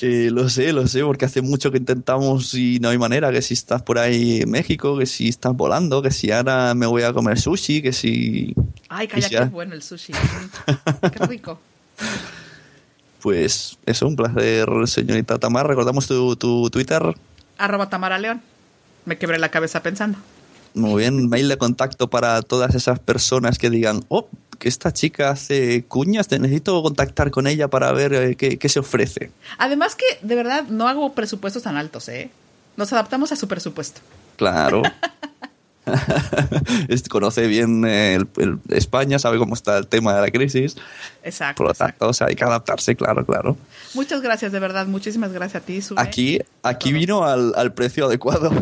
Eh, 0.00 0.30
lo 0.30 0.48
sé, 0.48 0.72
lo 0.72 0.86
sé, 0.86 1.02
porque 1.02 1.24
hace 1.24 1.40
mucho 1.40 1.70
que 1.70 1.78
intentamos 1.78 2.54
y 2.54 2.78
no 2.80 2.90
hay 2.90 2.98
manera. 2.98 3.32
Que 3.32 3.42
si 3.42 3.54
estás 3.54 3.82
por 3.82 3.98
ahí 3.98 4.42
en 4.42 4.50
México, 4.50 4.98
que 4.98 5.06
si 5.06 5.28
estás 5.28 5.56
volando, 5.56 6.02
que 6.02 6.10
si 6.10 6.30
ahora 6.30 6.74
me 6.74 6.86
voy 6.86 7.02
a 7.02 7.12
comer 7.12 7.40
sushi, 7.40 7.82
que 7.82 7.92
si. 7.92 8.54
Ay, 8.88 9.08
calla, 9.08 9.28
si 9.28 9.34
qué 9.34 9.44
bueno 9.44 9.74
el 9.74 9.82
sushi. 9.82 10.12
Qué 11.12 11.26
rico. 11.26 11.58
Pues 13.20 13.78
eso, 13.86 14.06
un 14.06 14.16
placer, 14.16 14.68
señorita 14.86 15.38
Tamar. 15.38 15.66
Recordamos 15.66 16.06
tu, 16.06 16.36
tu 16.36 16.70
Twitter. 16.70 17.02
Arroba 17.58 17.88
Tamara 17.88 18.18
León. 18.18 18.40
Me 19.06 19.18
quebré 19.18 19.38
la 19.38 19.50
cabeza 19.50 19.82
pensando. 19.82 20.18
Muy 20.74 21.02
bien, 21.02 21.28
mail 21.28 21.48
de 21.48 21.58
contacto 21.58 22.08
para 22.08 22.42
todas 22.42 22.74
esas 22.74 22.98
personas 23.00 23.58
que 23.58 23.70
digan, 23.70 24.04
oh, 24.08 24.28
que 24.60 24.68
esta 24.68 24.92
chica 24.92 25.30
hace 25.30 25.84
cuñas, 25.88 26.28
te 26.28 26.38
necesito 26.38 26.80
contactar 26.84 27.32
con 27.32 27.48
ella 27.48 27.66
para 27.68 27.90
ver 27.90 28.12
eh, 28.14 28.36
qué, 28.36 28.58
qué 28.58 28.68
se 28.68 28.78
ofrece. 28.78 29.32
Además 29.58 29.96
que, 29.96 30.04
de 30.22 30.34
verdad, 30.36 30.64
no 30.68 30.86
hago 30.86 31.12
presupuestos 31.14 31.64
tan 31.64 31.76
altos, 31.76 32.08
¿eh? 32.08 32.30
Nos 32.76 32.92
adaptamos 32.92 33.32
a 33.32 33.36
su 33.36 33.48
presupuesto. 33.48 34.00
Claro. 34.36 34.82
Conoce 37.10 37.46
bien 37.48 37.84
eh, 37.84 38.14
el- 38.14 38.28
el- 38.36 38.58
España, 38.68 39.18
sabe 39.18 39.38
cómo 39.38 39.54
está 39.54 39.78
el 39.78 39.86
tema 39.88 40.14
de 40.14 40.20
la 40.20 40.30
crisis. 40.30 40.76
Exacto. 41.24 41.56
Por 41.58 41.66
lo 41.68 41.74
tanto, 41.74 42.08
o 42.08 42.12
sea, 42.12 42.28
hay 42.28 42.36
que 42.36 42.44
adaptarse, 42.44 42.94
claro, 42.94 43.24
claro. 43.26 43.56
Muchas 43.94 44.20
gracias, 44.22 44.52
de 44.52 44.60
verdad. 44.60 44.86
Muchísimas 44.86 45.32
gracias 45.32 45.62
a 45.62 45.66
ti. 45.66 45.80
Aquí, 45.96 46.38
aquí 46.62 46.92
vino 46.92 47.24
al, 47.24 47.52
al 47.56 47.72
precio 47.74 48.06
adecuado. 48.06 48.50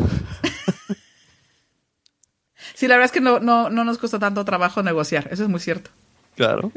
Sí, 2.79 2.87
la 2.87 2.95
verdad 2.95 3.07
es 3.07 3.11
que 3.11 3.19
no, 3.19 3.39
no, 3.41 3.69
no 3.69 3.83
nos 3.83 3.97
costó 3.97 4.19
tanto 4.19 4.45
trabajo 4.45 4.81
negociar. 4.81 5.27
Eso 5.31 5.43
es 5.43 5.49
muy 5.49 5.59
cierto. 5.59 5.89
Claro. 6.37 6.71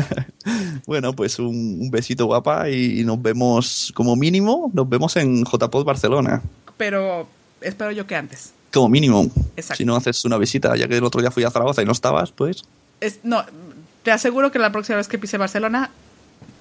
bueno, 0.86 1.12
pues 1.14 1.40
un, 1.40 1.78
un 1.80 1.90
besito 1.90 2.26
guapa 2.26 2.70
y, 2.70 3.00
y 3.00 3.04
nos 3.04 3.20
vemos 3.20 3.90
como 3.94 4.14
mínimo, 4.14 4.70
nos 4.72 4.88
vemos 4.88 5.16
en 5.16 5.44
JPod 5.44 5.84
Barcelona. 5.84 6.42
Pero 6.76 7.26
espero 7.60 7.90
yo 7.90 8.06
que 8.06 8.14
antes. 8.14 8.52
Como 8.72 8.88
mínimo. 8.88 9.24
Exacto. 9.56 9.78
Si 9.78 9.84
no 9.84 9.96
haces 9.96 10.24
una 10.24 10.38
visita, 10.38 10.76
ya 10.76 10.86
que 10.86 10.96
el 10.98 11.04
otro 11.04 11.20
día 11.20 11.30
fui 11.32 11.42
a 11.42 11.50
Zaragoza 11.50 11.82
y 11.82 11.86
no 11.86 11.92
estabas, 11.92 12.30
pues 12.30 12.62
Es, 13.00 13.18
no, 13.24 13.44
te 14.04 14.12
aseguro 14.12 14.52
que 14.52 14.58
la 14.60 14.70
próxima 14.70 14.96
vez 14.98 15.08
que 15.08 15.18
pise 15.18 15.38
Barcelona 15.38 15.90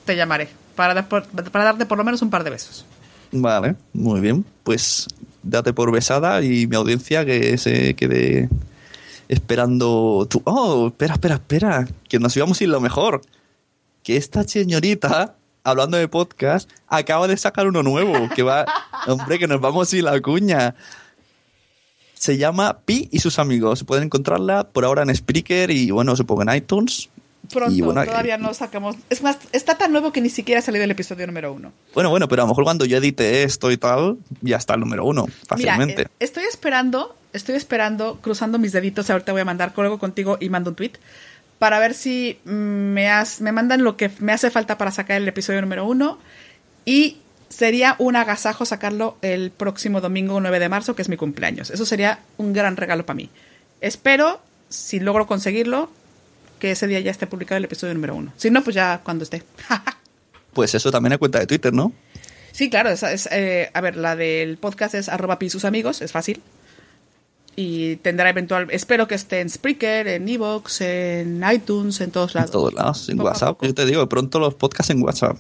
te 0.05 0.15
llamaré 0.15 0.49
para, 0.75 0.95
dar 0.95 1.07
por- 1.07 1.25
para 1.27 1.65
darte 1.65 1.85
por 1.85 1.97
lo 1.99 2.03
menos 2.03 2.21
un 2.23 2.31
par 2.31 2.43
de 2.43 2.49
besos. 2.49 2.83
Vale, 3.31 3.75
muy 3.93 4.21
bien. 4.21 4.43
Pues 4.63 5.07
date 5.45 5.73
por 5.73 5.91
besada 5.91 6.41
y 6.41 6.67
mi 6.67 6.75
audiencia 6.75 7.25
que 7.25 7.57
se 7.57 7.93
quede 7.95 8.49
esperando 9.27 10.27
tu... 10.29 10.41
Oh, 10.45 10.87
espera, 10.87 11.13
espera, 11.13 11.35
espera, 11.35 11.87
que 12.09 12.19
nos 12.19 12.35
íbamos 12.35 12.59
a 12.59 12.63
ir 12.63 12.69
lo 12.69 12.81
mejor. 12.81 13.21
Que 14.03 14.17
esta 14.17 14.43
señorita, 14.43 15.35
hablando 15.63 15.97
de 15.97 16.07
podcast, 16.07 16.69
acaba 16.87 17.27
de 17.27 17.37
sacar 17.37 17.67
uno 17.67 17.83
nuevo, 17.83 18.29
que 18.35 18.43
va... 18.43 18.65
Hombre, 19.07 19.39
que 19.39 19.47
nos 19.47 19.61
vamos 19.61 19.91
a 19.91 19.97
ir 19.97 20.03
la 20.03 20.19
cuña. 20.19 20.75
Se 22.13 22.37
llama 22.37 22.79
Pi 22.85 23.07
y 23.11 23.19
sus 23.19 23.39
amigos. 23.39 23.83
Pueden 23.83 24.05
encontrarla 24.05 24.67
por 24.69 24.83
ahora 24.85 25.03
en 25.03 25.15
Spreaker 25.15 25.69
y, 25.69 25.91
bueno, 25.91 26.15
supongo 26.15 26.41
en 26.43 26.55
iTunes. 26.55 27.09
Pronto, 27.51 27.85
bueno, 27.85 28.03
todavía 28.05 28.37
no 28.37 28.53
sacamos. 28.53 28.95
Es 29.09 29.21
más, 29.21 29.37
está 29.51 29.77
tan 29.77 29.91
nuevo 29.91 30.11
que 30.11 30.21
ni 30.21 30.29
siquiera 30.29 30.59
ha 30.59 30.61
salido 30.61 30.83
el 30.83 30.91
episodio 30.91 31.25
número 31.27 31.53
uno. 31.53 31.71
Bueno, 31.93 32.09
bueno, 32.09 32.27
pero 32.27 32.41
a 32.41 32.45
lo 32.45 32.49
mejor 32.49 32.63
cuando 32.63 32.85
yo 32.85 32.97
edite 32.97 33.43
esto 33.43 33.71
y 33.71 33.77
tal, 33.77 34.17
ya 34.41 34.57
está 34.57 34.73
el 34.75 34.79
número 34.81 35.05
uno, 35.05 35.27
fácilmente. 35.47 35.95
Mira, 35.95 36.09
eh, 36.09 36.13
estoy 36.19 36.43
esperando, 36.43 37.15
estoy 37.33 37.55
esperando, 37.55 38.19
cruzando 38.21 38.57
mis 38.59 38.71
deditos. 38.71 39.09
Ahorita 39.09 39.31
voy 39.31 39.41
a 39.41 39.45
mandar 39.45 39.73
colgo 39.73 39.99
contigo 39.99 40.37
y 40.39 40.49
mando 40.49 40.69
un 40.71 40.75
tweet 40.75 40.93
para 41.59 41.79
ver 41.79 41.93
si 41.93 42.37
mm, 42.45 42.49
me, 42.49 43.09
has- 43.09 43.41
me 43.41 43.51
mandan 43.51 43.83
lo 43.83 43.95
que 43.97 44.11
me 44.19 44.31
hace 44.33 44.51
falta 44.51 44.77
para 44.77 44.91
sacar 44.91 45.17
el 45.21 45.27
episodio 45.27 45.61
número 45.61 45.85
uno. 45.85 46.17
Y 46.85 47.17
sería 47.49 47.95
un 47.99 48.15
agasajo 48.15 48.65
sacarlo 48.65 49.17
el 49.21 49.51
próximo 49.51 50.01
domingo 50.01 50.39
9 50.41 50.59
de 50.59 50.67
marzo, 50.69 50.95
que 50.95 51.01
es 51.01 51.09
mi 51.09 51.15
cumpleaños. 51.17 51.69
Eso 51.69 51.85
sería 51.85 52.19
un 52.37 52.53
gran 52.53 52.75
regalo 52.75 53.05
para 53.05 53.15
mí. 53.15 53.29
Espero, 53.81 54.41
si 54.69 54.99
logro 54.99 55.27
conseguirlo, 55.27 55.89
que 56.65 56.71
ese 56.71 56.87
día 56.87 56.99
ya 56.99 57.11
esté 57.11 57.27
publicado 57.27 57.57
el 57.57 57.65
episodio 57.65 57.93
número 57.93 58.15
uno. 58.15 58.33
Si 58.37 58.49
no, 58.49 58.63
pues 58.63 58.75
ya 58.75 59.01
cuando 59.03 59.23
esté. 59.23 59.43
Pues 60.53 60.73
eso 60.73 60.89
también 60.89 61.11
hay 61.11 61.17
cuenta 61.19 61.37
de 61.39 61.47
Twitter, 61.47 61.73
¿no? 61.73 61.91
Sí, 62.53 62.69
claro, 62.69 62.89
es, 62.89 63.27
eh, 63.29 63.69
a 63.73 63.81
ver, 63.81 63.97
la 63.97 64.15
del 64.15 64.55
podcast 64.57 64.95
es 64.95 65.09
arroba 65.09 65.37
pi 65.37 65.49
sus 65.49 65.65
amigos, 65.65 66.01
es 66.01 66.13
fácil. 66.13 66.41
Y 67.57 67.97
tendrá 67.97 68.29
eventual, 68.29 68.67
espero 68.71 69.05
que 69.05 69.15
esté 69.15 69.41
en 69.41 69.49
Spreaker, 69.49 70.07
en 70.07 70.29
Evox, 70.29 70.79
en 70.79 71.43
iTunes, 71.53 71.99
en 71.99 72.11
todos 72.11 72.33
En 72.35 72.39
lados. 72.39 72.51
todos 72.51 72.73
lados, 72.73 73.09
en 73.09 73.17
Poco 73.17 73.27
a 73.27 73.31
WhatsApp. 73.33 73.57
Yo 73.63 73.73
te 73.73 73.85
digo, 73.85 73.99
de 73.99 74.07
pronto 74.07 74.39
los 74.39 74.53
podcasts 74.55 74.89
en 74.91 75.03
WhatsApp. 75.03 75.37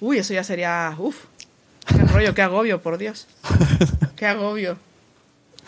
Uy, 0.00 0.16
eso 0.16 0.32
ya 0.32 0.42
sería, 0.42 0.94
uf, 0.98 1.16
qué 1.86 1.98
rollo, 1.98 2.34
qué 2.34 2.40
agobio, 2.40 2.80
por 2.80 2.96
Dios. 2.96 3.26
Qué 4.16 4.24
agobio. 4.26 4.78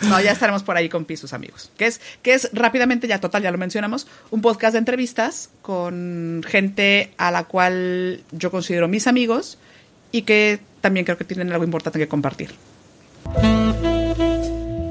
No, 0.00 0.20
ya 0.20 0.32
estaremos 0.32 0.62
por 0.62 0.76
ahí 0.76 0.88
con 0.88 1.04
Pi 1.04 1.16
sus 1.16 1.32
amigos. 1.32 1.70
Que 1.76 1.86
es, 1.86 2.00
que 2.22 2.34
es 2.34 2.50
rápidamente, 2.52 3.06
ya 3.06 3.20
total, 3.20 3.42
ya 3.42 3.50
lo 3.50 3.58
mencionamos, 3.58 4.06
un 4.30 4.40
podcast 4.40 4.72
de 4.72 4.78
entrevistas 4.78 5.50
con 5.62 6.42
gente 6.46 7.12
a 7.18 7.30
la 7.30 7.44
cual 7.44 8.22
yo 8.32 8.50
considero 8.50 8.88
mis 8.88 9.06
amigos 9.06 9.58
y 10.10 10.22
que 10.22 10.60
también 10.80 11.04
creo 11.04 11.16
que 11.16 11.24
tienen 11.24 11.52
algo 11.52 11.64
importante 11.64 11.98
que 11.98 12.08
compartir. 12.08 12.50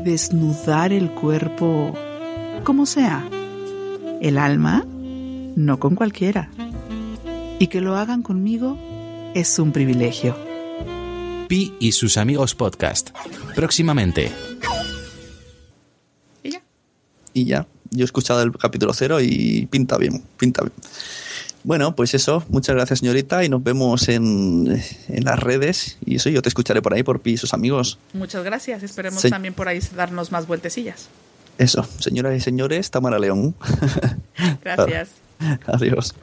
Desnudar 0.03 0.94
el 0.94 1.11
cuerpo 1.11 1.94
como 2.64 2.86
sea. 2.86 3.28
El 4.22 4.38
alma, 4.38 4.86
no 5.56 5.80
con 5.80 5.95
cualquiera. 5.95 6.49
Y 7.60 7.68
que 7.68 7.82
lo 7.82 7.95
hagan 7.95 8.23
conmigo 8.23 8.78
es 9.36 9.60
un 9.60 9.72
privilegio. 9.72 10.36
Pi 11.48 11.73
y 11.80 11.91
sus 11.91 12.18
amigos 12.18 12.56
podcast. 12.56 13.10
Próximamente. 13.56 14.32
Y 17.33 17.45
ya, 17.45 17.67
yo 17.91 18.03
he 18.03 18.05
escuchado 18.05 18.41
el 18.41 18.51
capítulo 18.57 18.93
cero 18.93 19.19
y 19.21 19.67
pinta 19.67 19.97
bien, 19.97 20.23
pinta 20.37 20.63
bien. 20.63 20.73
Bueno, 21.63 21.95
pues 21.95 22.13
eso, 22.15 22.43
muchas 22.49 22.75
gracias 22.75 22.99
señorita 22.99 23.43
y 23.43 23.49
nos 23.49 23.63
vemos 23.63 24.09
en, 24.09 24.81
en 25.07 25.23
las 25.23 25.39
redes 25.39 25.97
y 26.03 26.15
eso 26.15 26.29
yo 26.29 26.41
te 26.41 26.49
escucharé 26.49 26.81
por 26.81 26.93
ahí 26.93 27.03
por 27.03 27.19
Pi 27.19 27.33
y 27.33 27.37
sus 27.37 27.53
amigos. 27.53 27.99
Muchas 28.13 28.43
gracias. 28.43 28.81
Esperemos 28.81 29.21
también 29.23 29.53
por 29.53 29.67
ahí 29.67 29.79
darnos 29.95 30.31
más 30.31 30.47
vueltecillas. 30.47 31.07
Eso, 31.57 31.85
señoras 31.99 32.35
y 32.35 32.39
señores, 32.39 32.89
Tamara 32.89 33.19
León. 33.19 33.53
Gracias. 34.63 35.09
Adiós. 35.67 36.15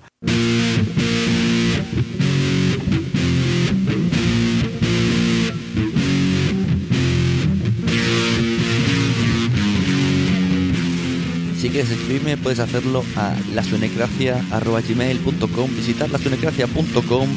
Si 11.68 11.72
quieres 11.72 11.90
escribirme 11.90 12.38
puedes 12.38 12.60
hacerlo 12.60 13.04
a 13.14 13.36
lasunecracia.gmail.com 13.52 15.70
visitar 15.76 16.08
lasunecracia.com 16.08 17.28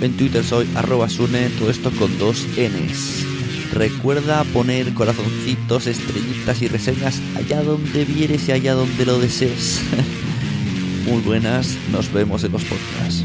en 0.00 0.16
Twitter 0.16 0.44
soy 0.44 0.68
arroba 0.76 1.08
sune, 1.08 1.48
todo 1.58 1.68
esto 1.68 1.90
con 1.90 2.16
dos 2.18 2.46
Ns. 2.56 3.72
Recuerda 3.72 4.44
poner 4.44 4.94
corazoncitos, 4.94 5.88
estrellitas 5.88 6.62
y 6.62 6.68
reseñas 6.68 7.20
allá 7.34 7.64
donde 7.64 8.04
vieres 8.04 8.48
y 8.48 8.52
allá 8.52 8.74
donde 8.74 9.04
lo 9.04 9.18
desees. 9.18 9.80
Muy 11.04 11.20
buenas, 11.22 11.76
nos 11.90 12.12
vemos 12.12 12.44
en 12.44 12.52
los 12.52 12.62
podcasts. 12.62 13.24